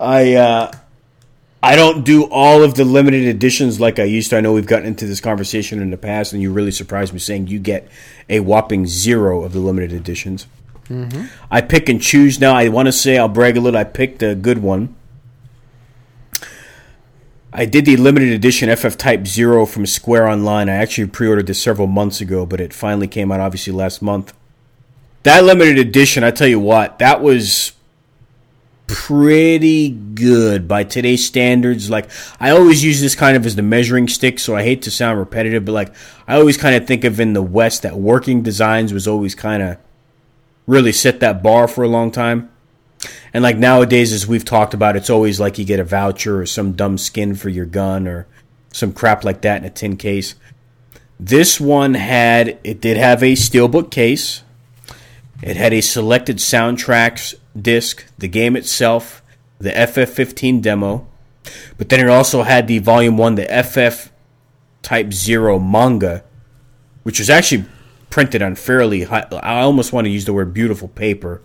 [0.00, 0.72] I uh,
[1.62, 4.36] I don't do all of the limited editions like I used to.
[4.36, 7.18] I know we've gotten into this conversation in the past, and you really surprised me
[7.18, 7.88] saying you get
[8.28, 10.46] a whopping zero of the limited editions.
[11.50, 12.54] I pick and choose now.
[12.54, 13.78] I want to say I'll brag a little.
[13.78, 14.94] I picked a good one.
[17.52, 20.68] I did the limited edition FF Type Zero from Square Online.
[20.68, 24.34] I actually pre-ordered this several months ago, but it finally came out obviously last month.
[25.22, 27.72] That limited edition, I tell you what, that was
[28.86, 31.88] pretty good by today's standards.
[31.88, 34.90] Like I always use this kind of as the measuring stick, so I hate to
[34.90, 35.94] sound repetitive, but like
[36.26, 39.62] I always kind of think of in the West that working designs was always kind
[39.62, 39.78] of
[40.66, 42.50] really set that bar for a long time.
[43.32, 46.46] And like nowadays, as we've talked about, it's always like you get a voucher or
[46.46, 48.26] some dumb skin for your gun or
[48.72, 50.34] some crap like that in a tin case.
[51.20, 54.42] This one had it did have a steelbook case.
[55.42, 59.22] It had a selected soundtracks disc, the game itself,
[59.58, 61.06] the FF15 demo,
[61.76, 64.10] but then it also had the Volume 1, the FF
[64.82, 66.24] Type 0 manga,
[67.02, 67.64] which was actually
[68.10, 71.42] printed on fairly high, I almost want to use the word beautiful paper.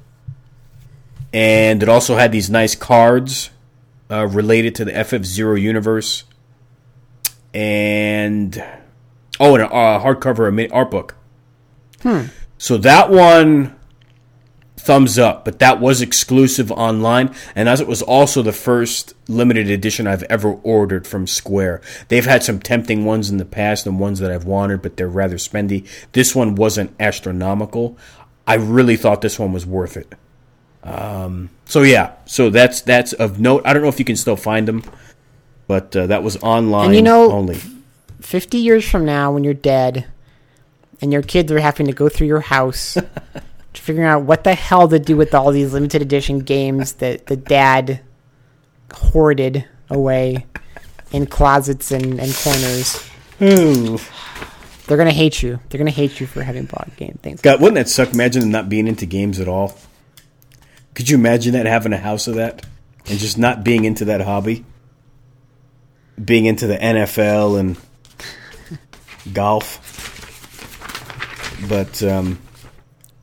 [1.34, 3.50] And it also had these nice cards
[4.10, 6.24] uh, related to the FF0 universe.
[7.54, 8.64] And,
[9.40, 11.16] oh, and a uh, hardcover art book.
[12.02, 12.26] Hmm.
[12.58, 13.76] So that one
[14.84, 19.70] thumbs up, but that was exclusive online, and as it was also the first limited
[19.70, 21.82] edition I've ever ordered from Square.
[22.10, 25.08] They've had some tempting ones in the past and ones that I've wanted, but they're
[25.08, 25.88] rather spendy.
[26.12, 27.98] This one wasn't astronomical.
[28.46, 30.16] I really thought this one was worth it.
[30.84, 33.62] Um, so yeah, so that's that's of note.
[33.66, 34.84] I don't know if you can still find them,
[35.68, 37.58] but uh, that was online And you know- only.
[38.22, 40.06] 50 years from now, when you're dead
[41.02, 42.94] and your kids are having to go through your house
[43.74, 47.26] to figuring out what the hell to do with all these limited edition games that
[47.28, 48.00] the dad
[48.94, 50.46] hoarded away
[51.12, 53.10] in closets and, and corners.
[53.40, 55.60] They're gonna hate you.
[55.70, 57.42] They're gonna hate you for having bought game things.
[57.42, 58.14] God, wouldn't that suck?
[58.14, 59.78] Imagine them not being into games at all.
[60.94, 62.66] Could you imagine that having a house of that
[63.08, 64.66] and just not being into that hobby?
[66.24, 67.78] Being into the NFL and
[69.34, 69.80] golf.
[71.68, 72.40] But um,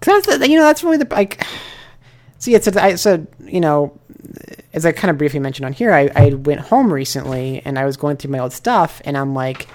[0.00, 1.44] that's you know that's really the like.
[2.38, 3.98] See, it's a, you know,
[4.72, 7.84] as I kind of briefly mentioned on here, I, I went home recently and I
[7.84, 9.68] was going through my old stuff and I'm like,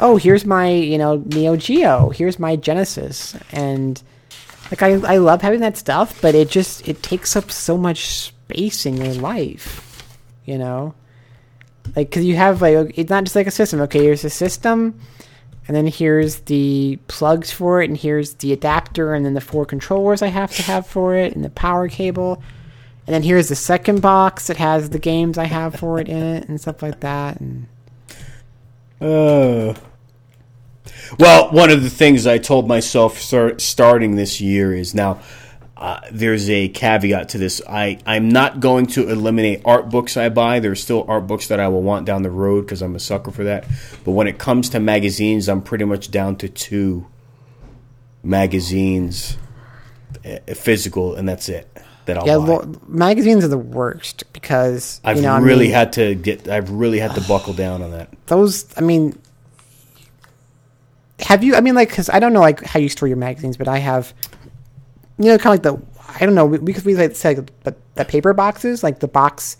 [0.00, 4.02] oh, here's my you know Neo Geo, here's my Genesis, and
[4.70, 8.06] like I I love having that stuff, but it just it takes up so much
[8.06, 10.08] space in your life,
[10.44, 10.94] you know,
[11.96, 13.80] like because you have like it's not just like a system.
[13.82, 15.00] Okay, here's a system
[15.68, 19.66] and then here's the plugs for it, and here's the adapter, and then the four
[19.66, 22.42] controllers I have to have for it, and the power cable.
[23.06, 26.22] And then here's the second box that has the games I have for it in
[26.22, 27.38] it, and stuff like that.
[27.40, 27.66] And
[28.98, 29.74] Uh,
[31.18, 35.20] well, one of the things I told myself start, starting this year is now
[35.78, 37.62] uh, there's a caveat to this.
[37.68, 40.58] I, I'm not going to eliminate art books I buy.
[40.58, 43.30] There's still art books that I will want down the road because I'm a sucker
[43.30, 43.64] for that.
[44.04, 47.06] But when it comes to magazines, I'm pretty much down to two
[48.24, 49.36] magazines,
[50.24, 51.70] uh, physical, and that's it.
[52.06, 52.44] That I'll yeah, buy.
[52.44, 56.48] well, magazines are the worst because I've you know, I really mean, had to get.
[56.48, 58.08] I've really had to buckle down on that.
[58.26, 58.66] those.
[58.76, 59.16] I mean,
[61.20, 61.54] have you?
[61.54, 63.78] I mean, like, because I don't know, like, how you store your magazines, but I
[63.78, 64.12] have,
[65.18, 65.98] you know, kind of like the.
[66.20, 66.46] I don't know.
[66.46, 69.56] We, we could we like say like, the, the paper boxes, like the box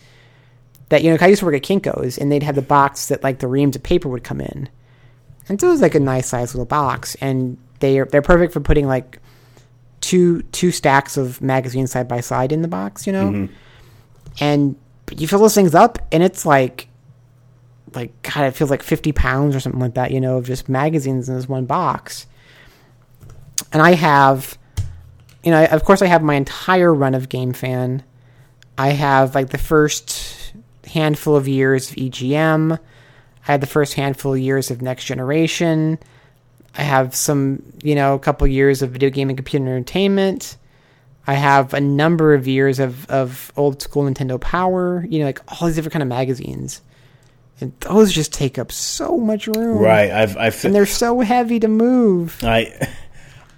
[0.89, 1.17] that you know.
[1.19, 3.49] 'cause I used to work at Kinkos, and they'd have the box that like the
[3.49, 4.69] reams of paper would come in,
[5.49, 8.53] and so it was like a nice size little box, and they are they're perfect
[8.53, 9.21] for putting like
[10.01, 13.55] two two stacks of magazines side by side in the box, you know, mm-hmm.
[14.41, 14.75] and
[15.15, 16.88] you fill those things up, and it's like
[17.99, 20.69] like God, it feels like fifty pounds or something like that, you know, of just
[20.69, 22.27] magazines in this one box.
[23.73, 24.57] And I have,
[25.43, 28.05] you know, of course, I have my entire run of Game Fan.
[28.79, 30.53] I have like the first
[30.87, 32.79] handful of years of EGM.
[32.79, 35.99] I had the first handful of years of Next Generation.
[36.77, 40.57] I have some, you know, a couple years of video game and computer entertainment.
[41.27, 45.41] I have a number of years of, of old school Nintendo Power, you know, like
[45.49, 46.81] all these different kind of magazines.
[47.61, 49.79] And those just take up so much room.
[49.79, 50.11] Right.
[50.11, 52.39] I've I've And they're so heavy to move.
[52.43, 52.89] I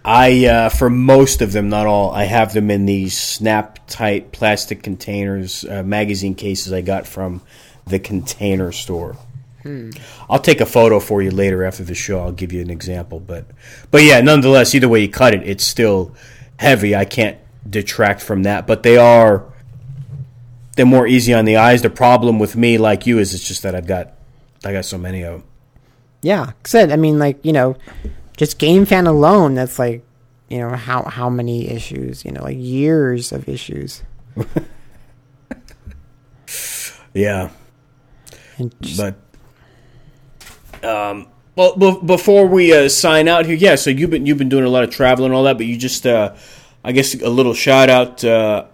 [0.05, 4.33] I uh, for most of them, not all, I have them in these snap tight
[4.33, 7.43] plastic containers, uh, magazine cases I got from
[7.87, 9.17] the Container Store.
[10.31, 12.21] I'll take a photo for you later after the show.
[12.21, 13.45] I'll give you an example, but
[13.91, 16.15] but yeah, nonetheless, either way you cut it, it's still
[16.57, 16.97] heavy.
[16.97, 17.37] I can't
[17.69, 19.45] detract from that, but they are
[20.77, 21.83] they're more easy on the eyes.
[21.83, 24.13] The problem with me, like you, is it's just that I've got
[24.65, 25.45] I got so many of them.
[26.23, 27.77] Yeah, said I mean, like you know,
[28.37, 30.05] just Game Fan alone, that's like
[30.49, 34.03] you know how how many issues, you know, like years of issues.
[37.15, 37.51] Yeah.
[38.59, 39.17] And just, but
[40.87, 41.27] um
[41.57, 44.65] well be- before we uh, sign out here yeah so you've been you've been doing
[44.65, 46.35] a lot of traveling and all that but you just uh
[46.85, 48.65] i guess a little shout out uh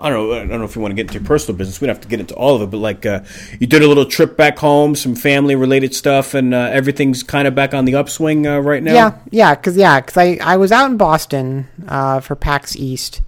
[0.00, 0.34] I don't know.
[0.34, 1.80] I don't know if you want to get into your personal business.
[1.80, 3.20] We don't have to get into all of it, but like uh,
[3.58, 7.46] you did a little trip back home, some family related stuff, and uh, everything's kind
[7.46, 8.94] of back on the upswing uh, right now.
[8.94, 13.20] yeah, yeah, because yeah, because I I was out in Boston uh, for PAX East,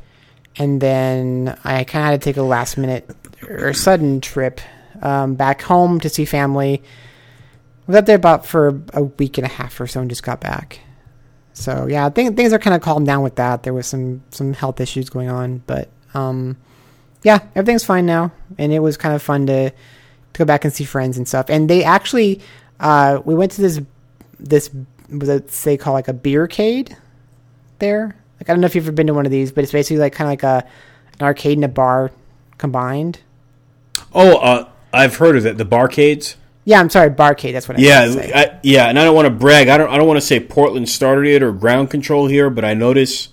[0.57, 3.09] and then I kind of had to take a last minute
[3.49, 4.61] or sudden trip
[5.03, 6.83] um, back home to see family.
[7.87, 10.41] Was out there about for a week and a half or so, and just got
[10.41, 10.81] back.
[11.53, 13.63] So yeah, think things are kind of calmed down with that.
[13.63, 16.57] There was some some health issues going on, but um,
[17.23, 20.73] yeah, everything's fine now, and it was kind of fun to to go back and
[20.73, 21.51] see friends and stuff.
[21.51, 22.41] And they actually,
[22.81, 23.81] uh, we went to this
[24.39, 24.71] this
[25.09, 26.97] what they call like a beercade
[27.79, 28.17] there.
[28.41, 29.99] Like I don't know if you've ever been to one of these, but it's basically
[29.99, 30.69] like kind of like a
[31.21, 32.11] an arcade and a bar
[32.59, 33.21] combined.
[34.13, 35.59] Oh, uh, I've heard of it.
[35.59, 36.37] The barcades.
[36.65, 37.53] Yeah, I'm sorry, barcade.
[37.53, 38.33] That's what I Yeah, meant to say.
[38.35, 39.69] I, yeah, and I don't want to brag.
[39.69, 39.91] I don't.
[39.91, 43.29] I don't want to say Portland started it or Ground Kontrol here, but I notice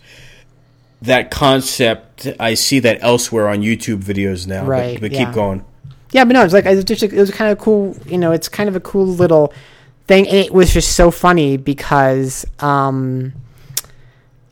[1.01, 2.27] that concept.
[2.39, 4.61] I see that elsewhere on YouTube videos now.
[4.63, 5.25] but- Right, But, yeah.
[5.25, 5.63] keep going.
[6.11, 7.95] Yeah, but no, it's like it's just it was kind of cool.
[8.07, 9.53] You know, it's kind of a cool little
[10.07, 10.25] thing.
[10.25, 13.31] It was just so funny because um,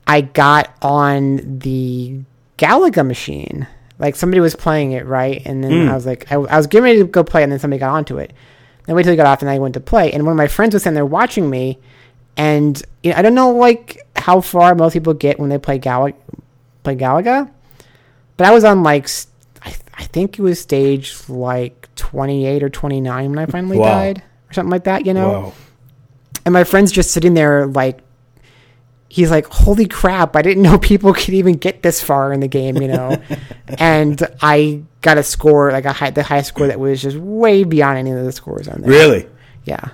[0.06, 2.20] I got on the
[2.60, 3.68] Galaga machine.
[4.00, 6.84] Like somebody was playing it right, and then I was like, I, I was getting
[6.84, 8.32] ready to go play, and then somebody got onto it.
[8.86, 10.12] Then wait till he got off, and I went to play.
[10.14, 11.80] And one of my friends was sitting there watching me,
[12.38, 15.78] and you know, I don't know like how far most people get when they play
[15.80, 16.12] Gal
[16.84, 17.52] play Galaga,
[18.38, 19.10] but I was on like
[19.66, 23.86] I I think it was stage like 28 or 29 when I finally Wow.
[23.86, 25.32] died or something like that, you know.
[25.32, 25.54] Wow.
[26.46, 28.00] And my friend's just sitting there like
[29.10, 32.48] he's like, "Holy crap, I didn't know people could even get this far in the
[32.48, 33.22] game, you know."
[33.80, 37.64] and I got a score like a high, the highest score that was just way
[37.64, 38.90] beyond any of the scores on there.
[38.92, 39.28] Really?
[39.66, 39.90] Yeah.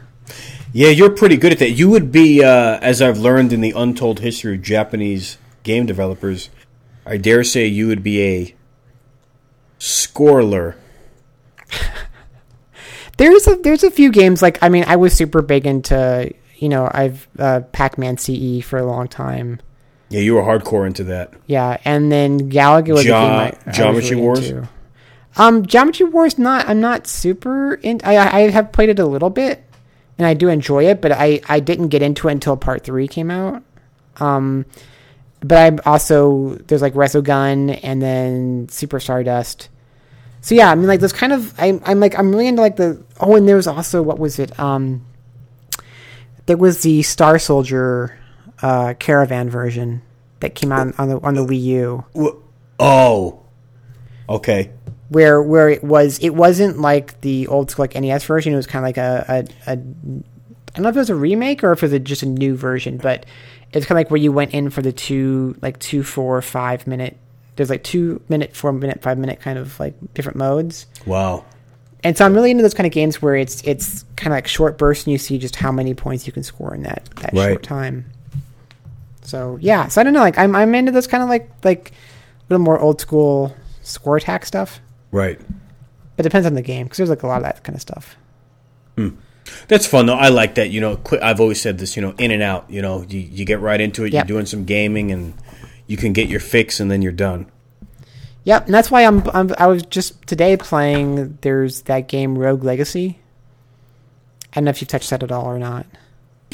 [0.76, 1.72] Yeah, you're pretty good at that.
[1.72, 6.50] You would be, uh, as I've learned in the untold history of Japanese game developers,
[7.06, 8.56] I dare say you would be a
[9.80, 10.76] scoreler.
[13.18, 16.68] There's a there's a few games like I mean I was super big into you
[16.68, 19.60] know I've uh, Pac-Man CE for a long time.
[20.10, 21.32] Yeah, you were hardcore into that.
[21.46, 24.50] Yeah, and then Galaga was Geo- a game I, I Geometry really Wars?
[24.50, 24.70] into.
[25.38, 28.02] Um, Geometry Wars not I'm not super in.
[28.04, 29.64] I I have played it a little bit,
[30.18, 33.08] and I do enjoy it, but I I didn't get into it until Part Three
[33.08, 33.64] came out.
[34.18, 34.66] Um,
[35.42, 39.70] but I'm also there's like Resogun and then Super Stardust.
[40.42, 42.76] So yeah, I mean like those kind of I'm I'm like I'm really into like
[42.76, 45.06] the oh and there was also what was it um
[46.46, 48.18] there was the Star Soldier
[48.62, 50.02] uh, caravan version
[50.42, 52.06] that came out on the on the Wii U
[52.80, 53.40] Oh,
[54.28, 54.72] okay.
[55.14, 58.52] Where where it was it wasn't like the old school like NES version.
[58.54, 59.26] It was kind of like a,
[59.68, 62.00] a, a I don't know if it was a remake or if it was a,
[62.00, 63.26] just a new version, but
[63.72, 66.86] it's kind of like where you went in for the two like two, four, five
[66.88, 67.18] minute.
[67.56, 70.88] There's like two minute, four minute, five minute kind of like different modes.
[71.06, 71.46] Wow.
[72.04, 74.48] And so I'm really into those kind of games where it's it's kind of like
[74.48, 77.34] short bursts and you see just how many points you can score in that that
[77.34, 77.52] Right.
[77.52, 78.06] short time.
[79.22, 81.92] So yeah, so I don't know, like I'm I'm into those kind of like like
[81.92, 84.82] a little more old school score attack stuff.
[85.14, 85.40] Right.
[86.18, 88.18] It depends on the game because there's like a lot of that kind of stuff.
[89.68, 90.16] That's fun though.
[90.16, 90.72] I like that.
[90.72, 91.96] You know, I've always said this.
[91.96, 92.70] You know, in and out.
[92.70, 94.12] You know, you, you get right into it.
[94.12, 94.22] Yeah.
[94.22, 95.36] You're doing some gaming, and
[95.86, 97.46] you can get your fix and then you're done.
[98.46, 101.38] Yep, and that's why I'm, I'm I was just today playing.
[101.42, 103.20] There's that game Rogue Legacy.
[104.52, 105.86] I don't know if you've touched that at all or not.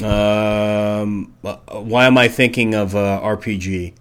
[0.04, 3.94] Um, uh, why am I thinking of uh, RPG?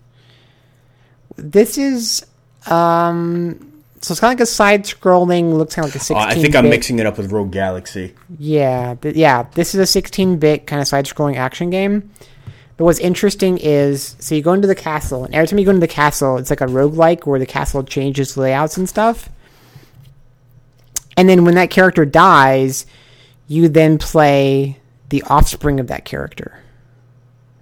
[1.36, 2.26] This is
[2.66, 3.67] um,
[4.00, 5.54] so it's kind of like a side-scrolling.
[5.54, 6.16] Looks kind of like a 16.
[6.16, 8.14] Oh, I think I'm mixing it up with Rogue Galaxy.
[8.38, 9.46] Yeah, th- yeah.
[9.54, 12.10] This is a 16-bit kind of side-scrolling action game.
[12.76, 15.72] But what's interesting is, so you go into the castle, and every time you go
[15.72, 19.28] into the castle, it's like a roguelike where the castle changes layouts and stuff.
[21.16, 22.86] And then when that character dies,
[23.48, 24.78] you then play
[25.08, 26.62] the offspring of that character.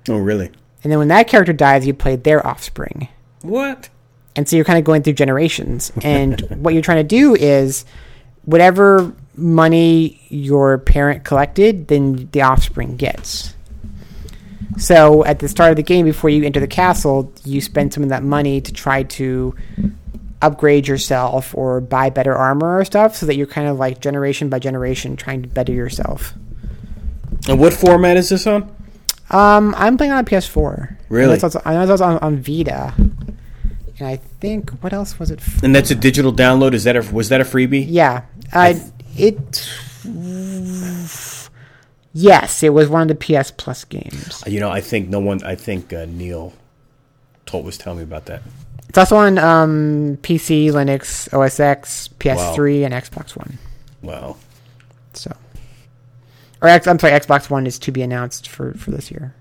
[0.08, 0.50] Oh, really?
[0.84, 3.08] And then when that character dies, you play their offspring.
[3.40, 3.89] What?
[4.36, 5.92] And so you're kind of going through generations.
[6.02, 7.84] And what you're trying to do is
[8.44, 13.55] whatever money your parent collected, then the offspring gets.
[14.78, 18.02] So at the start of the game, before you enter the castle, you spend some
[18.02, 19.55] of that money to try to
[20.42, 24.48] upgrade yourself or buy better armor or stuff so that you're kind of like generation
[24.48, 26.34] by generation trying to better yourself.
[27.48, 28.74] And what format is this on?
[29.31, 30.97] Um, I'm playing on a PS4.
[31.08, 31.34] Really?
[31.34, 32.94] I know it's, I know it's on, on Vita.
[33.99, 35.41] And I think what else was it?
[35.41, 35.65] For?
[35.65, 36.75] And that's a digital download.
[36.75, 37.86] Is that a was that a freebie?
[37.89, 38.75] Yeah, uh,
[39.16, 39.68] it.
[42.12, 44.42] Yes, it was one of the PS Plus games.
[44.47, 45.42] You know, I think no one.
[45.44, 46.52] I think uh, Neil
[47.47, 48.42] told was telling me about that.
[48.89, 53.58] It's also on um, PC, Linux, OS X, PS3, and Xbox One.
[54.00, 54.36] Wow.
[55.12, 55.34] So,
[56.62, 59.34] or X, I'm sorry, Xbox One is to be announced for for this year.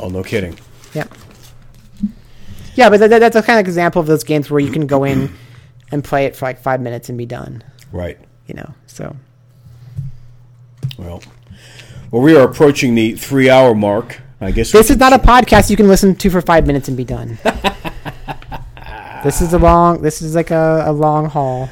[0.00, 0.58] Oh, no kidding.
[0.94, 1.14] Yep.
[2.74, 4.86] Yeah, but that, that- that's a kind of example of those games where you can
[4.86, 5.34] go in
[5.90, 7.62] and play it for like five minutes and be done.
[7.92, 8.18] Right.
[8.46, 9.14] You know, so
[10.98, 11.22] Well,
[12.10, 14.20] well, we are approaching the three-hour mark.
[14.40, 16.96] I guess this is not a podcast you can listen to for five minutes and
[16.96, 17.38] be done.
[19.22, 20.02] this is a long.
[20.02, 21.68] This is like a, a long haul.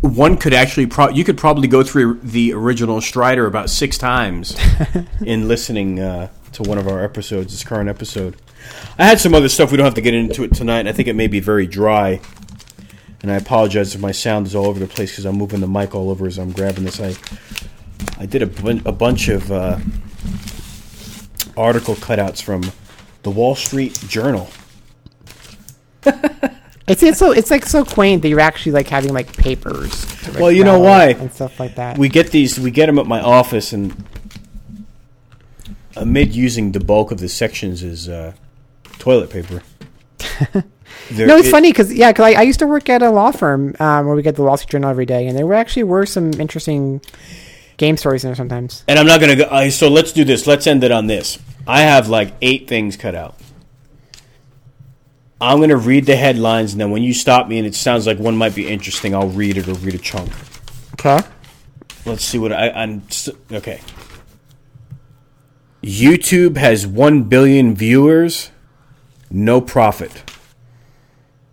[0.00, 0.86] one could actually.
[0.86, 4.56] Pro- you could probably go through the original Strider about six times
[5.24, 7.52] in listening uh, to one of our episodes.
[7.52, 8.36] This current episode.
[8.98, 9.70] I had some other stuff.
[9.70, 10.86] We don't have to get into it tonight.
[10.88, 12.20] I think it may be very dry.
[13.22, 15.68] And I apologize if my sound is all over the place because I'm moving the
[15.68, 17.00] mic all over as I'm grabbing this.
[17.00, 17.14] I
[18.18, 19.78] I did a, bun- a bunch of uh,
[21.56, 22.70] article cutouts from
[23.22, 24.48] the Wall Street Journal.
[26.90, 30.26] It's it's so it's like so quaint that you're actually like having like papers.
[30.26, 31.08] like, Well, you know why?
[31.10, 31.98] and stuff like that.
[31.98, 32.58] We get these.
[32.58, 33.94] We get them at my office, and
[35.96, 38.32] amid using the bulk of the sections is uh,
[38.98, 39.62] toilet paper.
[41.10, 43.10] There- no, it's it- funny because yeah, because I, I used to work at a
[43.10, 45.54] law firm um, where we get the Wall Street Journal every day, and there were
[45.54, 47.00] actually were some interesting
[47.78, 48.84] game stories in there sometimes.
[48.88, 49.44] And I'm not gonna go.
[49.44, 50.46] Uh, so let's do this.
[50.46, 51.38] Let's end it on this.
[51.66, 53.36] I have like eight things cut out.
[55.40, 58.18] I'm gonna read the headlines, and then when you stop me and it sounds like
[58.18, 60.30] one might be interesting, I'll read it or read a chunk.
[60.94, 61.20] Okay.
[62.04, 63.02] Let's see what I, I'm.
[63.50, 63.80] Okay.
[65.82, 68.50] YouTube has 1 billion viewers,
[69.30, 70.30] no profit.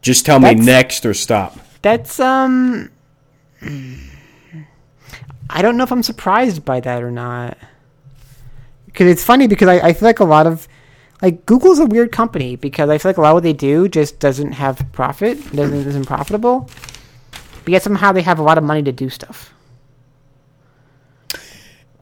[0.02, 1.58] Just tell me next or stop.
[1.82, 2.92] That's um.
[5.50, 7.58] I don't know if I'm surprised by that or not.
[8.86, 10.68] Because it's funny because I, I feel like a lot of
[11.22, 13.88] like Google's a weird company because I feel like a lot of what they do
[13.88, 16.70] just doesn't have profit, doesn't isn't profitable.
[17.64, 19.55] But yet somehow they have a lot of money to do stuff.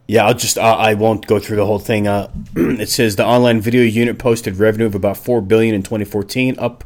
[0.07, 0.57] Yeah, I'll just.
[0.57, 2.07] I I won't go through the whole thing.
[2.07, 6.55] Uh, it says the online video unit posted revenue of about 4 billion in 2014,
[6.59, 6.83] up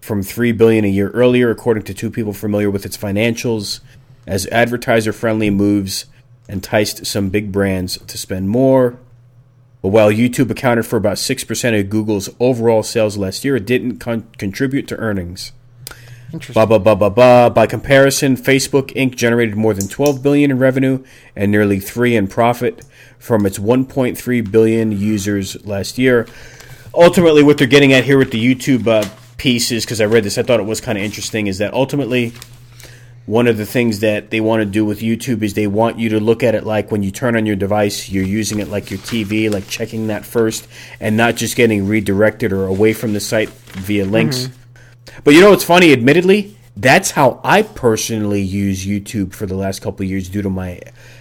[0.00, 3.80] from 3 billion a year earlier, according to two people familiar with its financials.
[4.26, 6.04] As advertiser-friendly moves
[6.48, 8.98] enticed some big brands to spend more.
[9.80, 13.98] But while YouTube accounted for about 6% of Google's overall sales last year, it didn't
[13.98, 15.50] con- contribute to earnings.
[16.54, 17.50] Ba ba ba ba ba.
[17.54, 19.16] By comparison, Facebook Inc.
[19.16, 21.04] generated more than 12 billion in revenue
[21.36, 22.84] and nearly three in profit
[23.18, 26.26] from its 1.3 billion users last year.
[26.94, 30.24] Ultimately, what they're getting at here with the YouTube uh, piece is because I read
[30.24, 31.46] this, I thought it was kind of interesting.
[31.46, 32.32] Is that ultimately
[33.26, 36.08] one of the things that they want to do with YouTube is they want you
[36.10, 38.90] to look at it like when you turn on your device, you're using it like
[38.90, 40.66] your TV, like checking that first,
[40.98, 44.48] and not just getting redirected or away from the site via links.
[45.24, 45.92] But you know what's funny?
[45.92, 50.80] Admittedly, that's how I personally use YouTube for the last couple years due to my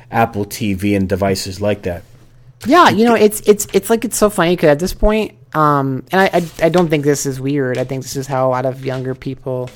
[0.09, 2.03] Apple TV and devices like that.
[2.65, 6.05] Yeah, you know, it's it's it's like it's so funny because at this point, um,
[6.11, 7.77] and I, I I don't think this is weird.
[7.77, 9.69] I think this is how a lot of younger people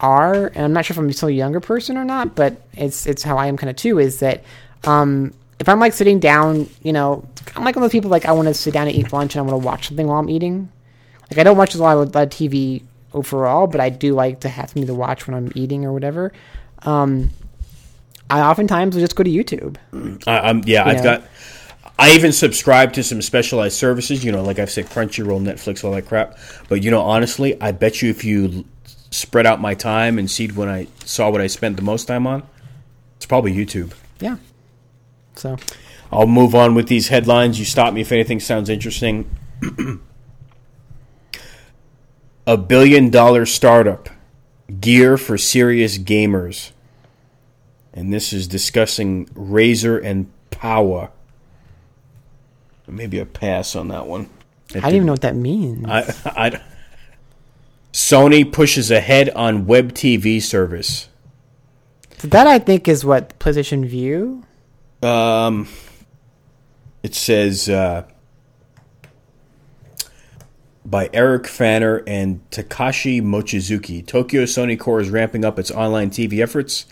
[0.00, 3.06] are, and I'm not sure if I'm still a younger person or not, but it's
[3.06, 3.98] it's how I am kind of too.
[3.98, 4.42] Is that
[4.84, 8.24] um, if I'm like sitting down, you know, I'm like one of those people like
[8.24, 10.18] I want to sit down and eat lunch and I want to watch something while
[10.18, 10.70] I'm eating.
[11.30, 12.82] Like I don't watch a lot of, lot of TV
[13.12, 16.32] overall, but I do like to have something to watch when I'm eating or whatever.
[16.82, 17.30] Um,
[18.28, 19.76] I oftentimes will just go to YouTube.
[20.26, 21.02] I, I'm yeah, I've Yeah.
[21.02, 21.22] got.
[21.98, 24.24] I even subscribe to some specialized services.
[24.24, 26.38] You know, like I've said, Crunchyroll, Netflix, all that crap.
[26.68, 28.64] But you know, honestly, I bet you if you
[29.10, 32.26] spread out my time and see when I saw what I spent the most time
[32.26, 32.42] on,
[33.16, 33.92] it's probably YouTube.
[34.20, 34.36] Yeah.
[35.36, 35.56] So
[36.12, 37.58] I'll move on with these headlines.
[37.58, 39.28] You stop me if anything sounds interesting.
[42.46, 44.08] A billion dollar startup,
[44.80, 46.72] gear for serious gamers.
[47.92, 51.10] And this is discussing Razer and Power.
[52.86, 54.28] Maybe a pass on that one.
[54.74, 55.86] I don't even know what that means.
[55.88, 56.60] I, I,
[57.92, 61.08] Sony pushes ahead on web TV service.
[62.18, 64.44] So that I think is what PlayStation Vue.
[65.02, 65.68] Um,
[67.02, 68.04] it says uh,
[70.90, 74.04] by Eric Pfanner and Takashi Mochizuki.
[74.04, 76.84] Tokyo Sony Corp is ramping up its online TV efforts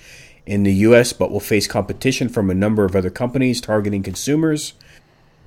[0.46, 4.74] in the U.S., but will face competition from a number of other companies targeting consumers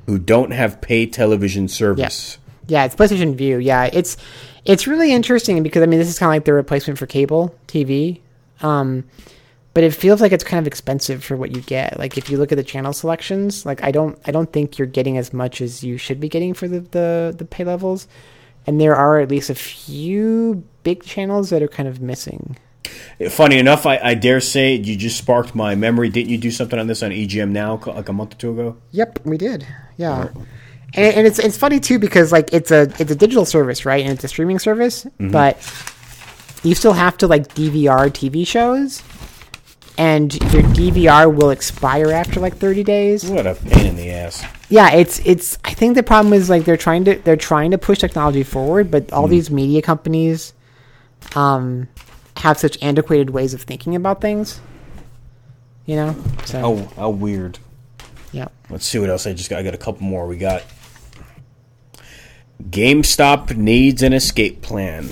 [0.06, 2.38] who don't have pay television service.
[2.68, 3.58] Yeah, it's PlayStation Vue.
[3.58, 4.18] Yeah, it's
[4.66, 7.56] it's really interesting because I mean this is kind of like the replacement for cable
[7.68, 8.20] TV.
[8.62, 9.06] Um,
[9.74, 11.98] but it feels like it's kind of expensive for what you get.
[11.98, 14.88] Like if you look at the channel selections, like I don't I don't think you're
[14.88, 18.08] getting as much as you should be getting for the the, the pay levels.
[18.68, 22.58] And there are at least a few big channels that are kind of missing.
[23.30, 26.10] Funny enough, I, I dare say you just sparked my memory.
[26.10, 28.78] Didn't you do something on this on EGM now, like a month or two ago?
[28.92, 29.66] Yep, we did.
[29.98, 30.30] Yeah.
[30.94, 34.04] And, and it's it's funny too because like it's a it's a digital service, right?
[34.04, 35.32] And it's a streaming service, mm-hmm.
[35.32, 35.58] but
[36.64, 39.04] you still have to like DVR TV shows,
[39.98, 43.26] and your DVR will expire after like 30 days.
[43.26, 44.44] What a pain in the ass.
[44.72, 45.58] Yeah, it's it's.
[45.66, 48.90] I think the problem is like they're trying to they're trying to push technology forward,
[48.90, 50.54] but all these media companies,
[51.36, 51.90] um,
[52.38, 54.62] have such antiquated ways of thinking about things.
[55.86, 57.60] You know, so How, how weird.
[58.32, 58.48] yeah.
[58.70, 59.60] Let's see what else I just got.
[59.60, 60.26] I got a couple more.
[60.26, 60.64] We got
[62.64, 65.10] GameStop needs an escape plan.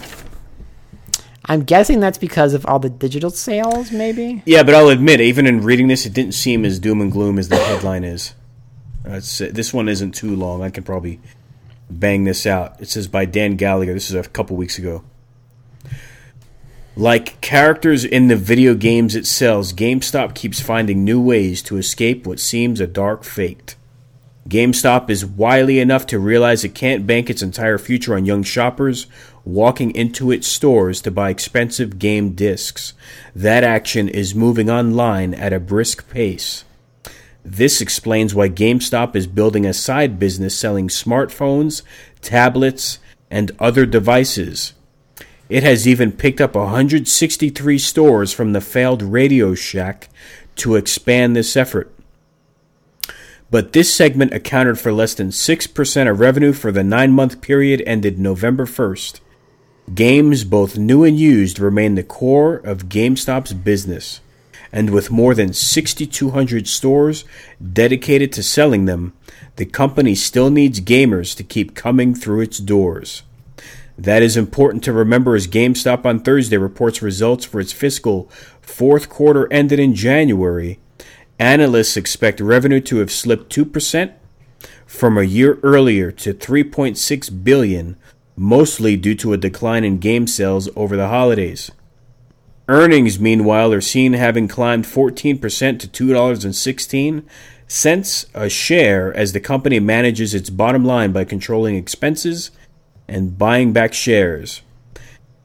[1.45, 4.41] I'm guessing that's because of all the digital sales, maybe.
[4.45, 7.39] Yeah, but I'll admit, even in reading this, it didn't seem as doom and gloom
[7.39, 8.35] as the headline is.
[9.09, 10.61] This one isn't too long.
[10.61, 11.19] I can probably
[11.89, 12.79] bang this out.
[12.79, 13.93] It says by Dan Gallagher.
[13.93, 15.03] This is a couple weeks ago.
[16.95, 22.27] Like characters in the video games it sells, GameStop keeps finding new ways to escape
[22.27, 23.75] what seems a dark fate.
[24.49, 29.07] GameStop is wily enough to realize it can't bank its entire future on young shoppers
[29.45, 32.93] walking into its stores to buy expensive game discs.
[33.35, 36.65] That action is moving online at a brisk pace.
[37.43, 41.84] This explains why GameStop is building a side business selling smartphones,
[42.22, 43.00] tablets,
[43.32, 44.74] and other devices.
[45.50, 50.09] It has even picked up 163 stores from the failed Radio Shack
[50.58, 51.92] to expand this effort.
[53.50, 57.82] But this segment accounted for less than 6% of revenue for the nine month period
[57.88, 59.22] ended November 1st.
[59.95, 64.22] Games, both new and used, remain the core of GameStop's business.
[64.72, 67.25] And with more than 6,200 stores
[67.73, 69.14] dedicated to selling them,
[69.56, 73.23] the company still needs gamers to keep coming through its doors.
[73.98, 78.30] That is important to remember as GameStop on Thursday reports results for its fiscal
[78.61, 80.80] fourth quarter ended in January.
[81.38, 84.14] Analysts expect revenue to have slipped 2%
[84.85, 87.98] from a year earlier to 3.6 billion,
[88.38, 91.69] mostly due to a decline in game sales over the holidays.
[92.69, 100.35] Earnings, meanwhile, are seen having climbed 14% to $2.16 a share as the company manages
[100.35, 102.51] its bottom line by controlling expenses
[103.07, 104.61] and buying back shares.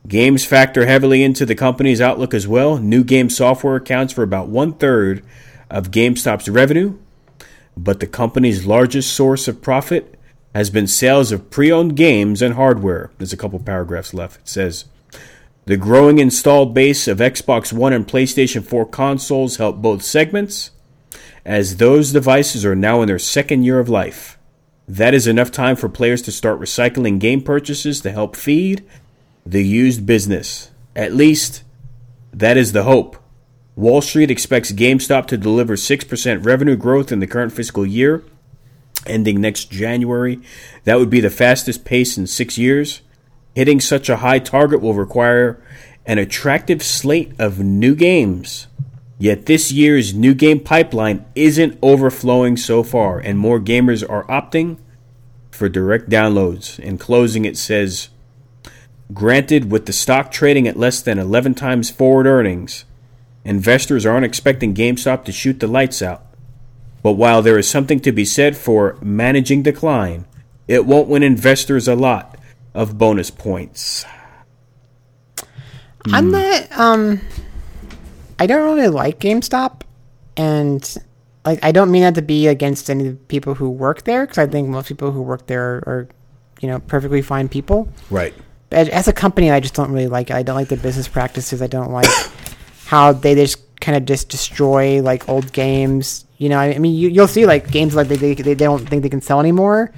[0.06, 2.76] Games factor heavily into the company's outlook as well.
[2.76, 5.24] New game software accounts for about one third
[5.70, 6.98] of GameStop's revenue,
[7.74, 10.18] but the company's largest source of profit
[10.54, 13.12] has been sales of pre owned games and hardware.
[13.16, 14.40] There's a couple paragraphs left.
[14.40, 14.84] It says
[15.66, 20.72] The growing installed base of Xbox One and PlayStation 4 consoles help both segments,
[21.42, 24.38] as those devices are now in their second year of life.
[24.86, 28.84] That is enough time for players to start recycling game purchases to help feed
[29.46, 30.70] the used business.
[30.94, 31.62] At least,
[32.32, 33.16] that is the hope.
[33.74, 38.22] Wall Street expects GameStop to deliver 6% revenue growth in the current fiscal year,
[39.06, 40.40] ending next January.
[40.84, 43.00] That would be the fastest pace in six years.
[43.54, 45.62] Hitting such a high target will require
[46.06, 48.66] an attractive slate of new games.
[49.18, 54.78] Yet this year's new game pipeline isn't overflowing so far, and more gamers are opting
[55.52, 56.78] for direct downloads.
[56.80, 58.08] In closing, it says
[59.12, 62.84] Granted, with the stock trading at less than 11 times forward earnings,
[63.44, 66.26] investors aren't expecting GameStop to shoot the lights out.
[67.02, 70.24] But while there is something to be said for managing decline,
[70.66, 72.36] it won't win investors a lot
[72.74, 74.04] of bonus points.
[76.12, 76.78] I'm not.
[76.78, 77.20] Um,
[78.38, 79.82] I don't really like GameStop,
[80.36, 80.96] and
[81.44, 84.24] like I don't mean that to be against any of the people who work there
[84.24, 86.08] because I think most people who work there are,
[86.60, 87.88] you know, perfectly fine people.
[88.10, 88.34] Right.
[88.70, 90.36] But as a company, I just don't really like it.
[90.36, 91.62] I don't like their business practices.
[91.62, 92.10] I don't like
[92.86, 96.24] how they just kind of just destroy like old games.
[96.38, 99.02] You know, I mean, you, you'll see like games like they, they they don't think
[99.02, 99.92] they can sell anymore.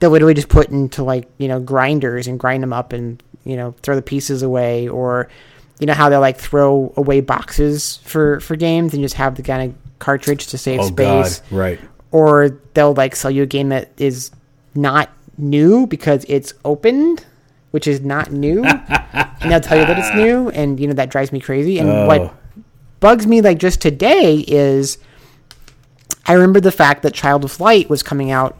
[0.00, 3.56] They'll literally just put into like you know grinders and grind them up and you
[3.56, 5.28] know throw the pieces away or
[5.80, 9.42] you know how they'll like throw away boxes for for games and just have the
[9.42, 11.56] kind of cartridge to save Oh, space God.
[11.56, 11.80] Right.
[12.12, 14.30] or they'll like sell you a game that is
[14.74, 17.24] not new because it's opened,
[17.70, 21.10] which is not new, and they'll tell you that it's new, and you know that
[21.10, 21.78] drives me crazy.
[21.78, 22.06] And Oh.
[22.06, 22.34] what
[23.00, 24.98] bugs me like just today is
[26.26, 28.56] I remember the fact that Child of Light was coming out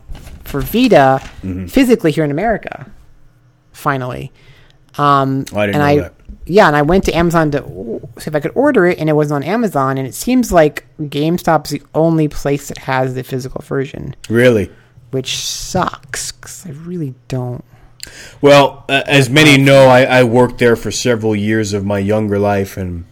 [0.49, 1.67] for Vita Mm-hmm.
[1.67, 2.91] physically here in America,
[3.73, 4.33] finally.
[4.97, 6.15] Um, Oh, I didn't and know I, that.
[6.47, 7.63] Yeah, and I went to Amazon to
[8.19, 9.99] see if I could order it, and it wasn't on Amazon.
[9.99, 14.71] And it seems like GameStop's the only place that has the physical version, Really?
[15.11, 17.65] which sucks because I really don't.
[18.41, 22.39] Well, uh, as many know, I, I worked there for several years of my younger
[22.39, 23.05] life, and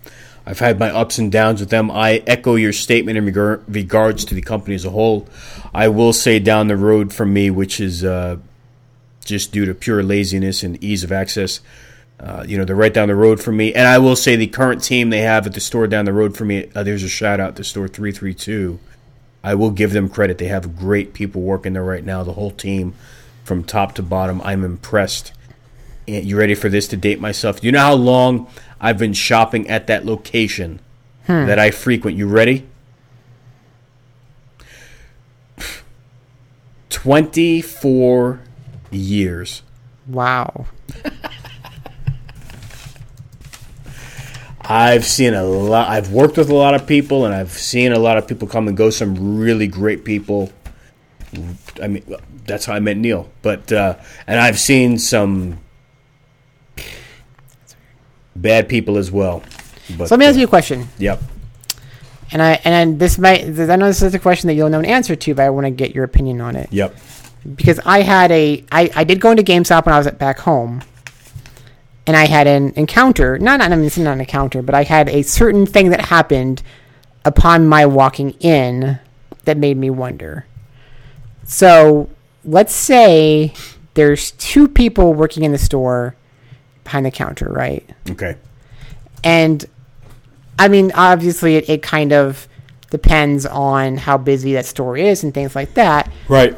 [0.46, 1.90] I've had my ups and downs with them.
[1.90, 5.28] I echo your statement in regar- regards to the company as a whole.
[5.74, 8.36] I will say down the road from me, which is uh,
[9.24, 11.60] just due to pure laziness and ease of access.
[12.20, 13.74] Uh, you know, they're right down the road from me.
[13.74, 16.36] And I will say the current team they have at the store down the road
[16.36, 18.78] from me, uh, there's a shout out to store 332.
[19.42, 20.38] I will give them credit.
[20.38, 22.94] They have great people working there right now, the whole team
[23.44, 24.40] from top to bottom.
[24.42, 25.32] I'm impressed.
[26.06, 27.62] You ready for this to date myself?
[27.62, 28.48] You know how long
[28.86, 30.78] I've been shopping at that location
[31.26, 32.16] that I frequent?
[32.16, 32.68] You ready?
[36.88, 38.40] 24
[38.92, 39.62] years.
[40.06, 40.66] Wow.
[44.60, 45.88] I've seen a lot.
[45.88, 48.68] I've worked with a lot of people, and I've seen a lot of people come
[48.68, 48.90] and go.
[48.90, 50.52] Some really great people.
[51.82, 52.04] I mean,
[52.44, 53.28] that's how I met Neil.
[53.42, 53.96] But uh,
[54.28, 55.58] and I've seen some
[58.40, 59.42] bad people as well.
[59.96, 61.22] But, So let me ask uh, you a question, Yep.
[62.32, 64.84] and I and this might I know this is a question that you'll know an
[64.84, 66.68] answer to, but I want to get your opinion on it.
[66.72, 66.96] Yep.
[67.54, 70.40] because I had a I, I did go into GameStop when I was at back
[70.40, 70.82] home,
[72.06, 73.38] and I had an encounter.
[73.38, 76.06] Not not I mean it's not an encounter, but I had a certain thing that
[76.06, 76.62] happened
[77.24, 78.98] upon my walking in
[79.44, 80.46] that made me wonder.
[81.44, 82.08] So
[82.44, 83.52] let's say
[83.94, 86.16] there's two people working in the store
[86.86, 87.88] behind the counter, right?
[88.10, 88.36] Okay.
[89.22, 89.64] And
[90.58, 92.48] I mean, obviously, it, it kind of
[92.90, 96.10] depends on how busy that store is and things like that.
[96.28, 96.56] Right.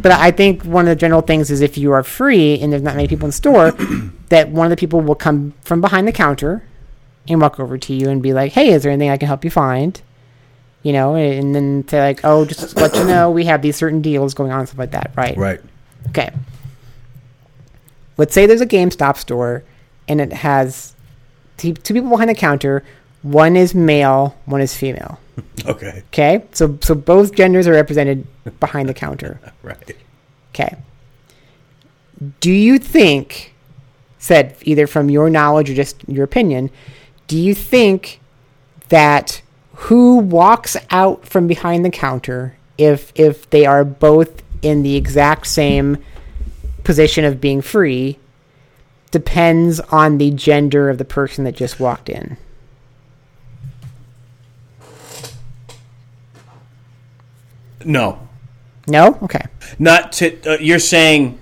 [0.00, 2.82] But I think one of the general things is if you are free and there's
[2.82, 3.70] not many people in store,
[4.28, 6.62] that one of the people will come from behind the counter
[7.28, 9.44] and walk over to you and be like, "Hey, is there anything I can help
[9.44, 10.00] you find?"
[10.82, 14.00] You know, and then say like, "Oh, just let you know, we have these certain
[14.00, 15.36] deals going on, stuff like that." Right?
[15.36, 15.60] Right.
[16.08, 16.30] Okay.
[18.16, 19.64] Let's say there's a GameStop store
[20.10, 20.94] and it has
[21.56, 22.82] two two people behind the counter.
[23.22, 25.18] One is male, one is female.
[25.66, 26.02] Okay.
[26.08, 28.26] Okay, so so both genders are represented
[28.58, 29.40] behind the counter.
[29.62, 29.96] Right.
[30.52, 30.76] Okay.
[32.40, 33.54] Do you think,
[34.18, 36.70] said either from your knowledge or just your opinion,
[37.26, 38.20] do you think
[38.88, 39.40] that
[39.74, 45.46] who walks out from behind the counter if if they are both in the exact
[45.46, 45.96] same
[46.84, 48.18] position of being free
[49.10, 52.36] depends on the gender of the person that just walked in?
[57.84, 58.28] No.
[58.86, 59.18] No?
[59.22, 59.42] Okay.
[59.78, 60.54] Not to.
[60.54, 61.38] Uh, you're saying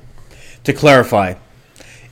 [0.64, 1.34] to clarify.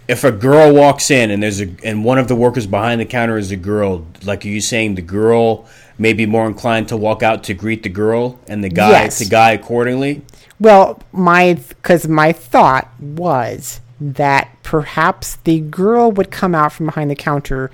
[0.08, 3.04] If a girl walks in and there's a and one of the workers behind the
[3.04, 5.66] counter is a girl, like are you saying the girl
[5.98, 9.18] may be more inclined to walk out to greet the girl and the guy Yes.
[9.18, 10.22] the guy accordingly?
[10.60, 17.10] Well, my because my thought was that perhaps the girl would come out from behind
[17.10, 17.70] the counter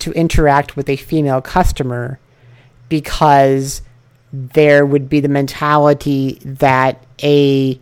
[0.00, 2.18] to interact with a female customer
[2.88, 3.82] because
[4.32, 7.78] there would be the mentality that a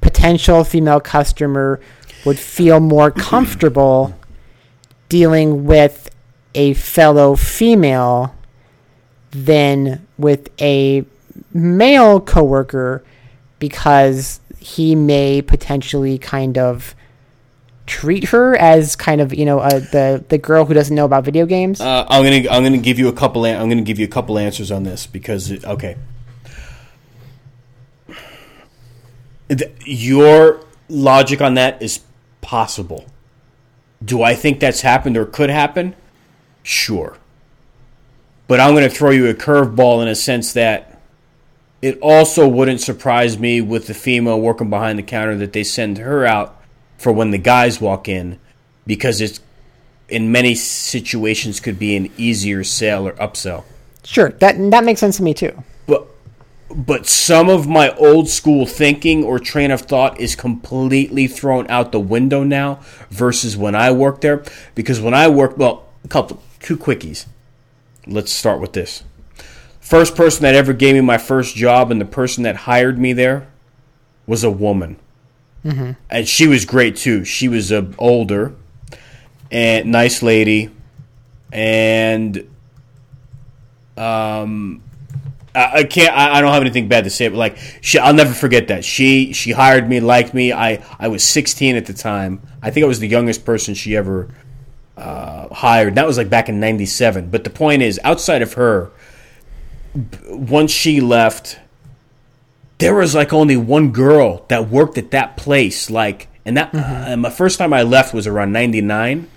[0.00, 1.80] potential female customer
[2.24, 4.14] would feel more comfortable
[5.08, 6.10] dealing with
[6.54, 8.34] a fellow female
[9.30, 11.04] than with a
[11.52, 13.02] male coworker
[13.58, 16.94] because he may potentially kind of
[17.86, 21.46] treat her as kind of you know the the girl who doesn't know about video
[21.46, 21.80] games.
[21.80, 23.44] Uh, I'm gonna I'm gonna give you a couple.
[23.44, 25.96] I'm gonna give you a couple answers on this because okay,
[29.48, 32.00] The- your logic on that is
[32.40, 33.06] possible.
[34.04, 35.94] Do I think that's happened or could happen?
[36.62, 37.16] Sure,
[38.46, 40.89] but I'm gonna throw you a curveball in a sense that
[41.82, 45.98] it also wouldn't surprise me with the female working behind the counter that they send
[45.98, 46.60] her out
[46.98, 48.38] for when the guys walk in
[48.86, 49.40] because it's
[50.08, 53.64] in many situations could be an easier sale or upsell.
[54.04, 55.62] sure, that that makes sense to me too.
[55.86, 56.06] But
[56.68, 61.92] but some of my old school thinking or train of thought is completely thrown out
[61.92, 64.44] the window now versus when I worked there
[64.74, 67.26] because when I worked well, a couple two quickies.
[68.06, 69.04] Let's start with this.
[69.90, 73.12] First person that ever gave me my first job and the person that hired me
[73.12, 73.48] there
[74.24, 75.00] was a woman.
[76.08, 77.24] And she was great too.
[77.24, 78.54] She was uh, older
[79.50, 80.70] and nice lady
[81.52, 82.48] and
[83.96, 84.80] um
[85.56, 88.14] I, I can't I, I don't have anything bad to say but like she I'll
[88.14, 88.84] never forget that.
[88.84, 90.52] She she hired me, liked me.
[90.52, 92.40] I I was 16 at the time.
[92.62, 94.28] I think I was the youngest person she ever
[94.96, 95.96] uh, hired.
[95.96, 97.28] That was like back in 97.
[97.28, 98.92] But the point is outside of her
[99.94, 101.58] once she left
[102.78, 107.16] there was like only one girl that worked at that place like and that uh,
[107.16, 109.28] my first time I left was around 99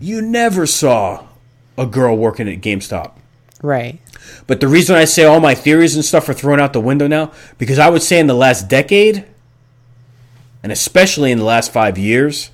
[0.00, 1.26] you never saw
[1.78, 3.12] a girl working at GameStop.
[3.62, 4.00] Right.
[4.48, 7.06] but the reason I say all my theories and stuff are thrown out the window
[7.06, 9.24] now because I would say in the last decade
[10.64, 12.50] and especially in the last 5 years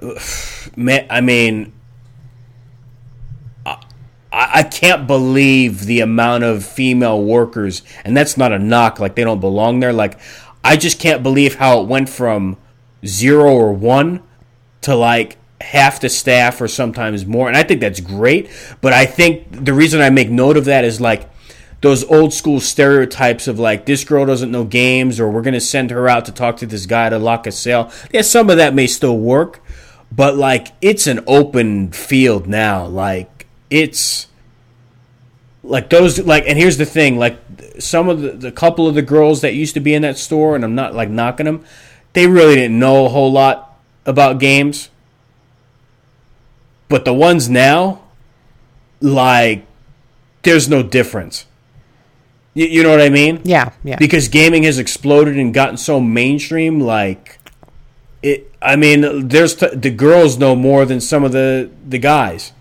[0.76, 1.72] man, I mean
[4.34, 9.24] I can't believe the amount of female workers, and that's not a knock, like they
[9.24, 9.92] don't belong there.
[9.92, 10.18] Like,
[10.64, 12.56] I just can't believe how it went from
[13.04, 14.22] zero or one
[14.82, 17.48] to like half the staff or sometimes more.
[17.48, 18.50] And I think that's great.
[18.80, 21.28] But I think the reason I make note of that is like
[21.80, 25.60] those old school stereotypes of like this girl doesn't know games or we're going to
[25.60, 27.90] send her out to talk to this guy to lock a sale.
[28.12, 29.60] Yeah, some of that may still work,
[30.10, 32.86] but like it's an open field now.
[32.86, 33.31] Like
[33.72, 34.26] it's
[35.64, 37.38] like those like and here's the thing like
[37.78, 40.54] some of the, the couple of the girls that used to be in that store
[40.54, 41.64] and i'm not like knocking them
[42.12, 44.90] they really didn't know a whole lot about games
[46.88, 48.02] but the ones now
[49.00, 49.64] like
[50.42, 51.46] there's no difference
[52.54, 53.72] you, you know what i mean Yeah.
[53.84, 53.96] Yeah.
[53.96, 57.38] because gaming has exploded and gotten so mainstream like
[58.22, 62.52] it i mean there's t- the girls know more than some of the the guys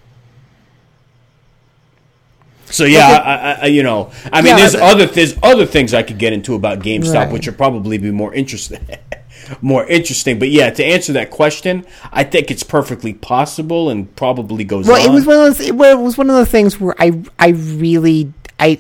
[2.72, 3.30] so yeah, Okay.
[3.30, 6.34] I, I, you know, I mean, Yeah, there's other there's other things I could get
[6.34, 7.32] into about GameStop, Right.
[7.32, 8.80] which would probably be more interesting,
[9.62, 10.40] more interesting.
[10.40, 15.02] But yeah, to answer that question, I think it's perfectly possible and probably goes well,
[15.02, 15.10] on.
[15.10, 15.60] it was one of those.
[15.68, 18.80] It was one of the things where I I really I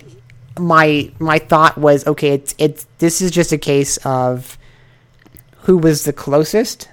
[0.59, 2.31] my my thought was okay.
[2.33, 4.57] It's it's this is just a case of
[5.63, 6.89] who was the closest,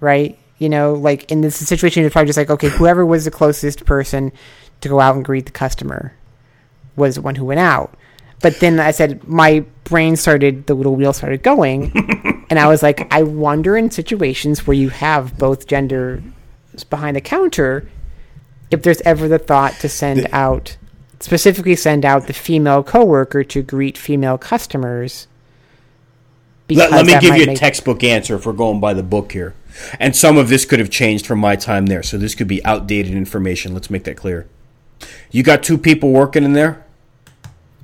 [0.00, 0.38] right?
[0.58, 3.84] You know, like in this situation, it's probably just like okay, whoever was the closest
[3.84, 4.32] person
[4.82, 6.14] to go out and greet the customer
[6.96, 7.94] was the one who went out.
[8.40, 11.92] But then I said my brain started the little wheel started going,
[12.50, 16.22] and I was like, I wonder in situations where you have both genders
[16.90, 17.88] behind the counter,
[18.70, 20.76] if there's ever the thought to send out
[21.22, 25.28] specifically send out the female coworker to greet female customers.
[26.68, 29.54] Let, let me give you a textbook answer if we're going by the book here.
[30.00, 32.64] And some of this could have changed from my time there, so this could be
[32.64, 33.72] outdated information.
[33.72, 34.48] Let's make that clear.
[35.30, 36.84] You got two people working in there.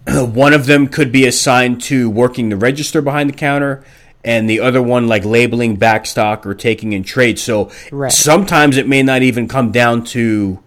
[0.08, 3.84] one of them could be assigned to working the register behind the counter,
[4.24, 7.38] and the other one like labeling backstock or taking in trade.
[7.38, 8.12] So Right.
[8.12, 10.58] sometimes it may not even come down to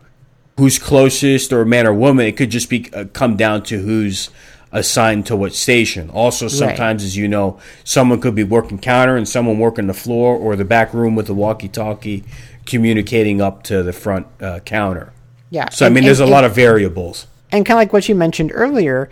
[0.58, 2.26] who's closest or man or woman.
[2.26, 4.30] It could just be uh, come down to who's
[4.72, 6.10] assigned to what station.
[6.10, 10.36] Also, sometimes, as you know, someone could be working counter and someone working the floor
[10.36, 12.24] or the back room with the walkie-talkie,
[12.66, 15.12] communicating up to the front uh, counter.
[15.52, 15.70] Yeah.
[15.70, 17.28] So I and- mean, there's a and- lot of variables.
[17.52, 19.10] and kind of like what you mentioned earlier,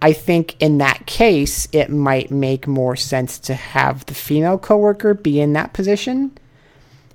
[0.00, 5.12] I think in that case it might make more sense to have the female coworker
[5.14, 6.32] be in that position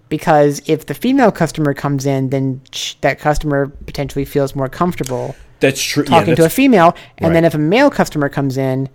[0.09, 5.35] because if the female customer comes in, then sh- that customer potentially feels more comfortable
[5.59, 6.03] That's true.
[6.05, 8.87] talking yeah, to a that's- female, and then if a male customer comes in,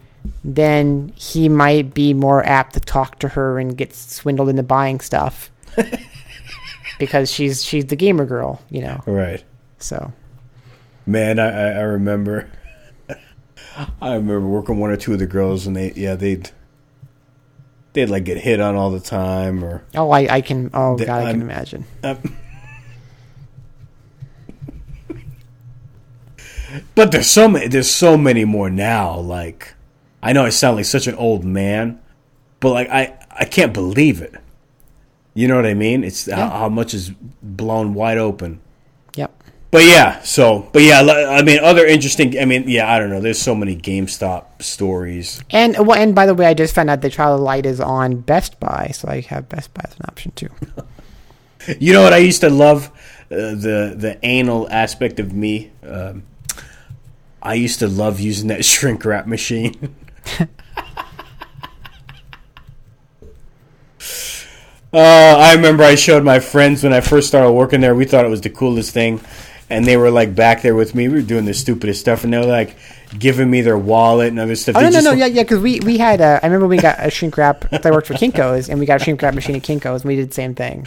[0.45, 5.01] then he might be more apt to talk to her and get swindled into buying
[5.01, 5.51] stuff
[6.99, 9.03] because she's she's the gamer girl, you know.
[9.07, 9.43] right.
[9.83, 10.13] So
[11.05, 12.49] Man, I, I, I remember.
[14.01, 16.51] I remember working one or two of the girls, and they yeah they'd
[17.93, 20.71] they'd like get hit on all the time, or Oh, I, I can.
[20.73, 21.85] Oh The- God, I can I'm- imagine.
[26.95, 29.19] but there's so many there's so many more now.
[29.19, 29.75] Like
[30.23, 32.01] I know I sound like such an old man,
[32.61, 34.35] but like I I can't believe it.
[35.35, 36.05] You know what I mean?
[36.05, 37.11] It's how, how much is
[37.43, 38.61] blown wide open.
[39.73, 42.39] But yeah, so but yeah, I mean, other interesting.
[42.39, 43.23] I mean, yeah, I don't know.
[43.23, 45.43] There's so many GameStop stories.
[45.51, 47.81] And well, and by the way, I just found out the trial of Light is
[47.81, 50.51] on Best Buy, so I have Best Buy as an option too.
[51.79, 52.89] You know what I used to love
[53.31, 55.71] uh, the the anal aspect of me.
[55.87, 56.25] Um,
[57.41, 59.95] I used to love using that shrink wrap machine.
[60.41, 60.47] uh,
[64.93, 67.95] I remember I showed my friends when I first started working there.
[67.95, 69.21] We thought it was the coolest thing,
[69.73, 71.09] and they were like back there with me.
[71.09, 72.77] We were doing the stupidest stuff, and they were like
[73.19, 74.77] giving me their wallet and other stuff.
[74.77, 76.21] Oh They no, no, no, yeah, yeah, because we we had.
[76.21, 77.65] Uh, I remember we got a shrink wrap.
[77.73, 80.17] I worked for Kinkos, and we got a shrink wrap machine at Kinkos, and we
[80.17, 80.87] did the same thing.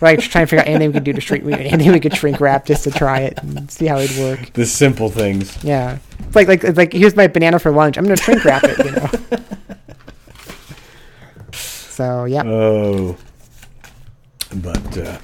[0.00, 2.14] Like trying to figure out anything we could do to shrink, we- anything we could
[2.16, 4.52] shrink wrap just to try it and see how it'd work.
[4.52, 5.62] The simple things.
[5.62, 7.96] Yeah, it's like like it's like here's my banana for lunch.
[7.98, 9.08] I'm gonna shrink wrap it, you know.
[11.52, 13.16] so yeah, Oh,
[14.56, 15.18] but uh,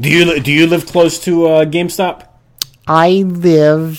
[0.00, 2.26] do you do you live close to uh, GameStop?
[2.86, 3.98] I live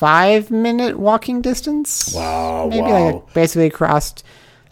[0.00, 2.12] five minute walking distance.
[2.14, 3.06] Wow, maybe wow.
[3.06, 4.14] like basically across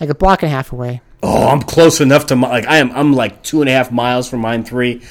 [0.00, 1.00] like a block and a half away.
[1.22, 2.92] Oh, I'm close enough to my, like I am.
[2.92, 5.02] I'm like two and a half miles from mine, three.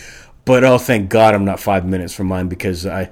[0.46, 3.10] But oh, thank God I'm not five minutes from mine because I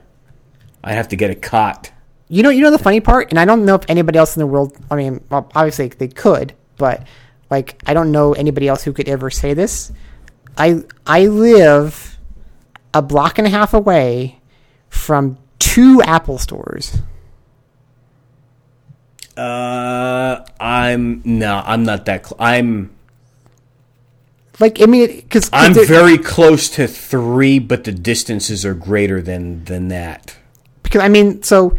[0.83, 1.91] I have to get a cot.
[2.27, 4.39] You know, you know the funny part, and I don't know if anybody else in
[4.39, 4.77] the world.
[4.89, 7.05] I mean, well, obviously they could, but
[7.49, 9.91] like I don't know anybody else who could ever say this.
[10.57, 12.17] I I live
[12.93, 14.39] a block and a half away
[14.89, 16.99] from two Apple stores.
[19.37, 22.25] Uh, I'm no, I'm not that.
[22.25, 22.95] Cl- I'm
[24.59, 29.65] Like I mean, because I'm very close to three, but the distances are greater than
[29.65, 30.37] than that.
[30.83, 31.77] because I mean, so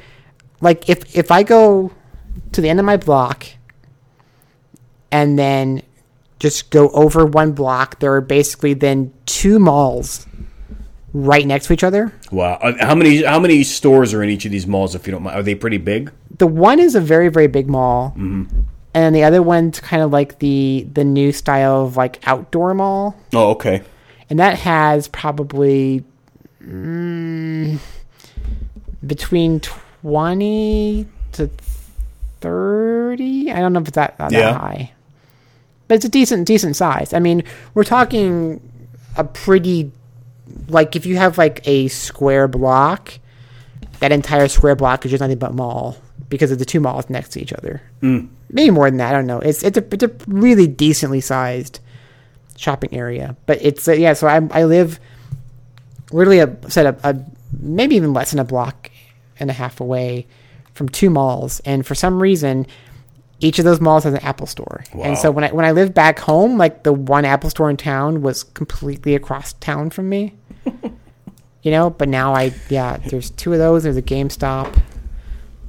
[0.60, 1.92] like if if I go
[2.52, 3.46] to the end of my block
[5.10, 5.80] and then
[6.38, 10.26] just go over one block, there are basically then two malls
[11.12, 12.12] right next to each other.
[12.30, 14.94] Wow, Uh, how many how many stores are in each of these malls?
[14.94, 16.12] If you don't mind, are they pretty big?
[16.38, 20.38] The one is a very very big mall, and the other one's kind of like
[20.40, 23.82] the the new style of like outdoor mall, Oh, okay.
[24.28, 26.04] and that has probably
[26.62, 27.78] mm,
[29.06, 31.48] between twenty to
[32.40, 33.50] thirty.
[33.50, 34.52] I don't know if it's that, that Yeah.
[34.58, 34.92] high,
[35.88, 37.12] but it's a decent decent size.
[37.12, 38.60] I mean, we're talking
[39.16, 39.90] a pretty
[40.68, 43.18] like if you have like a square block,
[44.00, 45.96] that entire square block is just nothing but mall
[46.28, 47.82] because of the two malls next to each other.
[48.50, 49.10] Maybe more than that.
[49.10, 49.40] I don't know.
[49.40, 51.80] It's it's a it's a really decently sized
[52.56, 54.12] shopping area, but it's uh, yeah.
[54.12, 55.00] So I I live
[56.12, 57.24] literally a set up a
[57.60, 58.90] maybe even less than a block
[59.38, 60.26] and a half away
[60.74, 62.66] from two malls, and for some reason.
[63.38, 65.92] Each of those malls has an Apple store, and so when I when I lived
[65.92, 70.34] back home, like the one Apple store in town was completely across town from me
[71.62, 71.90] you know.
[71.90, 73.82] But now I, yeah, there's two of those.
[73.82, 74.80] There's a GameStop,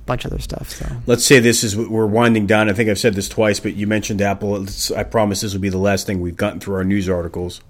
[0.05, 0.69] bunch of other stuff.
[0.69, 2.69] So Let's say this is we're winding down.
[2.69, 4.61] I think I've said this twice, but you mentioned Apple.
[4.63, 7.61] It's, I promise this will be the last thing we've gotten through our news articles,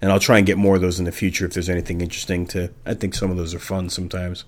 [0.00, 2.46] and I'll try and get more of those in the future if there's anything interesting
[2.48, 2.70] to.
[2.86, 4.44] I think some of those are fun sometimes.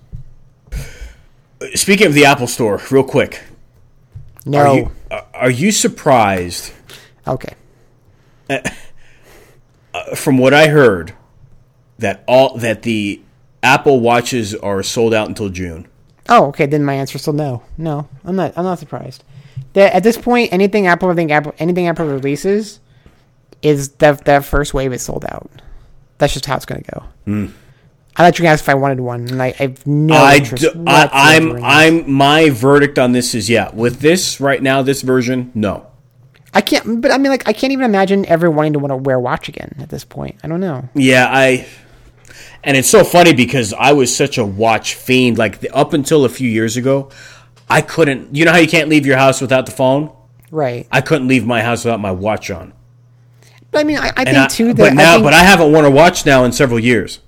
[0.71, 3.41] Uh, speaking of the Apple Store, real quick,
[4.45, 6.71] no, are you are- are you surprised
[7.27, 7.53] okay,
[8.49, 8.59] uh,
[9.93, 11.13] uh, from what I heard
[11.99, 13.21] that all that the
[13.63, 15.87] Apple watches are sold out until June?
[16.29, 16.65] oh, okay.
[16.65, 17.61] Then my answer is still no.
[17.77, 18.53] No, I'm not.
[18.57, 19.23] I'm not surprised.
[19.73, 22.79] That at this point, anything Apple, I think Apple, anything Apple releases,
[23.61, 25.49] is that that first wave is sold out.
[26.17, 27.03] That's just how it's going to go.
[27.25, 27.45] Hmm.
[28.15, 30.63] I thought you asked if I wanted one, and I, have no I interest.
[30.63, 31.63] d- I, I'm.
[31.63, 33.73] I'm my verdict on this is yeah.
[33.73, 35.87] With this right now, this version, no.
[36.53, 38.97] I can't, but I mean, like, I can't even imagine ever wanting to want to
[38.97, 40.35] wear a watch again at this point.
[40.43, 40.89] I don't know.
[40.93, 41.67] Yeah, I.
[42.63, 45.37] And it's so funny because I was such a watch fiend.
[45.37, 47.09] Like the, up until a few years ago,
[47.69, 48.35] I couldn't.
[48.35, 50.13] You know how you can't leave your house without the phone?
[50.51, 50.85] Right.
[50.91, 52.73] I couldn't leave my house without my watch on.
[53.71, 55.39] But I mean, I, I think I, too that but now, I think, but I
[55.43, 57.19] haven't worn a watch now in several years.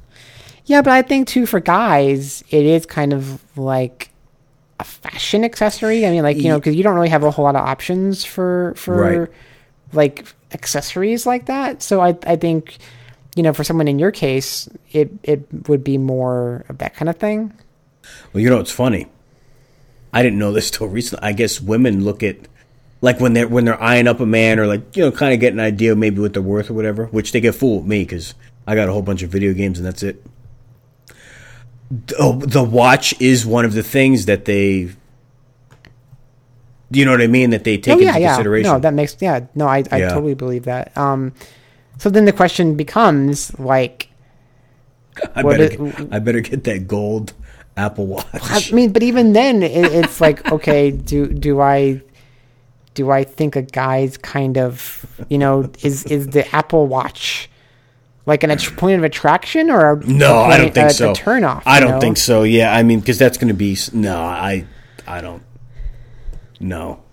[0.66, 4.10] Yeah, but I think too for guys, it is kind of like
[4.80, 6.06] a fashion accessory.
[6.06, 8.24] I mean, like you know, because you don't really have a whole lot of options
[8.26, 9.30] for for Right.
[9.92, 11.82] like accessories like that.
[11.84, 12.78] So I I think
[13.36, 17.10] you know, for someone in your case, it it would be more of that kind
[17.10, 17.52] of thing.
[18.32, 19.08] Well, you know, it's funny.
[20.12, 21.28] I didn't know this till recently.
[21.28, 22.38] I guess women look at
[23.02, 25.40] like when they're when they're eyeing up a man or like you know kind of
[25.40, 27.06] get an idea maybe what they're worth or whatever.
[27.08, 28.36] Which they get fooled with me because
[28.68, 30.24] I got a whole bunch of video games and that's it.
[32.20, 34.90] Oh, the watch is one of the things that they.
[36.92, 37.50] You know what I mean?
[37.50, 38.34] That they take oh yeah, into yeah.
[38.36, 38.72] consideration.
[38.72, 39.46] No, that makes yeah.
[39.56, 40.10] No, I I Yeah.
[40.10, 40.96] totally believe that.
[40.98, 41.34] Um,
[41.98, 44.10] so then the question becomes like,
[45.36, 47.34] I better, it- get, I better get that gold
[47.78, 48.26] Apple Watch.
[48.34, 52.02] I mean, but even then, it, it's like, okay, do do I
[52.94, 57.50] do I think a guy's kind of you know is is the Apple Watch
[58.26, 61.12] like an point of attraction or a, No, a I don't think a, so.
[61.12, 61.64] A turn off.
[61.66, 62.00] I don't know?
[62.00, 62.44] think so.
[62.44, 64.18] Yeah, I mean, because that's going to be no.
[64.18, 64.66] I,
[65.06, 65.44] I don't.
[66.60, 67.04] No.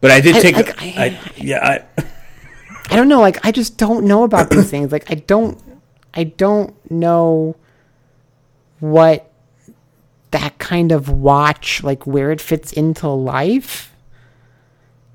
[0.00, 0.56] But I did I- take.
[0.56, 1.84] like, I, I- yeah.
[1.96, 2.04] I,
[2.90, 3.20] I don't know.
[3.20, 4.92] Like, I just don't know about these things.
[4.92, 5.60] Like, I don't,
[6.14, 7.56] I don't know
[8.78, 9.30] what
[10.30, 13.92] that kind of watch, like, where it fits into life.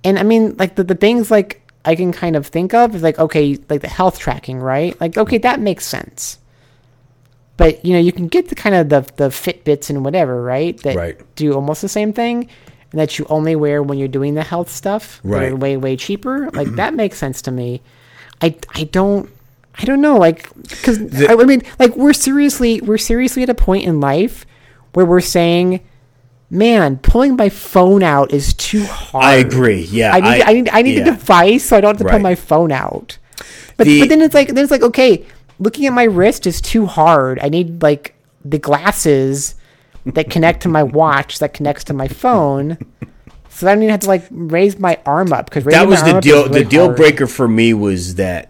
[0.04, 3.04] And I mean, like, the, the things like I can kind of think of is
[3.04, 5.00] like, okay, like the health tracking, right?
[5.00, 6.40] Like, okay, that makes sense.
[7.58, 10.78] But you know, you can get the kind of the the Fitbits and whatever, right?
[10.82, 11.36] That Right.
[11.36, 12.50] do almost the same thing,
[12.92, 15.22] and that you only wear when you're doing the health stuff.
[15.24, 15.58] that are Right.
[15.58, 16.50] way way cheaper.
[16.52, 17.82] Like that makes sense to me.
[18.42, 19.30] I I don't
[19.76, 21.00] I don't know like because
[21.30, 24.46] I, I mean like we're seriously we're seriously at a point in life
[24.94, 25.80] where we're saying,
[26.50, 29.24] man, pulling my phone out is too hard.
[29.26, 29.82] I agree.
[29.92, 30.14] Yeah.
[30.14, 31.02] I need I, need I need yeah.
[31.02, 33.18] a device so I don't have to pull my phone out.
[33.78, 35.26] But The- but then it's like then it's like okay,
[35.60, 37.40] looking at my wrist is too hard.
[37.42, 39.56] I need like the glasses
[40.06, 42.78] that connect to my watch that connects to my phone.
[43.50, 46.20] So I don't even have to like raise my arm up because That was the
[46.20, 46.48] deal.
[46.50, 48.50] the deal breaker for me was that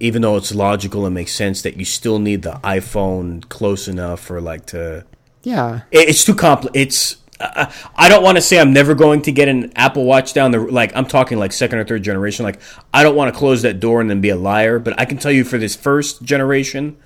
[0.00, 4.20] even though it's logical and makes sense that you still need the iPhone close enough
[4.20, 5.04] for like to.
[5.42, 7.16] Yeah, It- It's too compli It's.
[7.38, 10.60] I don't want to say I'm never going to get an Apple Watch down the
[10.60, 10.92] like.
[10.96, 12.44] I'm talking like second or third generation.
[12.44, 12.60] Like
[12.94, 14.78] I don't want to close that door and then be a liar.
[14.78, 16.96] But I can tell you for this first generation,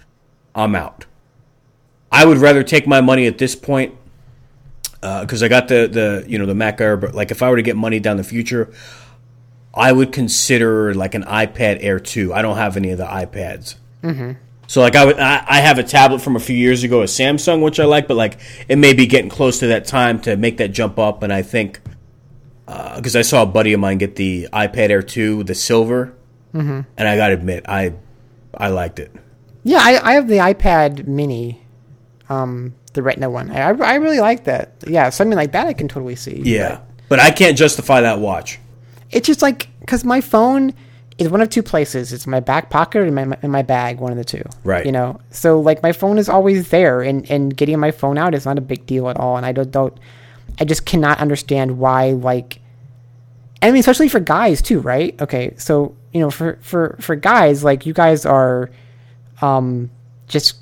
[0.55, 1.07] I'm out.
[2.13, 3.95] I would rather take my money at this point
[5.03, 6.97] uh, because I got the the you know the Mac Air.
[6.97, 8.73] But like if I were to get money down the future,
[9.75, 12.33] I would consider like an iPad Air two.
[12.33, 13.77] I don't have any of the iPads.
[14.03, 14.33] Mm-hmm.
[14.71, 17.07] So like I would, I, I have a tablet from a few years ago, a
[17.07, 20.37] Samsung, which I like, but like it may be getting close to that time to
[20.37, 21.25] make that jump up.
[21.25, 21.81] And I think
[22.95, 26.15] because I saw a buddy of mine get the iPad Air two, the silver,
[26.53, 27.95] and I got to admit, I
[28.55, 29.11] I liked it.
[29.65, 29.79] yeah.
[29.81, 31.67] I, I have the iPad Mini,
[32.29, 33.51] um, the Retina one.
[33.51, 34.75] I I really like that.
[34.87, 36.43] Yeah, something like that I can totally see.
[36.45, 38.61] Yeah, but I can't justify that watch.
[39.11, 40.75] it's just like because my phone
[41.21, 42.13] is one of two places.
[42.13, 44.43] It's my back pocket or in my in my bag, one of the two.
[44.65, 44.87] Right.
[44.87, 48.35] You know, so like my phone is always there, and and getting my phone out
[48.35, 49.37] is not a big deal at all.
[49.37, 49.97] And I don't don't,
[50.59, 52.61] I just cannot understand why like.
[53.63, 55.21] I mean, especially for guys too, right?
[55.21, 58.71] Okay, so you know, for for for guys, like you guys are,
[59.43, 59.91] um,
[60.29, 60.55] just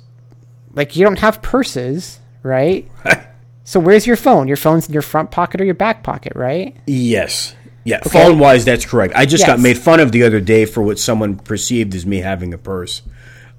[0.73, 2.85] like you don't have purses, right?
[3.69, 4.47] So where's your phone?
[4.47, 6.75] Your phone's in your front pocket or your back pocket, right?
[6.87, 7.53] Yes.
[7.85, 9.13] Yeah, phone wise, that's correct.
[9.15, 12.17] I just got made fun of the other day for what someone perceived as me
[12.17, 13.01] having a purse,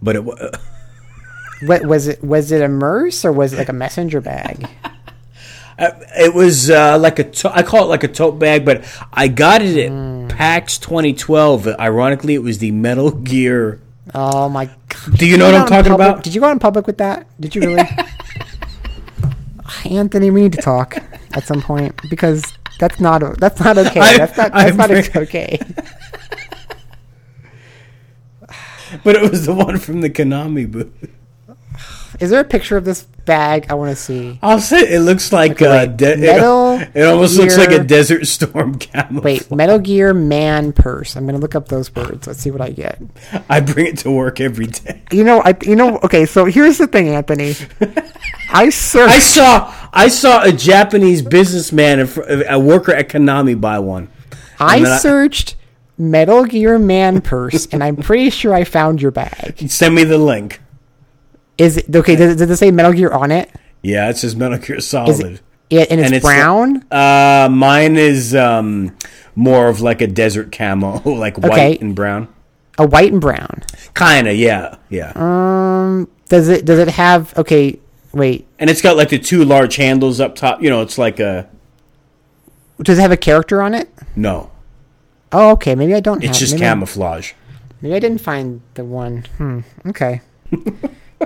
[0.02, 0.36] but it wa-
[1.66, 2.24] What was it?
[2.24, 4.68] Was it a merce or was it like a messenger bag?
[5.82, 8.84] It was uh, like a to- I call it like a tote bag, but
[9.14, 10.28] I got it at Hmm.
[10.28, 11.68] PAX 2012.
[11.68, 13.80] Ironically, it was the Metal Gear.
[14.14, 15.16] Oh my god!
[15.16, 16.22] Do you know what I'm talking public- about?
[16.22, 17.26] Did you go out in public with that?
[17.40, 17.82] Did you really?
[19.86, 20.98] Anthony, we need to talk
[21.32, 22.42] at some point because
[22.80, 24.00] that's not that's not okay.
[24.10, 25.58] I- that's not that's not bring- okay.
[29.04, 30.90] But it was the one from the Konami booth.
[32.18, 33.66] Is there a picture of this bag?
[33.70, 34.36] I want to see.
[34.42, 35.96] I'll say it looks like Okay, uh, wait.
[35.96, 39.22] de- Metal it, it almost looks like a Desert Storm camouflage.
[39.22, 41.14] Wait, Metal Gear Man purse.
[41.16, 42.26] I'm gonna look up those words.
[42.26, 43.00] Let's see what I get.
[43.48, 45.02] I bring it to work every day.
[45.12, 45.98] You know, I you know.
[46.02, 47.54] Okay, so here's the thing, Anthony.
[48.52, 49.14] I searched.
[49.14, 52.08] I saw I saw a Japanese businessman,
[52.48, 54.08] a worker at Konami, buy one.
[54.58, 55.56] I then I- searched
[55.98, 59.68] Metal Gear Man purse, and I'm pretty sure I found your bag.
[59.70, 60.60] Send me the link.
[61.58, 62.16] Is it okay?
[62.16, 63.50] Does, does it say Metal Gear on it?
[63.82, 65.20] Yeah, it says Metal Gear Solid.
[65.20, 65.40] it?
[65.68, 66.84] Yeah, and it's, And it's brown.
[66.90, 68.96] Uh, mine is um,
[69.36, 72.28] more of like a desert camo, like white and brown.
[72.78, 73.62] a white and brown.
[73.94, 75.12] Kinda, yeah, yeah.
[75.14, 77.36] Um, does it does it have?
[77.38, 77.78] Okay,
[78.12, 78.46] wait.
[78.58, 80.62] and it's got like the two large handles up top.
[80.62, 81.48] You know, it's like a
[82.82, 83.88] Does it have a character on it?
[84.16, 84.50] no.
[85.32, 85.76] Oh, okay.
[85.76, 86.18] Maybe I don't.
[86.24, 87.32] It's have, just maybe I- camouflage.
[87.82, 89.24] Maybe I didn't find the one.
[89.38, 89.60] Hmm.
[89.86, 90.20] Okay.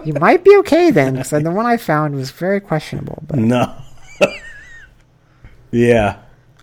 [0.04, 3.22] you might be okay then, because the one I found was very questionable.
[3.26, 3.74] But No.
[5.70, 6.18] yeah.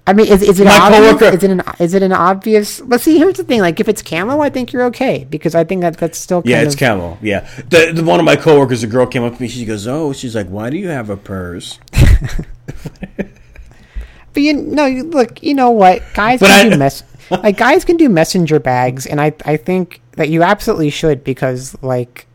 [0.08, 1.12] I mean, is, is it My obvious?
[1.14, 2.82] coworker- Is it an is it an obvious?
[2.82, 5.64] But see, here's the thing: like, if it's camo, I think you're okay because I
[5.64, 7.18] think that that's still kind Yeah, it's of, camo.
[7.22, 7.48] Yeah.
[7.70, 9.48] The, the one of my coworkers, a girl came up to me.
[9.48, 11.80] She goes, "Oh, she's like, why do you have a purse?"
[14.34, 16.02] But you no, you look, you know what?
[16.14, 19.58] Guys But can I- do mess like guys can do messenger bags, and I I
[19.58, 22.28] think that you absolutely should because like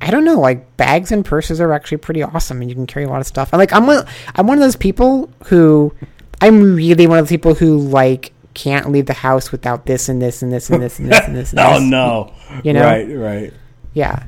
[0.00, 3.04] I don't know, like bags and purses are actually pretty awesome, and you can carry
[3.04, 3.52] a lot of stuff.
[3.52, 4.04] And like I'm one,
[4.34, 5.94] I'm one of those people who
[6.40, 10.20] I'm really one of those people who like can't leave the house without this and
[10.20, 11.50] this and this and this and this and this.
[11.52, 11.82] And oh this.
[11.82, 12.32] no.
[12.64, 12.82] You know?
[12.84, 13.04] Right.
[13.08, 13.52] Right.
[13.94, 14.24] Yeah.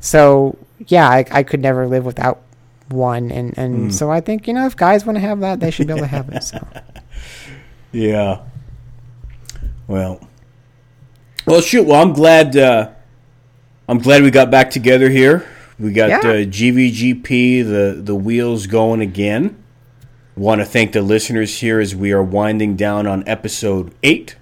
[0.00, 0.56] So
[0.86, 2.40] yeah, I, I could never live without
[2.88, 5.70] one, and and so I think you know if guys want to have that, they
[5.70, 6.42] should be able to have it.
[6.42, 6.66] So
[7.92, 8.42] Yeah.
[9.86, 10.20] Well.
[11.46, 11.84] Well, shoot.
[11.86, 12.56] Well, I'm glad.
[12.56, 12.90] Uh,
[13.88, 15.46] I'm glad we got back together here.
[15.78, 16.18] We got Yeah.
[16.18, 19.57] uh, GVGP, the the wheels going again.
[20.38, 24.36] Want to thank the listeners here as we are winding down on episode eight.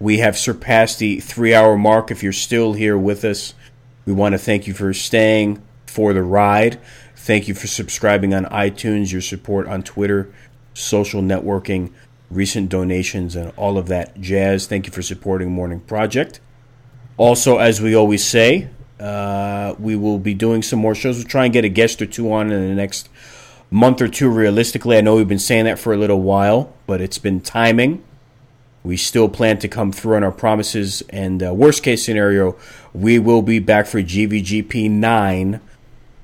[0.00, 2.10] We have surpassed the three hour mark.
[2.10, 3.54] If you're still here with us,
[4.04, 6.80] we want to thank you for staying for the ride.
[7.14, 10.28] Thank you for subscribing on iTunes, your support on Twitter,
[10.74, 11.92] social networking,
[12.32, 14.66] recent donations, and all of that jazz.
[14.66, 16.40] Thank you for supporting Morning Project.
[17.16, 21.18] Also, as we always say, uh, we will be doing some more shows.
[21.18, 23.08] We'll try and get a guest or two on in the next
[23.70, 24.96] month or two, realistically.
[24.96, 28.02] I know we've been saying that for a little while, but it's been timing.
[28.82, 32.56] We still plan to come through on our promises, and uh, worst case scenario,
[32.94, 35.60] we will be back for GVGP 9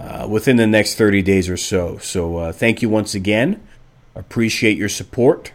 [0.01, 1.99] uh, within the next 30 days or so.
[1.99, 3.61] So, uh, thank you once again.
[4.15, 5.53] Appreciate your support.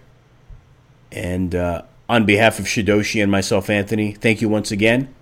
[1.11, 5.13] And uh, on behalf of Shidoshi and myself, Anthony, thank you once again.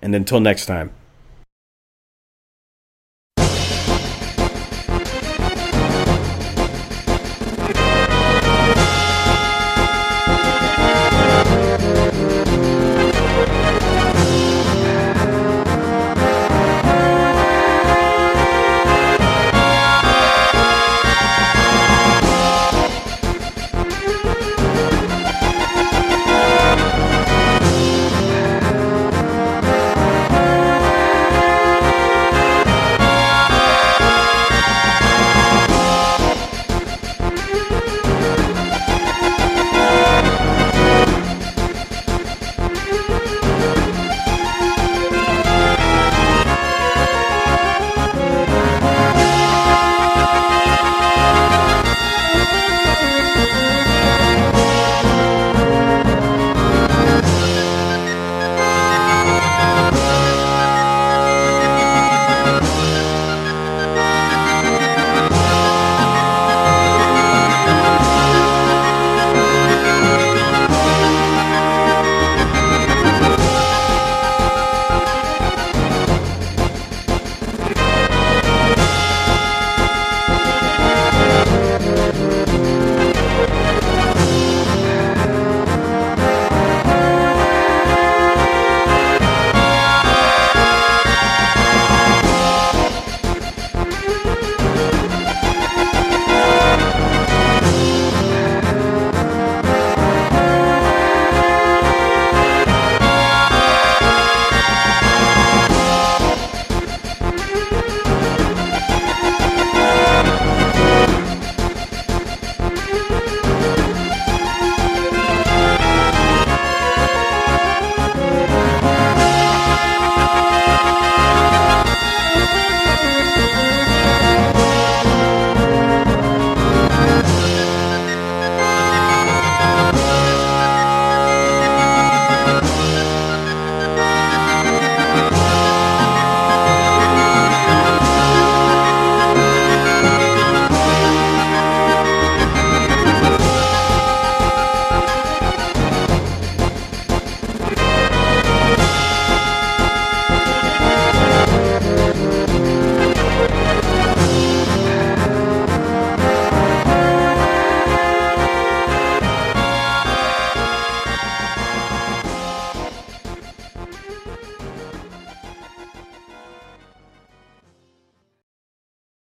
[0.00, 0.92] And until next time.